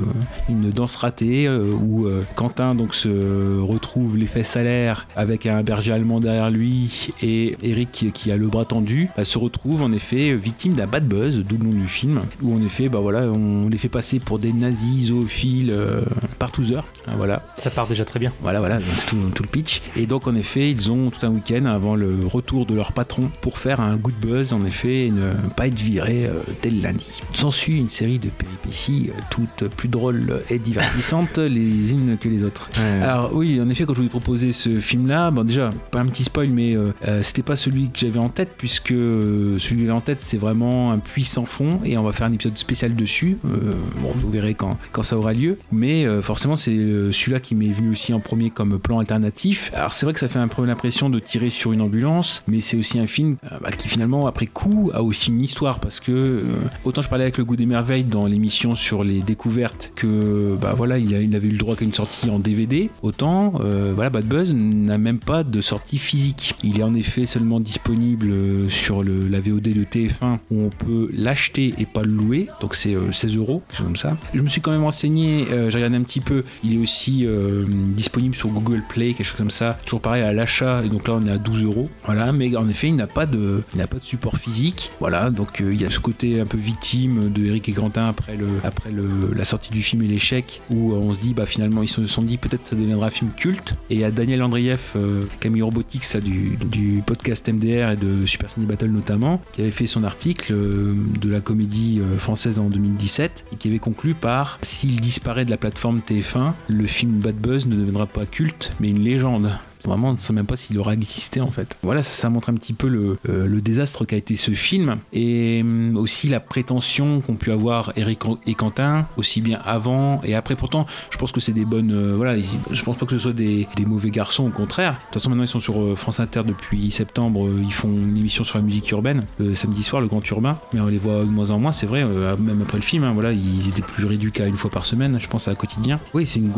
une 0.50 0.70
danse 0.70 0.96
ratée 0.96 1.48
euh, 1.48 1.72
où 1.72 2.06
euh, 2.06 2.24
Quentin 2.36 2.76
donc 2.76 2.96
se 2.96 3.60
retrouve 3.60 4.18
à 4.56 4.64
l'air 4.64 5.08
avec 5.16 5.46
un 5.46 5.64
berger 5.64 5.92
allemand 5.94 6.20
derrière 6.20 6.52
lui 6.52 7.10
et 7.22 7.56
Eric 7.64 7.92
qui, 7.92 8.12
qui 8.12 8.32
a 8.32 8.38
le 8.38 8.48
bras 8.48 8.66
tendu 8.66 9.10
bah, 9.18 9.26
se 9.26 9.38
retrouve 9.38 9.82
en 9.82 9.92
effet 9.92 10.36
victime 10.36 10.74
d'un 10.74 10.88
bad 10.88 11.08
buzz, 11.08 11.44
d'où 11.48 11.58
le 11.58 11.66
nom 11.66 11.72
du 11.72 11.88
film, 11.88 12.22
où 12.42 12.56
en 12.56 12.62
effet 12.64 12.90
bah 12.90 13.00
voilà 13.00 13.25
on 13.34 13.70
les 13.70 13.78
fait 13.78 13.90
passer 13.90 14.20
pour 14.20 14.40
des 14.40 14.54
nazis 14.54 15.08
zoophiles 15.08 15.72
euh, 15.72 16.02
partouzeurs, 16.40 16.86
hein, 17.08 17.14
voilà. 17.18 17.44
Ça 17.58 17.70
part 17.70 17.88
déjà 17.88 18.06
très 18.06 18.20
bien. 18.20 18.32
Voilà, 18.42 18.60
voilà, 18.60 18.80
c'est 18.80 19.08
tout, 19.08 19.30
tout 19.34 19.44
le 19.44 19.50
pitch. 19.50 19.82
Et 19.96 20.06
donc, 20.06 20.28
en 20.28 20.36
effet, 20.36 20.72
ils 20.72 20.92
ont 20.92 21.10
tout 21.10 21.26
un 21.26 21.30
week-end 21.30 21.66
avant 21.66 21.96
le 21.96 22.26
retour 22.26 22.66
de 22.66 22.76
leur 22.76 22.92
patron 22.92 23.30
pour 23.42 23.58
faire 23.58 23.80
un 23.80 23.96
good 23.96 24.16
buzz, 24.22 24.54
en 24.54 24.66
effet, 24.66 25.08
et 25.08 25.12
ne 25.12 25.32
pas 25.56 25.68
être 25.68 25.80
virés 25.80 26.26
euh, 26.26 26.42
dès 26.62 26.70
le 26.70 26.82
lundi. 26.82 27.22
S'ensuit 27.34 27.78
une 27.78 27.90
série 27.90 28.20
de 28.20 28.30
péripéties, 28.30 29.10
euh, 29.10 29.20
toutes 29.30 29.68
plus 29.70 29.90
drôles 29.90 30.42
et 30.50 30.60
divertissantes 30.60 31.38
les 31.38 31.92
unes 31.92 32.18
que 32.20 32.30
les 32.30 32.44
autres. 32.44 32.70
Alors, 33.02 33.34
oui, 33.34 33.60
en 33.62 33.70
effet, 33.70 33.86
quand 33.86 33.94
je 33.94 34.02
vous 34.02 34.08
ai 34.08 34.10
proposé 34.10 34.52
ce 34.52 34.80
film-là, 34.80 35.32
bon, 35.32 35.44
déjà, 35.44 35.72
pas 35.92 36.00
un 36.00 36.06
petit 36.08 36.24
spoil, 36.24 36.50
mais 36.50 36.76
euh, 36.76 36.94
euh, 37.08 37.24
c'était 37.24 37.44
pas 37.44 37.56
celui 37.56 37.90
que 37.90 38.00
j'avais 38.00 38.20
en 38.20 38.30
tête, 38.30 38.54
puisque 38.58 38.92
euh, 38.92 39.58
celui 39.60 39.78
que 39.78 39.82
j'avais 39.82 39.98
en 39.98 40.02
tête, 40.02 40.22
c'est 40.22 40.38
vraiment 40.38 40.92
un 40.92 41.00
puits 41.00 41.24
sans 41.24 41.46
fond, 41.46 41.80
et 41.84 41.98
on 41.98 42.04
va 42.04 42.14
faire 42.14 42.28
un 42.28 42.34
épisode 42.34 42.58
spécial 42.58 42.96
dessus. 42.96 43.15
Euh, 43.24 43.74
bon, 44.02 44.12
vous 44.16 44.30
verrez 44.30 44.54
quand, 44.54 44.78
quand 44.92 45.04
ça 45.04 45.18
aura 45.18 45.34
lieu. 45.34 45.58
Mais 45.72 46.06
euh, 46.06 46.22
forcément, 46.22 46.56
c'est 46.56 46.72
euh, 46.76 47.12
celui-là 47.12 47.40
qui 47.40 47.56
m'est 47.56 47.72
venu 47.72 47.90
aussi 47.92 48.14
en 48.14 48.20
premier 48.20 48.50
comme 48.50 48.80
plan 48.80 49.00
alternatif. 49.00 49.72
Alors, 49.74 49.94
c'est 49.94 50.06
vrai 50.06 50.14
que 50.14 50.20
ça 50.20 50.28
fait 50.28 50.40
un 50.40 50.48
peu 50.48 50.66
l'impression 50.66 51.10
de 51.10 51.20
tirer 51.20 51.50
sur 51.50 51.72
une 51.74 51.82
ambulance, 51.82 52.44
mais 52.48 52.62
c'est 52.62 52.78
aussi 52.78 53.00
un 53.00 53.08
film 53.08 53.38
bah, 53.62 53.72
qui, 53.72 53.88
finalement, 53.88 54.28
après 54.28 54.48
coup, 54.48 54.92
a 54.94 55.02
aussi 55.04 55.30
une 55.32 55.42
histoire. 55.42 55.80
Parce 55.80 56.00
que, 56.00 56.44
autant 56.84 57.02
je 57.02 57.10
parlais 57.10 57.24
avec 57.26 57.38
le 57.38 57.46
goût 57.46 57.56
des 57.56 57.66
merveilles 57.66 58.04
dans 58.04 58.26
l'émission 58.26 58.76
sur 58.76 59.04
les 59.04 59.22
découvertes 59.22 59.92
que, 59.96 60.56
bah 60.62 60.74
voilà, 60.76 60.98
il, 60.98 61.14
a- 61.16 61.22
il 61.22 61.36
avait 61.36 61.48
eu 61.48 61.52
le 61.52 61.58
droit 61.58 61.76
qu'à 61.76 61.86
une 61.86 61.94
sortie 61.94 62.30
en 62.30 62.40
DVD, 62.40 62.90
autant, 63.04 63.54
voilà, 63.96 64.10
Bad 64.10 64.26
Buzz 64.26 64.54
n'a 64.54 64.98
même 64.98 65.20
pas 65.20 65.44
de 65.44 65.62
sortie 65.62 65.98
physique. 65.98 66.56
Il 66.64 66.80
est 66.80 66.84
en 66.84 66.94
effet 66.96 67.26
seulement 67.26 67.60
disponible 67.60 68.32
sur 68.70 69.04
la 69.04 69.40
VOD 69.40 69.62
de 69.74 69.84
TF1 69.84 70.38
où 70.52 70.62
on 70.62 70.70
peut 70.70 71.10
l'acheter 71.14 71.74
et 71.78 71.86
pas 71.86 72.04
le 72.04 72.12
louer. 72.12 72.48
Donc 72.62 72.76
c'est 72.76 72.96
16 73.12 73.38
euros, 73.38 73.64
quelque 73.68 73.78
chose 73.78 73.86
comme 73.88 73.96
ça. 73.96 74.18
Je 74.34 74.42
me 74.42 74.48
suis 74.48 74.62
quand 74.62 74.72
même 74.72 74.84
renseigné, 74.84 75.48
euh, 75.52 75.70
j'ai 75.70 75.78
regardé 75.78 75.98
un 75.98 76.04
petit 76.04 76.20
peu. 76.20 76.44
Il 76.64 76.76
est 76.76 76.78
aussi 76.78 77.26
euh, 77.26 77.64
disponible 77.68 78.36
sur 78.36 78.50
Google 78.50 78.84
Play, 78.88 79.14
quelque 79.14 79.26
chose 79.26 79.38
comme 79.38 79.52
ça. 79.52 79.78
Toujours 79.86 80.02
pareil 80.02 80.24
à 80.24 80.34
l'achat. 80.34 80.84
Et 80.84 80.90
donc 80.90 81.08
là, 81.08 81.16
on 81.16 81.26
est 81.26 81.32
à 81.32 81.38
12 81.38 81.64
euros. 81.64 81.90
Voilà, 82.06 82.32
mais 82.32 82.56
en 82.56 82.68
effet, 82.70 82.88
il 82.88 82.96
n'a 82.96 83.08
pas 83.08 83.26
de, 83.26 83.64
il 83.74 83.78
n'a 83.78 83.88
pas 83.88 83.98
de 83.98 84.06
support 84.06 84.38
physique. 84.38 84.92
Voilà, 85.00 85.30
donc 85.30 85.62
euh, 85.62 85.74
il 85.74 85.82
y 85.82 85.86
a 85.86 85.90
ce 85.90 86.00
côté 86.00 86.40
un 86.40 86.46
peu 86.46 86.58
victime 86.58 87.32
de 87.32 87.46
Eric 87.46 87.70
et 87.70 87.74
Quentin 87.74 88.06
après 88.06 88.36
le, 88.36 88.48
après 88.64 88.92
le, 88.92 89.34
la 89.36 89.46
sortie 89.46 89.72
du 89.72 89.82
film 89.82 90.02
et 90.04 90.08
l'échec, 90.08 90.62
où 90.70 90.94
on 90.94 91.14
se 91.14 91.22
dit, 91.22 91.34
bah 91.34 91.46
finalement, 91.46 91.84
ils 91.84 91.88
se 91.88 92.06
sont 92.06 92.22
dit 92.22 92.38
peut-être 92.38 92.68
ça 92.68 92.76
deviendra 92.76 93.08
un 93.08 93.12
film 93.12 93.32
culte. 93.36 93.76
Et 93.90 94.04
a 94.04 94.12
Daniel 94.12 94.44
Andrieff, 94.44 94.96
Camille 95.40 95.62
Robotics, 95.62 96.04
ça, 96.04 96.20
du, 96.20 96.58
podcast 97.06 97.48
MDR 97.48 97.92
et 97.92 97.96
de 97.96 98.26
Super 98.26 98.50
Cine 98.50 98.66
Battle 98.66 98.90
notamment, 98.90 99.42
qui 99.54 99.62
avait 99.62 99.72
fait 99.72 99.88
son 99.88 100.04
article 100.04 100.54
de 100.54 101.30
la 101.30 101.40
comédie 101.40 102.02
française 102.18 102.60
en 102.60 102.70
2017 102.86 103.46
et 103.54 103.56
qui 103.56 103.68
avait 103.68 103.80
conclu 103.80 104.14
par 104.14 104.60
s'il 104.62 105.00
disparaît 105.02 105.46
de 105.46 105.52
la 105.52 105.58
plateforme 105.58 106.00
TF1, 106.00 106.54
le 106.68 106.88
film 106.88 107.20
Bad 107.20 107.36
Buzz 107.36 107.68
ne 107.68 107.76
deviendra 107.76 108.06
pas 108.06 108.26
culte, 108.26 108.74
mais 108.80 108.90
une 108.90 109.04
légende. 109.04 109.52
Vraiment, 109.86 110.10
on 110.10 110.14
ne 110.14 110.18
sait 110.18 110.34
même 110.34 110.46
pas 110.46 110.56
s'il 110.56 110.78
aura 110.80 110.94
existé 110.94 111.42
en 111.42 111.52
fait. 111.52 111.78
Voilà, 111.84 112.04
ça, 112.04 112.30
montre 112.30 112.50
un 112.50 112.54
petit 112.54 112.74
peu 112.74 112.88
le, 112.88 113.18
euh, 113.30 113.48
le 113.48 113.62
désastre 113.62 114.06
qu'a 114.06 114.18
été 114.18 114.36
ce 114.36 114.52
film 114.52 114.98
et 115.14 115.62
hum, 115.62 115.98
aussi 115.98 116.28
la 116.28 116.40
prétention 116.40 117.22
qu'ont 117.22 117.36
pu 117.36 117.52
avoir 117.52 117.92
Eric 117.96 118.22
et 118.46 118.56
Quentin, 118.56 119.08
aussi 119.18 119.42
bien 119.42 119.60
avant 119.66 120.22
et 120.24 120.36
après. 120.36 120.56
Pourtant, 120.56 120.86
je 121.10 121.18
pense 121.18 121.32
que 121.32 121.40
c'est 121.40 121.54
des 121.54 121.66
bonnes. 121.66 121.92
euh, 121.92 122.14
voilà, 122.16 122.36
je 122.72 122.82
pense 122.84 122.98
pas 122.98 123.06
que 123.06 123.12
ce 123.12 123.20
soit 123.20 123.34
des, 123.34 123.68
mauvais 123.86 124.10
garçons, 124.10 124.46
au 124.46 124.50
contraire. 124.50 124.94
De 124.94 124.98
toute 124.98 125.14
façon, 125.16 125.30
maintenant 125.30 125.44
ils 125.44 125.50
sont 125.50 125.60
sur 125.60 125.82
euh, 125.82 125.96
France 125.96 126.20
Inter 126.20 126.42
depuis 126.46 126.92
septembre. 126.92 127.48
Ils 127.62 127.74
font 127.74 127.90
une 127.90 128.18
émission 128.18 128.44
sur 128.44 128.58
la 128.58 128.64
musique 128.64 128.90
urbaine 128.92 129.24
samedi 129.54 129.84
soir, 129.84 130.02
le 130.02 130.08
Grand 130.08 130.28
Urbain. 130.30 130.58
Mais 130.74 130.80
on 130.80 130.88
les 130.88 130.98
voit 130.98 131.20
de 131.20 131.30
moins 131.30 131.52
en 131.52 131.60
moins, 131.60 131.72
c'est 131.72 131.86
vrai, 131.86 132.04
même 132.04 132.62
après 132.62 132.78
le 132.78 132.84
film. 132.84 133.04
hein, 133.04 133.14
voilà, 133.14 133.32
ils 133.32 133.68
étaient 133.70 133.82
plus 133.82 134.06
réduits 134.06 134.32
qu'à 134.32 134.48
une 134.48 134.58
fois 134.58 134.72
par 134.72 134.86
semaine, 134.86 135.20
je 135.20 135.28
pense, 135.28 135.48
à 135.48 135.56
quotidien. 135.56 136.00
Oui, 136.14 136.26
c'est 136.26 136.40
une, 136.40 136.52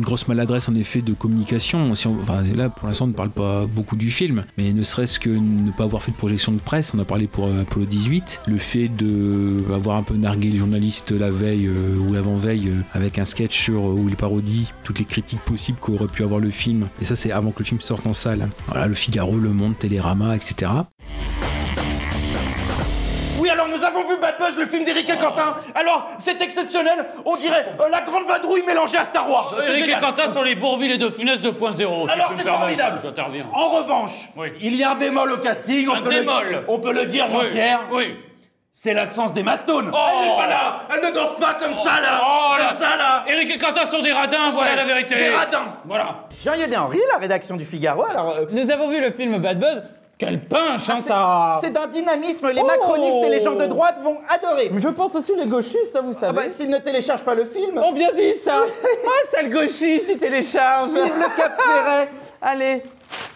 grosse 0.00 0.28
maladresse 0.28 0.68
en 0.68 0.74
effet 0.74 1.02
de 1.02 1.12
communication. 1.12 1.94
Si 1.94 2.06
enfin, 2.06 2.42
là, 2.54 2.61
pour 2.68 2.88
l'instant, 2.88 3.06
on 3.06 3.08
ne 3.08 3.12
parle 3.12 3.30
pas 3.30 3.66
beaucoup 3.66 3.96
du 3.96 4.10
film, 4.10 4.44
mais 4.58 4.72
ne 4.72 4.82
serait-ce 4.82 5.18
que 5.18 5.30
ne 5.30 5.70
pas 5.70 5.84
avoir 5.84 6.02
fait 6.02 6.12
de 6.12 6.16
projection 6.16 6.52
de 6.52 6.60
presse, 6.60 6.92
on 6.94 6.98
a 6.98 7.04
parlé 7.04 7.26
pour 7.26 7.46
euh, 7.46 7.62
Apollo 7.62 7.86
18, 7.86 8.42
le 8.46 8.56
fait 8.58 8.88
de 8.88 9.72
avoir 9.72 9.96
un 9.96 10.02
peu 10.02 10.14
nargué 10.16 10.50
les 10.50 10.58
journalistes 10.58 11.12
la 11.12 11.30
veille 11.30 11.66
euh, 11.66 11.96
ou 11.98 12.12
l'avant-veille 12.12 12.68
euh, 12.68 12.82
avec 12.92 13.18
un 13.18 13.24
sketch 13.24 13.58
sur 13.58 13.80
euh, 13.80 13.92
où 13.92 14.08
il 14.08 14.16
parodie 14.16 14.72
toutes 14.84 14.98
les 14.98 15.04
critiques 15.04 15.40
possibles 15.40 15.78
qu'aurait 15.80 16.06
pu 16.06 16.22
avoir 16.22 16.40
le 16.40 16.50
film, 16.50 16.88
et 17.00 17.04
ça 17.04 17.16
c'est 17.16 17.32
avant 17.32 17.50
que 17.50 17.60
le 17.60 17.64
film 17.64 17.80
sorte 17.80 18.06
en 18.06 18.14
salle. 18.14 18.48
Voilà, 18.66 18.86
le 18.86 18.94
Figaro, 18.94 19.36
Le 19.36 19.50
Monde, 19.50 19.78
Télérama, 19.78 20.36
etc. 20.36 20.70
Nous 23.82 23.88
avons 23.88 24.08
vu 24.08 24.16
Bad 24.20 24.36
Buzz, 24.38 24.56
le 24.56 24.66
film 24.66 24.84
d'Éric 24.84 25.10
et 25.10 25.16
Quentin. 25.16 25.56
Alors, 25.74 26.08
c'est 26.18 26.40
exceptionnel. 26.40 27.04
On 27.24 27.34
dirait 27.34 27.66
euh, 27.80 27.88
la 27.90 28.00
grande 28.02 28.26
vadrouille 28.28 28.62
mélangée 28.64 28.96
à 28.96 29.02
Star 29.02 29.28
Wars. 29.28 29.54
C'est 29.58 29.70
Eric 29.70 29.82
et 29.82 29.84
génial. 29.86 30.00
Quentin 30.00 30.32
sont 30.32 30.42
les 30.42 30.54
Bourville 30.54 30.92
et 30.92 30.98
de 30.98 31.10
Funès 31.10 31.40
2.0. 31.40 31.72
si 31.72 31.82
Alors, 31.84 32.06
je 32.06 32.12
peux 32.12 32.12
c'est 32.12 32.18
me 32.20 32.36
permettre. 32.44 32.58
formidable. 32.60 33.00
J'interviens. 33.02 33.46
En 33.52 33.70
revanche, 33.70 34.28
il 34.60 34.76
y 34.76 34.84
a 34.84 34.92
un 34.92 34.94
bémol 34.94 35.32
au 35.32 35.38
casting. 35.38 35.88
On 35.88 35.94
Un 35.96 36.02
peut 36.02 36.10
bémol. 36.10 36.48
Le, 36.48 36.64
on 36.68 36.78
peut 36.78 36.92
le 36.92 37.06
dire, 37.06 37.26
Oui, 37.28 37.32
Jean-Pierre. 37.32 37.80
Oui. 37.90 38.16
C'est 38.70 38.94
l'absence 38.94 39.32
des 39.34 39.42
Mastones. 39.42 39.90
Oh. 39.92 39.98
Elle 40.22 40.28
n'est 40.30 40.36
pas 40.36 40.46
là. 40.46 40.80
Elle 40.94 41.10
ne 41.10 41.14
danse 41.14 41.36
pas 41.40 41.54
comme 41.54 41.74
ça, 41.74 42.00
là. 42.00 42.22
Oh 42.24 42.54
là 42.56 42.68
comme 42.68 42.76
ça, 42.78 42.96
là. 42.96 43.24
Eric 43.26 43.50
et 43.50 43.58
Quentin 43.58 43.84
sont 43.84 44.00
des 44.00 44.12
radins, 44.12 44.50
voilà 44.52 44.70
Ouais, 44.70 44.76
la 44.76 44.84
vérité. 44.84 45.16
Des 45.16 45.28
radins. 45.30 45.74
Voilà. 45.84 46.20
Jean-Yves 46.44 46.74
Henry, 46.78 47.00
la 47.12 47.18
rédaction 47.18 47.56
du 47.56 47.64
Figaro. 47.64 48.04
Alors, 48.08 48.30
euh, 48.30 48.44
Nous 48.52 48.70
avons 48.70 48.88
vu 48.88 49.00
le 49.00 49.10
film 49.10 49.38
Bad 49.38 49.58
Buzz. 49.58 49.82
Quel 50.24 50.40
punch, 50.44 50.88
hein, 50.88 50.94
c'est- 51.00 51.08
ça 51.08 51.56
c'est 51.60 51.72
d'un 51.72 51.88
dynamisme. 51.88 52.48
Les 52.54 52.62
macronistes 52.62 53.24
et 53.26 53.28
les 53.28 53.40
gens 53.40 53.56
de 53.56 53.66
droite 53.66 53.96
vont 54.04 54.18
adorer. 54.28 54.70
Je 54.76 54.88
pense 54.88 55.16
aussi 55.16 55.32
les 55.36 55.46
gauchistes, 55.46 55.96
hein, 55.96 56.02
vous 56.04 56.12
savez. 56.12 56.32
Ah 56.38 56.42
bah, 56.44 56.48
S'ils 56.48 56.70
ne 56.70 56.78
téléchargent 56.78 57.24
pas 57.24 57.34
le 57.34 57.44
film, 57.46 57.82
Oh, 57.84 57.92
bien 57.92 58.10
dit, 58.14 58.34
ça 58.36 58.60
Ah, 58.62 59.26
sale 59.32 59.50
gauchiste, 59.50 60.06
il 60.12 60.18
télécharge 60.18 60.90
vive 60.90 61.02
le 61.16 61.36
Cap 61.36 61.60
Ferret. 61.60 62.08
Allez 62.40 62.82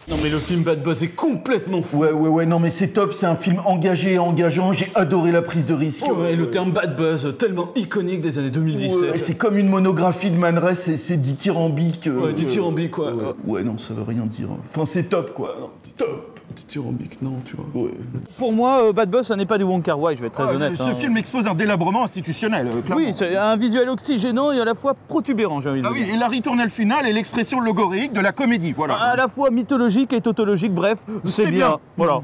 Non 0.09 0.17
mais 0.23 0.29
le 0.29 0.39
film 0.39 0.63
Bad 0.63 0.81
Buzz 0.83 1.03
est 1.03 1.09
complètement 1.15 1.83
fou. 1.83 1.99
Ouais, 1.99 2.13
ouais, 2.13 2.29
ouais, 2.29 2.47
non, 2.47 2.61
mais 2.61 2.71
c'est 2.71 2.89
top. 2.89 3.13
C'est 3.15 3.27
un 3.27 3.35
film 3.35 3.61
engagé 3.65 4.13
et 4.15 4.19
engageant. 4.21 4.71
J'ai 4.73 4.89
adoré 4.95 5.33
la 5.33 5.43
prise 5.43 5.67
de 5.67 5.75
risque. 5.75 6.05
et 6.29 6.37
le 6.37 6.51
terme 6.51 6.71
Bad 6.71 6.95
Buzz, 6.97 7.35
tellement 7.37 7.71
iconique 7.75 8.21
des 8.21 8.39
années 8.39 8.51
2017. 8.51 9.01
Ouais, 9.13 9.19
c'est 9.19 9.37
comme 9.37 9.59
une 9.59 9.69
monographie 9.69 10.31
de 10.31 10.37
Man 10.39 10.57
Ray, 10.59 10.77
c'est 10.77 10.97
c'est 10.99 11.17
dithyrambique. 11.17 12.07
euh, 12.07 12.27
Ouais, 12.27 12.33
dithyrambique, 12.33 12.93
quoi. 12.93 13.11
Ouais, 13.13 13.25
ouais, 13.45 13.63
non, 13.65 13.77
ça 13.77 13.93
veut 13.93 14.05
rien 14.07 14.25
dire. 14.27 14.49
Enfin, 14.73 14.87
c'est 14.87 15.09
top, 15.09 15.35
quoi. 15.35 15.73
Top. 15.97 16.36
Dithyrambique, 16.57 17.21
non, 17.23 17.35
tu 17.45 17.55
vois. 17.57 17.85
Ouais. 17.85 17.91
Pour 18.39 18.53
moi, 18.53 18.89
euh, 18.89 18.93
Bad 18.93 19.11
Buzz, 19.11 19.27
ça 19.27 19.37
n'est 19.37 19.47
pas 19.47 19.59
du 19.59 19.65
Wong 19.65 19.83
Kar 19.83 20.01
Wai, 20.01 20.17
je 20.17 20.21
vais 20.23 20.29
être 20.29 20.33
très 20.33 20.45
Ah, 20.49 20.55
honnête. 20.55 20.77
ce 20.77 20.83
hein. 20.83 20.95
film 20.95 21.17
expose 21.17 21.47
un 21.47 21.55
délabrement 21.55 22.03
institutionnel, 22.05 22.67
euh, 22.67 22.81
clairement. 22.83 23.05
Oui, 23.05 23.13
c'est 23.15 23.37
un 23.37 23.57
visuel 23.57 23.89
oxygénant 23.89 24.53
et 24.53 24.61
à 24.61 24.65
la 24.65 24.75
fois 24.75 24.95
protubérant, 24.95 25.61
j'ai 25.61 25.71
envie 25.71 25.83
de 25.83 25.87
Ah 25.87 25.93
dire. 25.93 26.05
oui, 26.09 26.15
et 26.15 26.17
la 26.19 26.29
ritournelle 26.29 26.71
finale 26.71 27.07
est 27.07 27.13
l'expression 27.13 27.61
logoréique 27.61 28.13
de 28.13 28.21
la 28.21 28.33
comédie, 28.33 28.73
voilà. 28.73 28.95
À 28.97 29.17
la 29.17 29.29
fois 29.29 29.51
mythologique 29.51 30.13
et 30.13 30.21
tautologique, 30.21 30.73
bref, 30.73 30.99
c'est 31.25 31.47
bien. 31.47 31.69
bien. 31.69 31.79
Voilà. 31.97 32.21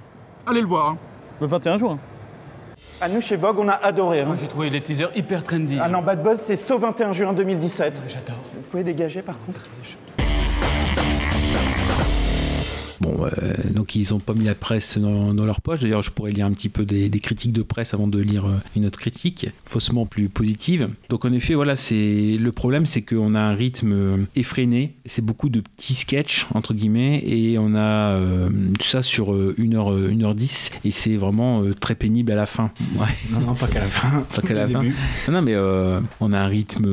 Allez 0.47 0.61
le 0.62 0.66
voir. 0.66 0.89
hein. 0.91 0.99
Le 1.41 1.47
21 1.47 1.76
juin. 1.76 1.99
À 3.01 3.09
nous, 3.09 3.20
chez 3.20 3.37
Vogue, 3.37 3.59
on 3.59 3.68
a 3.68 3.72
adoré. 3.72 4.20
hein. 4.20 4.37
J'ai 4.41 4.47
trouvé 4.49 4.70
les 4.70 4.80
teasers 4.80 5.11
hyper 5.16 5.43
trendy. 5.45 5.76
Ah 5.80 5.89
non, 5.89 6.03
Bad 6.03 6.22
Buzz, 6.22 6.39
c'est 6.41 6.57
saut 6.57 6.78
21 6.78 7.12
juin 7.12 7.33
2017. 7.33 8.03
J'adore. 8.09 8.37
Vous 8.55 8.62
pouvez 8.70 8.85
dégager, 8.85 9.22
par 9.22 9.35
contre? 9.45 9.61
Bon, 13.03 13.24
euh, 13.24 13.55
donc 13.74 13.96
ils 13.96 14.14
ont 14.14 14.20
pas 14.20 14.32
mis 14.32 14.44
la 14.44 14.55
presse 14.55 14.96
dans, 14.96 15.34
dans 15.34 15.44
leur 15.44 15.61
poche. 15.61 15.80
D'ailleurs, 15.80 16.03
je 16.03 16.11
pourrais 16.11 16.30
lire 16.30 16.46
un 16.46 16.53
petit 16.53 16.68
peu 16.68 16.84
des, 16.84 17.09
des 17.09 17.20
critiques 17.20 17.53
de 17.53 17.62
presse 17.62 17.94
avant 17.94 18.07
de 18.07 18.20
lire 18.20 18.46
euh, 18.46 18.57
une 18.76 18.86
autre 18.86 19.00
critique, 19.00 19.48
faussement 19.64 20.07
plus 20.07 20.28
positive. 20.28 20.88
Donc 21.09 21.24
en 21.24 21.32
effet, 21.32 21.55
voilà, 21.55 21.74
c'est 21.74 22.36
le 22.38 22.53
problème, 22.53 22.86
c'est 22.86 23.03
qu'on 23.03 23.34
a 23.34 23.40
un 23.40 23.55
rythme 23.55 23.92
euh, 23.92 24.16
effréné. 24.36 24.94
C'est 25.05 25.24
beaucoup 25.24 25.48
de 25.48 25.61
petits 25.61 25.94
sketchs 25.94 26.46
entre 26.55 26.74
guillemets, 26.74 27.22
et 27.26 27.59
on 27.59 27.74
a 27.74 28.14
euh, 28.14 28.48
tout 28.78 28.86
ça 28.86 29.03
sur 29.03 29.34
1h, 29.34 30.14
1h10, 30.14 30.70
et 30.84 30.90
c'est 30.90 31.16
vraiment 31.16 31.62
euh, 31.62 31.74
très 31.74 31.94
pénible 31.94 32.30
à 32.30 32.36
la 32.36 32.46
fin. 32.46 32.70
Ouais. 32.96 33.09
Non, 33.32 33.40
non, 33.40 33.55
pas 33.55 33.66
qu'à 33.66 33.80
la 33.80 33.88
fin. 33.88 34.22
Pas 34.34 34.42
qu'à 34.42 34.55
la 34.55 34.68
fin. 34.68 34.80
début. 34.80 34.94
Non, 35.26 35.34
non, 35.34 35.42
mais 35.42 35.57
on 36.20 36.32
a 36.32 36.38
un 36.38 36.46
rythme. 36.46 36.86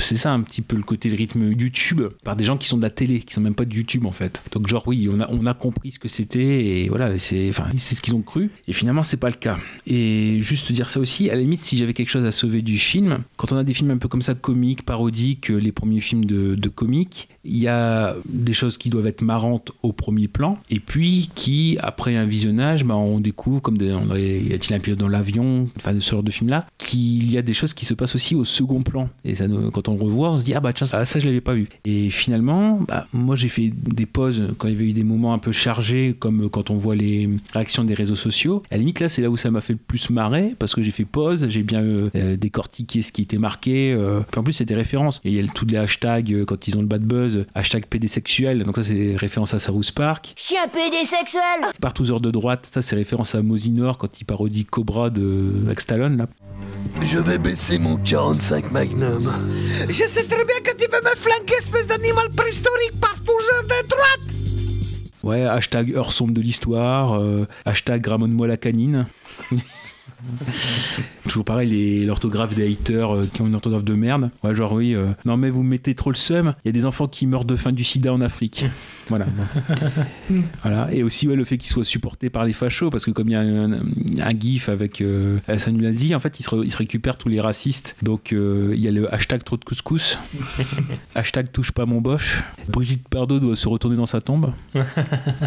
c'est 0.00 0.16
ça 0.16 0.32
un 0.32 0.40
petit 0.42 0.62
peu 0.62 0.76
le 0.76 0.82
côté 0.82 1.08
le 1.08 1.16
rythme 1.16 1.50
YouTube 1.52 2.02
par 2.24 2.36
des 2.36 2.44
gens 2.44 2.56
qui 2.56 2.68
sont 2.68 2.76
de 2.76 2.82
la 2.82 2.90
télé, 2.90 3.20
qui 3.20 3.32
sont 3.32 3.40
même 3.40 3.54
pas 3.54 3.64
de 3.64 3.74
YouTube 3.74 4.06
en 4.06 4.12
fait. 4.12 4.42
Donc, 4.52 4.68
genre, 4.68 4.82
oui, 4.86 5.08
on 5.12 5.46
a, 5.46 5.54
compris 5.54 5.92
ce 5.92 5.98
que 5.98 6.08
c'était 6.08 6.64
et 6.64 6.88
voilà, 6.88 7.18
c'est 7.18 7.52
ce 7.52 8.00
qu'ils 8.00 8.14
ont 8.14 8.22
cru. 8.22 8.50
Et 8.66 8.72
finalement, 8.72 9.02
c'est 9.02 9.16
pas 9.16 9.28
le 9.28 9.36
cas. 9.36 9.58
Et 9.86 10.38
juste 10.40 10.72
dire 10.72 10.90
ça 10.90 10.98
aussi, 10.98 11.30
à 11.30 11.34
la 11.34 11.40
limite, 11.40 11.60
si 11.60 11.76
j'avais 11.76 11.94
quelque 11.94 12.08
chose 12.08 12.24
à 12.24 12.32
sauver 12.32 12.62
du 12.62 12.78
film, 12.78 13.18
quand 13.36 13.52
on 13.52 13.56
a 13.56 13.64
des 13.64 13.74
films 13.74 13.90
un 13.90 13.98
peu 13.98 14.08
comme 14.08 14.22
ça, 14.22 14.34
comiques, 14.34 14.84
parodiques, 14.84 15.50
euh, 15.50 15.58
les 15.58 15.72
premiers 15.72 16.00
films 16.00 16.24
de, 16.24 16.54
de 16.54 16.68
comiques, 16.68 17.28
il 17.44 17.58
y 17.58 17.68
a 17.68 18.14
des 18.28 18.52
choses 18.52 18.78
qui 18.78 18.88
doivent 18.90 19.06
être 19.06 19.22
marrantes 19.22 19.72
au 19.82 19.92
premier 19.92 20.28
plan 20.28 20.58
et 20.70 20.78
puis 20.80 21.30
qui, 21.34 21.76
après 21.80 22.16
un 22.16 22.24
visionnage, 22.24 22.84
bah, 22.84 22.94
on 22.96 23.18
découvre, 23.20 23.60
comme 23.60 23.78
des, 23.78 23.92
on 23.92 24.08
aurait- 24.10 24.40
y 24.40 24.52
a-t-il 24.52 24.74
un 24.74 24.78
pilote 24.78 24.98
dans 24.98 25.08
l'avion, 25.08 25.66
enfin 25.76 25.98
ce 25.98 26.10
genre 26.10 26.22
de 26.22 26.30
film-là, 26.30 26.66
qu'il 26.78 27.30
y 27.30 27.38
a 27.38 27.42
des 27.42 27.54
choses 27.54 27.74
qui 27.74 27.84
se 27.84 27.94
passent 27.94 28.14
aussi 28.14 28.34
au 28.34 28.44
second 28.44 28.82
plan. 28.82 29.08
Et 29.24 29.34
ça, 29.34 29.46
quand 29.72 29.88
on 29.88 29.94
le 29.96 30.02
revoit, 30.02 30.30
on 30.32 30.40
se 30.40 30.44
dit, 30.44 30.54
ah 30.54 30.60
bah 30.60 30.72
tiens, 30.72 30.86
ça, 30.86 31.04
ça 31.04 31.18
je 31.18 31.26
l'avais 31.26 31.40
pas 31.40 31.54
vu. 31.54 31.68
Et 31.84 32.10
finalement, 32.10 32.80
bah, 32.86 33.06
moi 33.12 33.34
j'ai 33.36 33.48
fait 33.48 33.72
des 33.74 34.06
pauses 34.06 34.54
quand 34.58 34.68
il 34.68 34.74
y 34.74 34.76
avait 34.76 34.86
eu 34.88 34.92
des 34.92 35.04
moments 35.04 35.34
un 35.34 35.38
peu 35.38 35.52
chargés, 35.52 36.14
comme 36.18 36.48
quand 36.48 36.70
on 36.70 36.76
voit 36.76 36.94
les 36.96 37.28
réactions 37.52 37.84
des 37.84 37.94
réseaux 37.94 38.16
sociaux. 38.16 38.62
À 38.70 38.74
la 38.74 38.78
limite, 38.78 39.00
là, 39.00 39.08
c'est 39.08 39.22
là 39.22 39.30
où 39.30 39.36
ça 39.36 39.50
m'a 39.50 39.60
fait 39.60 39.72
le 39.72 39.78
plus 39.78 40.10
marrer, 40.10 40.54
parce 40.58 40.74
que 40.74 40.82
j'ai 40.82 40.90
fait 40.90 41.04
pause, 41.04 41.46
j'ai 41.48 41.62
bien 41.62 41.82
euh, 41.82 42.36
décortiqué 42.36 43.02
ce 43.02 43.12
qui 43.12 43.22
était 43.22 43.38
marqué. 43.38 43.92
euh. 43.92 44.20
Puis 44.30 44.38
en 44.38 44.42
plus, 44.42 44.52
c'est 44.52 44.64
des 44.64 44.74
références. 44.74 45.20
Et 45.24 45.30
il 45.30 45.34
y 45.34 45.38
a 45.38 45.42
le- 45.42 45.48
tous 45.48 45.66
les 45.66 45.76
hashtags, 45.76 46.32
euh, 46.32 46.44
quand 46.44 46.68
ils 46.68 46.76
ont 46.76 46.80
le 46.80 46.86
bad 46.86 47.02
buzz, 47.02 47.31
hashtag 47.54 47.86
pédésexuel, 47.86 48.62
donc 48.64 48.76
ça 48.76 48.82
c'est 48.82 49.16
référence 49.16 49.54
à 49.54 49.58
South 49.58 49.92
Park. 49.92 50.34
Je 50.36 50.42
suis 50.42 50.56
un 50.56 50.68
pédésexuel 50.68 51.42
Partouzeur 51.80 52.20
de 52.20 52.30
droite, 52.30 52.68
ça 52.72 52.82
c'est 52.82 52.96
référence 52.96 53.34
à 53.34 53.42
Mosinor 53.42 53.98
quand 53.98 54.20
il 54.20 54.24
parodie 54.24 54.64
Cobra 54.64 55.10
de 55.10 55.52
avec 55.66 55.80
Stallone 55.80 56.16
là. 56.16 56.26
Je 57.00 57.18
vais 57.18 57.38
baisser 57.38 57.78
mon 57.78 57.96
45 57.96 58.70
Magnum. 58.70 59.22
Je 59.88 59.92
sais 59.92 60.24
très 60.24 60.44
bien 60.44 60.56
que 60.62 60.76
tu 60.76 60.88
veux 60.90 61.00
me 61.02 61.16
flanquer, 61.16 61.54
espèce 61.58 61.86
d'animal 61.86 62.30
préhistorique 62.30 63.00
partout 63.00 63.32
de 63.64 63.88
droite 63.88 64.32
Ouais, 65.22 65.42
hashtag 65.44 65.94
heure 65.94 66.12
sombre 66.12 66.32
de 66.32 66.40
l'histoire, 66.40 67.20
euh, 67.20 67.46
hashtag 67.64 68.04
ramone-moi 68.06 68.48
la 68.48 68.56
canine. 68.56 69.06
Toujours 71.24 71.44
pareil, 71.44 72.04
l'orthographe 72.04 72.54
des 72.54 72.70
haters 72.70 73.14
euh, 73.14 73.26
qui 73.32 73.42
ont 73.42 73.46
une 73.46 73.54
orthographe 73.54 73.84
de 73.84 73.94
merde. 73.94 74.30
Ouais, 74.42 74.54
genre 74.54 74.72
oui, 74.72 74.94
euh, 74.94 75.08
non 75.24 75.36
mais 75.36 75.50
vous 75.50 75.62
mettez 75.62 75.94
trop 75.94 76.10
le 76.10 76.16
seum, 76.16 76.54
il 76.64 76.68
y 76.68 76.70
a 76.70 76.72
des 76.72 76.86
enfants 76.86 77.08
qui 77.08 77.26
meurent 77.26 77.44
de 77.44 77.56
faim 77.56 77.72
du 77.72 77.84
sida 77.84 78.12
en 78.12 78.20
Afrique. 78.20 78.66
voilà. 79.08 79.26
voilà. 80.62 80.92
Et 80.92 81.02
aussi 81.02 81.28
ouais, 81.28 81.36
le 81.36 81.44
fait 81.44 81.58
qu'ils 81.58 81.70
soient 81.70 81.84
supportés 81.84 82.30
par 82.30 82.44
les 82.44 82.52
fachos, 82.52 82.90
parce 82.90 83.04
que 83.04 83.10
comme 83.10 83.28
il 83.28 83.32
y 83.32 83.36
a 83.36 83.40
un, 83.40 83.72
un 83.72 84.38
gif 84.38 84.68
avec 84.68 85.00
euh, 85.00 85.38
Hassan 85.48 85.78
en 86.14 86.20
fait, 86.20 86.40
ils 86.40 86.42
se, 86.42 86.64
ils 86.64 86.72
se 86.72 86.76
récupèrent 86.78 87.18
tous 87.18 87.28
les 87.28 87.40
racistes. 87.40 87.96
Donc 88.02 88.32
euh, 88.32 88.72
il 88.74 88.80
y 88.80 88.88
a 88.88 88.90
le 88.90 89.12
hashtag 89.12 89.44
trop 89.44 89.56
de 89.56 89.64
couscous, 89.64 90.18
hashtag 91.14 91.50
touche 91.52 91.72
pas 91.72 91.86
mon 91.86 92.00
boche. 92.00 92.42
Brigitte 92.68 93.04
Bardot 93.10 93.40
doit 93.40 93.56
se 93.56 93.68
retourner 93.68 93.96
dans 93.96 94.06
sa 94.06 94.20
tombe. 94.20 94.52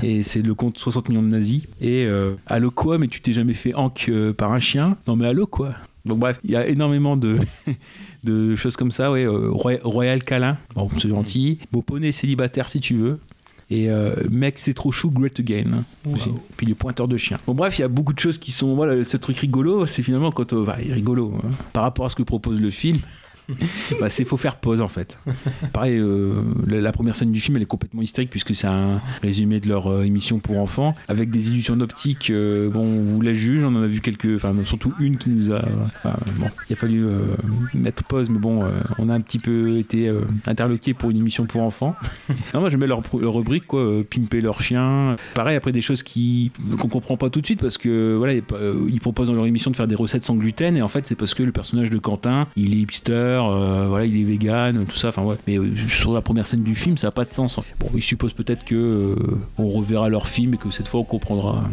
et 0.03 0.21
c'est 0.21 0.41
le 0.41 0.53
compte 0.53 0.78
60 0.78 1.09
millions 1.09 1.23
de 1.23 1.30
nazis. 1.30 1.63
Et 1.82 2.05
euh, 2.05 2.34
allô 2.45 2.71
quoi, 2.71 2.97
mais 2.97 3.07
tu 3.07 3.21
t'es 3.21 3.34
jamais 3.34 3.53
fait 3.53 3.73
hank 3.73 4.11
par 4.38 4.53
un 4.53 4.59
chien 4.66 4.97
Non 5.07 5.16
mais 5.16 5.28
allô 5.28 5.47
quoi? 5.47 5.70
Donc 6.05 6.20
bref, 6.20 6.39
il 6.43 6.51
y 6.51 6.55
a 6.55 6.68
énormément 6.68 7.18
de, 7.18 7.39
de 8.24 8.55
choses 8.55 8.76
comme 8.76 8.91
ça, 8.91 9.11
ouais. 9.11 9.24
euh, 9.26 9.49
Roy- 9.51 9.80
Royal 9.84 10.24
câlin, 10.24 10.57
bon 10.76 10.88
c'est 10.99 11.09
gentil. 11.09 11.59
Beau 11.72 11.82
poney 11.82 12.11
célibataire 12.11 12.68
si 12.68 12.80
tu 12.80 12.95
veux. 12.95 13.20
Et 13.72 13.89
euh, 13.89 14.13
mec 14.30 14.59
c'est 14.59 14.76
trop 14.76 14.91
chou, 14.91 15.09
great 15.09 15.39
again. 15.39 15.63
hein. 15.74 15.84
Puis 16.57 16.68
les 16.68 16.76
pointeurs 16.76 17.07
de 17.07 17.18
chiens. 17.18 17.39
Bon 17.47 17.55
bref, 17.55 17.80
il 17.80 17.82
y 17.82 17.86
a 17.86 17.88
beaucoup 17.88 18.13
de 18.13 18.20
choses 18.20 18.38
qui 18.38 18.51
sont... 18.51 18.76
Voilà, 18.76 19.03
ce 19.03 19.18
truc 19.18 19.38
rigolo, 19.39 19.88
c'est 19.88 20.03
finalement 20.03 20.32
quand... 20.32 20.53
euh, 20.53 20.63
bah, 20.63 20.76
rigolo, 20.78 21.34
hein, 21.43 21.49
par 21.74 21.82
rapport 21.82 22.05
à 22.05 22.09
ce 22.11 22.16
que 22.16 22.22
propose 22.22 22.61
le 22.61 22.70
film. 22.70 22.99
bah, 23.99 24.09
c'est 24.09 24.25
faut 24.25 24.37
faire 24.37 24.55
pause 24.55 24.81
en 24.81 24.87
fait. 24.87 25.19
Pareil, 25.73 25.97
euh, 25.97 26.33
la, 26.67 26.91
première 26.91 27.15
scène 27.15 27.31
du 27.31 27.39
film 27.39 27.57
elle 27.57 27.63
est 27.63 27.67
complètement 27.67 28.01
hystérique 28.01 28.29
puisque 28.29 28.55
c'est 28.55 28.67
un 28.67 29.01
résumé 29.21 29.59
de 29.59 29.67
leur 29.67 29.87
euh, 29.87 30.03
émission 30.03 30.39
pour 30.39 30.59
enfants 30.59 30.95
avec 31.07 31.29
des 31.29 31.49
illusions 31.49 31.75
d'optique. 31.75 32.29
euh, 32.29 32.69
bon, 32.69 32.81
on 32.81 33.03
vous 33.03 33.21
la 33.21 33.33
juge, 33.33 33.63
on 33.63 33.75
en 33.75 33.83
a 33.83 33.87
vu 33.87 34.01
quelques, 34.01 34.35
enfin 34.35 34.53
surtout 34.63 34.93
une 34.99 35.17
qui 35.17 35.29
nous 35.29 35.51
a. 35.51 35.59
bon, 36.03 36.47
il 36.69 36.73
a 36.73 36.75
fallu 36.75 37.05
mettre 37.73 38.03
pause, 38.03 38.29
mais 38.29 38.39
bon, 38.39 38.63
on 38.97 39.09
a 39.09 39.13
un 39.13 39.21
petit 39.21 39.39
peu 39.39 39.77
été 39.77 40.11
interloqué 40.47 40.93
pour 40.93 41.11
une 41.11 41.17
émission 41.17 41.45
pour 41.45 41.61
enfants. 41.61 41.95
non, 42.53 42.61
moi 42.61 42.69
j'aimais 42.69 42.87
leur, 42.87 43.01
pro- 43.01 43.19
leur 43.19 43.33
rubrique 43.33 43.67
quoi, 43.67 44.03
pimper 44.09 44.41
leur 44.41 44.61
chien. 44.61 45.15
Pareil 45.33 45.55
après 45.55 45.71
des 45.71 45.81
choses 45.81 46.03
qui 46.03 46.51
qu'on 46.79 46.87
comprend 46.87 47.17
pas 47.17 47.29
tout 47.29 47.41
de 47.41 47.45
suite 47.45 47.61
parce 47.61 47.77
que 47.77 48.15
voilà, 48.15 48.33
ils 48.33 48.99
proposent 48.99 49.27
dans 49.27 49.33
leur 49.33 49.45
émission 49.45 49.71
de 49.71 49.75
faire 49.75 49.87
des 49.87 49.95
recettes 49.95 50.23
sans 50.23 50.35
gluten 50.35 50.75
et 50.77 50.81
en 50.81 50.87
fait 50.87 51.05
c'est 51.07 51.15
parce 51.15 51.33
que 51.33 51.43
le 51.43 51.51
personnage 51.51 51.89
de 51.89 51.97
Quentin, 51.97 52.47
il 52.55 52.73
est 52.75 52.77
hipster, 52.81 53.34
euh, 53.43 53.86
voilà, 53.88 54.05
il 54.05 54.19
est 54.19 54.23
vegan, 54.23 54.86
tout 54.86 54.95
ça. 54.95 55.09
Enfin 55.09 55.23
ouais. 55.23 55.36
Mais 55.47 55.57
euh, 55.57 55.71
sur 55.89 56.13
la 56.13 56.21
première 56.21 56.45
scène 56.45 56.63
du 56.63 56.75
film, 56.75 56.97
ça 56.97 57.07
a 57.07 57.11
pas 57.11 57.25
de 57.25 57.33
sens. 57.33 57.59
Bon, 57.79 57.89
ils 57.95 58.01
supposent 58.01 58.33
peut-être 58.33 58.65
que 58.65 58.75
euh, 58.75 59.15
on 59.57 59.69
reverra 59.69 60.09
leur 60.09 60.27
film 60.27 60.53
et 60.53 60.57
que 60.57 60.69
cette 60.71 60.88
fois 60.88 60.99
on 60.99 61.03
comprendra. 61.03 61.63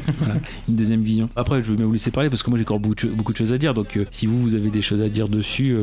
Une 0.68 0.76
deuxième 0.76 1.02
vision. 1.02 1.28
Après, 1.36 1.62
je 1.62 1.72
vais 1.72 1.84
vous 1.84 1.92
laisser 1.92 2.10
parler 2.10 2.30
parce 2.30 2.42
que 2.42 2.50
moi 2.50 2.58
j'ai 2.58 2.64
encore 2.64 2.80
beaucoup 2.80 3.32
de, 3.32 3.36
choses 3.36 3.52
à 3.52 3.58
dire. 3.58 3.74
Donc 3.74 3.98
si 4.10 4.26
vous 4.26 4.40
vous 4.40 4.54
avez 4.54 4.70
des 4.70 4.82
choses 4.82 5.02
à 5.02 5.08
dire 5.08 5.28
dessus, 5.28 5.76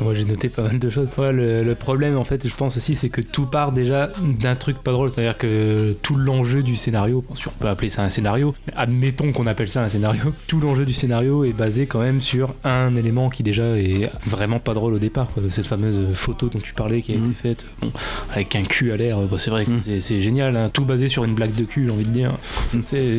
Moi 0.00 0.14
j'ai 0.14 0.24
noté 0.24 0.48
pas 0.48 0.62
mal 0.62 0.78
de 0.78 0.88
choses. 0.88 1.08
Le, 1.18 1.62
le 1.62 1.74
problème 1.74 2.16
en 2.16 2.24
fait, 2.24 2.46
je 2.46 2.54
pense 2.54 2.76
aussi, 2.76 2.96
c'est 2.96 3.08
que 3.08 3.20
tout 3.20 3.46
part 3.46 3.72
déjà 3.72 4.10
d'un 4.40 4.56
truc 4.56 4.78
pas 4.78 4.92
drôle. 4.92 5.10
C'est-à-dire 5.10 5.38
que 5.38 5.94
tout 6.02 6.16
l'enjeu 6.16 6.62
du 6.62 6.76
scénario, 6.76 7.24
si 7.34 7.48
on 7.48 7.52
peut 7.58 7.68
appeler 7.68 7.88
ça 7.88 8.02
un 8.02 8.08
scénario, 8.08 8.54
admettons 8.74 9.32
qu'on 9.32 9.46
appelle 9.46 9.68
ça 9.68 9.82
un 9.82 9.88
scénario, 9.88 10.34
tout 10.46 10.60
l'enjeu 10.60 10.84
du 10.84 10.92
scénario 10.92 11.44
est 11.44 11.56
basé 11.56 11.86
quand 11.86 12.00
même 12.00 12.20
sur 12.20 12.54
un 12.64 12.94
élément 12.96 13.30
qui 13.30 13.42
déjà 13.42 13.76
est 13.78 14.10
vraiment 14.26 14.55
vraiment 14.56 14.64
pas 14.64 14.74
drôle 14.74 14.94
au 14.94 14.98
départ. 14.98 15.26
quoi. 15.32 15.42
Cette 15.48 15.66
fameuse 15.66 16.14
photo 16.14 16.48
dont 16.48 16.58
tu 16.58 16.72
parlais 16.72 17.02
qui 17.02 17.12
a 17.12 17.14
été 17.16 17.32
faite, 17.32 17.64
bon, 17.80 17.92
avec 18.32 18.54
un 18.56 18.62
cul 18.62 18.92
à 18.92 18.96
l'air, 18.96 19.18
bah, 19.22 19.38
c'est 19.38 19.50
vrai 19.50 19.64
que 19.66 19.78
c'est- 19.78 20.00
c'est 20.00 20.20
génial. 20.20 20.56
hein. 20.56 20.70
Tout 20.72 20.84
basé 20.84 21.08
sur 21.08 21.24
une 21.24 21.34
blague 21.34 21.54
de 21.54 21.64
cul, 21.64 21.84
j'ai 21.86 21.90
envie 21.90 22.04
de 22.04 22.10
dire. 22.10 22.32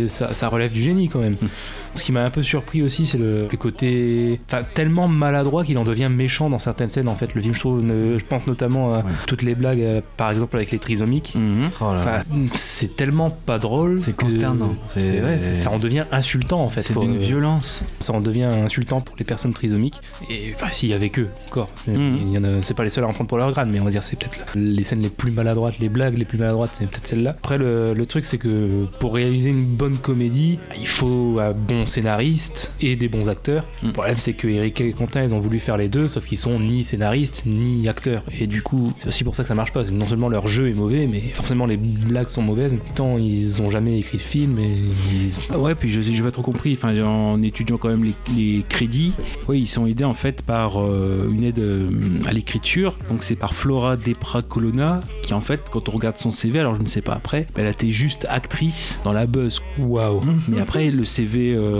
Ça, 0.07 0.33
ça 0.33 0.47
relève 0.49 0.71
du 0.71 0.81
génie 0.81 1.09
quand 1.09 1.19
même. 1.19 1.35
Ce 1.97 2.03
qui 2.03 2.11
m'a 2.11 2.23
un 2.23 2.29
peu 2.29 2.43
surpris 2.43 2.81
aussi, 2.83 3.05
c'est 3.05 3.17
le, 3.17 3.47
le 3.51 3.57
côté 3.57 4.39
tellement 4.73 5.07
maladroit 5.07 5.63
qu'il 5.63 5.77
en 5.77 5.83
devient 5.83 6.09
méchant 6.11 6.49
dans 6.49 6.59
certaines 6.59 6.87
scènes. 6.89 7.07
En 7.09 7.15
fait, 7.15 7.33
le 7.35 7.41
film, 7.41 7.53
je, 7.53 7.59
trouve, 7.59 7.81
ne- 7.81 8.17
je 8.17 8.25
pense 8.25 8.47
notamment 8.47 8.93
à 8.93 9.03
toutes 9.25 9.41
les 9.41 9.55
blagues, 9.55 9.81
euh, 9.81 10.01
par 10.17 10.29
exemple 10.29 10.55
avec 10.55 10.71
les 10.71 10.79
trisomiques. 10.79 11.33
Oh 11.35 11.93
là. 11.93 11.99
Enfin, 11.99 12.19
c'est 12.53 12.95
tellement 12.95 13.29
pas 13.29 13.59
drôle. 13.59 13.97
C'est 13.99 14.15
consternant. 14.15 14.75
c'est- 14.95 15.21
ouais, 15.21 15.39
ça 15.39 15.71
en 15.71 15.79
devient 15.79 16.05
insultant 16.11 16.61
en 16.61 16.69
fait. 16.69 16.81
C'est 16.81 16.97
d'une 16.97 17.17
violence. 17.17 17.83
Ça 17.99 18.13
en 18.13 18.21
devient 18.21 18.43
insultant 18.63 19.01
pour 19.01 19.15
les 19.17 19.25
personnes 19.25 19.53
trisomiques. 19.53 19.99
Et 20.29 20.53
enfin, 20.55 20.67
s'il 20.71 20.89
y 20.89 20.93
avait 20.93 21.09
que, 21.09 21.27
encore. 21.47 21.69
C'est 21.83 21.91
Mhm. 21.97 22.61
c'est 22.61 22.73
pas 22.75 22.83
les 22.83 22.89
seuls 22.89 23.03
à 23.03 23.07
en 23.07 23.13
prendre 23.13 23.27
pour 23.27 23.37
leur 23.37 23.51
grade, 23.51 23.69
mais 23.71 23.79
on 23.79 23.85
va 23.85 23.91
dire 23.91 24.03
c'est 24.03 24.17
peut-être 24.17 24.37
les 24.55 24.83
scènes 24.83 25.01
les 25.01 25.09
plus 25.09 25.31
maladroites, 25.31 25.79
les 25.79 25.89
blagues 25.89 26.17
les 26.17 26.25
plus 26.25 26.37
maladroites, 26.37 26.71
c'est 26.73 26.85
peut-être 26.87 27.07
celle-là. 27.07 27.31
Après, 27.31 27.57
le, 27.57 27.93
le 27.93 28.05
truc, 28.05 28.25
c'est 28.25 28.37
que 28.37 28.85
pour 28.99 29.13
réaliser 29.15 29.49
une 29.49 29.65
bonne 29.65 29.97
comédie, 29.97 30.59
il 30.79 30.87
faut 30.87 31.39
un 31.41 31.51
bon 31.53 31.85
scénariste 31.87 32.73
et 32.81 32.95
des 32.95 33.09
bons 33.09 33.29
acteurs. 33.29 33.65
Le 33.83 33.91
problème, 33.91 34.17
c'est 34.17 34.33
que 34.33 34.47
Eric 34.47 34.81
et 34.81 34.93
Quentin, 34.93 35.23
ils 35.23 35.33
ont 35.33 35.39
voulu 35.39 35.59
faire 35.59 35.77
les 35.77 35.89
deux, 35.89 36.07
sauf 36.07 36.25
qu'ils 36.25 36.37
sont 36.37 36.59
ni 36.59 36.83
scénaristes 36.83 37.43
ni 37.45 37.87
acteurs. 37.89 38.23
Et 38.39 38.47
du 38.47 38.61
coup, 38.61 38.93
c'est 38.99 39.07
aussi 39.09 39.23
pour 39.23 39.35
ça 39.35 39.43
que 39.43 39.49
ça 39.49 39.55
marche 39.55 39.73
pas. 39.73 39.83
Non 39.85 40.05
seulement 40.07 40.29
leur 40.29 40.47
jeu 40.47 40.69
est 40.69 40.73
mauvais, 40.73 41.07
mais 41.07 41.19
forcément 41.19 41.65
les 41.65 41.77
blagues 41.77 42.29
sont 42.29 42.41
mauvaises. 42.41 42.77
Tant 42.95 43.17
ils 43.17 43.61
ont 43.61 43.69
jamais 43.69 43.97
écrit 43.99 44.17
de 44.17 44.23
film 44.23 44.59
et 44.59 44.75
ils- 45.11 45.55
Ouais, 45.57 45.75
puis 45.75 45.89
je 45.89 45.99
n'ai 46.01 46.21
pas 46.21 46.31
trop 46.31 46.41
compris. 46.43 46.73
Enfin, 46.73 46.97
en 47.03 47.41
étudiant 47.41 47.77
quand 47.77 47.89
même 47.89 48.03
les, 48.03 48.13
les 48.35 48.63
crédits, 48.67 49.13
oui, 49.47 49.61
ils 49.61 49.67
sont 49.67 49.85
aidés 49.87 50.03
en 50.03 50.13
fait 50.13 50.41
par 50.43 50.81
euh, 50.83 51.29
une 51.31 51.43
aide 51.43 51.59
euh, 51.59 51.89
à 52.27 52.33
l'écriture. 52.33 52.95
Donc 53.09 53.23
c'est 53.23 53.35
par 53.35 53.53
Flora 53.53 53.97
Depra 53.97 54.41
Colonna 54.41 55.01
qui 55.23 55.33
en 55.33 55.41
fait, 55.41 55.61
quand 55.71 55.89
on 55.89 55.91
regarde 55.93 56.17
son 56.17 56.31
CV, 56.31 56.59
alors 56.59 56.75
je 56.75 56.81
ne 56.81 56.87
sais 56.87 57.01
pas 57.01 57.13
après, 57.13 57.47
elle 57.55 57.67
a 57.67 57.71
été 57.71 57.91
juste 57.91 58.25
actrice 58.29 58.99
dans 59.03 59.13
la 59.13 59.25
Buzz. 59.25 59.61
Waouh. 59.79 60.21
Mais 60.47 60.59
après 60.59 60.91
le 60.91 61.05
CV, 61.05 61.53
euh, 61.55 61.76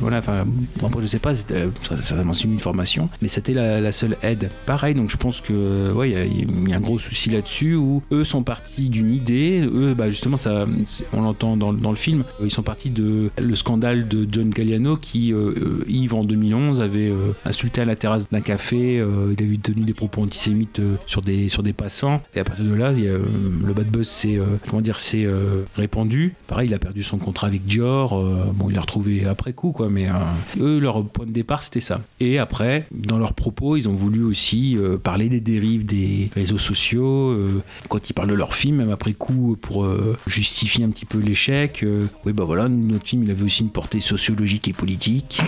voilà, 0.00 0.18
enfin, 0.18 0.44
après 0.84 1.02
je 1.02 1.06
sais 1.06 1.18
pas, 1.18 1.32
euh, 1.50 1.68
certainement 2.00 2.34
c'est 2.34 2.44
une 2.44 2.58
formation, 2.58 3.08
mais 3.22 3.28
c'était 3.28 3.52
la, 3.54 3.90
seule 3.92 4.16
aide. 4.22 4.50
Pareil, 4.66 4.94
donc 4.94 5.10
je 5.10 5.16
pense 5.16 5.40
que 5.40 5.92
ouais, 5.92 6.10
il 6.10 6.70
y 6.70 6.72
a- 6.72 6.76
un 6.76 6.80
gros 6.80 6.98
souci 6.98 7.30
là-dessus 7.30 7.74
où 7.74 8.02
eux 8.12 8.24
sont 8.24 8.42
partis 8.42 8.88
d'une 8.88 9.10
idée, 9.10 9.60
eux, 9.62 9.94
bah 9.94 10.08
justement 10.10 10.36
ça, 10.36 10.64
c'est- 10.84 11.04
on 11.12 11.22
l'entend 11.22 11.56
dans, 11.56 11.72
dans 11.72 11.90
le 11.90 11.96
film, 11.96 12.24
euh, 12.40 12.44
ils 12.44 12.50
sont 12.50 12.62
partis 12.62 12.90
de 12.90 13.30
le 13.40 13.54
scandale 13.54 14.06
de 14.08 14.26
John 14.30 14.50
Galliano 14.50 14.96
qui 14.96 15.32
euh, 15.32 15.54
euh, 15.56 15.84
Yves 15.88 16.14
en 16.14 16.24
2011 16.24 16.80
avait 16.80 17.08
euh, 17.10 17.32
insulté 17.44 17.80
à 17.80 17.84
la 17.84 17.96
terrasse 17.96 18.28
d'un 18.30 18.40
café, 18.40 18.98
euh, 19.00 19.34
il 19.38 19.44
avait 19.44 19.56
tenu 19.56 19.82
des 19.82 19.94
propos 19.94 20.22
antisémites 20.22 20.80
euh, 20.80 20.96
sur 21.06 21.20
des 21.22 21.48
sur 21.48 21.62
des 21.62 21.72
passants 21.72 22.22
et 22.34 22.40
à 22.40 22.44
partir 22.44 22.64
de 22.64 22.74
là, 22.74 22.88
euh, 22.90 23.18
le 23.66 23.72
bad 23.72 23.88
buzz 23.88 24.06
s'est 24.08 24.36
euh, 24.36 24.44
comment 24.68 24.82
dire 24.82 24.98
euh, 25.14 25.62
répandu. 25.76 26.34
Pareil, 26.46 26.68
il 26.68 26.74
a 26.74 26.78
perdu 26.78 27.02
son 27.02 27.18
contrat 27.18 27.46
avec 27.48 27.64
Dior. 27.64 28.16
euh, 28.18 28.44
bon, 28.54 28.68
il 28.70 28.74
l'a 28.74 28.80
retrouvé 28.82 29.24
après 29.30 29.52
coup, 29.52 29.72
quoi. 29.72 29.88
Mais 29.88 30.08
euh, 30.08 30.12
eux, 30.60 30.78
leur 30.78 31.04
point 31.04 31.26
de 31.26 31.32
départ, 31.32 31.62
c'était 31.62 31.80
ça. 31.80 32.00
Et 32.20 32.38
après, 32.38 32.86
dans 32.90 33.18
leurs 33.18 33.34
propos, 33.34 33.76
ils 33.76 33.88
ont 33.88 33.94
voulu 33.94 34.22
aussi 34.22 34.76
euh, 34.76 34.96
parler 34.96 35.28
des 35.28 35.40
dérives 35.40 35.86
des 35.86 36.30
réseaux 36.34 36.58
sociaux. 36.58 37.30
euh, 37.30 37.62
quand 37.88 38.10
ils 38.10 38.12
parlent 38.12 38.28
de 38.28 38.34
leur 38.34 38.54
film, 38.54 38.76
même 38.76 38.90
après 38.90 39.14
coup, 39.14 39.56
pour 39.60 39.86
justifier 40.26 40.84
un 40.84 40.90
petit 40.90 41.04
peu 41.04 41.18
l'échec. 41.18 41.84
oui, 42.24 42.32
bah 42.32 42.44
voilà, 42.44 42.68
notre 42.68 43.06
film, 43.06 43.24
il 43.24 43.30
avait 43.30 43.42
aussi 43.42 43.62
une 43.62 43.70
portée 43.70 44.00
sociologique 44.00 44.68
et 44.68 44.72
politique. 44.72 45.40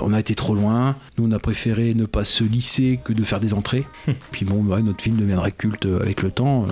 On 0.00 0.12
a 0.12 0.20
été 0.20 0.34
trop 0.34 0.54
loin. 0.54 0.96
Nous, 1.18 1.26
on 1.28 1.32
a 1.32 1.38
préféré 1.38 1.94
ne 1.94 2.06
pas 2.06 2.24
se 2.24 2.44
lisser 2.44 2.98
que 3.02 3.12
de 3.12 3.22
faire 3.24 3.40
des 3.40 3.54
entrées. 3.54 3.84
Puis 4.30 4.44
bon, 4.44 4.64
ouais, 4.64 4.82
notre 4.82 5.02
film 5.02 5.16
deviendra 5.16 5.50
culte 5.50 5.86
avec 5.86 6.22
le 6.22 6.30
temps. 6.30 6.64
euh. 6.64 6.66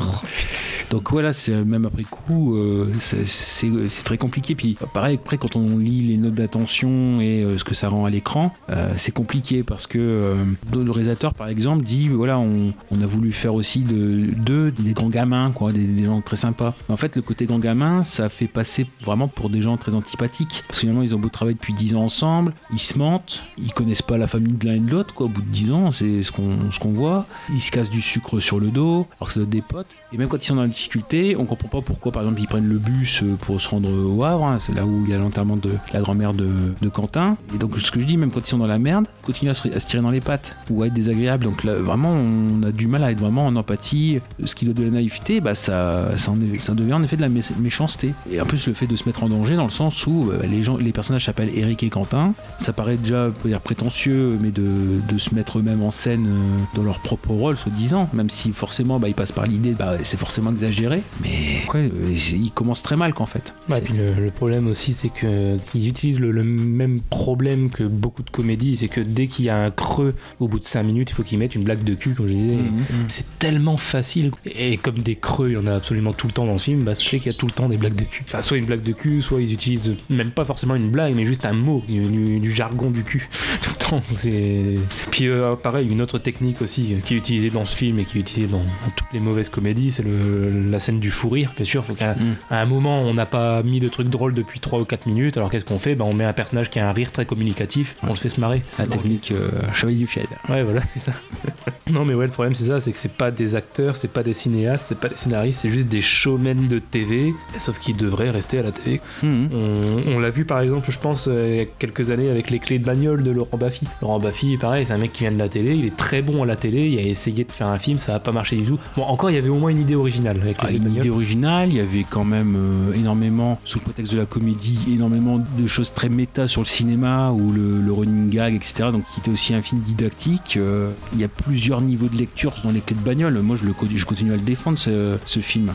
Donc 0.90 1.10
voilà, 1.12 1.32
c'est 1.32 1.54
même 1.64 1.86
après 1.86 2.02
coup, 2.02 2.56
c'est 2.98 4.04
très 4.04 4.18
compliqué. 4.18 4.54
Puis 4.54 4.76
pareil, 4.92 5.18
après 5.22 5.38
quand 5.38 5.54
on 5.54 5.78
lit 5.78 6.02
les 6.08 6.16
notes 6.16 6.34
et 6.54 7.42
euh, 7.42 7.58
ce 7.58 7.64
que 7.64 7.74
ça 7.74 7.88
rend 7.88 8.04
à 8.04 8.10
l'écran, 8.10 8.52
euh, 8.70 8.92
c'est 8.96 9.12
compliqué 9.12 9.62
parce 9.62 9.86
que 9.86 9.98
euh, 9.98 10.44
le 10.72 10.90
réalisateur, 10.90 11.34
par 11.34 11.48
exemple, 11.48 11.84
dit 11.84 12.08
voilà, 12.08 12.38
on, 12.38 12.72
a 13.00 13.06
voulu 13.06 13.32
faire 13.32 13.54
aussi 13.54 13.80
de 13.80 14.30
d'eux 14.36 14.70
des 14.70 14.92
grands 14.92 15.08
gamins, 15.08 15.52
quoi, 15.52 15.72
des, 15.72 16.04
gens 16.04 16.20
très 16.20 16.36
sympas. 16.36 16.74
En 16.88 16.96
fait, 16.96 17.16
le 17.16 17.22
côté 17.22 17.46
grand 17.46 17.58
gamin, 17.58 18.02
ça 18.02 18.28
fait 18.28 18.46
passer 18.46 18.86
vraiment 19.02 19.28
pour 19.28 19.48
des 19.48 19.62
gens 19.62 19.76
très 19.76 19.94
antipathiques. 19.94 20.64
Parce 20.68 20.80
que 20.80 20.80
finalement, 20.80 21.02
ils 21.02 21.14
ont 21.14 21.18
beau 21.18 21.28
travailler 21.28 21.54
depuis 21.54 21.72
10 21.72 21.94
ans 21.94 22.02
ensemble, 22.02 22.52
ils 22.72 22.78
se 22.78 22.98
mentent, 22.98 23.42
ils 23.58 23.72
connaissent 23.72 24.02
pas 24.02 24.18
la 24.18 24.26
famille 24.26 24.54
de 24.54 24.66
l'un 24.66 24.74
et 24.74 24.80
de 24.80 24.90
l'autre, 24.90 25.14
quoi. 25.14 25.26
Au 25.26 25.28
bout 25.28 25.42
de 25.42 25.48
10 25.48 25.72
ans, 25.72 25.92
c'est 25.92 26.22
ce 26.22 26.32
qu'on 26.32 26.70
ce 26.70 26.78
qu'on 26.78 26.92
voit. 26.92 27.26
Ils 27.50 27.60
se 27.60 27.70
cassent 27.70 27.90
du 27.90 28.02
sucre 28.02 28.40
sur 28.40 28.60
le 28.60 28.70
dos, 28.70 29.06
alors 29.18 29.28
que 29.28 29.40
c'est 29.40 29.48
des 29.48 29.62
potes. 29.62 29.88
Et 30.12 30.18
même 30.18 30.28
quand 30.28 30.36
ils 30.36 30.46
sont 30.46 30.56
dans 30.56 30.62
la 30.62 30.68
difficulté, 30.68 31.36
on 31.36 31.46
comprend 31.46 31.68
pas 31.68 31.80
pourquoi, 31.80 32.12
par 32.12 32.22
exemple, 32.22 32.40
ils 32.40 32.48
prennent 32.48 32.68
le 32.68 32.78
bus 32.78 33.24
pour 33.40 33.60
se 33.60 33.68
rendre 33.68 33.90
au 33.90 34.24
Havre. 34.24 34.44
hein. 34.44 34.58
C'est 34.58 34.74
là 34.74 34.84
où 34.84 35.04
il 35.06 35.10
y 35.10 35.14
a 35.14 35.18
l'enterrement 35.18 35.56
de 35.56 35.70
la 35.92 36.00
grand-mère 36.00 36.34
de, 36.34 36.39
de 36.80 36.88
Quentin. 36.88 37.36
Et 37.54 37.58
donc, 37.58 37.78
ce 37.78 37.90
que 37.90 38.00
je 38.00 38.04
dis, 38.06 38.16
même 38.16 38.30
quand 38.30 38.40
ils 38.40 38.46
sont 38.46 38.58
dans 38.58 38.66
la 38.66 38.78
merde, 38.78 39.06
ils 39.22 39.26
continuent 39.26 39.50
à 39.50 39.54
se, 39.54 39.68
à 39.68 39.80
se 39.80 39.86
tirer 39.86 40.02
dans 40.02 40.10
les 40.10 40.20
pattes 40.20 40.56
ou 40.70 40.82
à 40.82 40.86
être 40.86 40.94
désagréables. 40.94 41.44
Donc 41.44 41.64
là, 41.64 41.74
vraiment, 41.76 42.12
on 42.12 42.62
a 42.62 42.72
du 42.72 42.86
mal 42.86 43.04
à 43.04 43.10
être 43.12 43.20
vraiment 43.20 43.46
en 43.46 43.56
empathie. 43.56 44.20
Ce 44.44 44.54
qui 44.54 44.64
doit 44.64 44.74
de 44.74 44.84
la 44.84 44.90
naïveté, 44.90 45.40
bah, 45.40 45.54
ça, 45.54 46.16
ça, 46.16 46.30
en 46.30 46.40
est- 46.40 46.54
ça 46.56 46.74
devient 46.74 46.94
en 46.94 47.02
effet 47.02 47.16
de 47.16 47.22
la 47.22 47.28
mé- 47.28 47.44
méchanceté. 47.58 48.12
Et 48.30 48.40
en 48.40 48.44
plus, 48.46 48.66
le 48.66 48.74
fait 48.74 48.86
de 48.86 48.96
se 48.96 49.04
mettre 49.06 49.22
en 49.22 49.28
danger 49.28 49.56
dans 49.56 49.64
le 49.64 49.70
sens 49.70 50.06
où 50.06 50.30
euh, 50.30 50.40
les, 50.50 50.62
gens, 50.62 50.76
les 50.76 50.92
personnages 50.92 51.24
s'appellent 51.26 51.50
Eric 51.54 51.82
et 51.82 51.90
Quentin. 51.90 52.32
Ça 52.58 52.72
paraît 52.72 52.96
déjà 52.96 53.28
dire 53.44 53.60
prétentieux, 53.60 54.38
mais 54.40 54.50
de, 54.50 55.00
de 55.08 55.18
se 55.18 55.34
mettre 55.34 55.58
eux-mêmes 55.58 55.82
en 55.82 55.90
scène 55.90 56.26
euh, 56.26 56.58
dans 56.76 56.82
leur 56.82 57.00
propre 57.00 57.30
rôle, 57.30 57.56
soi-disant, 57.56 58.08
même 58.12 58.30
si 58.30 58.52
forcément 58.52 58.98
bah, 58.98 59.08
ils 59.08 59.14
passent 59.14 59.32
par 59.32 59.46
l'idée, 59.46 59.72
bah, 59.72 59.94
c'est 60.02 60.18
forcément 60.18 60.50
exagéré. 60.50 61.02
Mais 61.22 61.62
ouais, 61.74 61.90
euh, 61.92 62.12
ils 62.34 62.52
commencent 62.52 62.82
très 62.82 62.96
mal, 62.96 63.14
qu'en 63.14 63.26
fait. 63.26 63.52
Ouais, 63.68 63.76
C'est- 63.76 63.82
puis 63.82 63.94
le, 63.94 64.12
le 64.24 64.30
problème 64.30 64.66
aussi, 64.68 64.92
c'est 64.92 65.08
que 65.08 65.56
ils 65.74 65.88
utilisent 65.88 66.20
le, 66.20 66.29
le 66.30 66.44
même 66.44 67.00
problème 67.00 67.70
que 67.70 67.84
beaucoup 67.84 68.22
de 68.22 68.30
comédies, 68.30 68.76
c'est 68.76 68.88
que 68.88 69.00
dès 69.00 69.26
qu'il 69.26 69.44
y 69.44 69.48
a 69.50 69.58
un 69.58 69.70
creux, 69.70 70.14
au 70.38 70.48
bout 70.48 70.58
de 70.58 70.64
5 70.64 70.82
minutes, 70.82 71.10
il 71.10 71.14
faut 71.14 71.22
qu'ils 71.22 71.38
mettent 71.38 71.54
une 71.54 71.64
blague 71.64 71.84
de 71.84 71.94
cul, 71.94 72.14
comme 72.14 72.28
je 72.28 72.34
disais. 72.34 72.56
Mhm. 72.56 72.84
C'est 73.08 73.38
tellement 73.38 73.76
facile. 73.76 74.30
Et 74.46 74.76
comme 74.76 74.98
des 74.98 75.16
creux, 75.16 75.48
il 75.50 75.52
y 75.54 75.56
en 75.56 75.66
a 75.66 75.74
absolument 75.74 76.12
tout 76.12 76.26
le 76.26 76.32
temps 76.32 76.46
dans 76.46 76.52
le 76.54 76.58
film, 76.58 76.82
bah, 76.84 76.94
sachez 76.94 77.18
qu'il 77.18 77.32
y 77.32 77.34
a 77.34 77.38
tout 77.38 77.46
le 77.46 77.52
temps 77.52 77.68
des 77.68 77.76
blagues 77.76 77.94
de 77.96 78.04
cul. 78.04 78.22
Enfin, 78.26 78.40
soit 78.42 78.56
une 78.56 78.66
blague 78.66 78.82
de 78.82 78.92
cul, 78.92 79.20
soit 79.20 79.40
ils 79.40 79.52
utilisent 79.52 79.94
même 80.08 80.30
pas 80.30 80.44
forcément 80.44 80.74
une 80.74 80.90
blague, 80.90 81.14
mais 81.14 81.24
juste 81.24 81.44
un 81.46 81.52
mot, 81.52 81.82
du, 81.88 82.00
du- 82.00 82.38
du 82.40 82.50
jargon 82.52 82.90
du 82.90 83.02
cul. 83.02 83.28
Tout 83.62 83.70
le 83.70 83.76
temps. 83.90 84.00
C'est... 84.12 84.76
Puis 85.10 85.26
euh, 85.26 85.54
pareil, 85.56 85.88
une 85.90 86.00
autre 86.02 86.18
technique 86.18 86.62
aussi 86.62 86.94
euh, 86.94 86.98
qui 87.04 87.14
est 87.14 87.16
utilisée 87.16 87.50
dans 87.50 87.64
ce 87.64 87.76
film 87.76 87.98
et 87.98 88.04
qui 88.04 88.18
est 88.18 88.20
utilisée 88.20 88.46
dans, 88.50 88.58
dans 88.58 88.90
toutes 88.96 89.12
les 89.12 89.20
mauvaises 89.20 89.48
comédies, 89.48 89.90
c'est 89.90 90.02
le, 90.02 90.70
la 90.70 90.78
scène 90.80 91.00
du 91.00 91.10
fou 91.10 91.28
rire, 91.28 91.52
bien 91.56 91.64
sûr. 91.64 91.84
Faut 91.84 91.94
qu'à 91.94 92.14
à 92.50 92.60
un 92.60 92.66
moment, 92.66 93.02
on 93.02 93.14
n'a 93.14 93.26
pas 93.26 93.62
mis 93.62 93.80
de 93.80 93.88
trucs 93.88 94.08
drôles 94.08 94.34
depuis 94.34 94.60
3 94.60 94.80
ou 94.80 94.84
4 94.84 95.06
minutes, 95.06 95.36
alors 95.36 95.50
qu'est-ce 95.50 95.64
qu'on 95.64 95.78
fait? 95.78 95.94
Bah, 95.94 96.04
On 96.06 96.19
met 96.20 96.26
un 96.26 96.32
personnage 96.32 96.70
qui 96.70 96.78
a 96.78 96.88
un 96.88 96.92
rire 96.92 97.12
très 97.12 97.24
communicatif, 97.24 97.96
on 98.02 98.08
le 98.08 98.14
fait 98.14 98.28
se 98.28 98.40
marrer. 98.40 98.62
La 98.78 98.86
technique 98.86 99.32
euh, 99.32 99.50
Chevalier 99.72 99.98
du 99.98 100.06
Fiel. 100.06 100.26
Ouais, 100.48 100.62
voilà, 100.62 100.82
c'est 100.92 101.00
ça. 101.00 101.12
non, 101.90 102.04
mais 102.04 102.14
ouais, 102.14 102.26
le 102.26 102.32
problème, 102.32 102.54
c'est 102.54 102.64
ça, 102.64 102.80
c'est 102.80 102.92
que 102.92 102.98
c'est 102.98 103.12
pas 103.12 103.30
des 103.30 103.56
acteurs, 103.56 103.96
c'est 103.96 104.12
pas 104.12 104.22
des 104.22 104.32
cinéastes, 104.32 104.86
c'est 104.88 104.98
pas 104.98 105.08
des 105.08 105.16
scénaristes, 105.16 105.60
c'est 105.60 105.70
juste 105.70 105.88
des 105.88 106.02
showmen 106.02 106.68
de 106.68 106.78
TV, 106.78 107.32
sauf 107.58 107.78
qu'ils 107.80 107.96
devraient 107.96 108.30
rester 108.30 108.58
à 108.58 108.62
la 108.62 108.72
TV. 108.72 109.00
Mhm. 109.22 109.48
On, 109.52 110.12
on 110.12 110.18
l'a 110.18 110.30
vu 110.30 110.44
par 110.44 110.60
exemple, 110.60 110.90
je 110.90 110.98
pense, 110.98 111.28
euh, 111.28 111.48
il 111.48 111.56
y 111.56 111.60
a 111.60 111.64
quelques 111.64 112.10
années 112.10 112.28
avec 112.30 112.50
les 112.50 112.58
clés 112.58 112.78
de 112.78 112.84
bagnole 112.84 113.22
de 113.22 113.30
Laurent 113.30 113.56
Baffy. 113.56 113.86
Laurent 114.02 114.18
Baffy, 114.18 114.56
pareil, 114.58 114.84
c'est 114.86 114.92
un 114.92 114.98
mec 114.98 115.12
qui 115.12 115.24
vient 115.24 115.32
de 115.32 115.38
la 115.38 115.48
télé, 115.48 115.74
il 115.74 115.86
est 115.86 115.96
très 115.96 116.20
bon 116.22 116.42
à 116.42 116.46
la 116.46 116.56
télé, 116.56 116.88
il 116.88 116.98
a 116.98 117.02
essayé 117.02 117.44
de 117.44 117.52
faire 117.52 117.68
un 117.68 117.78
film, 117.78 117.98
ça 117.98 118.14
a 118.14 118.20
pas 118.20 118.32
marché 118.32 118.56
du 118.56 118.64
tout. 118.64 118.78
Bon, 118.96 119.04
encore, 119.04 119.30
il 119.30 119.34
y 119.34 119.38
avait 119.38 119.48
au 119.48 119.58
moins 119.58 119.70
une 119.70 119.80
idée 119.80 119.94
originale 119.94 120.38
avec 120.42 120.58
les 120.62 120.64
Ah, 120.64 120.66
clés 120.68 120.78
de 120.78 120.88
une 120.88 120.96
idée 120.96 121.10
originale, 121.10 121.70
il 121.70 121.76
y 121.76 121.80
avait 121.80 122.04
quand 122.08 122.24
même 122.24 122.56
euh, 122.56 122.92
énormément, 122.92 123.58
sous 123.64 123.78
le 123.78 123.84
prétexte 123.84 124.12
de 124.12 124.18
la 124.18 124.26
comédie, 124.26 124.78
énormément 124.92 125.38
de 125.38 125.66
choses 125.66 125.92
très 125.92 126.08
méta 126.10 126.46
sur 126.46 126.60
le 126.60 126.66
cinéma 126.66 127.30
ou 127.30 127.52
le, 127.52 127.92
running 127.92 128.30
gag, 128.30 128.54
etc. 128.54 128.90
Donc 128.92 129.04
qui 129.12 129.20
était 129.20 129.30
aussi 129.30 129.54
un 129.54 129.62
film 129.62 129.80
didactique. 129.80 130.56
Euh, 130.56 130.90
il 131.12 131.20
y 131.20 131.24
a 131.24 131.28
plusieurs 131.28 131.80
niveaux 131.80 132.08
de 132.08 132.16
lecture 132.16 132.54
dans 132.62 132.70
les 132.70 132.80
clés 132.80 132.96
de 132.96 133.04
bagnole. 133.04 133.38
Moi, 133.40 133.56
je, 133.56 134.04
continue 134.04 134.32
à 134.32 134.36
le 134.36 134.42
défendre, 134.42 134.78
ce, 134.78 135.18
film. 135.40 135.72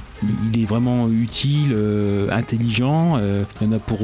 Il, 0.54 0.62
est 0.62 0.66
vraiment 0.66 1.10
utile, 1.10 1.74
euh, 1.76 2.30
intelligent. 2.32 3.18
euh, 3.18 3.44
il 3.62 3.68
y 3.68 3.70
en 3.70 3.74
a 3.74 3.80
pour, 3.80 4.00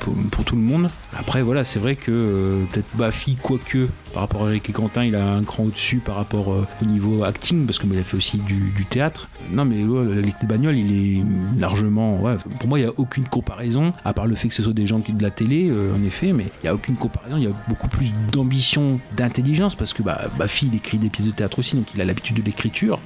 pour, 0.00 0.14
pour 0.30 0.44
tout 0.44 0.56
le 0.56 0.62
monde. 0.62 0.90
Après, 1.16 1.42
voilà, 1.42 1.64
c'est 1.64 1.78
vrai 1.78 1.96
que 1.96 2.64
peut-être 2.72 2.96
Baffy, 2.96 3.36
quoique 3.40 3.88
par 4.16 4.22
rapport 4.22 4.46
à 4.46 4.48
Eric 4.48 4.70
et 4.70 4.72
Quentin, 4.72 5.04
il 5.04 5.14
a 5.14 5.34
un 5.34 5.44
cran 5.44 5.64
au-dessus 5.64 5.98
par 5.98 6.14
rapport 6.14 6.50
euh, 6.50 6.66
au 6.80 6.84
niveau 6.86 7.22
acting, 7.22 7.66
parce 7.66 7.78
qu'il 7.78 7.98
a 7.98 8.02
fait 8.02 8.16
aussi 8.16 8.38
du, 8.38 8.72
du 8.74 8.86
théâtre. 8.86 9.28
Non, 9.52 9.66
mais 9.66 9.84
ouais, 9.84 10.06
de 10.06 10.46
bagnole, 10.46 10.78
il 10.78 11.18
est 11.18 11.22
largement. 11.60 12.18
ouais, 12.22 12.36
pour 12.58 12.66
moi, 12.66 12.78
il 12.78 12.84
n'y 12.84 12.88
a 12.88 12.94
aucune 12.96 13.28
comparaison, 13.28 13.92
à 14.06 14.14
part 14.14 14.26
le 14.26 14.34
fait 14.34 14.48
que 14.48 14.54
ce 14.54 14.62
soit 14.62 14.72
des 14.72 14.86
gens 14.86 15.00
qui 15.00 15.12
de 15.12 15.22
la 15.22 15.28
télé, 15.28 15.68
euh, 15.68 15.94
en 15.94 16.02
effet, 16.02 16.32
mais 16.32 16.44
il 16.44 16.64
n'y 16.64 16.68
a 16.70 16.74
aucune 16.74 16.96
comparaison. 16.96 17.36
Il 17.36 17.44
y 17.44 17.46
a 17.46 17.52
beaucoup 17.68 17.88
plus 17.88 18.10
d'ambition, 18.32 19.00
d'intelligence, 19.18 19.74
parce 19.74 19.92
que 19.92 20.02
bah, 20.02 20.18
Baffy, 20.38 20.66
il 20.72 20.76
écrit 20.76 20.96
des 20.96 21.10
pièces 21.10 21.26
de 21.26 21.32
théâtre 21.32 21.58
aussi, 21.58 21.76
donc 21.76 21.88
il 21.94 22.00
a 22.00 22.06
l'habitude 22.06 22.36
de 22.36 22.42
l'écriture. 22.42 22.98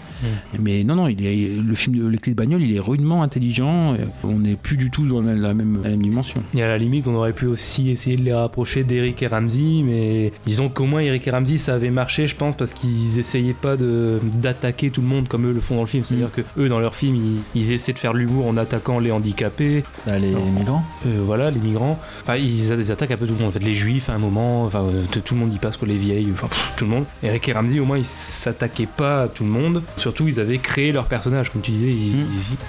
Mais 0.61 0.85
non, 0.85 0.95
non, 0.95 1.09
il 1.09 1.25
est, 1.27 1.61
le 1.61 1.75
film 1.75 1.97
de 1.97 2.17
Clés 2.19 2.35
de 2.35 2.37
bagnole, 2.37 2.63
il 2.63 2.77
est 2.77 2.81
rudement 2.81 3.23
intelligent. 3.25 3.97
On 4.23 4.39
n'est 4.39 4.55
plus 4.55 4.77
du 4.77 4.91
tout 4.91 5.09
dans 5.09 5.23
la, 5.23 5.35
la 5.35 5.55
même, 5.55 5.81
la 5.83 5.91
même 5.91 6.03
dimension. 6.03 6.43
Et 6.55 6.63
à 6.63 6.69
la 6.69 6.79
limite, 6.79 7.09
on 7.09 7.15
aurait 7.15 7.33
pu 7.33 7.47
aussi 7.47 7.91
essayer 7.91 8.17
de 8.17 8.23
les 8.23 8.35
rapprocher 8.35 8.85
d'Eric 8.85 9.23
et 9.23 9.27
Ramsey, 9.27 9.83
mais 9.83 10.33
disons 10.45 10.69
qu'au 10.69 10.85
moins 10.85 11.00
Eric 11.01 11.27
et 11.27 11.31
Ramsey 11.31 11.59
ça 11.59 11.75
avait 11.75 11.91
marché, 11.91 12.27
je 12.27 12.37
pense, 12.37 12.57
parce 12.57 12.73
qu'ils 12.73 13.19
essayaient 13.19 13.55
pas 13.55 13.77
d'attaquer 13.77 14.91
tout 14.91 15.01
le 15.01 15.07
monde 15.09 15.29
comme 15.29 15.47
eux 15.47 15.53
le 15.53 15.61
font 15.61 15.77
dans 15.77 15.83
le 15.83 15.87
film. 15.87 16.05
C'est-à-dire 16.05 16.31
que 16.33 16.43
eux 16.59 16.69
dans 16.69 16.79
leur 16.81 16.95
film 16.95 17.15
ils, 17.17 17.41
ils 17.61 17.73
essaient 17.73 17.93
de 17.93 17.99
faire 17.99 18.13
de 18.13 18.19
l'humour 18.19 18.47
en 18.47 18.57
attaquant 18.57 18.99
les 18.99 19.11
handicapés, 19.11 19.85
Bah, 20.07 20.19
les 20.19 20.29
migrants. 20.31 20.85
euh, 21.07 21.21
voilà, 21.25 21.51
les 21.51 21.61
migrants. 21.61 21.99
Enfin, 22.23 22.37
ils, 22.37 22.71
ils 22.73 22.93
attaquent 22.93 23.11
un 23.13 23.17
peu 23.17 23.27
tout 23.27 23.35
le 23.35 23.39
monde. 23.41 23.49
En 23.49 23.53
fait, 23.53 23.65
les 23.65 23.75
juifs 23.75 24.09
à 24.09 24.15
un 24.15 24.19
moment, 24.19 24.63
enfin, 24.65 24.81
euh, 24.83 25.03
tout 25.25 25.35
le 25.35 25.41
monde 25.41 25.53
y 25.53 25.59
passe, 25.59 25.77
quoi, 25.77 25.89
les 25.89 25.97
vieilles, 25.97 26.29
enfin, 26.33 26.47
pff, 26.49 26.73
tout 26.77 26.85
le 26.85 26.91
monde. 26.91 27.05
Eric 27.23 27.49
et 27.49 27.53
Ramsey, 27.53 27.81
au 27.81 27.85
moins, 27.85 27.99
ils 27.99 28.05
s'attaquaient 28.05 28.87
pas 28.87 29.23
à 29.23 29.29
tout 29.29 29.45
le 29.45 29.51
monde. 29.51 29.83
Surtout, 29.97 30.29
ils 30.29 30.41
avaient 30.41 30.59
créé 30.59 30.93
leur 30.93 31.07
personnage, 31.07 31.51
comme 31.51 31.63
tu 31.63 31.71
disais. 31.73 31.89
Ils, 31.91 32.17
ils, 32.21 32.25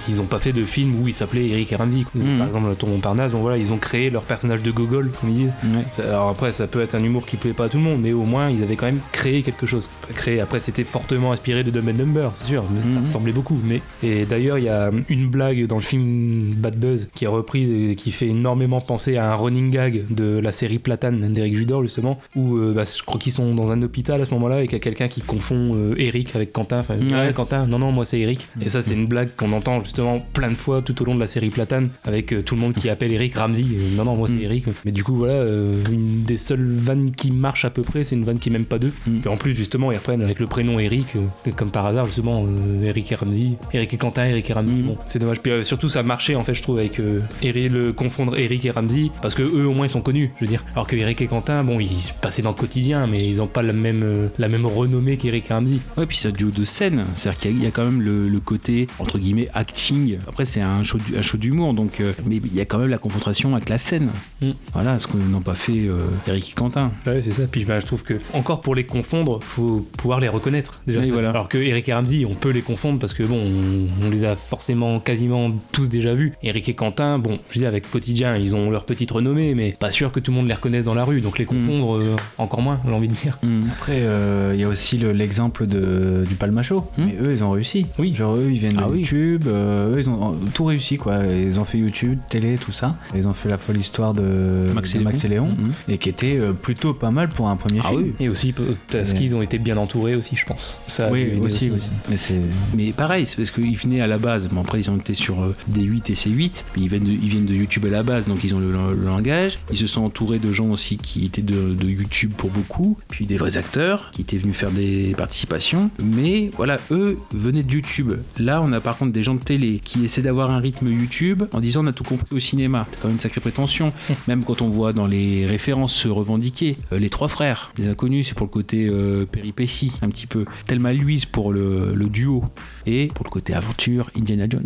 ils 0.09 0.21
ont 0.21 0.25
pas 0.25 0.39
fait 0.39 0.51
de 0.53 0.63
film 0.63 1.01
où 1.01 1.07
ils 1.07 1.13
s'appelaient 1.13 1.47
Eric 1.49 1.71
et 1.71 1.75
Ramsey. 1.75 2.05
Mm. 2.15 2.37
Par 2.37 2.47
exemple, 2.47 2.69
le 2.69 2.75
Tour 2.75 2.89
Montparnasse, 2.89 3.31
donc 3.31 3.41
voilà, 3.41 3.57
ils 3.57 3.71
ont 3.73 3.77
créé 3.77 4.09
leur 4.09 4.23
personnage 4.23 4.61
de 4.63 4.71
gogol, 4.71 5.11
comme 5.19 5.29
ils 5.31 5.35
disent. 5.35 5.51
Ça- 5.91 6.03
Alors 6.03 6.29
après, 6.29 6.51
ça 6.51 6.67
peut 6.67 6.81
être 6.81 6.95
un 6.95 7.03
humour 7.03 7.25
qui 7.25 7.37
plaît 7.37 7.53
pas 7.53 7.65
à 7.65 7.69
tout 7.69 7.77
le 7.77 7.83
monde, 7.83 7.99
mais 8.01 8.13
au 8.13 8.20
moins, 8.25 8.49
ils 8.49 8.63
avaient 8.63 8.75
quand 8.75 8.85
même 8.85 8.99
créé 9.11 9.41
quelque 9.43 9.65
chose. 9.65 9.89
Créé. 10.15 10.39
Après, 10.39 10.59
c'était 10.59 10.83
fortement 10.83 11.31
inspiré 11.31 11.63
de 11.63 11.71
Dumb 11.71 11.87
and 11.89 11.93
Dumber, 11.93 12.29
c'est 12.35 12.45
sûr, 12.45 12.63
mais 12.73 12.81
ça 12.93 12.99
Mhm. 12.99 13.05
ressemblait 13.05 13.31
beaucoup. 13.31 13.59
Mais 13.63 13.81
et 14.03 14.25
d'ailleurs, 14.25 14.57
il 14.57 14.65
y 14.65 14.69
a 14.69 14.91
une 15.09 15.27
blague 15.29 15.65
dans 15.67 15.75
le 15.75 15.81
film 15.81 16.53
Bad 16.55 16.77
Buzz 16.79 17.07
qui 17.15 17.25
est 17.25 17.27
reprise 17.27 17.69
et 17.91 17.95
qui 17.95 18.11
fait 18.11 18.27
énormément 18.27 18.81
penser 18.81 19.17
à 19.17 19.31
un 19.31 19.35
running 19.35 19.71
gag 19.71 20.03
de 20.09 20.39
la 20.39 20.51
série 20.51 20.79
Platane 20.79 21.33
d'Eric 21.33 21.55
Judor 21.55 21.81
justement, 21.83 22.19
où 22.35 22.55
euh, 22.57 22.73
bah, 22.73 22.83
je 22.85 23.03
crois 23.03 23.19
qu'ils 23.19 23.31
sont 23.31 23.53
dans 23.55 23.71
un 23.71 23.81
hôpital 23.81 24.21
à 24.21 24.25
ce 24.25 24.33
moment-là 24.33 24.61
et 24.61 24.65
qu'il 24.65 24.73
y 24.73 24.75
a 24.75 24.79
quelqu'un 24.79 25.07
qui 25.07 25.21
confond 25.21 25.71
euh, 25.75 25.95
Eric 25.97 26.35
avec 26.35 26.51
Quentin. 26.51 26.79
Enfin, 26.79 26.95
ouais, 26.97 27.33
Quentin, 27.33 27.65
non 27.67 27.79
non, 27.79 27.91
moi 27.91 28.05
c'est 28.05 28.19
Eric. 28.19 28.47
Et 28.61 28.69
ça, 28.69 28.81
c'est 28.81 28.93
une 28.93 29.07
blague 29.07 29.29
qu'on 29.37 29.51
entend 29.53 29.83
justement 29.83 30.19
plein 30.33 30.49
de 30.49 30.55
fois 30.55 30.81
tout 30.81 30.99
au 31.01 31.05
long 31.05 31.15
de 31.15 31.19
la 31.19 31.27
série 31.27 31.49
Platane 31.49 31.89
avec 32.05 32.33
euh, 32.33 32.41
tout 32.41 32.55
le 32.55 32.61
monde 32.61 32.73
qui 32.73 32.89
appelle 32.89 33.11
Eric 33.13 33.35
Ramsey. 33.35 33.63
Euh, 33.73 33.95
non 33.95 34.05
non, 34.05 34.15
moi 34.15 34.27
c'est 34.27 34.35
Mm. 34.35 34.41
Eric. 34.43 34.65
Mais 34.85 34.91
du 34.91 35.03
coup, 35.03 35.15
voilà, 35.15 35.33
euh, 35.33 35.73
une 35.91 36.23
des 36.23 36.37
seules 36.37 36.71
vannes 36.71 37.11
qui 37.11 37.31
marche 37.31 37.65
à 37.65 37.69
peu 37.69 37.81
près, 37.81 38.00
c'est 38.03 38.15
une 38.15 38.23
vanne 38.23 38.39
qui 38.39 38.49
m'aime 38.49 38.65
pas 38.65 38.79
deux. 38.79 38.91
Mm. 39.07 39.19
Et 39.25 39.27
en 39.27 39.37
plus, 39.37 39.55
justement, 39.55 39.91
ils 39.91 39.97
reprennent 39.97 40.23
avec 40.23 40.39
le 40.39 40.47
prénom 40.47 40.79
Eric, 40.79 41.07
euh, 41.15 41.51
comme 41.55 41.71
par 41.71 41.85
hasard, 41.85 42.05
justement, 42.05 42.45
euh, 42.45 42.83
Eric 42.83 43.11
et 43.11 43.15
Ramsey. 43.15 43.51
Eric 43.73 43.93
et 43.93 43.97
Quentin, 43.97 44.25
Eric 44.25 44.49
et 44.49 44.53
Ramsey. 44.53 44.73
Mm. 44.75 44.85
Bon, 44.87 44.97
c'est 45.05 45.19
dommage. 45.19 45.39
Puis 45.41 45.51
euh, 45.51 45.63
surtout, 45.63 45.89
ça 45.89 46.03
marchait, 46.03 46.35
en 46.35 46.43
fait, 46.43 46.53
je 46.53 46.61
trouve, 46.63 46.77
avec 46.79 46.99
Eric- 47.41 47.71
le 47.71 47.93
confondre 47.93 48.37
Eric 48.37 48.65
et 48.65 48.71
Ramsey, 48.71 49.11
parce 49.21 49.35
que 49.35 49.43
eux, 49.43 49.67
au 49.67 49.73
moins, 49.73 49.85
ils 49.85 49.89
sont 49.89 50.01
connus, 50.01 50.31
je 50.37 50.45
veux 50.45 50.49
dire. 50.49 50.63
Alors 50.73 50.87
que 50.87 50.95
Eric 50.95 51.21
et 51.21 51.27
Quentin, 51.27 51.63
bon, 51.63 51.79
ils 51.79 51.89
passaient 52.21 52.41
dans 52.41 52.49
le 52.49 52.55
quotidien, 52.55 53.07
mais 53.07 53.27
ils 53.27 53.41
ont 53.41 53.47
pas 53.47 53.61
la 53.61 53.73
même, 53.73 54.29
la 54.37 54.47
même 54.47 54.65
renommée 54.65 55.17
qu'Eric 55.17 55.49
et 55.49 55.53
Ramsey. 55.53 55.77
Ouais, 55.97 56.05
puis 56.05 56.17
c'est 56.17 56.29
un 56.29 56.31
duo 56.31 56.49
de 56.51 56.63
scène, 56.63 57.03
c'est-à-dire 57.15 57.39
qu'il 57.41 57.51
y 57.51 57.53
a- 57.53 57.57
il 57.57 57.63
y, 57.63 57.67
a 57.67 57.71
quand 57.71 57.83
même 57.85 58.01
le, 58.01 58.27
le 58.27 58.39
côté 58.39 58.87
entre 58.99 59.19
guillemets 59.19 59.47
acting. 59.53 60.17
Après, 60.27 60.45
c'est 60.45 60.61
un 60.61 60.83
show, 60.83 60.97
un 61.15 61.21
show 61.21 61.37
d'humour, 61.37 61.73
donc 61.73 62.01
mais 62.25 62.37
il 62.37 62.55
y 62.55 62.61
a 62.61 62.65
quand 62.65 62.79
même 62.79 62.89
la 62.89 62.97
confrontation 62.97 63.55
avec 63.55 63.69
la 63.69 63.77
scène. 63.77 64.09
Mm. 64.41 64.49
Voilà, 64.73 64.97
ce 64.99 65.07
que 65.07 65.17
n'ont 65.17 65.41
pas 65.41 65.53
fait 65.53 65.87
Eric 66.27 66.51
et 66.51 66.53
Quentin. 66.53 66.91
Ouais, 67.05 67.21
c'est 67.21 67.31
ça. 67.33 67.43
Puis 67.51 67.65
bah, 67.65 67.79
je 67.79 67.85
trouve 67.91 68.03
que, 68.03 68.13
encore 68.33 68.61
pour 68.61 68.73
les 68.73 68.85
confondre, 68.85 69.39
faut 69.43 69.85
pouvoir 69.97 70.19
les 70.21 70.29
reconnaître. 70.29 70.81
Déjà. 70.87 70.99
Oui, 71.01 71.11
voilà. 71.11 71.29
Alors 71.31 71.49
que 71.49 71.57
Eric 71.57 71.89
et 71.89 71.93
Ramsey, 71.93 72.25
on 72.25 72.33
peut 72.35 72.51
les 72.51 72.61
confondre 72.61 72.99
parce 72.99 73.13
que, 73.13 73.23
bon, 73.23 73.37
on, 73.39 74.05
on 74.05 74.09
les 74.09 74.23
a 74.23 74.35
forcément 74.37 74.99
quasiment 75.01 75.51
tous 75.73 75.89
déjà 75.89 76.13
vus. 76.13 76.33
Eric 76.41 76.69
et 76.69 76.73
Quentin, 76.73 77.19
bon, 77.19 77.39
je 77.49 77.59
dis 77.59 77.65
avec 77.65 77.89
Quotidien, 77.91 78.37
ils 78.37 78.55
ont 78.55 78.69
leur 78.69 78.85
petite 78.85 79.11
renommée, 79.11 79.55
mais 79.55 79.73
pas 79.77 79.91
sûr 79.91 80.11
que 80.13 80.19
tout 80.21 80.31
le 80.31 80.37
monde 80.37 80.47
les 80.47 80.53
reconnaisse 80.53 80.85
dans 80.85 80.93
la 80.95 81.03
rue. 81.03 81.19
Donc 81.19 81.37
les 81.37 81.43
confondre, 81.45 81.97
euh, 81.97 82.15
encore 82.37 82.61
moins, 82.61 82.79
j'ai 82.85 82.93
envie 82.93 83.09
de 83.09 83.13
dire. 83.13 83.37
Mm. 83.43 83.61
Après, 83.73 83.97
euh, 83.99 84.51
il 84.53 84.61
y 84.61 84.63
a 84.63 84.67
aussi 84.69 84.97
le- 84.97 85.11
l'exemple 85.11 85.67
de, 85.67 86.23
du 86.27 86.35
Palmacho. 86.35 86.85
Mais 86.97 87.17
eux, 87.21 87.29
ils 87.31 87.43
ont 87.43 87.51
réussi. 87.51 87.85
Oui. 87.99 88.15
Genre, 88.15 88.37
eux, 88.37 88.47
ils 88.51 88.59
viennent 88.59 88.73
de 88.77 88.79
Ah 88.81 88.87
oui. 88.89 88.99
YouTube. 88.99 89.43
euh, 89.47 89.93
eux, 89.95 89.99
ils 89.99 90.09
ont 90.09 90.35
tout 90.53 90.63
réussi, 90.63 90.95
quoi. 90.97 91.17
Ils 91.25 91.59
ont 91.59 91.65
fait 91.65 91.77
YouTube, 91.77 92.19
télé, 92.29 92.57
tout 92.57 92.71
ça. 92.71 92.95
Ils 93.15 93.27
ont 93.27 93.33
fait 93.33 93.49
la 93.49 93.57
folle 93.57 93.77
histoire 93.77 94.13
de 94.13 94.67
Max 94.73 94.93
de 94.93 95.01
et 95.01 95.03
Max 95.03 95.25
et 95.25 95.27
Léon. 95.27 95.45
Léon. 95.47 95.55
Mhm. 95.57 95.71
Et 95.89 95.97
qui 95.97 96.07
était 96.09 96.37
euh, 96.37 96.53
plutôt 96.53 96.93
pas 96.93 97.11
mal 97.11 97.27
pour 97.27 97.49
un 97.49 97.55
premier 97.57 97.80
Ah 97.83 97.93
oui. 97.93 98.13
Et 98.19 98.29
aussi 98.29 98.53
parce 98.91 99.13
qu'ils 99.13 99.35
ont 99.35 99.41
été 99.41 99.57
bien 99.57 99.77
entourés 99.77 100.15
aussi, 100.15 100.35
je 100.35 100.45
pense. 100.45 100.77
Ça 100.87 101.07
a 101.07 101.11
Oui, 101.11 101.21
aider 101.21 101.39
aussi, 101.39 101.69
aussi. 101.69 101.87
Mais 102.09 102.17
c'est. 102.17 102.39
Mais 102.75 102.91
pareil, 102.91 103.25
c'est 103.27 103.35
parce 103.37 103.51
qu'ils 103.51 103.77
venaient 103.77 104.01
à 104.01 104.07
la 104.07 104.17
base. 104.17 104.47
Bon, 104.49 104.61
après, 104.61 104.79
ils 104.79 104.89
ont 104.89 104.97
été 104.97 105.13
sur 105.13 105.41
euh, 105.41 105.55
D8 105.71 106.11
et 106.11 106.15
C8, 106.15 106.63
mais 106.75 106.83
ils 106.83 106.89
viennent, 106.89 107.03
de, 107.03 107.11
ils 107.11 107.29
viennent 107.29 107.45
de 107.45 107.53
YouTube 107.55 107.85
à 107.85 107.89
la 107.89 108.03
base, 108.03 108.27
donc 108.27 108.43
ils 108.43 108.53
ont 108.55 108.59
le, 108.59 108.71
le 108.71 109.05
langage. 109.05 109.59
Ils 109.71 109.77
se 109.77 109.87
sont 109.87 110.01
entourés 110.01 110.39
de 110.39 110.51
gens 110.51 110.69
aussi 110.69 110.97
qui 110.97 111.25
étaient 111.25 111.41
de, 111.41 111.73
de 111.73 111.87
YouTube 111.87 112.33
pour 112.35 112.49
beaucoup, 112.49 112.97
puis 113.09 113.25
des 113.25 113.37
vrais 113.37 113.57
acteurs 113.57 114.11
qui 114.11 114.21
étaient 114.21 114.37
venus 114.37 114.55
faire 114.55 114.71
des 114.71 115.13
participations. 115.17 115.89
Mais 116.03 116.49
voilà, 116.57 116.79
eux 116.91 117.17
venaient 117.33 117.63
de 117.63 117.71
YouTube. 117.71 118.13
Là, 118.39 118.61
on 118.63 118.71
a 118.73 118.79
par 118.81 118.97
contre 118.97 119.11
des 119.11 119.23
gens 119.23 119.35
de 119.35 119.39
télé 119.41 119.79
qui 119.83 120.03
essaient 120.05 120.21
d'avoir 120.21 120.51
un 120.51 120.59
rythme 120.59 120.87
YouTube 120.87 121.43
en 121.53 121.59
disant 121.59 121.83
on 121.83 121.87
a 121.87 121.93
tout 121.93 122.03
compris 122.03 122.35
au 122.35 122.39
cinéma. 122.39 122.85
C'est 122.91 122.99
quand 123.01 123.07
même 123.07 123.15
une 123.15 123.19
sacrée 123.21 123.41
prétention. 123.41 123.91
Même 124.27 124.43
quand 124.43 124.61
on 124.61 124.69
voit 124.69 124.93
dans 124.93 125.07
les 125.07 125.45
références 125.45 125.93
se 125.93 126.07
revendiquer 126.07 126.77
euh, 126.91 126.99
les 126.99 127.09
trois 127.09 127.27
frères, 127.27 127.70
les 127.77 127.87
inconnus, 127.87 128.27
c'est 128.27 128.35
pour 128.35 128.47
le 128.47 128.51
côté 128.51 128.87
euh, 128.87 129.25
péripétie, 129.25 129.93
un 130.01 130.09
petit 130.09 130.27
peu. 130.27 130.45
Thelma 130.67 130.93
Louise 130.93 131.25
pour 131.25 131.53
le 131.53 132.07
duo. 132.09 132.43
Et 132.85 133.07
pour 133.07 133.25
le 133.25 133.29
côté 133.29 133.53
aventure, 133.53 134.09
Indiana 134.17 134.45
Jones. 134.49 134.65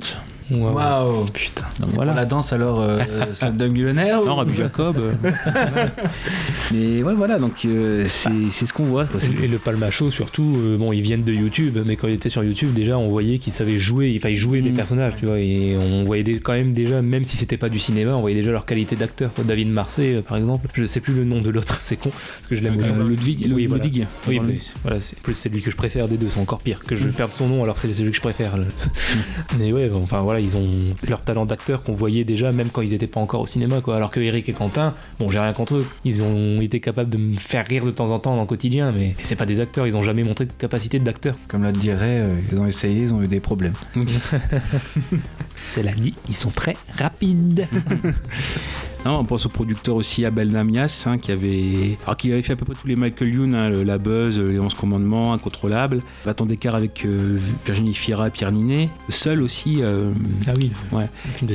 Waouh. 0.52 0.74
Waouh! 0.76 1.26
Putain. 1.34 1.66
Donc 1.80 1.90
Voilà. 1.94 2.14
la 2.14 2.26
danse 2.26 2.54
alors, 2.54 2.80
euh, 2.82 3.00
Slumdog 3.34 3.72
Millionnaire 3.72 4.22
Non, 4.24 4.34
ou- 4.34 4.36
Rabbi 4.36 4.54
Jacob. 4.56 4.98
euh. 4.98 5.14
Mais 6.74 7.04
ouais, 7.04 7.14
voilà, 7.14 7.40
donc 7.40 7.64
euh, 7.66 8.06
c'est 8.08 8.52
ce 8.66 8.74
qu'on 8.74 8.86
voit. 8.86 9.06
quoi. 9.06 9.20
C'est- 9.20 9.32
Et 9.44 9.48
le 9.48 9.58
Palmacho, 9.58 10.12
surtout, 10.12 10.58
euh, 10.64 10.78
bon, 10.78 10.92
ils 10.94 11.02
viennent 11.02 11.24
de 11.24 11.34
YouTube, 11.34 11.78
mais 11.86 11.96
quand 11.96 12.08
ils 12.08 12.16
étaient 12.16 12.30
sur 12.30 12.44
YouTube, 12.44 12.74
déjà, 12.74 12.98
on 12.98 13.10
voyait 13.10 13.38
qu'ils 13.38 13.54
savaient 13.54 13.78
jouer, 13.78 14.14
enfin, 14.18 14.30
ils 14.30 14.36
jouaient 14.38 14.62
des 14.62 14.72
Mm. 14.72 14.76
personnages, 14.76 15.14
tu 15.18 15.26
vois, 15.26 15.40
et 15.40 15.76
on 15.78 16.04
voyait 16.06 16.24
des- 16.24 16.40
quand 16.40 16.54
même 16.54 16.74
déjà, 16.74 17.02
même 17.02 17.24
si 17.24 17.38
c'était 17.38 17.58
pas 17.58 17.70
du 17.70 17.80
cinéma, 17.80 18.14
on 18.16 18.22
voyait 18.22 18.36
déjà 18.38 18.52
leur 18.52 18.66
qualité 18.66 18.96
d'acteur. 18.96 19.32
David 19.44 19.70
Marseille, 19.70 20.16
euh, 20.16 20.22
par 20.22 20.38
exemple, 20.38 20.68
je 20.74 20.86
sais 20.86 21.00
plus 21.00 21.14
le 21.14 21.24
nom 21.26 21.42
de 21.42 21.50
l'autre, 21.50 21.78
c'est 21.82 21.98
con, 21.98 22.10
parce 22.10 22.48
que 22.50 22.56
je 22.56 22.62
l'aime 22.62 22.78
bien. 22.78 22.88
Ludwig, 23.04 23.48
oui, 23.54 23.68
voilà. 23.68 23.84
Ludwig. 23.84 24.08
Oui, 24.28 24.40
voilà, 24.84 25.00
c'est 25.02 25.20
plus 25.20 25.36
celui 25.36 25.62
que 25.62 25.70
je 25.72 25.76
préfère 25.76 26.08
des 26.08 26.18
deux, 26.18 26.28
c'est 26.34 26.40
encore 26.40 26.60
pire 26.60 26.80
que 26.86 26.96
je 26.96 27.08
Mm. 27.08 27.12
perde 27.12 27.32
son 27.36 27.48
nom 27.48 27.64
alors 27.64 27.78
c'est 27.78 27.92
celui 27.94 28.10
que 28.12 28.16
je 28.18 28.22
préfère. 28.22 28.58
le- 28.58 28.66
Mais 29.60 29.72
ouais, 29.72 29.88
bon, 29.90 30.02
enfin 30.04 30.22
voilà, 30.22 30.35
ils 30.40 30.56
ont 30.58 30.68
leur 31.08 31.22
talent 31.22 31.46
d'acteur 31.46 31.84
qu'on 31.84 31.94
voyait 31.94 32.24
déjà 32.24 32.52
même 32.52 32.70
quand 32.70 32.82
ils 32.82 32.94
étaient 32.94 33.08
pas 33.08 33.20
encore 33.20 33.42
au 33.42 33.48
cinéma, 33.48 33.82
quoi. 33.82 33.96
Alors 33.96 34.12
que 34.12 34.20
Eric 34.20 34.50
et 34.50 34.54
Quentin, 34.54 34.94
bon, 35.20 35.30
j'ai 35.30 35.40
rien 35.40 35.54
contre 35.54 35.76
eux, 35.76 35.86
ils 36.04 36.24
ont 36.24 36.62
été 36.62 36.80
capables 36.80 37.10
de 37.10 37.18
me 37.18 37.36
faire 37.36 37.66
rire 37.66 37.86
de 37.86 37.92
temps 37.92 38.12
en 38.12 38.20
temps 38.20 38.36
dans 38.36 38.42
le 38.42 38.48
quotidien, 38.48 38.92
mais, 38.92 39.16
mais 39.18 39.24
c'est 39.24 39.36
pas 39.36 39.46
des 39.46 39.60
acteurs, 39.60 39.88
ils 39.88 39.96
ont 39.96 40.02
jamais 40.02 40.24
montré 40.24 40.46
de 40.46 40.54
capacité 40.54 41.00
d'acteur. 41.00 41.36
Comme 41.48 41.64
la 41.64 41.72
dirait, 41.72 42.22
euh, 42.22 42.36
ils 42.52 42.60
ont 42.60 42.68
essayé, 42.68 43.02
ils 43.02 43.14
ont 43.14 43.22
eu 43.22 43.28
des 43.28 43.40
problèmes. 43.40 43.74
Cela 45.56 45.92
dit, 45.92 46.14
ils 46.28 46.36
sont 46.36 46.52
très 46.52 46.78
rapides. 46.98 47.68
Non, 49.06 49.20
on 49.20 49.24
pense 49.24 49.46
au 49.46 49.50
producteur 49.50 49.96
aussi 49.96 50.26
Abel 50.26 50.50
Namias, 50.52 51.04
hein, 51.06 51.20
qui 51.20 51.32
avait, 51.32 51.96
alors 52.06 52.18
qui 52.18 52.32
avait 52.32 52.42
fait 52.42 52.54
à 52.54 52.56
peu 52.56 52.66
près 52.66 52.74
tous 52.74 52.88
les 52.88 52.96
Michael 52.96 53.30
Youn, 53.34 53.54
hein, 53.54 53.70
le- 53.70 53.84
La 53.84 54.00
Buzz, 54.00 54.40
les 54.40 54.60
11 54.60 54.74
commandements, 54.74 55.32
Incontrôlable, 55.34 56.02
Battant 56.26 56.48
d'écart 56.48 56.74
avec 56.74 57.06
euh, 57.06 57.38
Virginie 57.68 57.94
Fira, 57.94 58.32
Pierre 58.32 58.52
Ninet, 58.52 58.90
seul 59.10 59.44
aussi, 59.44 59.84
euh, 59.84 60.12
ah 60.48 60.54
oui, 60.58 60.72
ouais, 60.92 61.06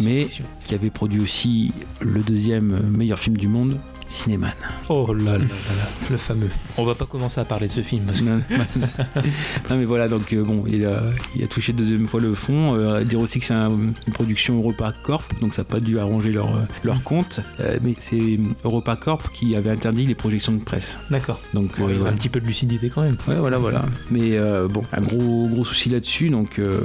mais 0.04 0.26
qui 0.64 0.74
avait 0.76 0.90
produit 0.90 1.20
aussi 1.20 1.72
le 2.00 2.20
deuxième 2.20 2.72
euh, 2.72 2.96
meilleur 2.96 3.18
film 3.18 3.36
du 3.36 3.48
monde, 3.48 3.76
Cinéman. 4.10 4.50
Oh 4.88 5.14
là 5.14 5.22
là 5.24 5.38
là 5.38 5.38
là, 5.38 5.88
le 6.10 6.16
fameux. 6.16 6.48
On 6.76 6.84
va 6.84 6.96
pas 6.96 7.06
commencer 7.06 7.40
à 7.40 7.44
parler 7.44 7.68
de 7.68 7.72
ce 7.72 7.80
film 7.82 8.02
parce 8.06 8.18
que 8.20 8.24
Non, 8.24 8.40
non, 9.70 9.76
mais 9.76 9.84
voilà, 9.84 10.08
donc 10.08 10.32
euh, 10.32 10.42
bon, 10.42 10.64
il 10.66 10.84
a, 10.84 11.00
il 11.36 11.44
a 11.44 11.46
touché 11.46 11.72
deuxième 11.72 12.08
fois 12.08 12.20
le 12.20 12.34
fond. 12.34 12.74
Euh, 12.74 13.04
dire 13.04 13.20
aussi 13.20 13.38
que 13.38 13.44
c'est 13.44 13.54
un- 13.54 13.70
une 13.70 14.12
production 14.12 14.56
Europa 14.56 14.92
Corp, 15.02 15.32
donc 15.40 15.54
ça 15.54 15.62
n'a 15.62 15.66
pas 15.66 15.78
dû 15.78 15.98
arranger 16.00 16.32
leur, 16.32 16.48
euh, 16.48 16.60
leur 16.82 17.02
compte. 17.04 17.40
Euh, 17.60 17.78
mais 17.82 17.94
c'est 18.00 18.38
Europa 18.64 18.96
Corp 18.96 19.30
qui 19.32 19.54
avait 19.54 19.70
interdit 19.70 20.06
les 20.06 20.16
projections 20.16 20.52
de 20.52 20.62
presse. 20.62 20.98
D'accord. 21.10 21.40
Donc 21.54 21.70
euh, 21.80 22.06
un 22.08 22.12
petit 22.14 22.28
peu 22.28 22.40
de 22.40 22.46
lucidité 22.46 22.90
quand 22.90 23.02
même. 23.02 23.16
Ouais, 23.28 23.36
voilà, 23.38 23.58
voilà. 23.58 23.84
Mais 24.10 24.36
euh, 24.36 24.66
bon, 24.66 24.82
un 24.92 25.02
gros, 25.02 25.46
gros 25.48 25.64
souci 25.64 25.88
là-dessus. 25.88 26.30
Donc, 26.30 26.58
euh, 26.58 26.80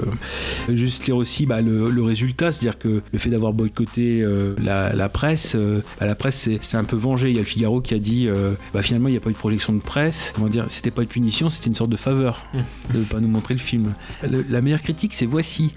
juste 0.69 1.05
lire 1.07 1.17
aussi 1.17 1.47
bah, 1.47 1.61
le, 1.61 1.89
le 1.89 2.03
résultat, 2.03 2.51
c'est-à-dire 2.51 2.77
que 2.77 3.01
le 3.11 3.19
fait 3.19 3.29
d'avoir 3.31 3.51
boycotté 3.53 4.21
euh, 4.21 4.53
la, 4.63 4.93
la 4.93 5.09
presse, 5.09 5.55
euh, 5.55 5.81
bah, 5.99 6.05
la 6.05 6.13
presse 6.15 6.49
c'est- 6.61 6.75
un 6.75 6.83
peu 6.83 6.97
Il 7.23 7.33
y 7.33 7.37
a 7.37 7.41
le 7.41 7.45
Figaro 7.45 7.81
qui 7.81 7.93
a 7.93 7.99
dit 7.99 8.27
euh, 8.27 8.53
bah, 8.73 8.81
finalement, 8.81 9.07
il 9.07 9.11
n'y 9.11 9.17
a 9.17 9.21
pas 9.21 9.29
eu 9.29 9.33
de 9.33 9.37
projection 9.37 9.73
de 9.73 9.79
presse. 9.79 10.31
Comment 10.35 10.47
dire 10.47 10.65
C'était 10.67 10.91
pas 10.91 11.01
une 11.03 11.07
punition, 11.07 11.49
c'était 11.49 11.67
une 11.67 11.75
sorte 11.75 11.89
de 11.89 11.95
faveur 11.97 12.45
de 12.93 12.99
ne 12.99 13.03
pas 13.03 13.19
nous 13.19 13.27
montrer 13.27 13.53
le 13.53 13.59
film. 13.59 13.93
Le- 14.23 14.45
la 14.49 14.61
meilleure 14.61 14.81
critique, 14.81 15.13
c'est 15.13 15.25
Voici, 15.25 15.73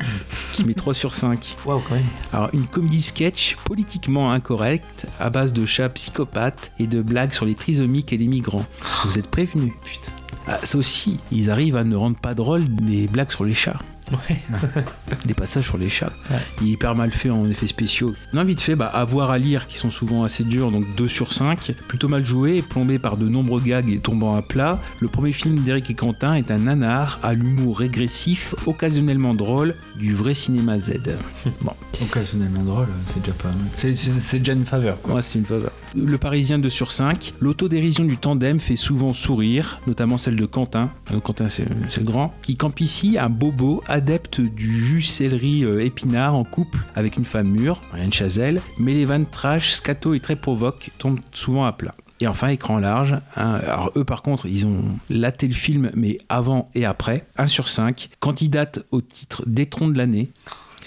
qui 0.52 0.64
met 0.64 0.74
3 0.74 0.94
sur 0.94 1.14
5. 1.14 1.56
Waouh, 1.64 1.80
quand 1.88 1.94
même. 1.94 2.04
Alors, 2.32 2.50
une 2.52 2.64
comédie 2.66 3.02
sketch 3.02 3.56
politiquement 3.64 4.32
incorrecte 4.32 5.06
à 5.20 5.30
base 5.30 5.52
de 5.52 5.64
chats 5.66 5.88
psychopathes 5.88 6.72
et 6.78 6.86
de 6.86 7.02
blagues 7.02 7.32
sur 7.32 7.46
les 7.46 7.54
trisomiques 7.54 8.12
et 8.12 8.16
les 8.16 8.26
migrants. 8.26 8.66
Vous 9.04 9.18
êtes 9.18 9.28
prévenus. 9.28 9.72
Putain. 9.84 10.12
Ah, 10.46 10.58
ça 10.62 10.78
aussi, 10.78 11.18
ils 11.30 11.50
arrivent 11.50 11.76
à 11.76 11.84
ne 11.84 11.94
rendre 11.94 12.16
pas 12.16 12.34
drôle 12.34 12.64
des 12.66 13.06
blagues 13.06 13.30
sur 13.30 13.44
les 13.44 13.52
chats. 13.54 13.78
Ouais. 14.12 14.36
Des 15.26 15.34
passages 15.34 15.64
sur 15.64 15.78
les 15.78 15.88
chats. 15.88 16.12
Il 16.60 16.68
est 16.68 16.72
hyper 16.72 16.94
mal 16.94 17.10
fait 17.12 17.30
en 17.30 17.48
effets 17.48 17.66
spéciaux. 17.66 18.14
Non, 18.32 18.44
vite 18.44 18.60
fait, 18.60 18.76
bah, 18.76 18.86
à 18.86 19.04
voir 19.04 19.30
à 19.30 19.38
lire 19.38 19.66
qui 19.66 19.78
sont 19.78 19.90
souvent 19.90 20.24
assez 20.24 20.44
durs, 20.44 20.70
donc 20.70 20.84
2 20.96 21.08
sur 21.08 21.32
5. 21.32 21.72
Plutôt 21.88 22.08
mal 22.08 22.24
joué, 22.24 22.62
plombé 22.62 22.98
par 22.98 23.16
de 23.16 23.28
nombreux 23.28 23.60
gags 23.60 23.90
et 23.90 23.98
tombant 23.98 24.34
à 24.36 24.42
plat. 24.42 24.80
Le 25.00 25.08
premier 25.08 25.32
film 25.32 25.60
d'Eric 25.60 25.90
et 25.90 25.94
Quentin 25.94 26.34
est 26.34 26.50
un 26.50 26.58
nanar 26.58 27.18
à 27.22 27.34
l'humour 27.34 27.78
régressif, 27.78 28.54
occasionnellement 28.66 29.34
drôle, 29.34 29.74
du 29.98 30.14
vrai 30.14 30.34
cinéma 30.34 30.78
Z. 30.78 30.92
Bon. 31.62 31.72
Occasionnellement 32.02 32.62
drôle, 32.62 32.86
c'est 33.06 33.20
déjà 33.20 33.32
pas 33.32 33.48
mal. 33.48 33.56
C'est- 33.74 33.94
C'est 33.94 34.18
c'est 34.20 34.38
déjà 34.38 34.52
une 34.52 34.64
faveur. 34.66 35.00
quoi. 35.02 35.14
Ouais, 35.14 35.22
c'est 35.22 35.38
une 35.38 35.44
faveur. 35.44 35.72
Le 35.96 36.18
Parisien 36.18 36.58
2 36.58 36.68
sur 36.68 36.92
5. 36.92 37.32
L'autodérision 37.40 38.04
du 38.04 38.16
tandem 38.18 38.58
fait 38.60 38.76
souvent 38.76 39.12
sourire, 39.14 39.80
notamment 39.86 40.18
celle 40.18 40.36
de 40.36 40.44
Quentin. 40.46 40.90
Euh, 41.12 41.18
Quentin, 41.20 41.48
c'est 41.48 41.64
c'est 41.88 42.00
le 42.00 42.06
grand. 42.06 42.32
Qui 42.42 42.56
campe 42.56 42.80
ici 42.80 43.16
un 43.18 43.30
bobo 43.30 43.82
adepte 43.98 44.40
du 44.40 44.70
jus 44.70 45.02
céleri 45.02 45.64
euh, 45.64 45.84
épinard 45.84 46.36
en 46.36 46.44
couple 46.44 46.78
avec 46.94 47.16
une 47.16 47.24
femme 47.24 47.48
mûre, 47.48 47.80
Marianne 47.90 48.12
Chazelle. 48.12 48.60
Mais 48.78 48.94
les 48.94 49.04
vannes 49.04 49.26
trash, 49.26 49.72
scato 49.72 50.14
et 50.14 50.20
très 50.20 50.36
provoque 50.36 50.90
tombent 50.98 51.18
souvent 51.32 51.64
à 51.64 51.72
plat. 51.72 51.96
Et 52.20 52.28
enfin, 52.28 52.48
écran 52.48 52.78
large. 52.78 53.16
hein. 53.36 53.60
Alors, 53.64 53.92
eux, 53.96 54.04
par 54.04 54.22
contre, 54.22 54.46
ils 54.46 54.66
ont 54.66 54.84
laté 55.10 55.46
le 55.48 55.52
film, 55.52 55.90
mais 55.94 56.18
avant 56.28 56.70
et 56.76 56.84
après. 56.84 57.26
1 57.36 57.48
sur 57.48 57.68
5. 57.68 58.08
Candidate 58.20 58.84
au 58.92 59.00
titre 59.00 59.42
d'étron 59.46 59.88
de 59.88 59.98
l'année. 59.98 60.30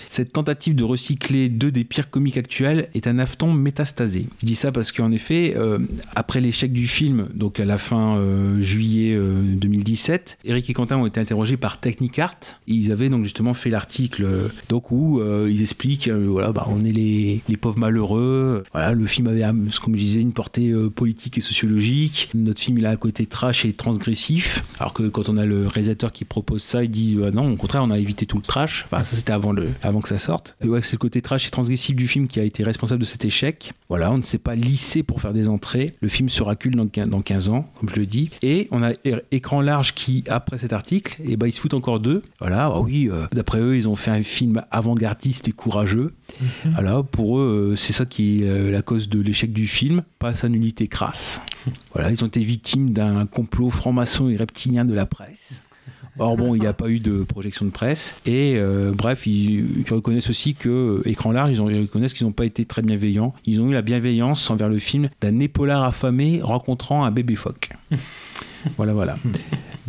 Cette 0.07 0.33
tentative 0.33 0.75
de 0.75 0.83
recycler 0.83 1.49
deux 1.49 1.71
des 1.71 1.83
pires 1.83 2.09
comiques 2.09 2.37
actuels 2.37 2.89
est 2.93 3.07
un 3.07 3.19
afton 3.19 3.53
métastasé. 3.53 4.27
Je 4.41 4.45
dis 4.45 4.55
ça 4.55 4.71
parce 4.71 4.91
qu'en 4.91 5.11
effet, 5.11 5.53
euh, 5.57 5.79
après 6.15 6.41
l'échec 6.41 6.71
du 6.71 6.87
film, 6.87 7.27
donc 7.33 7.59
à 7.59 7.65
la 7.65 7.77
fin 7.77 8.17
euh, 8.17 8.61
juillet 8.61 9.13
euh, 9.15 9.41
2017, 9.55 10.39
Eric 10.45 10.69
et 10.69 10.73
Quentin 10.73 10.97
ont 10.97 11.05
été 11.05 11.19
interrogés 11.19 11.57
par 11.57 11.79
Technicart. 11.79 12.37
Ils 12.67 12.91
avaient 12.91 13.09
donc 13.09 13.23
justement 13.23 13.53
fait 13.53 13.69
l'article 13.69 14.23
euh, 14.23 14.47
donc 14.69 14.91
où 14.91 15.19
euh, 15.19 15.49
ils 15.51 15.61
expliquent 15.61 16.07
euh, 16.07 16.27
voilà, 16.29 16.51
bah, 16.51 16.65
on 16.69 16.83
est 16.85 16.91
les, 16.91 17.41
les 17.47 17.57
pauvres 17.57 17.79
malheureux. 17.79 18.63
Voilà, 18.71 18.93
le 18.93 19.05
film 19.05 19.27
avait, 19.27 19.43
euh, 19.43 19.53
comme 19.81 19.95
je 19.95 20.01
disais, 20.01 20.21
une 20.21 20.33
portée 20.33 20.69
euh, 20.69 20.89
politique 20.89 21.37
et 21.37 21.41
sociologique. 21.41 22.29
Notre 22.33 22.59
film, 22.61 22.77
il 22.77 22.85
a 22.85 22.91
un 22.91 22.95
côté 22.95 23.25
trash 23.25 23.65
et 23.65 23.73
transgressif. 23.73 24.63
Alors 24.79 24.93
que 24.93 25.03
quand 25.03 25.29
on 25.29 25.37
a 25.37 25.45
le 25.45 25.67
réalisateur 25.67 26.11
qui 26.11 26.25
propose 26.25 26.63
ça, 26.63 26.83
il 26.83 26.89
dit 26.91 27.17
euh, 27.19 27.31
non, 27.31 27.51
au 27.51 27.55
contraire, 27.55 27.83
on 27.83 27.91
a 27.91 27.97
évité 27.99 28.25
tout 28.25 28.37
le 28.37 28.43
trash. 28.43 28.85
Enfin, 28.85 29.03
ça 29.03 29.15
c'était 29.15 29.33
avant, 29.33 29.51
le, 29.51 29.67
que 29.99 30.07
ça 30.07 30.17
sorte. 30.17 30.55
Et 30.63 30.67
ouais, 30.67 30.81
c'est 30.81 30.93
le 30.93 30.99
côté 30.99 31.21
trash 31.21 31.47
et 31.47 31.49
transgressif 31.49 31.95
du 31.95 32.07
film 32.07 32.27
qui 32.27 32.39
a 32.39 32.43
été 32.43 32.63
responsable 32.63 33.01
de 33.01 33.05
cet 33.05 33.25
échec. 33.25 33.73
Voilà, 33.89 34.11
on 34.11 34.17
ne 34.17 34.23
s'est 34.23 34.37
pas 34.37 34.55
lissé 34.55 35.03
pour 35.03 35.21
faire 35.21 35.33
des 35.33 35.49
entrées. 35.49 35.93
Le 36.01 36.07
film 36.07 36.29
se 36.29 36.41
racule 36.43 36.75
dans, 36.75 36.87
dans 37.07 37.21
15 37.21 37.49
ans, 37.49 37.69
comme 37.79 37.89
je 37.89 37.95
le 37.95 38.05
dis. 38.05 38.31
Et 38.41 38.67
on 38.71 38.83
a 38.83 38.91
écran 39.31 39.61
large 39.61 39.93
qui, 39.93 40.23
après 40.27 40.57
cet 40.57 40.73
article, 40.73 41.19
et 41.23 41.35
ben 41.35 41.47
ils 41.47 41.51
se 41.51 41.59
foutent 41.59 41.73
encore 41.73 41.99
d'eux. 41.99 42.23
Voilà, 42.39 42.71
ah 42.73 42.79
oui, 42.79 43.09
euh, 43.11 43.27
d'après 43.31 43.59
eux, 43.59 43.75
ils 43.75 43.87
ont 43.87 43.95
fait 43.95 44.11
un 44.11 44.23
film 44.23 44.63
avant-gardiste 44.71 45.47
et 45.47 45.51
courageux. 45.51 46.13
Voilà, 46.65 47.03
pour 47.03 47.39
eux, 47.39 47.71
euh, 47.71 47.75
c'est 47.75 47.93
ça 47.93 48.05
qui 48.05 48.43
est 48.43 48.47
euh, 48.47 48.71
la 48.71 48.81
cause 48.81 49.09
de 49.09 49.19
l'échec 49.19 49.51
du 49.51 49.67
film, 49.67 50.03
pas 50.19 50.33
sa 50.35 50.49
nullité 50.49 50.87
crasse. 50.87 51.41
Voilà, 51.93 52.09
ils 52.09 52.23
ont 52.23 52.27
été 52.27 52.39
victimes 52.39 52.91
d'un 52.91 53.25
complot 53.25 53.69
franc-maçon 53.69 54.29
et 54.29 54.35
reptilien 54.35 54.85
de 54.85 54.93
la 54.93 55.05
presse. 55.05 55.61
Or 56.19 56.35
bon, 56.37 56.55
il 56.55 56.61
n'y 56.61 56.67
a 56.67 56.73
pas 56.73 56.89
eu 56.89 56.99
de 56.99 57.23
projection 57.23 57.65
de 57.65 57.71
presse. 57.71 58.15
Et 58.25 58.55
euh, 58.57 58.91
bref, 58.95 59.25
ils, 59.27 59.85
ils 59.87 59.93
reconnaissent 59.93 60.29
aussi 60.29 60.53
que 60.55 61.01
écran 61.05 61.31
large, 61.31 61.51
ils, 61.51 61.61
ont- 61.61 61.69
ils 61.69 61.81
reconnaissent 61.81 62.13
qu'ils 62.13 62.27
n'ont 62.27 62.33
pas 62.33 62.45
été 62.45 62.65
très 62.65 62.81
bienveillants. 62.81 63.33
Ils 63.45 63.61
ont 63.61 63.69
eu 63.69 63.73
la 63.73 63.81
bienveillance 63.81 64.49
envers 64.49 64.69
le 64.69 64.79
film 64.79 65.09
d'un 65.21 65.39
épaulard 65.39 65.83
affamé 65.83 66.39
rencontrant 66.43 67.05
un 67.05 67.11
bébé 67.11 67.35
phoque. 67.35 67.69
voilà, 68.77 68.93
voilà. 68.93 69.15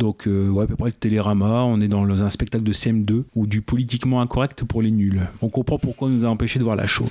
Donc, 0.03 0.27
euh, 0.27 0.49
ouais, 0.49 0.65
à 0.65 0.67
peu 0.67 0.75
près 0.75 0.89
le 0.89 0.93
Télérama, 0.93 1.63
on 1.63 1.79
est 1.79 1.87
dans 1.87 2.21
un 2.21 2.29
spectacle 2.29 2.65
de 2.65 2.73
CM2 2.73 3.23
ou 3.35 3.47
du 3.47 3.61
politiquement 3.61 4.19
incorrect 4.19 4.65
pour 4.65 4.81
les 4.81 4.91
nuls. 4.91 5.21
On 5.41 5.47
comprend 5.47 5.77
pourquoi 5.77 6.09
on 6.09 6.11
nous 6.11 6.25
a 6.25 6.27
empêché 6.27 6.59
de 6.59 6.65
voir 6.65 6.75
la 6.75 6.87
chose. 6.87 7.07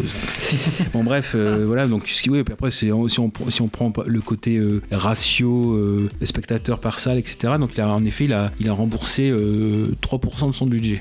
bon, 0.92 1.02
bref, 1.02 1.32
euh, 1.34 1.64
voilà, 1.66 1.86
donc 1.88 2.06
si, 2.06 2.28
oui, 2.28 2.42
puis 2.42 2.52
après, 2.52 2.70
si, 2.70 2.92
on, 2.92 3.08
si 3.08 3.18
on 3.62 3.68
prend 3.68 3.90
le 4.06 4.20
côté 4.20 4.58
euh, 4.58 4.82
ratio 4.90 5.72
euh, 5.72 6.10
spectateur 6.22 6.80
par 6.80 6.98
salle, 6.98 7.16
etc., 7.16 7.54
donc 7.58 7.78
en 7.78 8.04
effet, 8.04 8.24
il 8.24 8.34
a, 8.34 8.52
il 8.60 8.68
a 8.68 8.74
remboursé 8.74 9.30
euh, 9.30 9.86
3% 10.02 10.48
de 10.48 10.52
son 10.52 10.66
budget. 10.66 11.00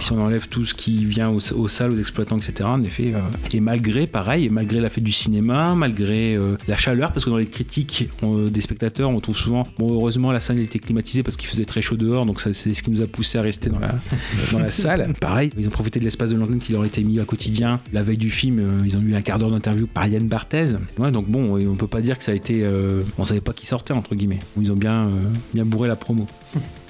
Si 0.00 0.12
on 0.12 0.20
enlève 0.22 0.46
tout 0.48 0.64
ce 0.64 0.74
qui 0.74 1.06
vient 1.06 1.30
aux, 1.30 1.52
aux 1.54 1.66
salles, 1.68 1.92
aux 1.92 1.96
exploitants, 1.98 2.36
etc., 2.36 2.68
en 2.68 2.82
effet, 2.84 3.14
et 3.52 3.58
malgré, 3.60 4.06
pareil, 4.06 4.48
malgré 4.50 4.80
la 4.80 4.90
fête 4.90 5.02
du 5.02 5.12
cinéma, 5.12 5.74
malgré 5.74 6.36
la 6.68 6.76
chaleur, 6.76 7.10
parce 7.10 7.24
que 7.24 7.30
dans 7.30 7.38
les 7.38 7.46
critiques 7.46 8.08
on- 8.22 8.44
des 8.48 8.60
spectateurs, 8.60 9.08
on 9.10 9.18
trouve 9.18 9.36
souvent, 9.36 9.64
bon, 9.78 9.92
heureusement, 9.94 10.19
la 10.30 10.40
salle 10.40 10.58
était 10.58 10.78
climatisée 10.78 11.22
parce 11.22 11.36
qu'il 11.36 11.48
faisait 11.48 11.64
très 11.64 11.80
chaud 11.80 11.96
dehors, 11.96 12.26
donc 12.26 12.40
c'est 12.40 12.52
ce 12.52 12.82
qui 12.82 12.90
nous 12.90 13.02
a 13.02 13.06
poussé 13.06 13.38
à 13.38 13.42
rester 13.42 13.70
dans 13.70 13.78
la, 14.58 14.70
salle. 14.70 15.12
Pareil, 15.20 15.50
ils 15.58 15.66
ont 15.66 15.70
profité 15.70 15.98
de 16.00 16.04
l'espace 16.04 16.30
de 16.30 16.36
l'antenne 16.36 16.58
qui 16.58 16.72
leur 16.72 16.84
était 16.84 17.02
mis 17.02 17.18
à 17.20 17.24
quotidien. 17.24 17.80
La 17.92 18.02
veille 18.02 18.16
du 18.16 18.30
film, 18.30 18.58
euh, 18.58 18.82
ils 18.84 18.96
ont 18.96 19.02
eu 19.02 19.14
un 19.14 19.22
quart 19.22 19.38
d'heure 19.38 19.50
d'interview 19.50 19.86
par 19.86 20.06
Yann 20.06 20.26
Barthez. 20.28 20.76
Donc 20.98 21.26
bon, 21.26 21.58
on 21.58 21.76
peut 21.76 21.86
pas 21.86 22.00
dire 22.00 22.18
que 22.18 22.24
ça 22.24 22.32
a 22.32 22.34
été. 22.34 22.62
euh, 22.62 23.02
on 23.18 23.24
savait 23.24 23.40
pas 23.40 23.52
qui 23.52 23.66
sortait, 23.66 23.92
entre 23.92 24.14
guillemets. 24.14 24.40
Ils 24.60 24.70
ont 24.72 24.76
bien, 24.76 25.08
euh, 25.08 25.10
bien 25.54 25.64
bourré 25.64 25.88
la 25.88 25.96
promo. 25.96 26.26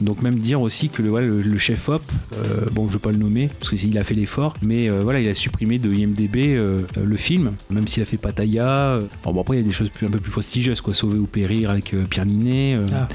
Donc 0.00 0.22
même 0.22 0.36
dire 0.36 0.60
aussi 0.60 0.88
que 0.88 1.02
le, 1.02 1.10
voilà, 1.10 1.26
le, 1.26 1.42
le 1.42 1.58
chef 1.58 1.88
op, 1.88 2.02
euh, 2.32 2.66
bon 2.72 2.86
je 2.88 2.94
veux 2.94 2.98
pas 2.98 3.10
le 3.12 3.18
nommer 3.18 3.48
parce 3.58 3.70
qu'il 3.70 3.96
a 3.98 4.04
fait 4.04 4.14
l'effort, 4.14 4.54
mais 4.62 4.88
euh, 4.88 5.00
voilà 5.02 5.20
il 5.20 5.28
a 5.28 5.34
supprimé 5.34 5.78
de 5.78 5.92
IMDB 5.92 6.36
euh, 6.56 6.82
le 7.02 7.16
film, 7.16 7.52
même 7.70 7.86
s'il 7.86 8.02
a 8.02 8.06
fait 8.06 8.16
Pattaya. 8.16 8.66
euh, 8.66 9.00
bon, 9.24 9.32
bon, 9.32 9.40
après 9.42 9.56
il 9.56 9.60
y 9.60 9.64
a 9.64 9.66
des 9.66 9.72
choses 9.72 9.90
plus, 9.90 10.06
un 10.06 10.10
peu 10.10 10.18
plus 10.18 10.30
prestigieuses 10.30 10.80
quoi, 10.80 10.94
Sauver 10.94 11.18
ou 11.18 11.26
périr 11.26 11.70
avec 11.70 11.94
Pierre 12.08 12.26
Ninet, 12.26 12.74
Ah, 12.94 13.08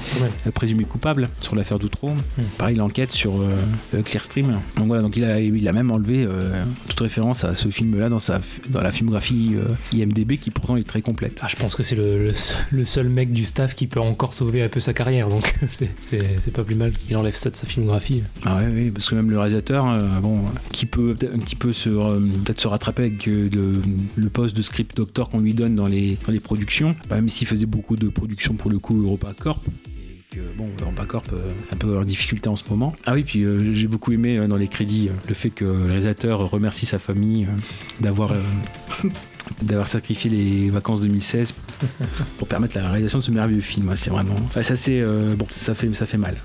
présumé 0.52 0.84
coupable 0.84 1.28
sur 1.40 1.56
l'affaire 1.56 1.78
d'Outreau. 1.78 2.10
Pareil 2.58 2.76
l'enquête 2.76 3.10
sur 3.12 3.32
Clearstream. 4.04 4.60
Donc 4.76 4.86
voilà 4.86 5.02
donc 5.02 5.16
il 5.16 5.24
a, 5.24 5.40
il 5.40 5.68
a 5.68 5.72
même 5.72 5.90
enlevé 5.90 6.26
toute 6.88 7.00
référence 7.00 7.44
à 7.44 7.54
ce 7.54 7.68
film 7.68 7.98
là 7.98 8.08
dans 8.08 8.18
sa 8.18 8.40
dans 8.68 8.80
la 8.82 8.92
filmographie 8.92 9.54
IMDB 9.92 10.36
qui 10.38 10.50
pourtant 10.50 10.76
est 10.76 10.84
très 10.86 11.02
complète. 11.02 11.40
Ah, 11.42 11.46
je 11.48 11.56
pense 11.56 11.74
que 11.74 11.82
c'est 11.82 11.96
le, 11.96 12.22
le 12.24 12.34
seul- 12.34 12.56
le 12.70 12.84
seul 12.84 13.08
mec 13.08 13.30
du 13.32 13.44
staff 13.44 13.74
qui 13.74 13.86
peut 13.86 14.00
encore 14.00 14.34
sauver 14.34 14.62
un 14.62 14.68
peu 14.68 14.80
sa 14.80 14.92
carrière, 14.92 15.28
donc 15.28 15.54
c'est 16.00 16.52
pas 16.52 16.62
plus 16.64 16.75
mal 16.76 16.92
qu'il 16.92 17.16
enlève 17.16 17.34
ça 17.34 17.50
de 17.50 17.54
sa 17.54 17.66
filmographie. 17.66 18.22
Ah 18.44 18.60
oui, 18.70 18.90
parce 18.90 19.08
que 19.08 19.14
même 19.14 19.30
le 19.30 19.38
réalisateur, 19.38 19.88
euh, 19.88 20.20
bon, 20.20 20.44
qui 20.72 20.86
peut 20.86 21.14
un 21.32 21.38
petit 21.38 21.56
peu 21.56 21.72
se, 21.72 21.88
euh, 21.88 22.20
peut-être 22.44 22.60
se 22.60 22.68
rattraper 22.68 23.02
avec 23.02 23.28
euh, 23.28 23.48
le, 24.16 24.28
poste 24.28 24.56
de 24.56 24.62
script 24.62 24.96
doctor 24.96 25.28
qu'on 25.28 25.40
lui 25.40 25.54
donne 25.54 25.74
dans 25.74 25.86
les, 25.86 26.18
dans 26.26 26.32
les 26.32 26.40
productions, 26.40 26.92
bah, 27.08 27.16
même 27.16 27.28
s'il 27.28 27.46
faisait 27.46 27.66
beaucoup 27.66 27.96
de 27.96 28.08
productions 28.08 28.54
pour 28.54 28.70
le 28.70 28.78
coup 28.78 29.02
EuropaCorp. 29.02 29.62
et 29.66 30.34
que, 30.34 30.40
Bon, 30.56 30.68
EuropaCorp, 30.80 31.32
euh, 31.32 31.52
un 31.72 31.76
peu 31.76 31.98
en 31.98 32.04
difficulté 32.04 32.48
en 32.48 32.56
ce 32.56 32.64
moment. 32.68 32.94
Ah 33.06 33.14
oui, 33.14 33.24
puis 33.24 33.44
j'ai 33.72 33.88
beaucoup 33.88 34.12
aimé 34.12 34.46
dans 34.48 34.56
les 34.56 34.68
crédits 34.68 35.08
le 35.28 35.34
fait 35.34 35.50
que 35.50 35.64
le 35.64 35.86
réalisateur 35.86 36.50
remercie 36.50 36.86
sa 36.86 36.98
famille 36.98 37.46
d'avoir 38.00 38.32
d'avoir 39.62 39.88
sacrifié 39.88 40.30
les 40.30 40.70
vacances 40.70 41.00
2016 41.02 41.54
pour 42.38 42.48
permettre 42.48 42.76
la 42.76 42.88
réalisation 42.88 43.18
de 43.18 43.22
ce 43.24 43.30
merveilleux 43.30 43.60
film. 43.60 43.92
C'est 43.96 44.10
vraiment, 44.10 44.34
enfin, 44.46 44.62
ça 44.62 44.76
c'est 44.76 45.00
euh, 45.00 45.34
bon, 45.36 45.46
ça 45.50 45.74
fait 45.74 45.92
ça 45.94 46.06
fait 46.06 46.16
mal. 46.18 46.36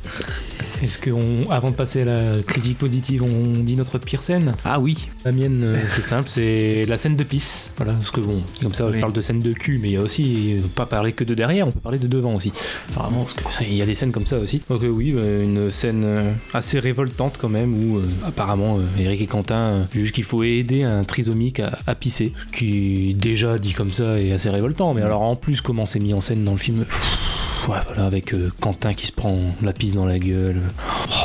Est-ce 0.84 0.98
que, 0.98 1.12
on- 1.12 1.50
avant 1.52 1.70
de 1.70 1.76
passer 1.76 2.02
à 2.02 2.06
la 2.06 2.42
critique 2.42 2.78
positive, 2.80 3.22
on 3.24 3.62
dit 3.62 3.76
notre 3.76 3.98
pire 4.00 4.24
scène? 4.24 4.56
Ah 4.66 4.80
oui. 4.80 5.08
La 5.26 5.32
mienne, 5.32 5.64
euh, 5.64 5.78
c'est 5.88 6.02
simple, 6.02 6.28
c'est 6.30 6.86
la 6.88 6.98
scène 6.98 7.16
de 7.16 7.24
pisse. 7.24 7.74
Voilà, 7.78 7.94
parce 7.94 8.10
que 8.12 8.20
bon, 8.20 8.42
comme 8.62 8.74
ça, 8.74 8.92
je 8.92 9.00
parle 9.00 9.14
de 9.14 9.22
scène 9.22 9.40
de 9.42 9.54
cul, 9.54 9.78
mais 9.82 9.90
il 9.90 9.94
y 9.94 9.98
a 9.98 10.02
aussi, 10.02 10.56
euh, 10.58 10.62
pas 10.76 10.86
parler 10.88 11.14
que 11.14 11.24
de 11.24 11.36
derrière, 11.36 11.68
on 11.68 11.72
peut 11.72 11.80
parler 11.80 12.00
de 12.00 12.08
devant 12.08 12.34
aussi. 12.36 12.52
Enfin, 12.90 13.02
vraiment, 13.04 13.22
parce 13.24 13.34
que 13.36 13.44
ça, 13.54 13.62
il 13.64 13.76
y 13.76 13.82
a 13.82 13.86
des 13.86 13.94
scènes 13.94 14.12
comme 14.12 14.26
ça 14.26 14.40
aussi. 14.40 14.62
Donc 14.70 14.84
euh, 14.84 14.88
oui, 14.90 15.10
une 15.12 15.72
scène 15.72 16.34
assez 16.54 16.80
révoltante 16.80 17.38
quand 17.40 17.50
même, 17.50 17.74
où 17.74 18.00
apparemment 18.26 18.80
Eric 19.00 19.22
et 19.22 19.28
Quentin 19.28 19.88
jugent 19.94 20.12
qu'il 20.12 20.24
faut 20.24 20.42
aider 20.44 20.82
un 20.84 21.04
trisomique 21.04 21.60
à, 21.60 21.78
à 21.86 21.94
pisser, 21.96 22.34
ce 22.52 22.58
qui 22.58 22.91
déjà 23.14 23.58
dit 23.58 23.74
comme 23.74 23.92
ça 23.92 24.20
est 24.20 24.32
assez 24.32 24.50
révoltant. 24.50 24.94
Mais 24.94 25.02
alors 25.02 25.22
en 25.22 25.36
plus, 25.36 25.62
comment 25.62 25.86
c'est 25.86 26.00
mis 26.00 26.14
en 26.14 26.22
scène 26.22 26.44
dans 26.44 26.54
le 26.54 26.58
film 26.58 26.86
pff, 26.86 27.18
Ouais, 27.68 27.78
voilà, 27.86 28.06
avec 28.08 28.34
euh, 28.34 28.52
Quentin 28.60 28.94
qui 28.94 29.06
se 29.06 29.12
prend 29.12 29.38
la 29.62 29.72
pisse 29.72 29.94
dans 29.94 30.08
la 30.08 30.18
gueule. 30.18 30.62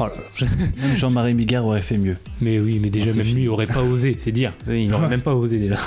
Oh. 0.00 0.04
Même 0.40 0.94
Jean-Marie 0.94 1.32
Bigard 1.32 1.64
aurait 1.64 1.80
fait 1.80 1.96
mieux. 1.96 2.16
Mais 2.42 2.58
oui, 2.58 2.78
mais 2.82 2.90
déjà, 2.90 3.12
même 3.14 3.26
lui, 3.34 3.44
il 3.44 3.48
aurait 3.48 3.66
pas 3.66 3.82
osé, 3.82 4.16
c'est 4.18 4.32
dire. 4.32 4.52
Il 4.68 4.90
n'aurait 4.90 5.08
même 5.10 5.22
pas 5.22 5.34
osé 5.34 5.58
déjà. 5.58 5.78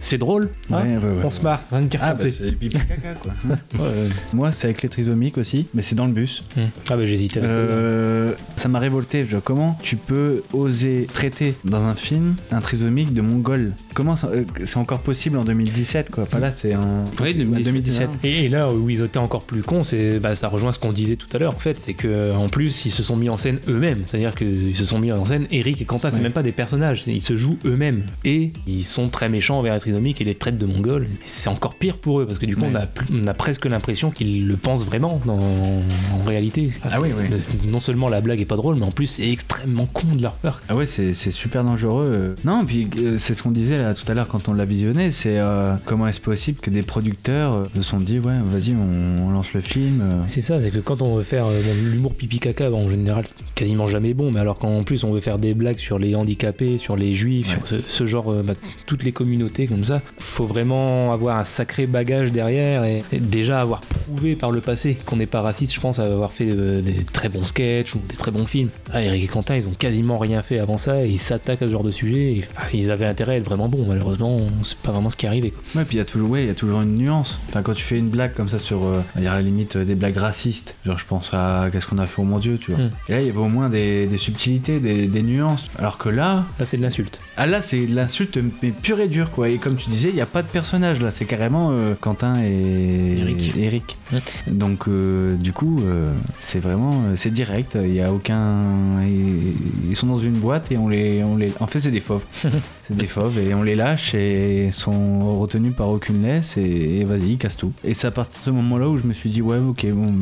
C'est 0.00 0.18
drôle, 0.18 0.50
hein 0.70 0.82
Ouais, 0.82 0.96
ouais, 0.96 1.04
ouais, 1.04 1.20
on 1.24 1.30
se 1.30 1.42
marre, 1.42 1.62
rien 1.70 1.82
de 1.82 1.88
Ah, 2.00 2.08
bah, 2.08 2.10
penser. 2.12 2.30
c'est 2.30 2.52
pipi 2.52 2.76
caca, 2.78 3.14
quoi. 3.20 3.32
Moi, 4.34 4.50
c'est 4.52 4.66
avec 4.66 4.82
les 4.82 4.88
trisomiques 4.88 5.38
aussi, 5.38 5.66
mais 5.74 5.82
c'est 5.82 5.94
dans 5.94 6.06
le 6.06 6.12
bus. 6.12 6.42
Ah 6.88 6.96
bah 6.96 7.06
j'hésitais 7.06 7.40
Euh, 7.42 8.32
ça 8.56 8.68
m'a 8.68 8.78
révolté. 8.78 9.24
Je 9.24 9.36
dis, 9.36 9.42
comment 9.44 9.78
tu 9.82 9.96
peux 9.96 10.42
oser 10.52 11.06
traiter 11.12 11.54
dans 11.64 11.82
un 11.82 11.94
film 11.94 12.34
un 12.50 12.60
trisomique 12.60 13.12
de 13.14 13.20
mongol? 13.20 13.72
Comment 13.94 14.14
euh, 14.24 14.44
c'est 14.64 14.76
encore 14.78 15.00
possible 15.00 15.38
en 15.38 15.44
2017 15.44 16.10
quoi? 16.10 16.24
Enfin 16.24 16.38
là, 16.40 16.50
c'est 16.50 16.74
en 16.74 17.04
Oui, 17.22 17.34
2017. 17.34 17.64
2017. 17.64 18.10
Et, 18.24 18.44
et 18.44 18.48
là 18.48 18.72
où 18.72 18.90
ils 18.90 19.02
étaient 19.02 19.18
encore 19.18 19.44
plus 19.44 19.62
cons, 19.62 19.84
c'est 19.84 20.18
bah, 20.18 20.34
ça 20.34 20.48
rejoint 20.48 20.72
ce 20.72 20.78
qu'on 20.78 20.92
disait 20.92 21.16
tout 21.16 21.28
à 21.32 21.38
l'heure 21.38 21.54
en 21.54 21.58
fait, 21.58 21.78
c'est 21.78 21.94
que 21.94 22.32
en 22.34 22.48
plus 22.48 22.86
ils 22.86 22.90
se 22.90 23.02
sont 23.02 23.16
mis 23.16 23.28
en 23.28 23.36
scène 23.36 23.58
eux-mêmes, 23.68 24.02
c'est-à-dire 24.06 24.34
qu'ils 24.34 24.76
se 24.76 24.84
sont 24.84 24.98
mis 24.98 25.12
en 25.12 25.24
scène 25.26 25.46
Eric 25.50 25.80
et 25.80 25.84
Quentin, 25.84 26.10
c'est 26.10 26.16
Ouais. 26.16 26.24
même 26.24 26.32
pas 26.32 26.42
des 26.42 26.52
personnages, 26.52 27.04
ils 27.06 27.20
se 27.22 27.34
jouent 27.36 27.58
eux-mêmes 27.64 28.02
et 28.24 28.52
ils 28.66 28.84
sont 28.84 28.99
très 29.08 29.28
méchants 29.28 29.58
envers 29.58 29.74
les 29.74 29.80
trisomiques 29.80 30.20
et 30.20 30.24
les 30.24 30.34
traitent 30.34 30.58
de 30.58 30.66
mongols. 30.66 31.06
C'est 31.24 31.48
encore 31.48 31.74
pire 31.74 31.96
pour 31.96 32.20
eux 32.20 32.26
parce 32.26 32.38
que 32.38 32.46
du 32.46 32.56
coup, 32.56 32.66
on, 32.70 32.74
a, 32.74 32.86
on 33.12 33.26
a 33.26 33.34
presque 33.34 33.66
l'impression 33.66 34.10
qu'ils 34.10 34.46
le 34.46 34.56
pensent 34.56 34.84
vraiment 34.84 35.20
dans, 35.24 35.34
en 35.38 36.22
réalité. 36.26 36.70
Ah 36.84 37.00
oui, 37.00 37.08
oui. 37.16 37.24
C'est- 37.40 37.64
Non 37.70 37.80
seulement 37.80 38.08
la 38.08 38.20
blague 38.20 38.40
est 38.40 38.44
pas 38.46 38.56
drôle, 38.56 38.76
mais 38.76 38.84
en 38.86 38.90
plus, 38.90 39.06
c'est 39.06 39.30
extrêmement 39.30 39.86
con 39.86 40.06
de 40.14 40.22
leur 40.22 40.32
part. 40.34 40.60
Ah 40.68 40.76
ouais, 40.76 40.86
c'est 40.86 41.14
super 41.14 41.64
dangereux. 41.64 42.34
Non, 42.44 42.64
puis 42.66 42.88
euh, 42.98 43.16
c'est 43.18 43.34
ce 43.34 43.42
qu'on 43.42 43.50
disait 43.50 43.78
là 43.78 43.94
tout 43.94 44.10
à 44.10 44.14
l'heure 44.14 44.28
quand 44.28 44.48
on 44.48 44.52
l'a 44.52 44.64
visionné, 44.64 45.10
c'est 45.10 45.38
euh, 45.38 45.74
comment 45.84 46.06
est-ce 46.06 46.20
possible 46.20 46.60
que 46.60 46.70
des 46.70 46.82
producteurs 46.82 47.54
euh, 47.54 47.64
se 47.76 47.82
sont 47.82 47.98
dit 47.98 48.18
ouais, 48.18 48.38
vas-y, 48.44 48.74
on, 48.74 49.26
on 49.26 49.30
lance 49.30 49.52
le 49.52 49.60
film. 49.60 50.02
C'est 50.26 50.40
ça, 50.40 50.60
c'est 50.60 50.70
que 50.70 50.78
quand 50.78 51.02
on 51.02 51.16
veut 51.16 51.22
faire 51.22 51.46
euh, 51.46 51.60
l'humour 51.90 52.14
pipi 52.14 52.38
caca, 52.40 52.70
bon, 52.70 52.86
en 52.86 52.90
général, 52.90 53.24
quasiment 53.54 53.86
jamais 53.86 54.14
bon, 54.14 54.30
mais 54.32 54.40
alors 54.40 54.58
qu'en 54.58 54.82
plus 54.82 55.04
on 55.04 55.12
veut 55.12 55.20
faire 55.20 55.38
des 55.38 55.54
blagues 55.54 55.78
sur 55.78 55.98
les 55.98 56.14
handicapés, 56.14 56.78
sur 56.78 56.96
les 56.96 57.14
juifs, 57.14 57.48
sur 57.50 57.66
ce, 57.66 57.76
ce 57.86 58.06
genre, 58.06 58.32
bah, 58.42 58.54
toutes 58.90 59.04
les 59.04 59.12
communautés 59.12 59.68
comme 59.68 59.84
ça, 59.84 60.02
faut 60.18 60.46
vraiment 60.46 61.12
avoir 61.12 61.38
un 61.38 61.44
sacré 61.44 61.86
bagage 61.86 62.32
derrière 62.32 62.82
et, 62.84 63.04
et 63.12 63.20
déjà 63.20 63.60
avoir 63.60 63.82
prouvé 63.82 64.34
par 64.34 64.50
le 64.50 64.60
passé 64.60 64.96
qu'on 65.06 65.14
n'est 65.14 65.26
pas 65.26 65.42
raciste, 65.42 65.72
je 65.72 65.78
pense, 65.78 66.00
à 66.00 66.06
avoir 66.06 66.32
fait 66.32 66.48
euh, 66.50 66.80
des 66.80 67.04
très 67.04 67.28
bons 67.28 67.44
sketchs 67.44 67.94
ou 67.94 68.00
des 68.08 68.16
très 68.16 68.32
bons 68.32 68.46
films. 68.46 68.68
Ah, 68.92 69.00
Eric 69.00 69.22
et 69.22 69.26
Quentin, 69.28 69.54
ils 69.54 69.68
ont 69.68 69.74
quasiment 69.78 70.18
rien 70.18 70.42
fait 70.42 70.58
avant 70.58 70.76
ça 70.76 71.04
et 71.06 71.08
ils 71.08 71.18
s'attaquent 71.20 71.62
à 71.62 71.66
ce 71.66 71.70
genre 71.70 71.84
de 71.84 71.92
sujet. 71.92 72.32
et, 72.32 72.44
ah, 72.56 72.62
ils 72.74 72.90
avaient 72.90 73.06
intérêt 73.06 73.34
à 73.34 73.36
être 73.36 73.44
vraiment 73.44 73.68
bons, 73.68 73.86
malheureusement, 73.86 74.40
c'est 74.64 74.78
pas 74.78 74.90
vraiment 74.90 75.08
ce 75.10 75.16
qui 75.16 75.26
est 75.26 75.28
arrivé. 75.28 75.52
quoi. 75.52 75.62
Ouais, 75.76 75.84
puis 75.84 75.96
il 75.96 75.98
y 75.98 76.02
a 76.02 76.04
toujours, 76.04 76.30
ouais, 76.30 76.42
il 76.42 76.48
y 76.48 76.50
a 76.50 76.54
toujours 76.54 76.80
une 76.82 76.96
nuance. 76.96 77.38
Enfin, 77.48 77.62
quand 77.62 77.74
tu 77.74 77.84
fais 77.84 77.96
une 77.98 78.08
blague 78.10 78.34
comme 78.34 78.48
ça 78.48 78.58
sur, 78.58 78.84
euh, 78.84 79.00
à 79.14 79.20
la 79.20 79.40
limite 79.40 79.76
euh, 79.76 79.84
des 79.84 79.94
blagues 79.94 80.16
racistes. 80.16 80.74
Genre, 80.84 80.98
je 80.98 81.06
pense 81.06 81.30
à 81.32 81.68
qu'est-ce 81.70 81.86
qu'on 81.86 81.98
a 81.98 82.06
fait 82.06 82.20
au 82.20 82.24
mon 82.24 82.40
Dieu, 82.40 82.58
tu 82.58 82.72
vois. 82.72 82.80
Hmm. 82.86 82.90
Et 83.08 83.12
là, 83.12 83.20
il 83.20 83.26
y 83.26 83.30
avait 83.30 83.38
au 83.38 83.46
moins 83.48 83.68
des, 83.68 84.06
des 84.06 84.18
subtilités, 84.18 84.80
des, 84.80 85.06
des 85.06 85.22
nuances. 85.22 85.66
Alors 85.78 85.96
que 85.96 86.08
là, 86.08 86.44
Là, 86.58 86.64
c'est 86.64 86.76
de 86.76 86.82
l'insulte. 86.82 87.20
ah 87.36 87.46
là, 87.46 87.60
c'est 87.60 87.86
de 87.86 87.94
l'insulte 87.94 88.38
mais 88.62 88.72
pure 88.80 89.00
et 89.00 89.08
dure, 89.08 89.30
quoi. 89.30 89.48
Et 89.48 89.58
comme 89.58 89.76
tu 89.76 89.88
disais, 89.88 90.08
il 90.08 90.14
n'y 90.14 90.20
a 90.20 90.26
pas 90.26 90.42
de 90.42 90.48
personnage 90.48 91.00
là. 91.00 91.10
C'est 91.10 91.24
carrément 91.24 91.70
euh, 91.72 91.94
Quentin 92.00 92.34
et 92.42 93.18
Eric. 93.18 93.54
Eric. 93.56 93.98
Donc, 94.46 94.88
euh, 94.88 95.36
du 95.36 95.52
coup, 95.52 95.76
euh, 95.84 96.12
c'est 96.38 96.60
vraiment, 96.60 96.90
c'est 97.16 97.30
direct. 97.30 97.78
Il 97.82 97.94
y 97.94 98.00
a 98.00 98.12
aucun, 98.12 98.62
ils, 99.06 99.96
sont 99.96 100.06
dans 100.06 100.18
une 100.18 100.32
boîte 100.32 100.72
et 100.72 100.78
on 100.78 100.88
les, 100.88 101.22
on 101.22 101.36
les, 101.36 101.52
en 101.60 101.66
fait, 101.66 101.78
c'est 101.78 101.90
des 101.90 102.00
fauves. 102.00 102.24
c'est 102.82 102.96
des 102.96 103.06
fauves 103.06 103.38
et 103.38 103.54
on 103.54 103.62
les 103.62 103.76
lâche 103.76 104.14
et 104.14 104.66
ils 104.66 104.72
sont 104.72 105.38
retenus 105.38 105.74
par 105.74 105.88
aucune 105.90 106.22
laisse 106.22 106.56
et, 106.56 107.00
et 107.00 107.04
vas-y, 107.04 107.36
casse 107.36 107.56
tout. 107.56 107.72
Et 107.84 107.94
c'est 107.94 108.06
à 108.06 108.10
partir 108.10 108.40
de 108.40 108.44
ce 108.44 108.50
moment-là 108.50 108.88
où 108.88 108.96
je 108.96 109.04
me 109.04 109.12
suis 109.12 109.30
dit 109.30 109.42
ouais, 109.42 109.58
ok, 109.58 109.86
bon, 109.92 110.14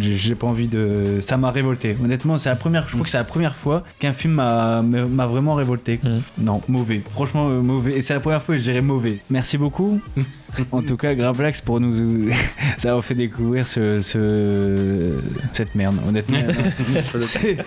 j'ai 0.00 0.34
pas 0.34 0.46
envie 0.46 0.68
de, 0.68 1.18
ça 1.20 1.36
m'a 1.36 1.50
révolté. 1.50 1.96
Honnêtement, 2.02 2.38
c'est 2.38 2.48
la 2.48 2.56
première, 2.56 2.88
je 2.88 2.92
crois 2.92 3.04
que 3.04 3.10
c'est 3.10 3.18
la 3.18 3.24
première 3.24 3.54
fois 3.54 3.84
qu'un 3.98 4.12
film 4.12 4.34
m'a 4.34 4.82
m'a 4.82 5.26
vraiment 5.26 5.54
révolté. 5.54 6.00
Mm. 6.02 6.18
Non, 6.38 6.60
mauvais. 6.68 7.02
Franchement, 7.10 7.48
mauvais. 7.48 7.97
Et 7.98 8.02
c'est 8.02 8.14
la 8.14 8.20
première 8.20 8.40
fois 8.40 8.54
que 8.54 8.60
je 8.60 8.64
dirais 8.64 8.80
mauvais. 8.80 9.18
Merci 9.28 9.58
beaucoup. 9.58 10.00
en 10.72 10.82
tout 10.82 10.96
cas, 10.96 11.14
Gravelax 11.14 11.60
pour 11.60 11.80
nous, 11.80 12.28
ça 12.78 12.96
a 12.96 13.02
fait 13.02 13.14
découvrir 13.14 13.66
ce, 13.66 14.00
ce- 14.00 15.18
cette 15.52 15.74
merde. 15.74 15.96
Honnêtement, 16.08 16.38
c'est 17.20 17.58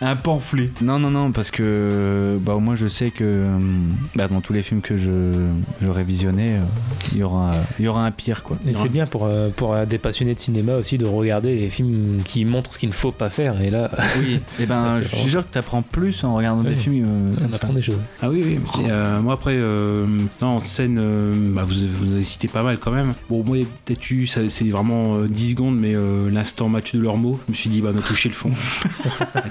un 0.00 0.16
pamphlet. 0.16 0.70
Non, 0.82 0.98
non, 0.98 1.10
non, 1.10 1.32
parce 1.32 1.50
que 1.50 2.38
bah 2.40 2.54
au 2.54 2.60
moins 2.60 2.74
je 2.74 2.86
sais 2.88 3.10
que 3.10 3.24
euh, 3.24 3.58
bah, 4.16 4.28
dans 4.28 4.40
tous 4.40 4.52
les 4.52 4.62
films 4.62 4.80
que 4.80 4.96
je 4.96 5.32
j'aurais 5.82 6.04
visionné, 6.04 6.52
euh, 6.54 6.60
il 7.12 7.18
y 7.18 7.22
aura 7.22 7.50
il 7.78 7.84
y 7.84 7.88
aura 7.88 8.04
un 8.06 8.10
pire 8.10 8.42
quoi. 8.42 8.56
Et 8.68 8.74
c'est 8.74 8.88
bien 8.88 9.06
pour, 9.06 9.26
euh, 9.26 9.48
pour 9.54 9.74
euh, 9.74 9.84
des 9.86 9.98
passionnés 9.98 10.34
de 10.34 10.40
cinéma 10.40 10.74
aussi 10.76 10.98
de 10.98 11.06
regarder 11.06 11.54
les 11.56 11.70
films 11.70 12.18
qui 12.24 12.44
montrent 12.44 12.72
ce 12.72 12.78
qu'il 12.78 12.88
ne 12.88 12.94
faut 12.94 13.12
pas 13.12 13.30
faire. 13.30 13.60
Et 13.60 13.70
là, 13.70 13.90
Oui. 14.20 14.40
Et 14.60 14.66
ben, 14.66 14.96
Ouais, 14.96 15.02
je 15.02 15.08
suis 15.16 15.30
sûr 15.30 15.46
que 15.46 15.52
tu 15.52 15.58
apprends 15.58 15.82
plus 15.82 16.24
en 16.24 16.34
regardant 16.34 16.62
des 16.62 16.70
Oui. 16.70 16.76
films. 16.76 17.04
euh, 17.06 17.46
on 17.52 17.56
ça. 17.56 17.66
des 17.68 17.82
choses. 17.82 17.98
Ah 18.22 18.30
oui, 18.30 18.42
oui. 18.44 18.58
Et, 18.84 18.90
euh, 18.90 19.20
moi 19.20 19.34
après, 19.34 19.54
euh, 19.54 20.06
non, 20.40 20.48
en 20.48 20.60
scène, 20.60 20.98
euh, 20.98 21.32
bah, 21.54 21.64
vous, 21.66 21.79
vous 21.86 22.12
avez 22.12 22.22
cité 22.22 22.48
pas 22.48 22.62
mal 22.62 22.78
quand 22.78 22.90
même. 22.90 23.14
Bon, 23.28 23.44
moi, 23.44 23.58
peut-être 23.84 24.10
eu, 24.10 24.26
c'est 24.26 24.68
vraiment 24.68 25.16
euh, 25.16 25.28
10 25.28 25.50
secondes, 25.50 25.78
mais 25.78 25.94
euh, 25.94 26.30
l'instant 26.30 26.68
Mathieu 26.68 26.98
Delormeau, 26.98 27.38
je 27.46 27.52
me 27.52 27.56
suis 27.56 27.70
dit, 27.70 27.80
bah, 27.80 27.90
on 27.94 27.98
a 27.98 28.02
touché 28.02 28.28
le 28.28 28.34
fond. 28.34 28.50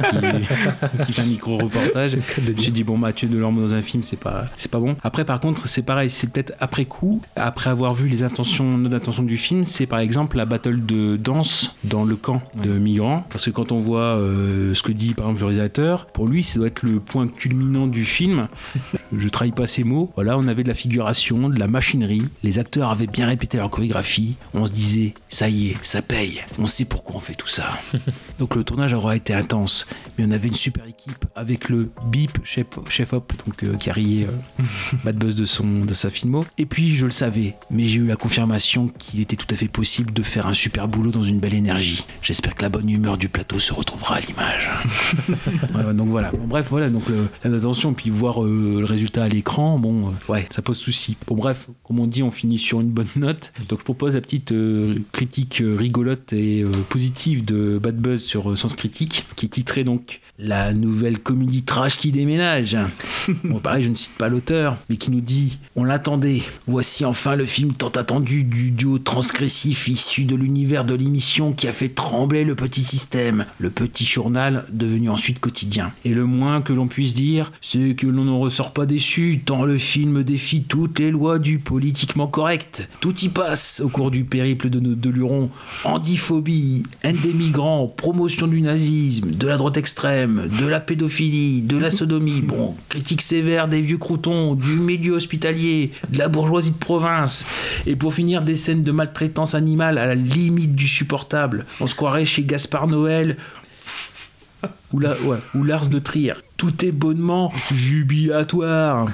qui, 0.09 1.05
qui 1.05 1.13
fait 1.13 1.21
un 1.21 1.25
micro-reportage. 1.25 2.17
Je 2.45 2.51
me 2.51 2.57
suis 2.57 2.71
dit, 2.71 2.83
bon, 2.83 2.97
Mathieu 2.97 3.27
Delormeau 3.27 3.61
dans 3.61 3.73
un 3.73 3.81
film, 3.81 4.03
c'est 4.03 4.19
pas, 4.19 4.45
c'est 4.57 4.71
pas 4.71 4.79
bon. 4.79 4.95
Après, 5.03 5.25
par 5.25 5.39
contre, 5.39 5.67
c'est 5.67 5.83
pareil, 5.83 6.09
c'est 6.09 6.31
peut-être 6.31 6.53
après 6.59 6.85
coup, 6.85 7.21
après 7.35 7.69
avoir 7.69 7.93
vu 7.93 8.07
les 8.07 8.23
intentions, 8.23 8.77
nos 8.77 8.93
intentions 8.93 9.23
du 9.23 9.37
film, 9.37 9.63
c'est 9.63 9.85
par 9.85 9.99
exemple 9.99 10.37
la 10.37 10.45
battle 10.45 10.85
de 10.85 11.17
danse 11.17 11.75
dans 11.83 12.05
le 12.05 12.15
camp 12.15 12.41
de 12.63 12.73
migrants. 12.73 13.25
Parce 13.29 13.45
que 13.45 13.51
quand 13.51 13.71
on 13.71 13.79
voit 13.79 14.17
euh, 14.17 14.73
ce 14.73 14.83
que 14.83 14.91
dit 14.91 15.13
par 15.13 15.27
exemple 15.27 15.41
le 15.41 15.47
réalisateur, 15.47 16.07
pour 16.07 16.27
lui, 16.27 16.43
ça 16.43 16.59
doit 16.59 16.67
être 16.67 16.83
le 16.83 16.99
point 16.99 17.27
culminant 17.27 17.87
du 17.87 18.05
film. 18.05 18.47
Je 19.15 19.29
trahis 19.29 19.51
pas 19.51 19.67
ces 19.67 19.83
mots. 19.83 20.11
Voilà, 20.15 20.37
on 20.37 20.47
avait 20.47 20.63
de 20.63 20.67
la 20.67 20.73
figuration, 20.73 21.49
de 21.49 21.59
la 21.59 21.67
machinerie. 21.67 22.18
Les 22.43 22.59
acteurs 22.59 22.89
avaient 22.91 23.07
bien 23.07 23.27
répété 23.27 23.57
leur 23.57 23.69
chorégraphie. 23.69 24.35
On 24.53 24.65
se 24.65 24.71
disait, 24.71 25.13
ça 25.27 25.49
y 25.49 25.69
est, 25.69 25.77
ça 25.81 26.01
paye. 26.01 26.41
On 26.57 26.67
sait 26.67 26.85
pourquoi 26.85 27.15
on 27.17 27.19
fait 27.19 27.35
tout 27.35 27.47
ça. 27.47 27.79
donc 28.39 28.55
le 28.55 28.63
tournage 28.63 28.93
aura 28.93 29.15
été 29.15 29.33
intense. 29.33 29.87
Mais 30.17 30.25
on 30.27 30.31
avait 30.31 30.47
une 30.47 30.55
super 30.55 30.85
équipe 30.85 31.25
avec 31.35 31.69
le 31.69 31.91
Bip, 32.07 32.39
chef, 32.43 32.67
chef 32.89 33.13
op, 33.13 33.33
donc, 33.45 33.63
euh, 33.63 33.75
qui 33.75 33.89
a 33.89 33.93
rié 33.93 34.25
euh, 34.27 34.63
Bad 35.03 35.17
Buzz 35.17 35.35
de, 35.35 35.45
son, 35.45 35.85
de 35.85 35.93
sa 35.93 36.09
filmo. 36.09 36.45
Et 36.57 36.65
puis 36.65 36.95
je 36.95 37.05
le 37.05 37.11
savais, 37.11 37.55
mais 37.69 37.85
j'ai 37.85 37.99
eu 37.99 38.07
la 38.07 38.15
confirmation 38.15 38.87
qu'il 38.87 39.19
était 39.21 39.35
tout 39.35 39.47
à 39.51 39.55
fait 39.55 39.67
possible 39.67 40.13
de 40.13 40.23
faire 40.23 40.47
un 40.47 40.53
super 40.53 40.87
boulot 40.87 41.11
dans 41.11 41.23
une 41.23 41.39
belle 41.39 41.53
énergie. 41.53 42.05
J'espère 42.21 42.55
que 42.55 42.63
la 42.63 42.69
bonne 42.69 42.89
humeur 42.89 43.17
du 43.17 43.29
plateau 43.29 43.59
se 43.59 43.73
retrouvera 43.73 44.15
à 44.15 44.19
l'image. 44.19 44.69
Ouais, 45.75 45.93
donc 45.93 46.07
voilà. 46.07 46.31
Bon, 46.31 46.47
bref, 46.47 46.67
voilà. 46.69 46.89
Donc 46.89 47.03
l'attention, 47.43 47.93
puis 47.93 48.09
voir 48.09 48.43
euh, 48.43 48.77
le 48.79 48.85
résultat 48.85 49.23
à 49.23 49.27
l'écran, 49.27 49.77
bon, 49.79 50.07
euh, 50.07 50.31
ouais, 50.31 50.47
ça 50.49 50.61
pose 50.61 50.77
souci. 50.77 51.17
Bon, 51.27 51.35
bref, 51.35 51.67
comme 51.83 51.99
on 51.99 52.07
dit, 52.09 52.23
on 52.23 52.31
finit 52.31 52.57
sur 52.57 52.81
une 52.81 52.89
bonne 52.89 53.07
note. 53.15 53.53
Donc 53.67 53.79
je 53.79 53.83
propose 53.83 54.15
la 54.15 54.21
petite 54.21 54.51
euh, 54.51 54.95
critique 55.11 55.61
euh, 55.61 55.75
rigolote 55.75 56.33
et 56.33 56.61
euh, 56.61 56.71
positive 56.89 57.45
de 57.45 57.79
Bad 57.81 57.97
Buzz 57.97 58.23
sur 58.23 58.57
Sens 58.57 58.75
Critique, 58.75 59.25
qui 59.35 59.45
est 59.45 59.49
titrée 59.49 59.83
donc 59.83 60.21
la 60.39 60.73
nouvelle 60.73 61.19
comédie 61.19 61.63
trash 61.63 61.97
qui 61.97 62.11
déménage. 62.11 62.77
Bon, 63.43 63.59
pareil, 63.59 63.83
je 63.83 63.89
ne 63.89 63.95
cite 63.95 64.15
pas 64.17 64.27
l'auteur, 64.27 64.77
mais 64.89 64.97
qui 64.97 65.11
nous 65.11 65.21
dit 65.21 65.59
On 65.75 65.83
l'attendait. 65.83 66.41
Voici 66.67 67.05
enfin 67.05 67.35
le 67.35 67.45
film 67.45 67.73
tant 67.73 67.89
attendu 67.89 68.43
du 68.43 68.71
duo 68.71 68.97
transgressif 68.97 69.87
issu 69.87 70.23
de 70.23 70.35
l'univers 70.35 70.83
de 70.83 70.95
l'émission 70.95 71.53
qui 71.53 71.67
a 71.67 71.73
fait 71.73 71.89
trembler 71.89 72.43
le 72.43 72.55
petit 72.55 72.81
système, 72.81 73.45
le 73.59 73.69
petit 73.69 74.05
journal 74.05 74.65
devenu 74.71 75.09
ensuite 75.09 75.39
quotidien. 75.39 75.91
Et 76.05 76.13
le 76.13 76.25
moins 76.25 76.61
que 76.61 76.73
l'on 76.73 76.87
puisse 76.87 77.13
dire, 77.13 77.51
c'est 77.61 77.95
que 77.95 78.07
l'on 78.07 78.25
n'en 78.25 78.39
ressort 78.39 78.73
pas 78.73 78.85
déçu, 78.85 79.41
tant 79.45 79.63
le 79.63 79.77
film 79.77 80.23
défie 80.23 80.63
toutes 80.63 80.99
les 80.99 81.11
lois 81.11 81.39
du 81.39 81.59
politiquement 81.59 82.27
correct. 82.27 82.87
Tout 82.99 83.15
y 83.19 83.29
passe 83.29 83.81
au 83.83 83.89
cours 83.89 84.11
du 84.11 84.23
périple 84.23 84.69
de 84.69 84.79
nos 84.79 84.95
deux 84.95 85.11
lurons. 85.11 85.49
Handiphobie, 85.83 86.83
haine 87.03 87.17
des 87.17 87.33
migrants, 87.33 87.87
promotion 87.87 88.47
du 88.47 88.61
nazisme, 88.61 89.31
de 89.31 89.47
la 89.47 89.57
droite 89.57 89.77
extrême, 89.77 90.28
de 90.35 90.65
la 90.67 90.79
pédophilie, 90.79 91.61
de 91.61 91.77
la 91.77 91.91
sodomie, 91.91 92.41
bon, 92.41 92.75
critique 92.89 93.21
sévère 93.21 93.67
des 93.67 93.81
vieux 93.81 93.97
croutons, 93.97 94.55
du 94.55 94.71
milieu 94.71 95.13
hospitalier, 95.13 95.91
de 96.09 96.17
la 96.17 96.27
bourgeoisie 96.27 96.71
de 96.71 96.77
province, 96.77 97.45
et 97.85 97.95
pour 97.95 98.13
finir 98.13 98.41
des 98.41 98.55
scènes 98.55 98.83
de 98.83 98.91
maltraitance 98.91 99.55
animale 99.55 99.97
à 99.97 100.05
la 100.05 100.15
limite 100.15 100.75
du 100.75 100.87
supportable. 100.87 101.65
On 101.79 101.87
se 101.87 101.95
croirait 101.95 102.25
chez 102.25 102.43
Gaspard 102.43 102.87
Noël 102.87 103.37
ou, 104.91 104.99
Lars 105.63 105.89
de 105.89 105.99
Trier. 105.99 106.33
Tout 106.57 106.83
est 106.83 106.91
bonnement 106.91 107.51
jubilatoire. 107.53 109.07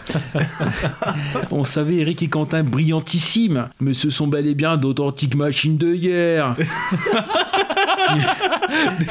On 1.52 1.64
savait 1.64 1.98
Eric 1.98 2.24
et 2.24 2.28
Quentin 2.28 2.64
brillantissimes, 2.64 3.68
mais 3.80 3.94
ce 3.94 4.10
sont 4.10 4.28
bel 4.28 4.48
et 4.48 4.56
bien 4.56 4.78
d'authentiques 4.78 5.36
machines 5.36 5.78
de 5.78 5.94
guerre. 5.94 6.56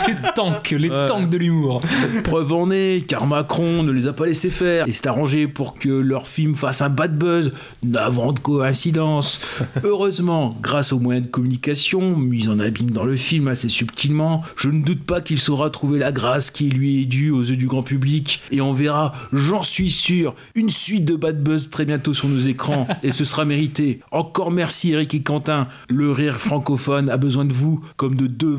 Les 0.09 0.15
tanks, 0.35 0.71
les 0.71 0.91
Ouais. 0.91 1.07
tanks 1.07 1.29
de 1.29 1.39
l'humour. 1.39 1.81
Preuve 2.25 2.53
en 2.53 2.71
est, 2.71 3.05
car 3.07 3.27
Macron 3.27 3.83
ne 3.83 3.91
les 3.93 4.07
a 4.07 4.12
pas 4.12 4.27
laissés 4.27 4.51
faire 4.51 4.87
et 4.87 4.93
s'est 4.93 5.09
arrangé 5.09 5.47
pour 5.49 5.75
que 5.75 5.89
leur 5.89 6.27
film 6.27 6.55
fasse 6.55 6.83
un 6.83 6.89
bad 6.91 7.16
buzz, 7.19 7.53
navrante 7.83 8.41
coïncidence. 8.41 9.41
Heureusement, 9.83 10.57
grâce 10.62 10.93
aux 10.93 10.99
moyens 10.99 11.27
de 11.27 11.31
communication 11.31 12.16
mis 12.16 12.49
en 12.49 12.59
abîme 12.61 12.91
dans 12.91 13.05
le 13.05 13.16
film 13.16 13.49
assez 13.49 13.69
subtilement, 13.69 14.43
je 14.57 14.69
ne 14.71 14.83
doute 14.85 15.05
pas 15.05 15.21
qu'il 15.21 15.39
saura 15.39 15.71
trouver 15.71 15.99
la 15.99 16.12
grâce 16.12 16.51
qui 16.51 16.69
lui 16.71 17.03
est 17.03 17.07
due 17.07 17.31
aux 17.31 17.43
yeux 17.43 17.57
du 17.57 17.66
grand 17.66 17.83
public 17.83 18.43
et 18.51 18.61
on 18.61 18.73
verra, 18.73 19.15
j'en 19.33 19.62
suis 19.62 19.91
sûr, 19.91 20.35
une 20.55 20.71
suite 20.71 21.05
de 21.05 21.16
bad 21.16 21.43
buzz 21.43 21.71
très 21.71 21.85
bientôt 21.85 22.15
sur 22.15 22.29
nos 22.29 22.39
écrans 22.39 22.87
et 23.03 23.12
ce 23.12 23.25
sera 23.25 23.45
mérité. 23.45 24.01
Encore 24.11 24.51
merci 24.51 24.93
Eric 24.93 25.15
et 25.15 25.23
Quentin, 25.23 25.69
le 25.89 26.11
rire 26.12 26.37
francophone 26.41 27.09
a 27.11 27.16
besoin 27.16 27.45
de 27.45 27.53
vous 27.53 27.83
comme 27.97 28.15
de 28.15 28.27
deux 28.27 28.55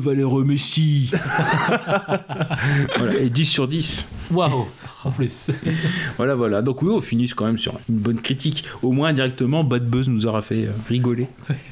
Voilà, 2.96 3.14
et 3.20 3.30
10 3.30 3.44
sur 3.44 3.68
10. 3.68 4.08
Waouh 4.30 4.66
En 5.06 5.10
plus. 5.10 5.50
Voilà, 6.16 6.34
voilà. 6.34 6.62
Donc 6.62 6.82
oui, 6.82 6.90
on 6.94 7.00
finit 7.00 7.28
quand 7.28 7.44
même 7.44 7.58
sur 7.58 7.74
une 7.88 7.96
bonne 7.96 8.20
critique. 8.20 8.64
Au 8.82 8.92
moins, 8.92 9.12
directement, 9.12 9.62
Bad 9.64 9.86
Buzz 9.88 10.08
nous 10.08 10.26
aura 10.26 10.40
fait 10.42 10.64
euh, 10.66 10.70
rigoler. 10.88 11.26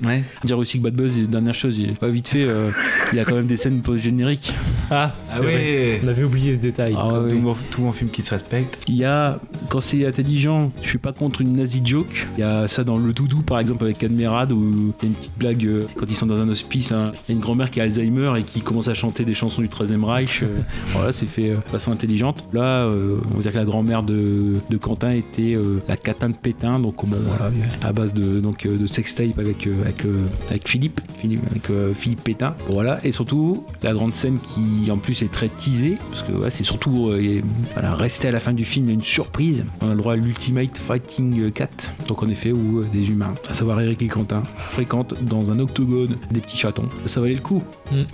Ouais. 0.05 0.23
Dire 0.45 0.59
aussi 0.59 0.79
que 0.79 0.85
Bad 0.85 0.95
Buzz, 0.95 1.19
dernière 1.29 1.55
chose, 1.55 1.79
il- 1.79 1.95
pas 1.95 2.09
vite 2.09 2.29
fait, 2.29 2.45
euh, 2.47 2.71
il 3.13 3.17
y 3.17 3.21
a 3.21 3.25
quand 3.25 3.35
même 3.35 3.47
des 3.47 3.57
scènes 3.57 3.81
post-génériques. 3.81 4.53
Ah, 4.91 5.15
Ah 5.31 5.39
vrai. 5.39 5.47
ouais. 5.55 6.01
On 6.05 6.09
avait 6.09 6.25
oublié 6.25 6.55
ce 6.55 6.59
détail. 6.61 6.95
Ah 6.97 7.09
Comme 7.15 7.31
tout, 7.31 7.39
bon, 7.41 7.57
tout 7.71 7.93
film 7.93 8.11
qui 8.11 8.23
se 8.23 8.31
respecte. 8.31 8.79
Il 8.89 8.97
y 8.97 9.05
a, 9.05 9.41
quand 9.71 9.81
c'est 9.81 10.07
intelligent, 10.07 10.71
je 10.83 10.89
suis 10.89 10.99
pas 10.99 11.13
contre 11.13 11.41
une 11.41 11.57
nazi 11.57 11.81
joke. 11.85 12.27
Il 12.37 12.41
y 12.41 12.45
a 12.45 12.69
ça 12.69 12.85
dans 12.85 12.99
Le 12.99 13.13
Doudou, 13.13 13.43
par 13.43 13.59
exemple, 13.59 13.85
avec 13.85 14.03
Admirad, 14.05 14.53
où 14.53 14.95
il 15.03 15.07
y 15.07 15.07
a 15.07 15.09
une 15.11 15.15
petite 15.17 15.39
blague 15.39 15.65
euh, 15.65 15.85
quand 15.97 16.07
ils 16.09 16.17
sont 16.17 16.27
dans 16.27 16.41
un 16.41 16.49
hospice. 16.49 16.93
hein. 16.93 17.13
Il 17.29 17.33
y 17.33 17.35
a 17.35 17.35
une 17.37 17.41
grand-mère 17.43 17.71
qui 17.71 17.81
a 17.81 17.85
Alzheimer 17.85 18.33
et 18.39 18.43
qui 18.43 18.61
commence 18.61 18.89
à 18.89 18.95
chanter 18.95 19.25
des 19.25 19.35
chansons 19.35 19.63
du 19.63 19.69
Troisième 19.69 20.05
Reich. 20.05 20.43
voilà, 20.89 21.13
c'est 21.13 21.27
fait 21.27 21.51
de 21.51 21.55
façon 21.73 21.93
intelligente. 21.93 22.45
Là, 22.53 22.85
euh, 22.85 23.17
on 23.33 23.37
va 23.37 23.43
dire 23.43 23.53
que 23.53 23.59
la 23.59 23.65
grand-mère 23.65 24.03
de, 24.03 24.55
de 24.69 24.77
Quentin 24.77 25.11
était 25.11 25.55
euh, 25.55 25.81
la 25.89 25.97
catin 25.97 26.31
de 26.31 26.37
Pétain, 26.37 26.79
donc 26.81 27.05
bon, 27.07 27.17
voilà, 27.27 27.51
à 27.83 27.93
base 27.93 28.13
de, 28.15 28.41
donc, 28.41 28.67
euh, 28.67 28.77
de 28.79 28.87
sextape 28.87 29.39
avec, 29.39 29.67
euh, 29.67 29.83
avec, 29.83 30.03
avec 30.51 30.69
Philippe, 30.69 31.01
Philippe, 31.21 31.41
avec 31.51 31.71
Philippe 31.97 32.23
Pétain. 32.23 32.55
Voilà, 32.69 32.99
et 33.05 33.13
surtout 33.13 33.65
la 33.83 33.93
grande 33.93 34.15
scène 34.15 34.39
qui 34.39 34.91
en 34.91 34.99
plus 34.99 35.23
est 35.23 35.33
très 35.33 35.49
teasée, 35.49 35.97
parce 36.11 36.23
que 36.23 36.33
ouais, 36.33 36.51
c'est 36.51 36.65
surtout 36.65 37.09
euh, 37.11 37.21
et, 37.21 37.43
voilà, 37.75 37.95
rester 37.95 38.29
à 38.29 38.31
la 38.31 38.41
fin 38.41 38.53
du 38.53 38.65
film, 38.65 38.87
il 38.87 38.89
y 38.89 38.93
a 38.93 38.95
une 38.95 39.01
surprise. 39.03 39.65
On 39.81 39.89
a 39.89 39.91
le 39.91 39.97
droit 39.97 40.13
à 40.15 40.17
l'Ultimate 40.17 40.77
Fighting 40.79 41.51
4, 41.51 41.93
donc 42.09 42.23
en 42.23 42.29
effet, 42.29 42.53
où 42.53 42.81
euh, 42.81 42.87
des 42.93 43.09
humains, 43.11 43.35
à 43.49 43.55
savoir 43.55 43.81
Eric 43.81 44.03
et 44.03 44.09
Quentin, 44.09 44.43
fréquentent 44.57 45.15
dans 45.23 45.51
un 45.53 45.59
octogone 45.59 46.17
des 46.31 46.41
petits 46.41 46.57
chatons. 46.57 46.89
Ça 47.07 47.21
valait 47.21 47.35
le 47.35 47.41
coup. 47.41 47.63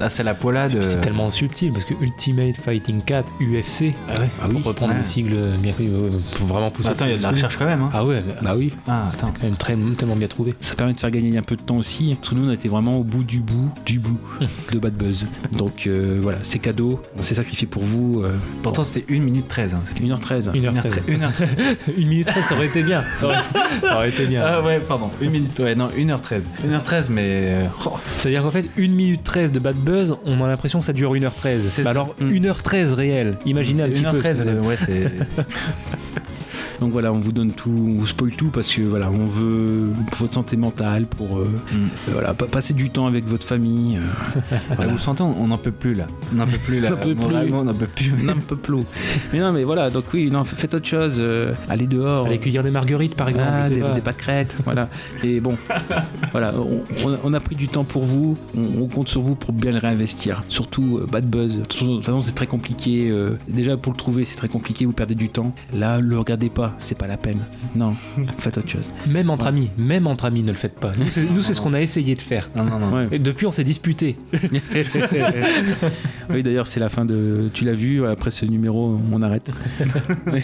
Ah, 0.01 0.09
c'est 0.09 0.23
la 0.23 0.35
poilade. 0.35 0.83
C'est 0.83 1.01
tellement 1.01 1.31
subtil 1.31 1.73
parce 1.73 1.85
que 1.85 1.95
Ultimate 2.01 2.57
Fighting 2.57 3.03
4, 3.03 3.33
UFC, 3.41 3.95
ah 4.09 4.21
ouais, 4.21 4.29
Ah 4.43 4.47
oui. 4.49 4.57
pour 4.57 4.67
reprendre 4.67 4.95
Ouais. 5.01 5.05
le 5.05 5.09
sigle 5.09 5.37
bien 5.63 5.73
connu, 5.73 5.91
faut 6.33 6.47
vraiment 6.47 6.71
pousser. 6.71 6.89
Attends, 6.91 7.07
il 7.07 7.13
y 7.13 7.15
a 7.15 7.19
de 7.19 7.23
la 7.23 7.31
recherche 7.31 7.57
quand 7.57 7.67
même. 7.67 7.83
Hein. 7.83 7.91
Ah 7.93 8.05
ouais, 8.05 8.23
Bah 8.43 8.55
oui. 8.57 8.75
Ah, 8.87 9.09
attends. 9.13 9.27
c'est 9.35 9.41
quand 9.41 9.47
même 9.47 9.57
très, 9.57 9.77
tellement 9.97 10.17
bien 10.17 10.29
trouvé. 10.29 10.55
Ça 10.61 10.75
permet 10.75 10.93
de 10.93 11.01
faire 11.01 11.11
gagner 11.11 11.37
un 11.39 11.43
peu 11.43 11.57
de 11.57 11.63
temps 11.63 11.77
aussi, 11.77 12.15
parce 12.17 12.31
que 12.31 12.35
nous 12.35 12.49
on 12.49 12.53
était 12.53 12.69
vraiment 12.69 12.97
au 12.99 13.05
bout 13.05 13.25
du 13.25 13.41
bout, 13.41 13.71
du 13.87 13.99
bout 13.99 14.19
de 14.73 14.79
Bad 14.79 14.95
Buzz. 14.95 15.27
Donc 15.53 15.87
euh, 15.87 16.19
voilà, 16.23 16.39
c'est 16.43 16.59
cadeau, 16.59 17.01
on 17.19 17.23
s'est 17.23 17.35
sacrifié 17.35 17.67
pour 17.67 17.83
vous. 17.83 18.23
euh, 18.25 18.31
Pourtant, 18.63 18.85
c'était 18.85 19.13
1 19.15 19.21
minute 19.21 19.49
13. 19.49 19.75
Hein. 19.75 19.81
1h13. 20.01 20.51
1h13. 20.53 21.01
1h13. 21.09 21.49
Une 21.97 22.09
minute 22.09 22.27
13, 22.27 22.45
ça 22.49 22.55
aurait 22.55 22.67
été 22.67 22.83
bien. 22.83 23.03
Ça 23.15 23.27
aurait, 23.27 23.37
ça 23.83 23.97
aurait 23.97 24.09
été 24.11 24.27
bien. 24.27 24.43
Ah 24.45 24.63
ouais, 24.63 24.81
pardon. 24.81 25.11
1 25.23 25.29
minute. 25.29 25.59
Ouais, 25.59 25.75
non, 25.75 25.89
1h13. 25.97 26.43
1h13, 26.67 27.07
mais. 27.11 27.23
euh, 27.27 27.67
oh, 27.87 27.93
C'est-à-dire 28.17 28.43
qu'en 28.43 28.51
fait, 28.51 28.67
1 28.79 28.89
minute 28.89 29.23
13 29.25 29.53
de 29.53 29.59
Bad 29.59 29.77
Buzz, 29.77 30.15
on 30.25 30.41
a 30.43 30.49
l'impression 30.49 30.79
que 30.81 30.85
ça 30.85 30.93
dure 30.93 31.15
1h13. 31.15 31.61
C'est 31.71 31.83
Bah 31.83 31.91
alors, 31.91 32.15
Mm. 32.21 32.31
1h13 32.31 32.93
réel. 32.95 33.39
Imaginez 33.47 33.83
un 33.83 33.89
petit 33.89 34.03
peu. 34.03 34.19
1h13, 34.19 34.35
ce 34.39 34.43
que- 34.43 34.49
euh, 34.49 34.61
ouais, 34.63 34.77
c'est. 34.87 35.11
Donc 36.81 36.93
voilà, 36.93 37.13
on 37.13 37.19
vous 37.19 37.33
donne 37.33 37.53
tout, 37.53 37.71
on 37.91 37.95
vous 37.95 38.07
spoil 38.07 38.35
tout 38.35 38.49
parce 38.51 38.73
que 38.73 38.83
voilà, 38.83 39.11
on 39.11 39.27
veut 39.27 39.91
pour 40.09 40.19
votre 40.21 40.35
santé 40.35 40.57
mentale, 40.57 41.07
pour 41.07 41.39
euh, 41.39 41.45
Mm. 41.73 41.75
euh, 41.77 41.87
voilà, 42.13 42.35
pa- 42.35 42.47
passer 42.47 42.73
du 42.75 42.89
temps 42.91 43.07
avec 43.07 43.27
votre 43.27 43.47
famille. 43.47 43.99
euh, 43.99 44.57
Ah, 44.79 44.87
Vous 44.87 44.99
sentez, 44.99 45.23
on 45.23 45.47
n'en 45.49 45.59
peut 45.59 45.73
plus 45.73 45.95
là. 45.95 46.07
On 46.33 46.37
n'en 46.37 46.47
peut 46.47 46.57
plus 46.59 46.81
là. 46.81 46.91
On 46.93 46.95
n'en 46.95 47.75
peut 47.75 47.87
plus. 47.87 48.13
On 48.23 48.25
n'en 48.25 48.41
peut 48.41 48.57
plus. 48.57 48.75
on. 48.75 48.85
Mais 49.33 49.41
non, 49.41 49.53
mais 49.53 49.65
voilà, 49.65 49.91
donc 49.91 50.05
oui, 50.15 50.31
non, 50.31 50.43
faites 50.45 50.73
autre 50.75 50.87
chose, 50.87 51.17
euh, 51.19 51.53
allez 51.69 51.87
dehors. 51.87 52.27
Aller 52.27 52.39
cueillir 52.39 52.63
des 52.63 52.71
marguerites, 52.71 53.15
par 53.15 53.29
exemple. 53.29 53.49
Ah, 53.53 53.69
des, 53.69 53.81
des 53.81 54.01
pâquerettes, 54.01 54.57
voilà. 54.65 54.89
Et 55.23 55.41
bon, 55.41 55.57
voilà, 56.33 56.55
on, 56.57 56.83
on 57.25 57.33
a- 57.35 57.41
pris 57.41 57.57
du 57.57 57.69
temps 57.69 57.85
pour 57.85 58.05
vous, 58.05 58.37
on, 58.57 58.83
on 58.83 58.87
compte 58.87 59.09
sur 59.09 59.21
vous 59.23 59.35
pour 59.35 59.53
bien 59.53 59.73
le 59.73 59.79
réinvestir. 59.79 60.43
Surtout 60.49 61.01
Bad 61.11 61.25
Buzz. 61.29 61.59
De 61.59 61.65
toute 61.65 62.05
façon- 62.05 62.23
c'est 62.23 62.35
très 62.35 62.47
compliqué. 62.47 63.13
déjà, 63.49 63.77
pour 63.77 63.93
le 63.93 63.99
trouver, 63.99 64.25
c'est 64.25 64.37
très 64.37 64.49
compliqué, 64.49 64.85
vous 64.87 64.93
perdez 64.93 65.15
du 65.15 65.29
temps. 65.29 65.55
Là, 65.75 66.01
le 66.01 66.19
regardez 66.19 66.49
pas, 66.51 66.70
c'est 66.79 66.97
pas 66.97 67.07
la 67.07 67.17
peine. 67.17 67.41
Non, 67.75 67.95
faites 68.39 68.59
autre 68.59 68.69
chose. 68.69 68.91
Même 69.09 69.31
entre 69.31 69.47
amis, 69.47 69.71
même 69.77 70.07
entre 70.07 70.25
amis, 70.25 70.43
ne 70.43 70.53
le 70.53 70.59
faites 70.59 70.79
pas. 70.79 70.93
Nous, 70.99 71.43
c'est 71.43 71.55
ce 71.55 71.61
qu'on 71.61 71.75
a 71.75 71.81
essayé 71.81 72.15
de 72.15 72.21
faire. 72.21 72.49
Non, 72.55 72.65
non, 72.65 72.79
non. 72.79 72.93
Ouais. 72.93 73.09
Et 73.13 73.19
depuis, 73.19 73.47
on 73.47 73.51
s'est 73.51 73.65
disputé. 73.65 74.17
oui, 76.31 76.43
d'ailleurs, 76.43 76.67
c'est 76.67 76.81
la 76.81 76.89
fin 76.89 77.05
de. 77.05 77.51
Tu 77.53 77.65
l'as 77.65 77.75
vu, 77.75 78.07
après 78.07 78.31
ce 78.31 78.47
numéro, 78.47 78.99
on 79.13 79.23
arrête. 79.23 79.51
oui. 80.33 80.43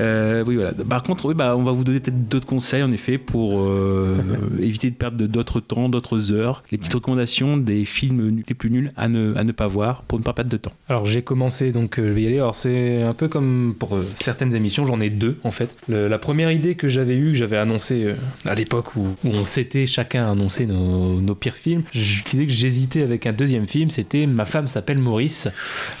Euh, 0.00 0.44
oui, 0.46 0.56
voilà. 0.56 0.72
Par 0.72 1.02
contre, 1.02 1.26
oui, 1.26 1.34
bah, 1.34 1.56
on 1.56 1.62
va 1.62 1.72
vous 1.72 1.84
donner 1.84 2.00
peut-être 2.00 2.28
d'autres 2.28 2.46
conseils, 2.46 2.82
en 2.82 2.92
effet, 2.92 3.18
pour 3.18 3.60
euh, 3.60 4.16
éviter 4.60 4.90
de 4.90 4.96
perdre 4.96 5.26
d'autres 5.26 5.60
temps, 5.60 5.88
d'autres 5.88 6.32
heures. 6.32 6.62
Les 6.70 6.78
petites 6.78 6.94
recommandations 6.94 7.56
des 7.56 7.84
films 7.84 8.42
les 8.46 8.54
plus 8.54 8.70
nuls 8.70 8.92
à 8.96 9.08
ne, 9.08 9.34
à 9.36 9.44
ne 9.44 9.52
pas 9.52 9.66
voir 9.66 10.02
pour 10.02 10.18
ne 10.18 10.24
pas 10.24 10.32
perdre 10.32 10.50
de 10.50 10.56
temps. 10.56 10.72
Alors 10.88 11.06
j'ai 11.06 11.22
commencé, 11.22 11.72
donc 11.72 11.98
euh, 11.98 12.08
je 12.08 12.14
vais 12.14 12.22
y 12.22 12.26
aller. 12.26 12.38
Alors 12.38 12.54
c'est 12.54 13.02
un 13.02 13.14
peu 13.14 13.28
comme 13.28 13.74
pour 13.78 13.96
euh, 13.96 14.06
certaines 14.16 14.54
émissions, 14.54 14.86
j'en 14.86 15.00
ai 15.00 15.10
deux 15.10 15.29
en 15.44 15.50
fait. 15.50 15.76
Le- 15.88 16.08
la 16.08 16.18
première 16.18 16.50
idée 16.50 16.74
que 16.74 16.88
j'avais 16.88 17.14
eue, 17.16 17.32
que 17.32 17.38
j'avais 17.38 17.56
annoncée 17.56 18.04
euh, 18.04 18.14
à 18.46 18.54
l'époque 18.54 18.96
où, 18.96 19.08
où 19.24 19.28
on 19.28 19.44
s'était 19.44 19.86
chacun 19.86 20.30
annoncé 20.30 20.66
nos, 20.66 21.20
nos 21.20 21.34
pires 21.34 21.56
films, 21.56 21.82
je 21.92 22.22
disais 22.22 22.46
que 22.46 22.52
j'hésitais 22.52 23.02
avec 23.02 23.26
un 23.26 23.32
deuxième 23.32 23.66
film, 23.68 23.90
c'était 23.90 24.26
Ma 24.26 24.44
femme 24.44 24.68
s'appelle 24.68 24.98
Maurice, 24.98 25.48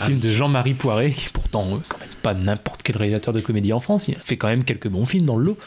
film 0.02 0.18
de 0.18 0.28
Jean-Marie 0.28 0.74
Poiré, 0.74 1.10
qui 1.10 1.28
pourtant 1.32 1.66
euh, 1.72 1.78
quand 1.88 1.98
même 2.00 2.08
pas 2.22 2.34
n'importe 2.34 2.82
quel 2.82 2.96
réalisateur 2.96 3.32
de 3.34 3.40
comédie 3.40 3.72
en 3.72 3.80
France, 3.80 4.08
il 4.08 4.14
fait 4.16 4.36
quand 4.36 4.48
même 4.48 4.64
quelques 4.64 4.88
bons 4.88 5.06
films 5.06 5.24
dans 5.26 5.36
le 5.36 5.44
lot. 5.46 5.58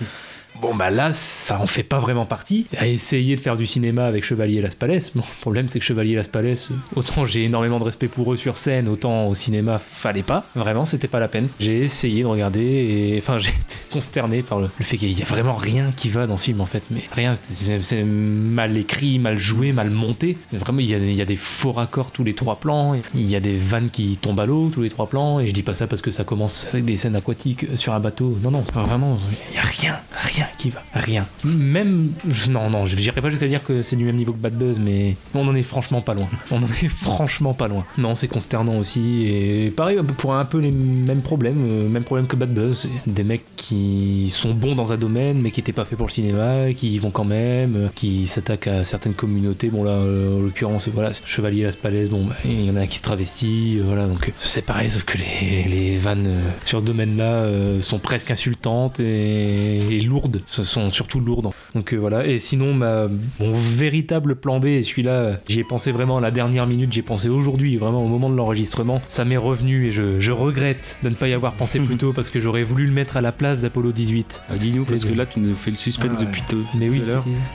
Bon 0.64 0.73
bah 0.73 0.90
là, 0.90 1.11
ça 1.11 1.60
en 1.60 1.68
fait 1.68 1.84
pas 1.84 1.99
vraiment 1.99 2.26
partie. 2.26 2.68
À 2.77 2.88
essayer 2.88 3.35
de 3.35 3.41
faire 3.41 3.57
du 3.57 3.68
cinéma 3.68 4.06
avec 4.06 4.23
Chevalier 4.23 4.61
Las 4.61 4.76
Palais. 4.76 4.99
Bon, 5.14 5.22
le 5.22 5.41
problème 5.41 5.68
c'est 5.68 5.77
que 5.77 5.84
Chevalier 5.84 6.15
Las 6.15 6.30
Palais, 6.30 6.53
autant 6.95 7.26
j'ai 7.26 7.44
énormément 7.44 7.80
de 7.80 7.84
respect 7.84 8.07
pour 8.07 8.31
eux 8.31 8.38
sur 8.38 8.56
scène, 8.56 8.88
autant 8.88 9.26
au 9.26 9.35
cinéma 9.35 9.77
fallait 9.77 10.23
pas. 10.23 10.45
Vraiment, 10.56 10.85
c'était 10.85 11.10
pas 11.10 11.19
la 11.19 11.27
peine. 11.27 11.49
J'ai 11.60 11.84
essayé 11.84 12.22
de 12.22 12.27
regarder 12.27 12.61
et 12.61 13.18
enfin 13.18 13.40
j'ai 13.40 13.49
été 13.49 13.76
consterné 13.91 14.41
par 14.41 14.61
le, 14.61 14.69
fait 14.80 14.95
qu'il 14.95 15.11
y 15.11 15.22
a 15.22 15.26
vraiment 15.26 15.53
rien 15.53 15.91
qui 15.98 16.07
va 16.07 16.27
dans 16.27 16.38
ce 16.38 16.45
film 16.45 16.61
en 16.61 16.65
fait. 16.65 16.84
Mais 16.91 17.02
rien, 17.11 17.34
c'est 17.41 18.06
mal 18.06 18.77
écrit, 18.77 19.19
mal 19.19 19.38
joué, 19.38 19.73
mal 19.73 19.90
monté. 19.90 20.38
Vraiment, 20.53 20.80
il 20.80 20.90
y, 20.90 21.22
a, 21.22 21.26
des 21.26 21.35
faux 21.35 21.73
raccords 21.73 22.11
tous 22.11 22.23
les 22.23 22.35
trois 22.35 22.56
plans. 22.56 22.95
Il 23.14 23.30
y 23.30 23.35
a 23.35 23.41
des 23.41 23.57
vannes 23.57 23.90
qui 23.90 24.15
tombent 24.15 24.40
à 24.40 24.45
l'eau 24.45 24.69
tous 24.73 24.81
les 24.81 24.90
trois 24.90 25.07
plans. 25.07 25.41
Et 25.41 25.49
je 25.49 25.53
dis 25.53 25.64
pas 25.64 25.73
ça 25.73 25.88
parce 25.88 26.02
que 26.02 26.11
ça 26.11 26.23
commence 26.23 26.68
avec 26.72 26.85
des 26.85 26.95
scènes 26.95 27.18
aquatiques 27.18 27.65
sur 27.76 27.91
un 27.91 27.99
bateau. 27.99 28.40
Non, 28.41 28.52
non, 28.52 28.64
vraiment. 28.73 29.19
Il 29.52 29.56
y 29.57 29.60
a 29.60 29.61
rien, 29.61 29.99
rien 30.14 30.48
qui 30.58 30.70
va. 30.70 30.82
Rien. 30.94 31.26
Même. 31.44 32.12
Non, 32.50 32.70
non, 32.70 32.86
je 32.86 32.96
n'irai 32.96 33.22
pas 33.22 33.30
jusqu'à 33.30 33.48
dire 33.48 33.64
que 33.64 33.82
c'est 33.82 33.96
du 33.96 34.06
même 34.06 34.16
niveau 34.16 34.34
que 34.34 34.38
Bad 34.40 34.54
Buzz, 34.58 34.78
mais 34.80 35.16
on 35.34 35.48
en 35.48 35.56
est 35.56 35.64
franchement 35.64 36.02
pas 36.02 36.14
loin. 36.14 36.28
On 36.52 36.58
en 36.58 36.68
est 36.68 36.88
franchement 36.90 37.54
pas 37.54 37.68
loin. 37.68 37.86
Non, 37.98 38.16
c'est 38.16 38.28
consternant 38.28 38.78
aussi. 38.78 39.26
Et 39.28 39.72
pareil, 39.76 39.98
pour 40.18 40.34
un 40.36 40.46
peu 40.46 40.60
les 40.60 40.72
mêmes 40.72 41.22
problèmes. 41.22 41.66
euh, 41.70 41.90
Même 41.90 42.04
problème 42.04 42.28
que 42.28 42.36
Bad 42.36 42.54
Buzz. 42.54 42.88
Des 43.08 43.24
mecs 43.24 43.44
qui 43.56 44.28
sont 44.30 44.54
bons 44.54 44.76
dans 44.76 44.94
un 44.94 44.98
domaine, 44.98 45.40
mais 45.42 45.52
qui 45.52 45.60
n'étaient 45.62 45.74
pas 45.74 45.86
faits 45.86 45.98
pour 45.98 46.08
le 46.08 46.12
cinéma, 46.12 46.74
qui 46.74 46.94
y 46.96 47.00
vont 47.00 47.12
quand 47.12 47.26
même, 47.26 47.76
euh, 47.76 47.88
qui 47.96 48.28
s'attaquent 48.28 48.68
à 48.68 48.84
certaines 48.84 49.14
communautés. 49.14 49.70
Bon, 49.70 49.84
là, 49.84 49.92
euh, 49.92 50.38
en 50.38 50.42
l'occurrence, 50.42 50.88
voilà, 50.90 51.12
Chevalier 51.26 51.64
Las 51.64 51.76
Palais, 51.76 52.08
bon, 52.10 52.24
bah, 52.26 52.36
il 52.46 52.66
y 52.66 52.72
en 52.72 52.76
a 52.76 52.88
qui 52.88 52.98
se 52.98 53.04
travestit, 53.04 53.80
voilà, 53.80 54.06
donc 54.08 54.32
c'est 54.40 54.64
pareil, 54.66 54.90
sauf 54.90 55.04
que 55.04 55.18
les, 55.18 55.64
les 55.64 55.98
vannes 55.98 56.30
sur 56.66 56.80
ce 56.80 56.86
domaine-là 56.86 57.46
sont 57.82 58.00
presque 58.00 58.32
insultantes 58.32 59.00
et 59.00 60.02
lourdes, 60.02 60.32
ce 60.47 60.64
sont 60.64 60.91
surtout 60.91 61.19
lourdes. 61.19 61.49
Donc 61.76 61.93
euh, 61.93 61.97
voilà, 61.97 62.26
et 62.27 62.39
sinon, 62.39 62.73
ma- 62.73 63.07
mon 63.39 63.53
véritable 63.53 64.35
plan 64.35 64.60
B, 64.60 64.65
et 64.68 64.81
celui-là, 64.81 65.39
j'y 65.47 65.60
ai 65.60 65.64
pensé 65.64 65.91
vraiment 65.91 66.18
à 66.18 66.22
la 66.22 66.31
dernière 66.31 66.68
minute, 66.68 66.91
j'y 66.93 66.99
ai 66.99 67.03
pensé 67.03 67.30
aujourd'hui, 67.30 67.77
vraiment 67.77 68.03
au 68.03 68.07
moment 68.07 68.30
de 68.30 68.35
l'enregistrement, 68.35 69.01
ça 69.07 69.26
m'est 69.26 69.38
revenu 69.38 69.88
et 69.88 69.91
je, 69.91 70.19
je 70.19 70.31
regrette 70.31 70.97
de 71.03 71.10
ne 71.10 71.15
pas 71.15 71.27
y 71.27 71.34
avoir 71.34 71.53
pensé 71.53 71.80
plus 71.80 71.97
tôt 71.97 72.14
parce 72.14 72.30
que 72.30 72.39
j'aurais 72.39 72.64
voulu 72.64 72.85
le 72.85 72.93
mettre 72.93 73.18
à 73.18 73.22
la 73.22 73.31
place 73.31 73.61
d'Apollo 73.61 73.91
18. 73.91 74.43
Ah, 74.49 74.53
Dis-nous, 74.55 74.85
parce 74.85 75.05
que 75.05 75.14
là, 75.14 75.26
tu 75.26 75.39
nous 75.39 75.55
fais 75.55 75.72
le 75.72 75.77
suspense 75.77 76.11
Ah 76.15 76.19
ouais. 76.19 76.26
depuis 76.26 76.43
tout 76.49 76.65
mais 76.76 76.89
oui, 76.89 77.01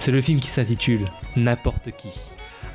c'est 0.00 0.10
le 0.12 0.20
film 0.22 0.40
qui 0.40 0.48
s'intitule 0.48 1.04
N'importe 1.36 1.90
qui. 1.96 2.08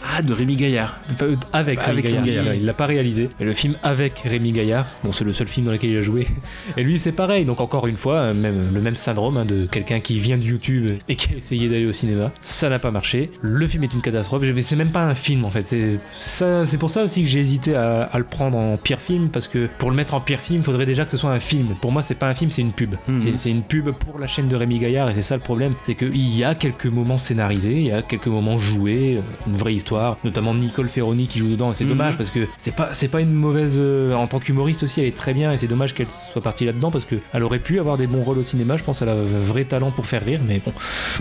Ah, 0.06 0.22
de 0.22 0.34
Rémi 0.34 0.56
Gaillard. 0.56 1.00
Pas- 1.18 1.26
euh, 1.26 1.36
Avec, 1.54 1.80
Rémi 1.80 1.92
Avec 1.92 2.06
Gaillard. 2.06 2.24
Rémi 2.24 2.36
Gaillard. 2.36 2.56
Il 2.56 2.66
l'a 2.66 2.74
pas 2.74 2.86
réalisé. 2.86 3.30
Mais 3.40 3.46
le 3.46 3.54
film 3.54 3.76
avec 3.84 4.20
Rémi 4.26 4.52
Gaillard, 4.52 4.86
bon, 5.04 5.12
c'est 5.12 5.24
le 5.24 5.34
seul 5.34 5.48
film 5.48 5.66
dans 5.66 5.72
lequel 5.72 5.92
il 5.92 5.98
a 5.98 6.02
joué. 6.04 6.28
Et 6.78 6.84
lui, 6.84 7.00
c'est 7.00 7.12
pareil. 7.14 7.46
Donc, 7.46 7.62
encore 7.62 7.88
une 7.88 7.96
fois, 7.96 8.16
euh, 8.16 8.34
même, 8.34 8.72
le 8.74 8.82
même 8.82 8.96
syndrome 8.96 9.38
hein, 9.38 9.46
de 9.46 9.66
quelqu'un 9.66 10.00
qui 10.00 10.20
vient 10.20 10.38
de 10.38 10.44
YouTube 10.44 10.98
et 11.10 11.16
qui 11.16 11.34
a 11.34 11.38
essayé 11.38 11.70
d'aller 11.70 11.86
au 11.86 11.92
cinéma. 11.92 12.32
Ça 12.42 12.70
n'a 12.70 12.80
pas 12.80 12.92
marché. 12.92 13.32
Le 13.42 13.68
film 13.68 13.84
est 13.84 13.94
une 13.94 14.02
catastrophe. 14.02 14.44
Je- 14.44 14.60
C'est 14.62 14.76
même 14.76 14.92
pas 14.92 15.04
un 15.04 15.16
film 15.16 15.46
en 15.46 15.50
fait. 15.50 15.62
C'est 16.18 16.78
pour 16.78 16.90
ça 16.90 17.04
aussi 17.04 17.22
que 17.24 17.28
j'ai 17.30 17.40
hésité 17.40 17.76
à, 17.76 18.04
à 18.04 18.18
le 18.18 18.24
prendre 18.24 18.58
en 18.58 18.78
pire 18.78 19.00
film 19.00 19.30
parce 19.30 19.48
que 19.48 19.68
pour 19.78 19.90
le 19.90 19.96
mettre 19.96 20.14
en 20.14 20.22
pire 20.22 20.40
film, 20.40 20.60
il 20.62 20.64
faudrait 20.64 20.86
déjà 20.86 21.06
que 21.06 21.12
ce 21.12 21.18
soit 21.18 21.32
un 21.32 21.40
film. 21.40 21.76
Pour 21.82 21.92
moi, 21.92 22.02
c'est 22.02 22.16
pas 22.16 22.28
un 22.30 22.36
film, 22.36 22.52
c'est 22.52 22.62
une 22.62 22.72
pub. 22.72 22.96
Mhm. 23.08 23.20
C'est- 23.20 23.38
C'est 23.38 23.50
une 23.52 23.64
pub 23.64 23.90
pour 23.92 24.20
la 24.20 24.28
chaîne 24.28 24.48
de 24.48 24.56
Rémi 24.56 24.80
Gaillard 24.80 25.10
et 25.10 25.16
c'est 25.16 25.22
ça 25.22 25.36
le 25.36 25.42
problème. 25.42 25.74
C'est 25.86 25.96
qu'il 25.96 26.36
y 26.38 26.44
a 26.44 26.56
quelques 26.56 26.86
moments 26.86 27.18
scénarisés, 27.18 27.74
il 27.74 27.88
y 27.88 27.92
a 27.92 28.02
quelques 28.02 28.28
moments 28.28 28.58
joués, 28.58 29.18
euh, 29.18 29.22
une 29.48 29.58
vraie 29.58 29.74
histoire 29.74 29.93
notamment 30.24 30.54
Nicole 30.54 30.90
Ferroni 30.90 31.28
qui 31.28 31.40
joue 31.40 31.50
dedans. 31.50 31.72
Et 31.72 31.74
c'est 31.74 31.84
Mhm. 31.84 31.90
dommage 31.92 32.18
parce 32.18 32.30
que 32.30 32.48
c'est 32.58 32.76
pas, 32.76 32.94
c'est 32.94 33.08
pas 33.08 33.22
une 33.22 33.34
mauvaise. 33.34 33.76
euh, 33.80 34.14
en 34.14 34.28
tant 34.28 34.40
qu'humoriste 34.40 34.84
aussi, 34.84 35.02
elle 35.02 35.08
est 35.08 35.16
très 35.16 35.34
bien 35.34 35.52
et 35.52 35.58
c'est 35.58 35.68
dommage 35.68 35.94
qu'elle 35.94 36.08
soit 36.32 36.42
partie 36.42 36.66
là-dedans 36.66 36.92
parce 36.92 37.06
qu'elle 37.06 37.44
aurait 37.44 37.60
pu 37.60 37.80
avoir 37.80 37.98
des 37.98 38.08
bons 38.08 38.22
rôles 38.24 38.38
au 38.40 38.44
cinéma. 38.44 38.78
Je 38.78 38.84
pense 38.84 39.00
qu'elle 39.00 39.10
a 39.10 39.14
un 39.14 39.24
vrai 39.24 39.64
talent 39.66 39.92
pour 39.92 40.06
faire 40.06 40.24
rire, 40.24 40.40
mais 40.48 40.62
bon, 40.66 40.72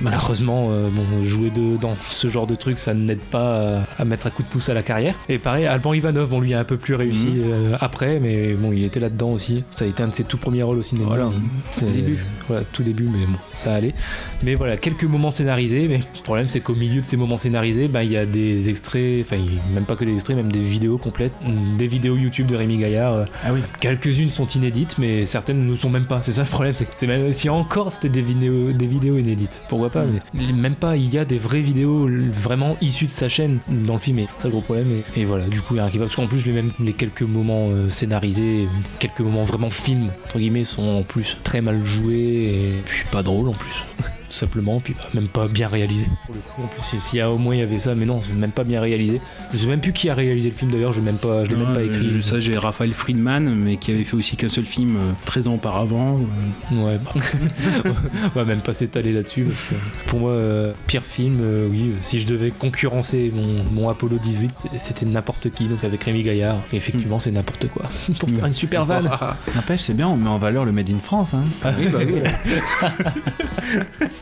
malheureusement, 0.00 0.66
euh, 0.70 0.88
bon, 0.90 1.22
jouer 1.22 1.50
de, 1.50 1.76
dans 1.76 1.96
ce 2.04 2.28
genre 2.28 2.46
de 2.46 2.54
truc, 2.54 2.78
ça 2.78 2.94
n'aide 2.94 3.20
pas 3.20 3.78
à, 3.98 4.02
à 4.02 4.04
mettre 4.04 4.26
un 4.26 4.30
coup 4.30 4.42
de 4.42 4.48
pouce 4.48 4.68
à 4.68 4.74
la 4.74 4.82
carrière. 4.82 5.14
Et 5.28 5.38
pareil, 5.38 5.66
Alban 5.66 5.92
Ivanov, 5.94 6.28
bon, 6.28 6.40
lui 6.40 6.54
a 6.54 6.60
un 6.60 6.64
peu 6.64 6.76
plus 6.76 6.94
réussi 6.94 7.28
Mhm. 7.28 7.42
euh, 7.44 7.76
après, 7.80 8.18
mais 8.20 8.54
bon, 8.54 8.72
il 8.72 8.84
était 8.84 9.00
là-dedans 9.00 9.30
aussi. 9.30 9.64
Ça 9.74 9.84
a 9.84 9.88
été 9.88 10.02
un 10.02 10.08
de 10.08 10.14
ses 10.14 10.24
tout 10.24 10.36
premiers 10.38 10.62
rôles 10.62 10.78
au 10.78 10.82
cinéma. 10.82 11.06
Voilà. 11.08 11.26
Au 11.26 11.84
début. 11.84 12.18
Voilà, 12.48 12.64
tout 12.64 12.82
début, 12.82 13.04
mais 13.04 13.26
bon, 13.26 13.38
ça 13.54 13.74
allait. 13.74 13.94
Mais 14.42 14.54
voilà, 14.54 14.76
quelques 14.76 15.04
moments 15.04 15.30
scénarisés. 15.30 15.88
Mais 15.88 15.98
le 15.98 16.22
problème, 16.22 16.48
c'est 16.48 16.60
qu'au 16.60 16.74
milieu 16.74 17.00
de 17.00 17.06
ces 17.06 17.16
moments 17.16 17.36
scénarisés, 17.38 17.88
ben, 17.88 18.02
il 18.02 18.12
y 18.12 18.16
a 18.16 18.26
des 18.26 18.61
extraits, 18.68 19.20
enfin, 19.22 19.36
même 19.72 19.84
pas 19.84 19.96
que 19.96 20.04
des 20.04 20.14
extraits, 20.14 20.36
même 20.36 20.50
des 20.52 20.60
vidéos 20.60 20.98
complètes, 20.98 21.32
des 21.78 21.86
vidéos 21.86 22.16
YouTube 22.16 22.46
de 22.46 22.56
Rémi 22.56 22.78
Gaillard. 22.78 23.12
euh, 23.14 23.24
Ah 23.44 23.52
oui. 23.52 23.60
Quelques-unes 23.80 24.30
sont 24.30 24.46
inédites, 24.48 24.98
mais 24.98 25.24
certaines 25.26 25.66
ne 25.66 25.76
sont 25.76 25.90
même 25.90 26.06
pas. 26.06 26.20
C'est 26.22 26.32
ça 26.32 26.42
le 26.42 26.48
problème, 26.48 26.74
c'est 26.74 26.84
que 26.84 27.06
même 27.06 27.32
si 27.32 27.48
encore 27.48 27.92
c'était 27.92 28.08
des 28.08 28.22
vidéos, 28.22 28.72
des 28.72 28.86
vidéos 28.86 29.18
inédites. 29.18 29.62
Pourquoi 29.68 29.90
pas 29.90 30.04
Mais 30.34 30.52
même 30.52 30.74
pas. 30.74 30.96
Il 30.96 31.12
y 31.12 31.18
a 31.18 31.24
des 31.24 31.38
vraies 31.38 31.60
vidéos 31.60 32.08
vraiment 32.32 32.76
issues 32.80 33.06
de 33.06 33.10
sa 33.10 33.28
chaîne 33.28 33.58
dans 33.68 33.94
le 33.94 34.00
film. 34.00 34.18
Et 34.20 34.28
c'est 34.38 34.48
le 34.48 34.52
gros 34.52 34.60
problème. 34.60 34.88
Et, 35.16 35.20
et 35.20 35.24
voilà, 35.24 35.48
du 35.48 35.60
coup, 35.60 35.74
il 35.74 35.78
y 35.78 35.80
a 35.80 35.84
un 35.84 35.90
qui 35.90 35.98
va. 35.98 36.04
Parce 36.04 36.16
qu'en 36.16 36.26
plus, 36.26 36.44
les 36.80 36.92
quelques 36.92 37.22
moments 37.22 37.68
euh, 37.70 37.88
scénarisés, 37.88 38.68
quelques 38.98 39.20
moments 39.20 39.44
vraiment 39.44 39.70
film 39.70 40.10
entre 40.24 40.38
guillemets, 40.38 40.64
sont 40.64 40.82
en 40.82 41.02
plus 41.02 41.36
très 41.42 41.60
mal 41.60 41.84
joués 41.84 42.14
et 42.16 42.82
puis 42.84 43.04
pas 43.10 43.22
drôles 43.22 43.48
en 43.48 43.52
plus. 43.54 43.84
Tout 44.32 44.38
simplement, 44.38 44.80
puis 44.80 44.94
bah, 44.96 45.04
même 45.12 45.28
pas 45.28 45.46
bien 45.46 45.68
réalisé 45.68 46.08
pour 46.24 46.34
le 46.34 46.40
coup. 46.40 46.62
En 46.62 46.66
plus, 46.66 46.98
s'il 47.00 47.18
y 47.18 47.20
a 47.20 47.30
au 47.30 47.36
moins 47.36 47.54
il 47.54 47.58
y 47.58 47.62
avait 47.62 47.78
ça, 47.78 47.94
mais 47.94 48.06
non, 48.06 48.22
c'est 48.26 48.34
même 48.34 48.50
pas 48.50 48.64
bien 48.64 48.80
réalisé. 48.80 49.20
Je 49.52 49.58
sais 49.58 49.66
même 49.66 49.82
plus 49.82 49.92
qui 49.92 50.08
a 50.08 50.14
réalisé 50.14 50.48
le 50.48 50.56
film 50.56 50.70
d'ailleurs. 50.70 50.94
Je 50.94 51.00
l'ai 51.00 51.04
même 51.04 51.18
pas, 51.18 51.44
je 51.44 51.50
l'ai 51.50 51.56
même 51.56 51.74
pas 51.74 51.82
écrit. 51.82 52.08
je- 52.08 52.20
ça, 52.20 52.40
j'ai 52.40 52.56
Raphaël 52.56 52.94
Friedman, 52.94 53.54
mais 53.54 53.76
qui 53.76 53.90
avait 53.90 54.04
fait 54.04 54.16
aussi 54.16 54.36
qu'un 54.36 54.48
seul 54.48 54.64
film 54.64 54.96
euh, 54.96 55.00
13 55.26 55.48
ans 55.48 55.54
auparavant. 55.56 56.18
euh. 56.72 56.82
Ouais, 56.82 56.98
bah. 57.04 57.12
on 58.34 58.38
va 58.38 58.46
même 58.46 58.60
pas 58.60 58.72
s'étaler 58.72 59.12
là-dessus 59.12 59.44
parce 59.44 59.60
que 59.60 59.74
pour 60.08 60.20
moi, 60.20 60.30
euh, 60.30 60.72
pire 60.86 61.02
film, 61.04 61.36
euh, 61.42 61.68
oui, 61.70 61.90
euh, 61.90 61.96
si 62.00 62.18
je 62.18 62.26
devais 62.26 62.52
concurrencer 62.52 63.30
mon, 63.34 63.64
mon 63.82 63.90
Apollo 63.90 64.16
18, 64.16 64.68
c'était 64.76 65.04
n'importe 65.04 65.50
qui, 65.50 65.66
donc 65.66 65.84
avec 65.84 66.02
Rémi 66.04 66.22
Gaillard. 66.22 66.56
Et 66.72 66.76
effectivement, 66.76 67.18
c'est 67.18 67.32
n'importe 67.32 67.68
quoi. 67.68 67.82
pour 68.18 68.30
faire 68.30 68.46
une 68.46 68.54
super 68.54 68.86
vanne. 68.86 69.10
N'empêche, 69.54 69.82
c'est 69.82 69.92
bien, 69.94 70.08
on 70.08 70.16
met 70.16 70.30
en 70.30 70.38
valeur 70.38 70.64
le 70.64 70.72
Made 70.72 70.88
in 70.88 70.96
France. 71.02 71.34
Hein. 71.34 71.44
Ah 71.62 71.72
oui, 71.78 71.88
bah 71.92 71.98
oui. 72.02 72.22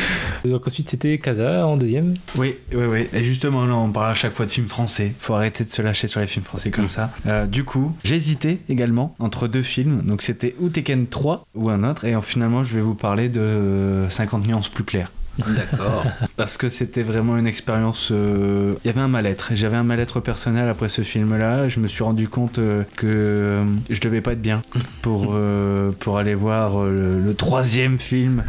donc 0.44 0.66
ensuite, 0.66 0.88
c'était 0.88 1.18
Casa 1.18 1.66
en 1.66 1.76
deuxième. 1.76 2.14
Oui, 2.36 2.56
oui, 2.72 2.84
oui. 2.86 3.06
Et 3.12 3.24
justement, 3.24 3.66
là, 3.66 3.74
on 3.74 3.90
parle 3.90 4.10
à 4.10 4.14
chaque 4.14 4.32
fois 4.32 4.46
de 4.46 4.50
films 4.50 4.68
français. 4.68 5.12
Faut 5.18 5.34
arrêter 5.34 5.64
de 5.64 5.70
se 5.70 5.82
lâcher 5.82 6.08
sur 6.08 6.20
les 6.20 6.26
films 6.26 6.44
français 6.44 6.70
comme 6.70 6.90
ça. 6.90 7.10
Euh, 7.26 7.46
du 7.46 7.64
coup, 7.64 7.96
hésité 8.10 8.60
également 8.68 9.14
entre 9.18 9.48
deux 9.48 9.62
films. 9.62 10.02
Donc, 10.02 10.22
c'était 10.22 10.54
ou 10.60 10.68
Tekken 10.68 11.06
3 11.06 11.46
ou 11.54 11.70
un 11.70 11.84
autre. 11.88 12.04
Et 12.04 12.14
finalement, 12.22 12.64
je 12.64 12.76
vais 12.76 12.82
vous 12.82 12.94
parler 12.94 13.28
de 13.28 13.40
euh, 13.40 14.08
50 14.08 14.46
nuances 14.46 14.68
plus 14.68 14.84
claires. 14.84 15.12
D'accord. 15.38 16.04
Parce 16.36 16.56
que 16.56 16.68
c'était 16.68 17.02
vraiment 17.02 17.36
une 17.36 17.46
expérience. 17.46 18.10
euh, 18.12 18.74
Il 18.84 18.86
y 18.86 18.90
avait 18.90 19.00
un 19.00 19.08
mal-être. 19.08 19.50
J'avais 19.54 19.76
un 19.76 19.82
mal-être 19.82 20.20
personnel 20.20 20.68
après 20.68 20.88
ce 20.88 21.02
film-là. 21.02 21.68
Je 21.68 21.80
me 21.80 21.88
suis 21.88 22.04
rendu 22.04 22.28
compte 22.28 22.58
euh, 22.58 22.82
que 22.96 23.06
euh, 23.08 23.64
je 23.90 24.00
devais 24.00 24.20
pas 24.20 24.32
être 24.32 24.42
bien 24.42 24.62
pour, 25.02 25.30
euh, 25.32 25.90
pour 25.98 26.18
aller 26.18 26.34
voir 26.34 26.84
le, 26.84 27.20
le 27.20 27.34
troisième 27.34 27.98
film, 27.98 28.44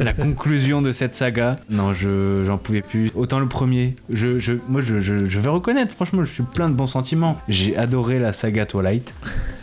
la 0.00 0.12
conclusion 0.14 0.82
de 0.82 0.92
cette 0.92 1.14
saga. 1.14 1.56
Non, 1.70 1.92
je 1.92 2.42
j'en 2.44 2.58
pouvais 2.58 2.82
plus. 2.82 3.10
Autant 3.14 3.38
le 3.38 3.48
premier. 3.48 3.94
Je, 4.10 4.38
je, 4.38 4.54
moi, 4.68 4.80
je, 4.80 4.98
je, 5.00 5.24
je 5.24 5.40
vais 5.40 5.50
reconnaître, 5.50 5.94
franchement, 5.94 6.24
je 6.24 6.32
suis 6.32 6.42
plein 6.42 6.68
de 6.68 6.74
bons 6.74 6.86
sentiments. 6.86 7.38
J'ai 7.48 7.76
adoré 7.76 8.18
la 8.18 8.32
saga 8.32 8.66
Twilight. 8.66 9.14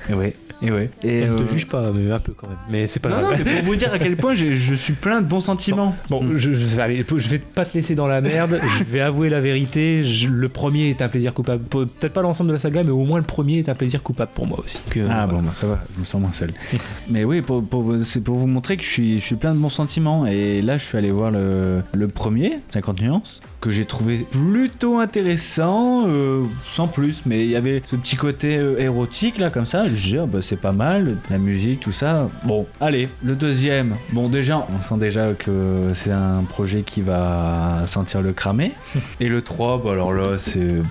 Et 0.09 0.13
ouais. 0.15 0.35
Et 0.63 0.71
ouais. 0.71 0.89
Et 1.03 1.19
Elle 1.19 1.29
ne 1.31 1.33
euh, 1.35 1.37
te 1.39 1.49
juge 1.51 1.67
pas, 1.67 1.91
mais 1.91 2.11
un 2.11 2.19
peu 2.19 2.33
quand 2.33 2.47
même. 2.47 2.57
Mais 2.69 2.85
c'est 2.87 2.99
pas 2.99 3.09
non, 3.09 3.15
non, 3.21 3.27
grave. 3.29 3.41
mais 3.45 3.55
pour 3.55 3.65
vous 3.65 3.75
dire 3.75 3.91
à 3.93 3.99
quel 3.99 4.15
point 4.15 4.33
je 4.35 4.73
suis 4.75 4.93
plein 4.93 5.21
de 5.21 5.27
bons 5.27 5.39
sentiments. 5.39 5.95
Bon, 6.09 6.23
je, 6.37 6.53
je, 6.53 6.79
allez, 6.79 7.03
je 7.17 7.29
vais 7.29 7.39
pas 7.39 7.65
te 7.65 7.73
laisser 7.75 7.95
dans 7.95 8.07
la 8.07 8.21
merde. 8.21 8.59
je 8.77 8.83
vais 8.83 8.99
avouer 9.01 9.29
la 9.29 9.41
vérité. 9.41 10.03
Je- 10.03 10.29
le 10.29 10.49
premier 10.49 10.89
est 10.89 11.01
un 11.01 11.09
plaisir 11.09 11.33
coupable. 11.33 11.63
Pe- 11.63 11.85
Peut-être 11.85 12.13
pas 12.13 12.21
l'ensemble 12.21 12.49
de 12.49 12.53
la 12.53 12.59
saga, 12.59 12.83
mais 12.83 12.91
au 12.91 13.03
moins 13.05 13.17
le 13.17 13.25
premier 13.25 13.57
est 13.59 13.69
un 13.69 13.75
plaisir 13.75 14.03
coupable 14.03 14.31
pour 14.35 14.45
moi 14.47 14.59
aussi. 14.63 14.79
Que, 14.89 14.99
Ah 15.09 15.25
voilà. 15.25 15.27
bon, 15.27 15.41
bah, 15.41 15.53
ça 15.53 15.67
va, 15.67 15.83
je 15.95 15.99
me 15.99 16.05
sens 16.05 16.21
moins 16.21 16.33
seul. 16.33 16.51
Mais 17.09 17.23
oui, 17.23 17.41
pour, 17.41 17.63
pour- 17.63 17.95
c'est 18.03 18.23
pour 18.23 18.35
vous 18.37 18.47
montrer 18.47 18.77
que 18.77 18.83
je 18.83 18.89
suis, 18.89 19.19
je 19.19 19.25
suis 19.25 19.35
plein 19.35 19.53
de 19.53 19.59
bons 19.59 19.69
sentiments. 19.69 20.25
Et 20.27 20.61
là, 20.61 20.77
je 20.77 20.83
suis 20.85 20.97
allé 20.97 21.11
voir 21.11 21.31
le, 21.31 21.81
le 21.93 22.07
premier, 22.07 22.59
50 22.69 23.01
nuances, 23.01 23.41
que 23.61 23.69
j'ai 23.69 23.85
trouvé 23.85 24.25
plutôt 24.29 24.97
intéressant, 24.97 26.07
euh, 26.07 26.43
sans 26.67 26.87
plus. 26.87 27.21
Mais 27.27 27.45
il 27.45 27.49
y 27.49 27.55
avait 27.55 27.83
ce 27.85 27.95
petit 27.95 28.15
côté 28.15 28.57
euh, 28.57 28.79
érotique, 28.79 29.37
là, 29.37 29.51
comme 29.51 29.67
ça. 29.67 29.85
Je 29.87 29.93
disais, 29.93 30.17
ah, 30.17 30.25
bah, 30.25 30.39
c'est 30.41 30.59
pas 30.59 30.71
mal, 30.71 31.17
la 31.29 31.37
musique, 31.37 31.79
tout 31.79 31.91
ça. 31.91 32.27
Bon, 32.43 32.65
allez, 32.81 33.07
le 33.23 33.35
deuxième. 33.35 33.95
Bon, 34.11 34.29
déjà, 34.29 34.65
on 34.75 34.81
sent 34.81 34.97
déjà 34.97 35.33
que 35.33 35.91
c'est 35.93 36.11
un 36.11 36.43
projet 36.49 36.81
qui 36.81 37.01
va 37.01 37.83
sentir 37.85 38.21
le 38.21 38.33
cramer. 38.33 38.73
Et 39.19 39.29
le 39.29 39.43
3, 39.43 39.81
bah, 39.83 39.91
alors 39.91 40.11
là, 40.11 40.37
c'est. 40.37 40.81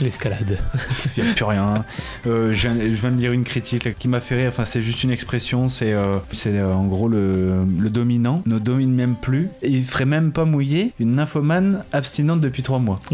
L'escalade. 0.00 0.56
Il 1.16 1.24
n'y 1.24 1.28
a 1.28 1.34
plus 1.34 1.44
rien. 1.44 1.84
Euh, 2.26 2.54
je, 2.54 2.68
viens, 2.68 2.76
je 2.80 3.00
viens 3.00 3.10
de 3.10 3.20
lire 3.20 3.32
une 3.32 3.44
critique 3.44 3.84
là, 3.84 3.90
qui 3.90 4.06
m'a 4.06 4.20
fait 4.20 4.36
rire. 4.36 4.48
Enfin, 4.48 4.64
c'est 4.64 4.82
juste 4.82 5.02
une 5.02 5.10
expression. 5.10 5.68
C'est 5.68 5.94
c'est, 6.32 6.62
en 6.62 6.86
gros 6.86 7.08
le, 7.08 7.64
le 7.78 7.90
dominant 7.90 8.42
ne 8.46 8.58
domine 8.58 8.94
même 8.94 9.16
plus. 9.16 9.48
Il 9.62 9.84
ferait 9.84 10.06
même 10.06 10.32
pas 10.32 10.44
mouiller 10.44 10.92
une 11.00 11.14
nymphomane 11.14 11.84
abstinente 11.92 12.19
depuis 12.22 12.62
trois 12.62 12.78
mois. 12.78 13.00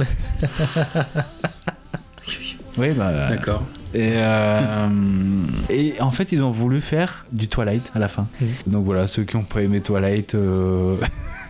oui, 2.79 2.91
bah. 2.97 3.29
D'accord. 3.31 3.63
Et, 3.95 4.11
euh, 4.17 4.89
et 5.71 5.95
en 6.01 6.11
fait, 6.11 6.33
ils 6.33 6.43
ont 6.43 6.51
voulu 6.51 6.81
faire 6.81 7.25
du 7.33 7.49
Twilight 7.49 7.91
à 7.95 7.99
la 7.99 8.09
fin. 8.09 8.27
Donc 8.67 8.85
voilà, 8.85 9.07
ceux 9.07 9.25
qui 9.25 9.37
ont 9.37 9.45
pas 9.45 9.63
aimé 9.63 9.81
Twilight, 9.81 10.35
euh, 10.35 10.97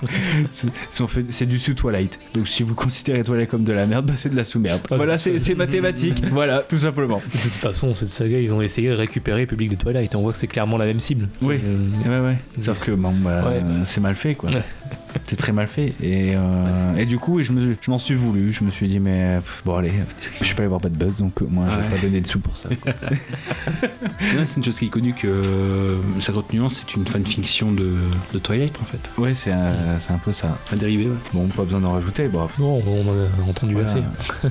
c'est 0.50 1.46
du 1.46 1.58
sous-Twilight. 1.58 2.20
Donc 2.34 2.46
si 2.46 2.62
vous 2.62 2.74
considérez 2.76 3.22
Twilight 3.24 3.48
comme 3.50 3.64
de 3.64 3.72
la 3.72 3.86
merde, 3.86 4.06
bah, 4.06 4.12
c'est 4.14 4.28
de 4.28 4.36
la 4.36 4.44
sous-merde. 4.44 4.80
Ah, 4.92 4.96
voilà, 4.96 5.18
c'est 5.18 5.54
mathématique. 5.56 6.22
voilà, 6.30 6.58
tout 6.60 6.76
simplement. 6.76 7.20
De 7.34 7.38
toute 7.40 7.52
façon, 7.52 7.96
cette 7.96 8.10
saga, 8.10 8.38
ils 8.38 8.52
ont 8.54 8.62
essayé 8.62 8.90
de 8.90 8.94
récupérer 8.94 9.40
le 9.40 9.46
public 9.48 9.70
de 9.70 9.76
Twilight. 9.76 10.14
On 10.14 10.20
voit 10.20 10.30
que 10.30 10.38
c'est 10.38 10.46
clairement 10.46 10.76
la 10.76 10.86
même 10.86 11.00
cible. 11.00 11.28
Oui. 11.42 11.58
Euh, 11.64 11.76
Ouais, 12.08 12.24
ouais. 12.28 12.38
Sauf 12.60 12.84
que 12.84 12.92
bon, 12.92 13.12
bah, 13.12 13.42
Ouais. 13.48 13.62
c'est 13.84 14.00
mal 14.02 14.14
fait, 14.14 14.36
quoi. 14.36 14.50
C'est 15.24 15.36
très 15.36 15.52
mal 15.52 15.66
fait. 15.66 15.94
Et, 16.02 16.34
euh, 16.36 16.96
et 16.96 17.04
du 17.06 17.18
coup, 17.18 17.42
je 17.42 17.52
me- 17.52 17.76
je 17.80 17.90
m'en 17.90 17.98
suis 17.98 18.14
voulu. 18.14 18.52
Je 18.52 18.62
me 18.64 18.70
suis 18.70 18.86
dit, 18.86 19.00
mais 19.00 19.36
pff, 19.38 19.62
bon, 19.64 19.76
allez, 19.76 19.92
je 20.40 20.44
suis 20.44 20.54
pas 20.54 20.62
allé 20.62 20.68
voir 20.68 20.80
Bad 20.80 20.92
Buzz, 20.92 21.16
donc 21.16 21.40
euh, 21.42 21.46
moi, 21.50 21.66
je 21.70 21.76
vais 21.76 21.82
Ouais. 21.84 21.88
pas 21.90 21.98
donner 21.98 22.20
de 22.20 22.26
sous 22.26 22.38
pour 22.40 22.56
ça. 22.56 22.68
c'est 24.44 24.56
une 24.56 24.64
chose 24.64 24.78
qui 24.78 24.86
est 24.86 24.90
connue 24.90 25.14
que 25.14 25.26
euh, 25.26 25.96
50 26.20 26.52
nuances, 26.52 26.84
c'est 26.86 26.94
une 26.94 27.06
fanfiction 27.06 27.72
de, 27.72 27.94
de 28.34 28.38
Twilight 28.38 28.78
en 28.80 28.84
fait. 28.84 29.10
ouais, 29.20 29.34
c'est 29.34 29.52
un, 29.52 29.98
c'est 29.98 30.12
un 30.12 30.18
peu 30.18 30.32
ça. 30.32 30.58
Un 30.72 30.76
dérivé, 30.76 31.06
ouais. 31.06 31.16
Bon, 31.32 31.46
pas 31.48 31.64
besoin 31.64 31.80
d'en 31.80 31.92
rajouter, 31.92 32.28
bref. 32.28 32.58
Non, 32.58 32.82
on 32.86 33.08
en 33.08 33.46
a 33.46 33.48
entendu 33.50 33.72
Voilà. 33.74 33.90
assez. 33.90 34.02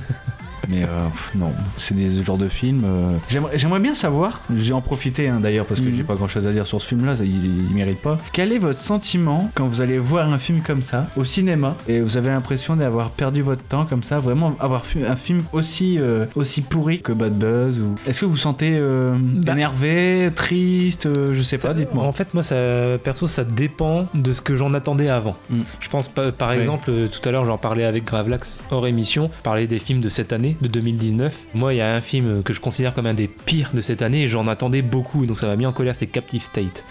Mais 0.68 0.82
euh, 0.82 1.08
pff, 1.08 1.34
non, 1.34 1.52
c'est 1.76 1.94
des 1.94 2.22
genres 2.22 2.38
de 2.38 2.48
films. 2.48 2.82
euh, 2.84 3.16
J'aimerais 3.28 3.56
j'aimerais 3.58 3.80
bien 3.80 3.94
savoir, 3.94 4.42
j'ai 4.54 4.72
en 4.72 4.80
profité 4.80 5.28
hein, 5.28 5.40
d'ailleurs 5.40 5.66
parce 5.66 5.80
que 5.80 5.86
Mhm. 5.86 5.96
j'ai 5.96 6.02
pas 6.04 6.14
grand 6.14 6.28
chose 6.28 6.46
à 6.46 6.52
dire 6.52 6.66
sur 6.66 6.80
ce 6.82 6.88
film 6.88 7.04
là, 7.06 7.14
il, 7.20 7.66
il 7.70 7.74
mérite 7.74 8.00
pas. 8.02 8.18
Quel 8.32 8.52
est 8.52 8.58
votre 8.58 8.78
sentiment 8.80 9.50
quand 9.54 9.66
vous 9.66 9.80
allez 9.82 9.98
voir 9.98 10.32
un 10.32 10.38
film 10.38 10.60
comme 10.62 10.82
ça 10.82 11.06
au 11.16 11.24
cinéma 11.24 11.76
et 11.88 12.00
vous 12.00 12.16
avez 12.16 12.28
l'impression 12.30 12.76
d'avoir 12.76 13.10
perdu 13.10 13.42
votre 13.42 13.62
temps 13.62 13.86
comme 13.86 14.02
ça, 14.02 14.18
vraiment 14.18 14.54
avoir 14.60 14.82
vu 14.84 15.04
un 15.06 15.16
film 15.16 15.42
aussi, 15.52 15.98
euh, 15.98 16.26
aussi 16.34 16.62
pourri 16.62 17.00
que 17.00 17.12
Bad 17.12 17.34
Buzz 17.38 17.80
ou... 17.80 17.94
Est-ce 18.06 18.20
que 18.20 18.24
vous 18.26 18.32
vous 18.32 18.36
sentez 18.36 18.72
euh, 18.76 19.16
Bah. 19.18 19.52
énervé, 19.52 20.30
triste, 20.34 21.06
euh, 21.06 21.34
je 21.34 21.42
sais 21.42 21.58
pas, 21.58 21.74
dites-moi. 21.74 22.04
En 22.04 22.12
fait, 22.12 22.34
moi, 22.34 22.42
ça, 22.42 22.56
perso, 23.02 23.26
ça 23.26 23.44
dépend 23.44 24.06
de 24.14 24.32
ce 24.32 24.40
que 24.40 24.54
j'en 24.56 24.74
attendais 24.74 25.08
avant. 25.08 25.36
Mm. 25.50 25.60
Je 25.80 25.88
pense, 25.88 26.08
par 26.08 26.52
exemple, 26.52 26.90
euh, 26.90 27.08
tout 27.08 27.26
à 27.28 27.32
l'heure, 27.32 27.44
j'en 27.44 27.58
parlais 27.58 27.84
avec 27.84 28.04
Gravelax 28.04 28.60
hors 28.70 28.86
émission, 28.86 29.30
parler 29.42 29.66
des 29.66 29.78
films 29.78 30.00
de 30.00 30.08
cette 30.08 30.32
année, 30.32 30.55
de 30.60 30.68
2019. 30.68 31.34
Moi, 31.54 31.74
il 31.74 31.78
y 31.78 31.80
a 31.80 31.94
un 31.94 32.00
film 32.00 32.42
que 32.42 32.52
je 32.52 32.60
considère 32.60 32.94
comme 32.94 33.06
un 33.06 33.14
des 33.14 33.28
pires 33.28 33.70
de 33.74 33.80
cette 33.80 34.02
année 34.02 34.22
et 34.22 34.28
j'en 34.28 34.46
attendais 34.48 34.82
beaucoup, 34.82 35.26
donc 35.26 35.38
ça 35.38 35.46
m'a 35.46 35.56
mis 35.56 35.66
en 35.66 35.72
colère, 35.72 35.94
c'est 35.94 36.06
Captive 36.06 36.42
State. 36.42 36.84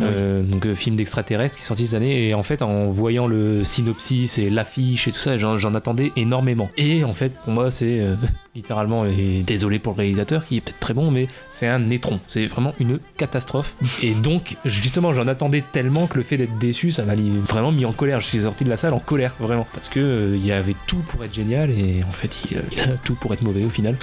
Euh, 0.00 0.42
donc, 0.42 0.66
euh, 0.66 0.74
film 0.74 0.96
d'extraterrestres 0.96 1.56
qui 1.56 1.62
est 1.62 1.66
sorti 1.66 1.86
cette 1.86 1.94
année. 1.94 2.28
Et 2.28 2.34
en 2.34 2.42
fait, 2.42 2.62
en 2.62 2.90
voyant 2.90 3.26
le 3.26 3.64
synopsis 3.64 4.38
et 4.38 4.50
l'affiche 4.50 5.08
et 5.08 5.12
tout 5.12 5.18
ça, 5.18 5.36
j'en 5.36 5.74
attendais 5.74 6.12
énormément. 6.16 6.70
Et 6.76 7.04
en 7.04 7.12
fait, 7.12 7.32
pour 7.44 7.52
moi, 7.52 7.70
c'est 7.70 8.00
euh, 8.00 8.14
littéralement, 8.54 9.04
et 9.06 9.42
désolé 9.46 9.78
pour 9.78 9.92
le 9.94 9.98
réalisateur 9.98 10.44
qui 10.44 10.56
est 10.56 10.60
peut-être 10.60 10.80
très 10.80 10.94
bon, 10.94 11.10
mais 11.10 11.28
c'est 11.50 11.68
un 11.68 11.90
étron. 11.90 12.20
C'est 12.28 12.46
vraiment 12.46 12.74
une 12.80 12.98
catastrophe. 13.16 13.76
et 14.02 14.12
donc, 14.12 14.56
justement, 14.64 15.12
j'en 15.12 15.28
attendais 15.28 15.62
tellement 15.72 16.06
que 16.06 16.16
le 16.16 16.22
fait 16.22 16.36
d'être 16.36 16.58
déçu, 16.58 16.90
ça 16.90 17.04
m'a 17.04 17.14
vraiment 17.14 17.72
mis 17.72 17.84
en 17.84 17.92
colère. 17.92 18.20
Je 18.20 18.26
suis 18.26 18.40
sorti 18.40 18.64
de 18.64 18.70
la 18.70 18.76
salle 18.76 18.94
en 18.94 18.98
colère, 18.98 19.34
vraiment. 19.38 19.66
Parce 19.72 19.88
que 19.88 20.00
euh, 20.00 20.36
il 20.36 20.44
y 20.46 20.52
avait 20.52 20.74
tout 20.86 21.02
pour 21.08 21.24
être 21.24 21.34
génial 21.34 21.70
et 21.70 22.02
en 22.08 22.12
fait, 22.12 22.38
il, 22.50 22.58
il 22.72 22.80
a 22.90 22.96
tout 23.04 23.09
pour 23.14 23.32
être 23.32 23.42
mauvais 23.42 23.64
au 23.64 23.70
final. 23.70 23.96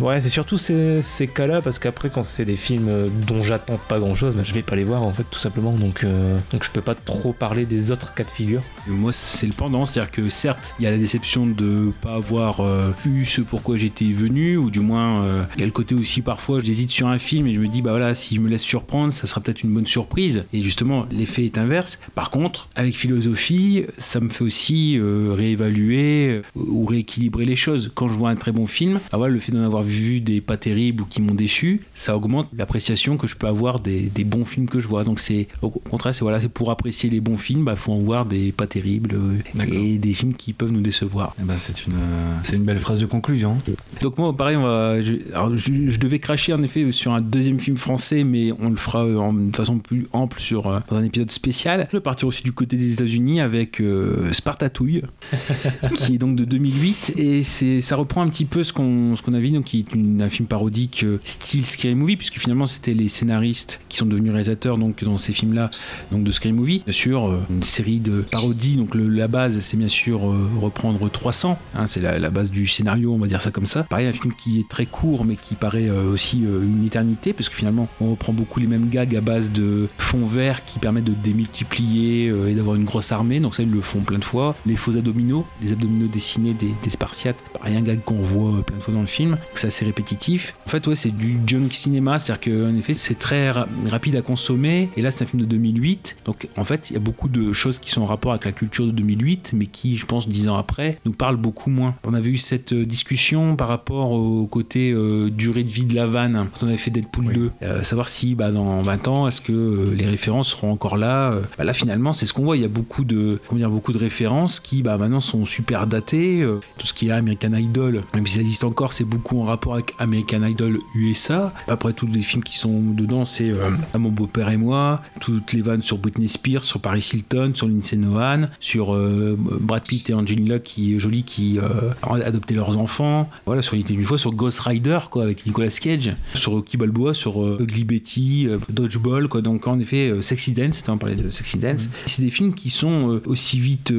Ouais, 0.00 0.20
c'est 0.20 0.28
surtout 0.28 0.58
ces, 0.58 1.02
ces 1.02 1.26
cas-là 1.26 1.62
parce 1.62 1.78
qu'après, 1.78 2.10
quand 2.10 2.22
c'est 2.22 2.44
des 2.44 2.56
films 2.56 2.88
euh, 2.88 3.08
dont 3.26 3.42
j'attends 3.42 3.78
pas 3.88 3.98
grand-chose, 3.98 4.36
bah, 4.36 4.42
je 4.44 4.54
vais 4.54 4.62
pas 4.62 4.76
les 4.76 4.84
voir 4.84 5.02
en 5.02 5.12
fait, 5.12 5.24
tout 5.30 5.38
simplement. 5.38 5.72
Donc, 5.72 6.04
euh, 6.04 6.38
donc 6.50 6.64
je 6.64 6.70
peux 6.70 6.80
pas 6.80 6.94
trop 6.94 7.32
parler 7.32 7.66
des 7.66 7.90
autres 7.90 8.14
cas 8.14 8.24
de 8.24 8.30
figure. 8.30 8.62
Moi, 8.86 9.12
c'est 9.12 9.46
le 9.46 9.52
pendant, 9.52 9.86
c'est-à-dire 9.86 10.10
que 10.10 10.28
certes, 10.28 10.74
il 10.78 10.84
y 10.84 10.86
a 10.86 10.90
la 10.90 10.98
déception 10.98 11.46
de 11.46 11.92
pas 12.00 12.14
avoir 12.14 12.60
euh, 12.60 12.90
eu 13.06 13.24
ce 13.24 13.40
pourquoi 13.40 13.76
j'étais 13.76 14.12
venu, 14.12 14.56
ou 14.56 14.70
du 14.70 14.80
moins, 14.80 15.22
euh, 15.22 15.44
il 15.56 15.60
y 15.60 15.62
a 15.62 15.66
le 15.66 15.72
côté 15.72 15.94
aussi 15.94 16.20
parfois, 16.20 16.60
j'hésite 16.60 16.90
sur 16.90 17.08
un 17.08 17.18
film 17.18 17.46
et 17.46 17.54
je 17.54 17.60
me 17.60 17.68
dis, 17.68 17.82
bah 17.82 17.90
voilà, 17.90 18.14
si 18.14 18.34
je 18.34 18.40
me 18.40 18.48
laisse 18.48 18.62
surprendre, 18.62 19.12
ça 19.12 19.26
sera 19.26 19.40
peut-être 19.40 19.62
une 19.62 19.72
bonne 19.72 19.86
surprise. 19.86 20.44
Et 20.52 20.62
justement, 20.62 21.06
l'effet 21.10 21.44
est 21.44 21.58
inverse. 21.58 21.98
Par 22.14 22.30
contre, 22.30 22.68
avec 22.74 22.94
philosophie, 22.94 23.84
ça 23.98 24.20
me 24.20 24.28
fait 24.28 24.44
aussi 24.44 24.98
réévaluer 25.00 26.42
ou 26.54 26.84
rééquilibrer 26.84 27.44
les 27.44 27.56
choses. 27.56 27.90
Quand 27.94 28.08
je 28.08 28.14
vois 28.14 28.30
un 28.30 28.36
très 28.36 28.52
bon 28.54 28.66
film, 28.66 29.00
ah 29.12 29.16
voilà, 29.18 29.34
le 29.34 29.40
fait 29.40 29.52
d'en 29.52 29.62
avoir 29.62 29.82
vu 29.82 30.20
des 30.20 30.40
pas 30.40 30.56
terribles 30.56 31.02
ou 31.02 31.06
qui 31.06 31.20
m'ont 31.20 31.34
déçu, 31.34 31.80
ça 31.94 32.16
augmente 32.16 32.48
l'appréciation 32.56 33.16
que 33.16 33.26
je 33.26 33.36
peux 33.36 33.46
avoir 33.46 33.80
des, 33.80 34.00
des 34.02 34.24
bons 34.24 34.44
films 34.44 34.68
que 34.68 34.80
je 34.80 34.88
vois. 34.88 35.04
Donc 35.04 35.20
c'est 35.20 35.48
au 35.62 35.70
contraire, 35.70 36.14
c'est 36.14 36.22
voilà, 36.22 36.40
c'est 36.40 36.48
pour 36.48 36.70
apprécier 36.70 37.10
les 37.10 37.20
bons 37.20 37.36
films, 37.36 37.64
bah 37.64 37.76
faut 37.76 37.92
en 37.92 37.98
voir 37.98 38.24
des 38.26 38.52
pas 38.52 38.66
terribles 38.66 39.14
euh, 39.14 39.62
et 39.70 39.98
des 39.98 40.14
films 40.14 40.34
qui 40.34 40.52
peuvent 40.52 40.72
nous 40.72 40.80
décevoir. 40.80 41.34
Ben, 41.38 41.54
c'est 41.58 41.86
une, 41.86 41.94
euh, 41.94 42.36
c'est 42.42 42.56
une 42.56 42.64
belle 42.64 42.78
phrase 42.78 43.00
de 43.00 43.06
conclusion. 43.06 43.56
Donc 44.00 44.18
moi, 44.18 44.36
pareil, 44.36 44.56
on 44.56 44.62
va, 44.62 45.00
je, 45.00 45.14
alors, 45.32 45.56
je- 45.56 45.88
je 45.88 45.98
devais 45.98 46.18
cracher 46.18 46.52
en 46.52 46.62
effet 46.62 46.90
sur 46.92 47.12
un 47.12 47.20
deuxième 47.20 47.58
film 47.58 47.76
français, 47.76 48.24
mais 48.24 48.52
on 48.58 48.70
le 48.70 48.76
fera 48.76 49.04
euh, 49.04 49.16
en, 49.18 49.32
de 49.32 49.54
façon 49.54 49.78
plus 49.78 50.06
ample 50.12 50.40
sur 50.40 50.66
euh, 50.66 50.80
dans 50.90 50.96
un 50.96 51.04
épisode 51.04 51.30
spécial. 51.30 51.86
Je 51.90 51.96
vais 51.96 52.02
partir 52.02 52.28
aussi 52.28 52.42
du 52.42 52.52
côté 52.52 52.76
des 52.76 52.92
États-Unis 52.92 53.40
avec 53.40 53.80
euh, 53.80 54.32
Spartatouille, 54.32 55.02
qui 55.94 56.14
est 56.14 56.18
donc 56.18 56.36
de 56.36 56.44
2008 56.44 57.14
et 57.16 57.42
c'est 57.42 57.80
ça 57.80 57.96
reprend 57.96 58.22
un 58.22 58.28
petit 58.28 58.33
peu 58.44 58.64
ce 58.64 58.72
qu'on 58.72 59.14
a 59.14 59.38
vu, 59.38 59.50
donc 59.50 59.64
qui 59.66 59.78
est 59.80 59.94
une- 59.94 60.20
un 60.22 60.28
film 60.28 60.48
parodique 60.48 61.04
euh, 61.04 61.18
style 61.24 61.64
Scary 61.64 61.94
Movie, 61.94 62.16
puisque 62.16 62.38
finalement 62.38 62.66
c'était 62.66 62.94
les 62.94 63.08
scénaristes 63.08 63.80
qui 63.88 63.96
sont 63.98 64.06
devenus 64.06 64.32
réalisateurs 64.32 64.78
donc 64.78 65.04
dans 65.04 65.18
ces 65.18 65.32
films-là, 65.32 65.66
donc 66.10 66.24
de 66.24 66.32
Scary 66.32 66.52
Movie. 66.52 66.82
Bien 66.84 66.92
sûr, 66.92 67.26
euh, 67.28 67.38
une 67.50 67.62
série 67.62 68.00
de 68.00 68.22
parodies. 68.30 68.76
Donc 68.76 68.94
la 68.96 69.28
base, 69.28 69.60
c'est 69.60 69.76
bien 69.76 69.86
sûr 69.88 70.28
euh, 70.28 70.48
reprendre 70.60 71.08
300. 71.10 71.56
hein, 71.76 71.86
c'est 71.86 72.00
la, 72.00 72.30
base 72.30 72.50
du 72.50 72.66
scénario, 72.66 73.12
on 73.14 73.18
va 73.18 73.26
dire 73.28 73.40
ça 73.40 73.52
comme 73.52 73.66
ça. 73.66 73.84
Pareil, 73.84 74.06
un 74.08 74.12
film 74.12 74.32
qui 74.36 74.58
est 74.58 74.68
très 74.68 74.86
court, 74.86 75.24
mais 75.24 75.36
qui 75.36 75.54
paraît 75.54 75.88
aussi 75.90 76.38
une 76.40 76.84
éternité, 76.84 77.32
parce 77.32 77.48
que 77.48 77.54
finalement, 77.54 77.86
on 78.00 78.10
reprend 78.10 78.32
beaucoup 78.32 78.58
les 78.58 78.66
mêmes 78.66 78.88
gags 78.88 79.14
à 79.14 79.20
base 79.20 79.52
de 79.52 79.88
fonds 79.98 80.26
verts 80.26 80.64
qui 80.64 80.78
permettent 80.78 81.04
de 81.04 81.14
démultiplier 81.22 82.32
et 82.48 82.54
d'avoir 82.54 82.76
une 82.76 82.84
grosse 82.84 83.12
armée. 83.12 83.40
Donc 83.40 83.54
ça, 83.54 83.62
ils 83.62 83.70
le 83.70 83.80
font 83.80 84.00
plein 84.00 84.18
de 84.18 84.24
fois. 84.24 84.56
Les 84.66 84.76
faux 84.76 84.96
abdominaux, 84.96 85.44
les 85.62 85.72
abdominaux 85.72 86.08
dessinés 86.08 86.54
des, 86.54 86.70
des 86.82 86.90
Spartiates, 86.90 87.36
pareil, 87.52 87.76
un 87.76 87.82
gag 87.82 88.00
qu'on 88.04 88.22
voit 88.24 88.58
euh, 88.58 88.62
plein 88.62 88.76
de 88.76 88.82
fois 88.82 88.94
dans 88.94 89.00
le 89.00 89.06
film. 89.06 89.36
C'est 89.54 89.68
assez 89.68 89.84
répétitif. 89.84 90.54
En 90.66 90.70
fait, 90.70 90.86
ouais, 90.86 90.96
c'est 90.96 91.10
du 91.16 91.38
junk 91.46 91.68
cinéma, 91.72 92.18
c'est-à-dire 92.18 92.52
qu'en 92.52 92.74
effet, 92.76 92.92
c'est 92.94 93.18
très 93.18 93.50
ra- 93.50 93.66
rapide 93.88 94.16
à 94.16 94.22
consommer. 94.22 94.90
Et 94.96 95.02
là, 95.02 95.10
c'est 95.10 95.22
un 95.24 95.26
film 95.26 95.42
de 95.42 95.46
2008. 95.46 96.16
Donc, 96.24 96.48
en 96.56 96.64
fait, 96.64 96.90
il 96.90 96.94
y 96.94 96.96
a 96.96 97.00
beaucoup 97.00 97.28
de 97.28 97.52
choses 97.52 97.78
qui 97.78 97.90
sont 97.90 98.02
en 98.02 98.06
rapport 98.06 98.32
avec 98.32 98.44
la 98.44 98.52
culture 98.52 98.86
de 98.86 98.90
2008, 98.92 99.52
mais 99.54 99.66
qui, 99.66 99.96
je 99.96 100.06
pense, 100.06 100.28
dix 100.28 100.48
ans 100.48 100.56
après, 100.56 100.98
nous 101.04 101.12
parlent 101.12 101.36
beaucoup 101.36 101.70
moins. 101.70 101.94
On 102.04 102.14
avait 102.14 102.30
eu 102.30 102.38
cette 102.38 102.72
euh, 102.72 102.84
discussion 102.84 103.56
par 103.56 103.68
rapport 103.68 104.12
au 104.12 104.46
côté 104.46 104.90
euh, 104.92 105.30
durée 105.30 105.64
de 105.64 105.70
vie 105.70 105.86
de 105.86 105.94
la 105.94 106.06
vanne 106.06 106.48
quand 106.52 106.64
on 106.66 106.68
avait 106.68 106.76
fait 106.76 106.90
Deadpool 106.90 107.32
2. 107.32 107.50
Euh, 107.62 107.82
savoir 107.82 108.08
si, 108.08 108.34
bah, 108.34 108.50
dans 108.50 108.82
20 108.82 109.08
ans, 109.08 109.28
est-ce 109.28 109.40
que 109.40 109.52
euh, 109.52 109.94
les 109.96 110.06
références 110.06 110.48
seront 110.50 110.70
encore 110.72 110.96
là 110.96 111.34
bah, 111.58 111.64
Là, 111.64 111.72
finalement, 111.72 112.12
c'est 112.12 112.26
ce 112.26 112.32
qu'on 112.32 112.44
voit. 112.44 112.56
Il 112.56 112.62
y 112.62 112.66
a 112.66 112.68
beaucoup 112.68 113.04
de, 113.04 113.40
comment 113.46 113.58
dire, 113.58 113.70
beaucoup 113.70 113.92
de 113.92 113.98
références 113.98 114.60
qui, 114.60 114.82
bah, 114.82 114.96
maintenant, 114.98 115.20
sont 115.20 115.44
super 115.44 115.86
datées. 115.86 116.44
Tout 116.78 116.86
ce 116.86 116.94
qui 116.94 117.08
est 117.08 117.10
American 117.10 117.52
Idol, 117.54 118.02
même 118.14 118.26
si 118.26 118.34
ça 118.34 118.40
existe 118.40 118.64
encore, 118.64 118.92
c'est 118.92 119.04
beaucoup 119.04 119.40
en 119.40 119.44
rapport 119.44 119.74
avec 119.74 119.94
American 119.98 120.42
Idol 120.44 120.78
USA. 120.94 121.52
Après, 121.68 121.92
tous 121.92 122.06
les 122.06 122.22
films 122.22 122.42
qui 122.42 122.58
sont 122.58 122.80
dedans, 122.80 123.24
c'est 123.24 123.50
euh, 123.50 123.70
À 123.92 123.98
mon 123.98 124.10
beau-père 124.10 124.48
et 124.50 124.56
moi, 124.56 125.02
toutes 125.20 125.52
les 125.52 125.62
vannes 125.62 125.82
sur 125.82 125.98
Britney 125.98 126.28
Spears, 126.28 126.64
sur 126.64 126.80
Paris 126.80 127.08
Hilton, 127.12 127.52
sur 127.54 127.68
Lindsay 127.68 127.96
Lohan, 127.96 128.48
sur 128.60 128.94
euh, 128.94 129.36
Brad 129.38 129.82
Pitt 129.82 130.08
et 130.10 130.14
Angelina 130.14 130.58
qui 130.58 130.98
Jolie 130.98 131.22
qui 131.22 131.58
euh, 131.58 131.90
ont 132.06 132.14
adopté 132.14 132.54
leurs 132.54 132.76
enfants. 132.76 133.28
Voilà, 133.46 133.62
sur 133.62 133.76
d'une 133.76 134.04
fois, 134.04 134.18
sur 134.18 134.32
Ghost 134.32 134.60
Rider, 134.60 134.98
quoi, 135.10 135.24
avec 135.24 135.44
Nicolas 135.46 135.68
Cage, 135.68 136.14
sur 136.34 136.52
Rocky 136.52 136.76
Balboa, 136.76 137.14
sur 137.14 137.60
Ugly 137.60 137.84
Betty, 137.84 138.46
euh, 138.46 138.58
Dodgeball, 138.68 139.28
quoi. 139.28 139.42
Donc, 139.42 139.66
en 139.66 139.78
effet, 139.78 140.12
Sexy 140.20 140.52
Dance, 140.52 140.84
on 140.88 140.98
parlait 140.98 141.16
de 141.16 141.30
Sexy 141.30 141.58
Dance. 141.58 141.88
C'est 142.06 142.22
des 142.22 142.30
films 142.30 142.54
qui 142.54 142.70
sont 142.70 143.20
aussi 143.26 143.58
vite 143.58 143.92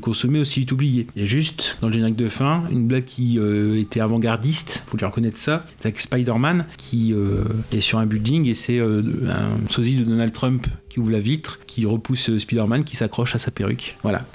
consommés, 0.00 0.40
aussi 0.40 0.60
vite 0.60 0.72
oubliés. 0.72 1.06
Il 1.16 1.22
y 1.22 1.24
a 1.24 1.28
juste, 1.28 1.78
dans 1.80 1.88
le 1.88 1.92
générique 1.92 2.16
de 2.16 2.28
fin, 2.28 2.64
une 2.70 2.86
blague 2.86 3.04
qui 3.04 3.38
était 3.76 4.00
avant-gardiste, 4.00 4.82
faut 4.86 4.96
lui 4.96 5.06
reconnaître 5.06 5.38
ça. 5.38 5.66
Avec 5.80 6.00
Spider-Man 6.00 6.66
qui 6.76 7.12
euh, 7.12 7.44
est 7.72 7.80
sur 7.80 7.98
un 7.98 8.06
building 8.06 8.48
et 8.48 8.54
c'est 8.54 8.78
euh, 8.78 9.02
un 9.28 9.68
sosie 9.70 9.96
de 9.96 10.04
Donald 10.04 10.32
Trump 10.32 10.66
qui 10.88 11.00
ouvre 11.00 11.10
la 11.10 11.20
vitre, 11.20 11.60
qui 11.72 11.86
repousse 11.86 12.36
Spider-Man, 12.36 12.84
qui 12.84 12.96
s'accroche 12.96 13.34
à 13.34 13.38
sa 13.38 13.50
perruque. 13.50 13.96
Voilà. 14.02 14.26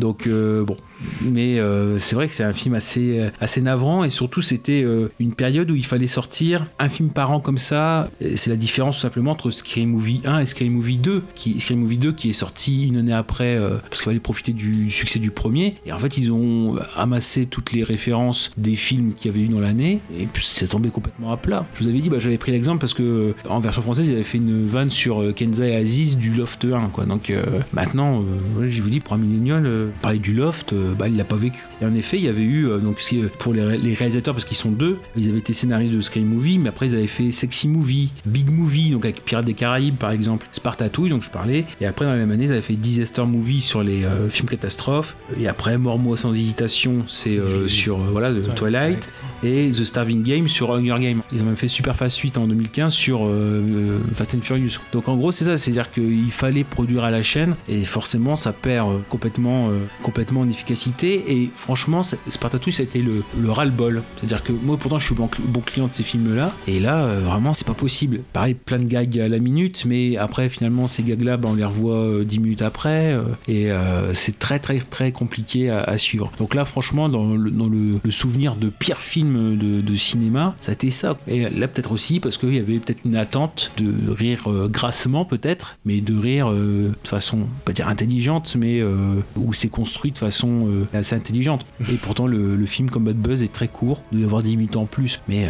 Donc, 0.00 0.26
euh, 0.26 0.64
bon. 0.64 0.76
Mais 1.22 1.58
euh, 1.58 1.98
c'est 1.98 2.14
vrai 2.14 2.28
que 2.28 2.34
c'est 2.34 2.44
un 2.44 2.52
film 2.52 2.74
assez, 2.74 3.30
assez 3.40 3.62
navrant 3.62 4.04
et 4.04 4.10
surtout 4.10 4.42
c'était 4.42 4.82
euh, 4.82 5.10
une 5.18 5.32
période 5.32 5.70
où 5.70 5.74
il 5.74 5.86
fallait 5.86 6.06
sortir 6.06 6.66
un 6.78 6.90
film 6.90 7.10
par 7.10 7.30
an 7.30 7.40
comme 7.40 7.58
ça. 7.58 8.10
C'est 8.34 8.50
la 8.50 8.56
différence 8.56 8.96
tout 8.96 9.02
simplement 9.02 9.30
entre 9.30 9.50
Scary 9.50 9.86
Movie 9.86 10.20
1 10.24 10.40
et 10.40 10.46
Scary 10.46 10.68
Movie 10.68 10.98
2. 10.98 11.22
Qui, 11.34 11.60
Scary 11.60 11.78
Movie 11.78 11.96
2 11.96 12.12
qui 12.12 12.30
est 12.30 12.34
sorti 12.34 12.86
une 12.86 12.96
année 12.96 13.12
après 13.12 13.58
parce 13.88 14.02
qu'il 14.02 14.06
fallait 14.06 14.20
profiter 14.20 14.52
du 14.52 14.90
succès 14.90 15.20
du 15.20 15.30
premier. 15.30 15.76
Et 15.86 15.92
en 15.92 15.98
fait, 15.98 16.18
ils 16.18 16.32
ont 16.32 16.76
amassé 16.96 17.46
toutes 17.46 17.72
les 17.72 17.82
références 17.84 18.50
des 18.56 18.74
films 18.74 19.14
qu'il 19.14 19.30
y 19.30 19.34
avait 19.34 19.44
eu 19.44 19.48
dans 19.48 19.60
l'année 19.60 20.00
et 20.18 20.26
puis 20.26 20.44
ça 20.44 20.66
tombait 20.66 20.90
complètement 20.90 21.32
à 21.32 21.36
plat. 21.36 21.64
Je 21.74 21.84
vous 21.84 21.88
avais 21.88 22.00
dit, 22.00 22.10
bah, 22.10 22.18
j'avais 22.18 22.38
pris 22.38 22.52
l'exemple 22.52 22.80
parce 22.80 22.94
que 22.94 23.34
en 23.48 23.60
version 23.60 23.80
française, 23.80 24.08
ils 24.08 24.14
avaient 24.14 24.22
fait 24.22 24.38
une 24.38 24.66
vanne 24.66 24.90
sur 24.90 25.34
Kenza 25.34 25.66
et 25.66 25.76
Aziz 25.76 26.16
du 26.16 26.32
Loft 26.32 26.64
1. 26.64 26.79
Quoi. 26.88 27.04
Donc 27.04 27.30
euh, 27.30 27.44
maintenant, 27.72 28.22
euh, 28.58 28.68
je 28.68 28.82
vous 28.82 28.90
dis, 28.90 29.00
pour 29.00 29.14
un 29.14 29.18
millénial, 29.18 29.66
euh, 29.66 29.88
parler 30.02 30.18
du 30.18 30.32
Loft, 30.34 30.74
bah, 30.98 31.08
il 31.08 31.16
l'a 31.16 31.24
pas 31.24 31.36
vécu. 31.36 31.58
Et 31.82 31.84
en 31.84 31.94
effet, 31.94 32.16
il 32.18 32.24
y 32.24 32.28
avait 32.28 32.42
eu, 32.42 32.68
donc 32.82 32.98
pour 33.38 33.52
les, 33.52 33.62
ré- 33.62 33.78
les 33.78 33.94
réalisateurs, 33.94 34.34
parce 34.34 34.44
qu'ils 34.44 34.56
sont 34.56 34.70
deux, 34.70 34.98
ils 35.16 35.28
avaient 35.28 35.38
été 35.38 35.52
scénaristes 35.52 35.94
de 35.94 36.00
Scary 36.00 36.24
Movie, 36.24 36.58
mais 36.58 36.68
après 36.68 36.86
ils 36.88 36.94
avaient 36.94 37.06
fait 37.06 37.32
Sexy 37.32 37.68
Movie, 37.68 38.10
Big 38.26 38.50
Movie, 38.50 38.90
donc 38.90 39.04
avec 39.04 39.24
Pirates 39.24 39.44
des 39.44 39.54
Caraïbes 39.54 39.96
par 39.96 40.10
exemple, 40.10 40.46
Spartatouille, 40.52 41.10
donc 41.10 41.22
je 41.22 41.30
parlais, 41.30 41.64
et 41.80 41.86
après 41.86 42.04
dans 42.04 42.12
la 42.12 42.18
même 42.18 42.30
année, 42.30 42.44
ils 42.44 42.52
avaient 42.52 42.62
fait 42.62 42.74
Disaster 42.76 43.24
Movie 43.24 43.60
sur 43.60 43.82
les 43.82 44.04
films 44.30 44.48
catastrophes, 44.48 45.16
et 45.40 45.48
après 45.48 45.78
Mort-moi 45.78 46.16
sans 46.16 46.32
hésitation, 46.32 47.04
c'est 47.08 47.38
sur 47.66 47.98
voilà, 47.98 48.30
le 48.30 48.42
Twilight, 48.42 49.08
et 49.42 49.70
The 49.70 49.84
Starving 49.84 50.22
Game 50.22 50.48
sur 50.48 50.72
Hunger 50.72 50.96
Game. 51.00 51.22
Ils 51.32 51.42
ont 51.42 51.46
même 51.46 51.56
fait 51.56 51.68
Super 51.68 51.96
Fast 51.96 52.18
8 52.18 52.38
en 52.38 52.46
2015 52.46 52.92
sur 52.92 53.24
euh, 53.24 53.28
euh, 53.28 53.98
Fast 54.14 54.34
and 54.34 54.40
Furious. 54.40 54.78
Donc 54.92 55.08
en 55.08 55.16
gros, 55.16 55.32
c'est 55.32 55.44
ça, 55.44 55.56
c'est-à-dire 55.56 55.90
qu'il 55.92 56.30
fallait 56.30 56.64
produire 56.64 57.04
à 57.04 57.10
la 57.10 57.22
chaîne 57.22 57.54
et 57.68 57.84
forcément 57.84 58.36
ça 58.36 58.52
perd 58.52 58.88
euh, 58.88 58.98
complètement, 59.08 59.70
complètement 60.02 60.40
en 60.40 60.48
efficacité. 60.48 61.24
Et 61.28 61.50
franchement, 61.54 62.02
Spartacus 62.28 62.76
ça 62.76 62.82
a 62.82 62.84
été 62.84 63.00
le, 63.00 63.22
le 63.40 63.50
ras-le-bol. 63.50 64.02
C'est-à-dire 64.18 64.42
que 64.42 64.52
moi 64.52 64.76
pourtant 64.76 64.98
je 64.98 65.06
suis 65.06 65.14
bon, 65.14 65.26
cl- 65.26 65.46
bon 65.46 65.60
client 65.60 65.88
de 65.88 65.92
ces 65.94 66.02
films-là 66.02 66.52
et 66.66 66.80
là 66.80 67.14
vraiment 67.20 67.54
c'est 67.54 67.66
pas 67.66 67.74
possible. 67.74 68.20
Pareil, 68.32 68.54
plein 68.54 68.78
de 68.78 68.84
gags 68.84 69.18
à 69.18 69.28
la 69.28 69.38
minute, 69.38 69.84
mais 69.86 70.16
après 70.16 70.48
finalement 70.48 70.86
ces 70.86 71.02
gags-là, 71.02 71.36
bah, 71.36 71.48
on 71.50 71.54
les 71.54 71.64
revoit 71.64 71.94
euh, 71.96 72.24
10 72.24 72.38
minutes 72.40 72.62
après 72.62 73.16
et 73.48 73.68
c'est 74.12 74.38
très 74.38 74.58
très 74.58 74.78
très 74.78 75.12
compliqué 75.12 75.70
à, 75.70 75.96
suivre. 75.98 76.30
Donc 76.38 76.54
là 76.54 76.64
franchement 76.64 77.08
dans 77.08 77.34
le 77.34 78.10
souvenir 78.10 78.56
de 78.56 78.68
pire 78.68 78.98
film 78.98 79.29
de, 79.36 79.80
de 79.80 79.96
cinéma, 79.96 80.54
ça 80.60 80.70
a 80.70 80.74
été 80.74 80.90
ça. 80.90 81.16
Et 81.26 81.48
là 81.48 81.68
peut-être 81.68 81.92
aussi 81.92 82.20
parce 82.20 82.36
qu'il 82.36 82.54
y 82.54 82.58
avait 82.58 82.78
peut-être 82.78 83.00
une 83.04 83.16
attente 83.16 83.72
de 83.78 84.10
rire 84.10 84.44
euh, 84.50 84.68
grassement 84.68 85.24
peut-être, 85.24 85.76
mais 85.84 86.00
de 86.00 86.16
rire 86.16 86.50
euh, 86.50 86.92
de 87.02 87.08
façon, 87.08 87.46
pas 87.64 87.72
dire 87.72 87.88
intelligente, 87.88 88.56
mais 88.58 88.80
euh, 88.80 89.14
où 89.36 89.52
c'est 89.52 89.68
construit 89.68 90.12
de 90.12 90.18
façon 90.18 90.68
assez 90.92 91.14
intelligente. 91.14 91.64
Et 91.90 91.94
pourtant 91.96 92.26
le, 92.26 92.56
le 92.56 92.66
film 92.66 92.90
comme 92.90 93.04
Bad 93.04 93.16
Buzz 93.16 93.42
est 93.42 93.52
très 93.52 93.68
court, 93.68 94.02
il 94.12 94.18
doit 94.18 94.22
y 94.22 94.24
avoir 94.26 94.42
10 94.42 94.56
minutes 94.56 94.76
en 94.76 94.86
plus, 94.86 95.20
mais 95.28 95.48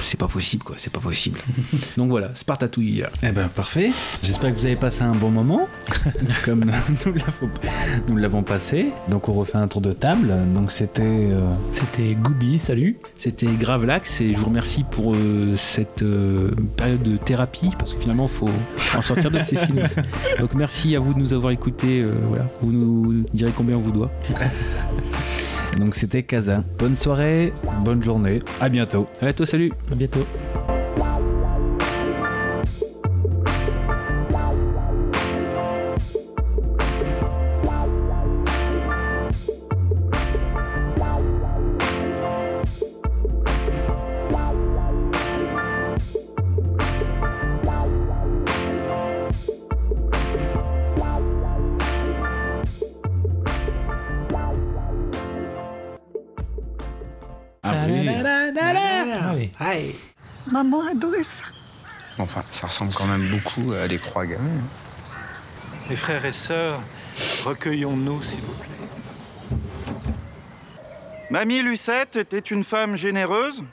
c'est 0.00 0.18
pas 0.18 0.28
possible 0.28 0.62
quoi, 0.62 0.76
c'est 0.78 0.92
pas 0.92 1.00
possible. 1.00 1.38
Donc 1.96 2.08
voilà, 2.10 2.30
Spartatouille. 2.34 3.02
Eh 3.22 3.30
ben 3.32 3.48
parfait. 3.48 3.90
J'espère 4.22 4.52
que 4.54 4.58
vous 4.58 4.66
avez 4.66 4.76
passé 4.76 5.02
un 5.02 5.12
bon 5.14 5.30
moment, 5.30 5.66
comme 6.44 6.70
nous 8.10 8.16
l'avons- 8.16 8.42
passé. 8.42 8.86
Donc 9.10 9.28
on 9.28 9.32
refait 9.32 9.58
un 9.58 9.68
tour 9.68 9.80
de 9.80 9.92
table. 9.92 10.32
Donc 10.54 10.72
c'était. 10.72 11.02
euh, 11.02 11.50
C'était 11.72 12.14
Gooby, 12.14 12.58
salut. 12.58 12.96
C'était 13.20 13.48
Gravelax 13.48 14.22
et 14.22 14.32
je 14.32 14.38
vous 14.38 14.46
remercie 14.46 14.82
pour 14.82 15.14
euh, 15.14 15.54
cette 15.54 16.00
euh, 16.00 16.52
période 16.78 17.02
de 17.02 17.18
thérapie 17.18 17.68
parce 17.78 17.92
que 17.92 18.00
finalement 18.00 18.30
il 18.32 18.34
faut 18.34 18.48
en 18.96 19.02
sortir 19.02 19.30
de 19.30 19.38
ces 19.40 19.56
films. 19.56 19.86
Donc 20.38 20.54
merci 20.54 20.96
à 20.96 21.00
vous 21.00 21.12
de 21.12 21.18
nous 21.18 21.34
avoir 21.34 21.52
écoutés. 21.52 22.00
euh, 22.00 22.14
voilà, 22.28 22.46
vous 22.62 22.72
nous 22.72 23.24
direz 23.34 23.52
combien 23.54 23.76
on 23.76 23.80
vous 23.80 23.92
doit. 23.92 24.10
Donc 25.76 25.96
c'était 25.96 26.22
Casa. 26.22 26.64
Bonne 26.78 26.96
soirée, 26.96 27.52
bonne 27.84 28.02
journée. 28.02 28.38
À 28.58 28.70
bientôt. 28.70 29.06
À 29.20 29.26
bientôt, 29.26 29.44
salut. 29.44 29.70
À 29.92 29.94
bientôt. 29.94 30.26
Ressemble 62.90 62.94
quand 62.94 63.18
même 63.18 63.28
beaucoup 63.28 63.72
à 63.72 63.88
des 63.88 63.98
croix 63.98 64.26
gammées. 64.26 64.60
Mes 65.88 65.96
frères 65.96 66.24
et 66.24 66.32
sœurs, 66.32 66.80
recueillons-nous, 67.44 68.22
s'il 68.22 68.42
vous 68.42 68.54
plaît. 68.54 69.58
Mamie 71.30 71.62
Lucette 71.62 72.16
était 72.16 72.38
une 72.38 72.64
femme 72.64 72.96
généreuse, 72.96 73.64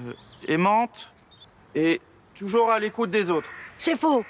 euh, 0.00 0.12
aimante 0.48 1.08
et 1.74 2.00
toujours 2.34 2.70
à 2.70 2.78
l'écoute 2.78 3.10
des 3.10 3.30
autres. 3.30 3.50
C'est 3.78 3.98
faux. 3.98 4.24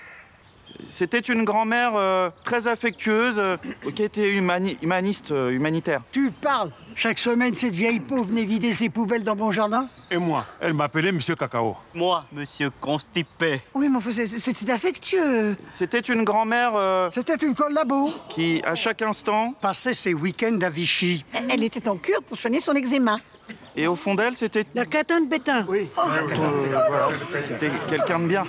C'était 0.88 1.18
une 1.20 1.44
grand-mère 1.44 1.92
euh, 1.96 2.30
très 2.44 2.66
affectueuse, 2.68 3.36
euh, 3.38 3.56
qui 3.94 4.02
était 4.02 4.32
humani- 4.34 4.76
humaniste, 4.82 5.30
euh, 5.30 5.50
humanitaire. 5.50 6.00
Tu 6.12 6.30
parles. 6.30 6.70
Chaque 6.94 7.18
semaine, 7.18 7.54
cette 7.54 7.74
vieille 7.74 8.00
pauvre 8.00 8.24
venait 8.24 8.44
vider 8.44 8.74
ses 8.74 8.90
poubelles 8.90 9.22
dans 9.24 9.34
mon 9.36 9.50
jardin. 9.50 9.88
Et 10.10 10.18
moi, 10.18 10.44
elle 10.60 10.74
m'appelait 10.74 11.10
Monsieur 11.12 11.34
Cacao. 11.34 11.76
Moi, 11.94 12.24
monsieur 12.32 12.70
constipé. 12.80 13.62
Oui, 13.74 13.88
mais 13.88 13.96
enfin, 13.96 14.10
c'était 14.12 14.72
affectueux. 14.72 15.56
C'était 15.70 16.00
une 16.00 16.22
grand-mère 16.24 16.72
euh, 16.76 17.08
C'était 17.14 17.36
une 17.36 17.54
collabo. 17.54 18.10
qui, 18.28 18.60
à 18.64 18.74
chaque 18.74 19.00
instant, 19.02 19.54
Passait 19.60 19.94
ses 19.94 20.12
week-ends 20.12 20.58
à 20.60 20.68
Vichy. 20.68 21.24
Elle 21.50 21.64
était 21.64 21.88
en 21.88 21.96
cure 21.96 22.22
pour 22.22 22.36
soigner 22.36 22.60
son 22.60 22.74
eczéma. 22.74 23.16
et 23.74 23.86
au 23.86 23.96
fond 23.96 24.14
d'elle, 24.14 24.34
c'était 24.34 24.66
La 24.74 24.84
catin 24.84 25.22
de 25.22 25.28
bétain. 25.30 25.64
Oui. 25.66 25.88
voilà, 25.94 27.08
c'était 27.48 27.70
quelqu'un 27.88 28.18
de 28.18 28.26
bien. 28.26 28.44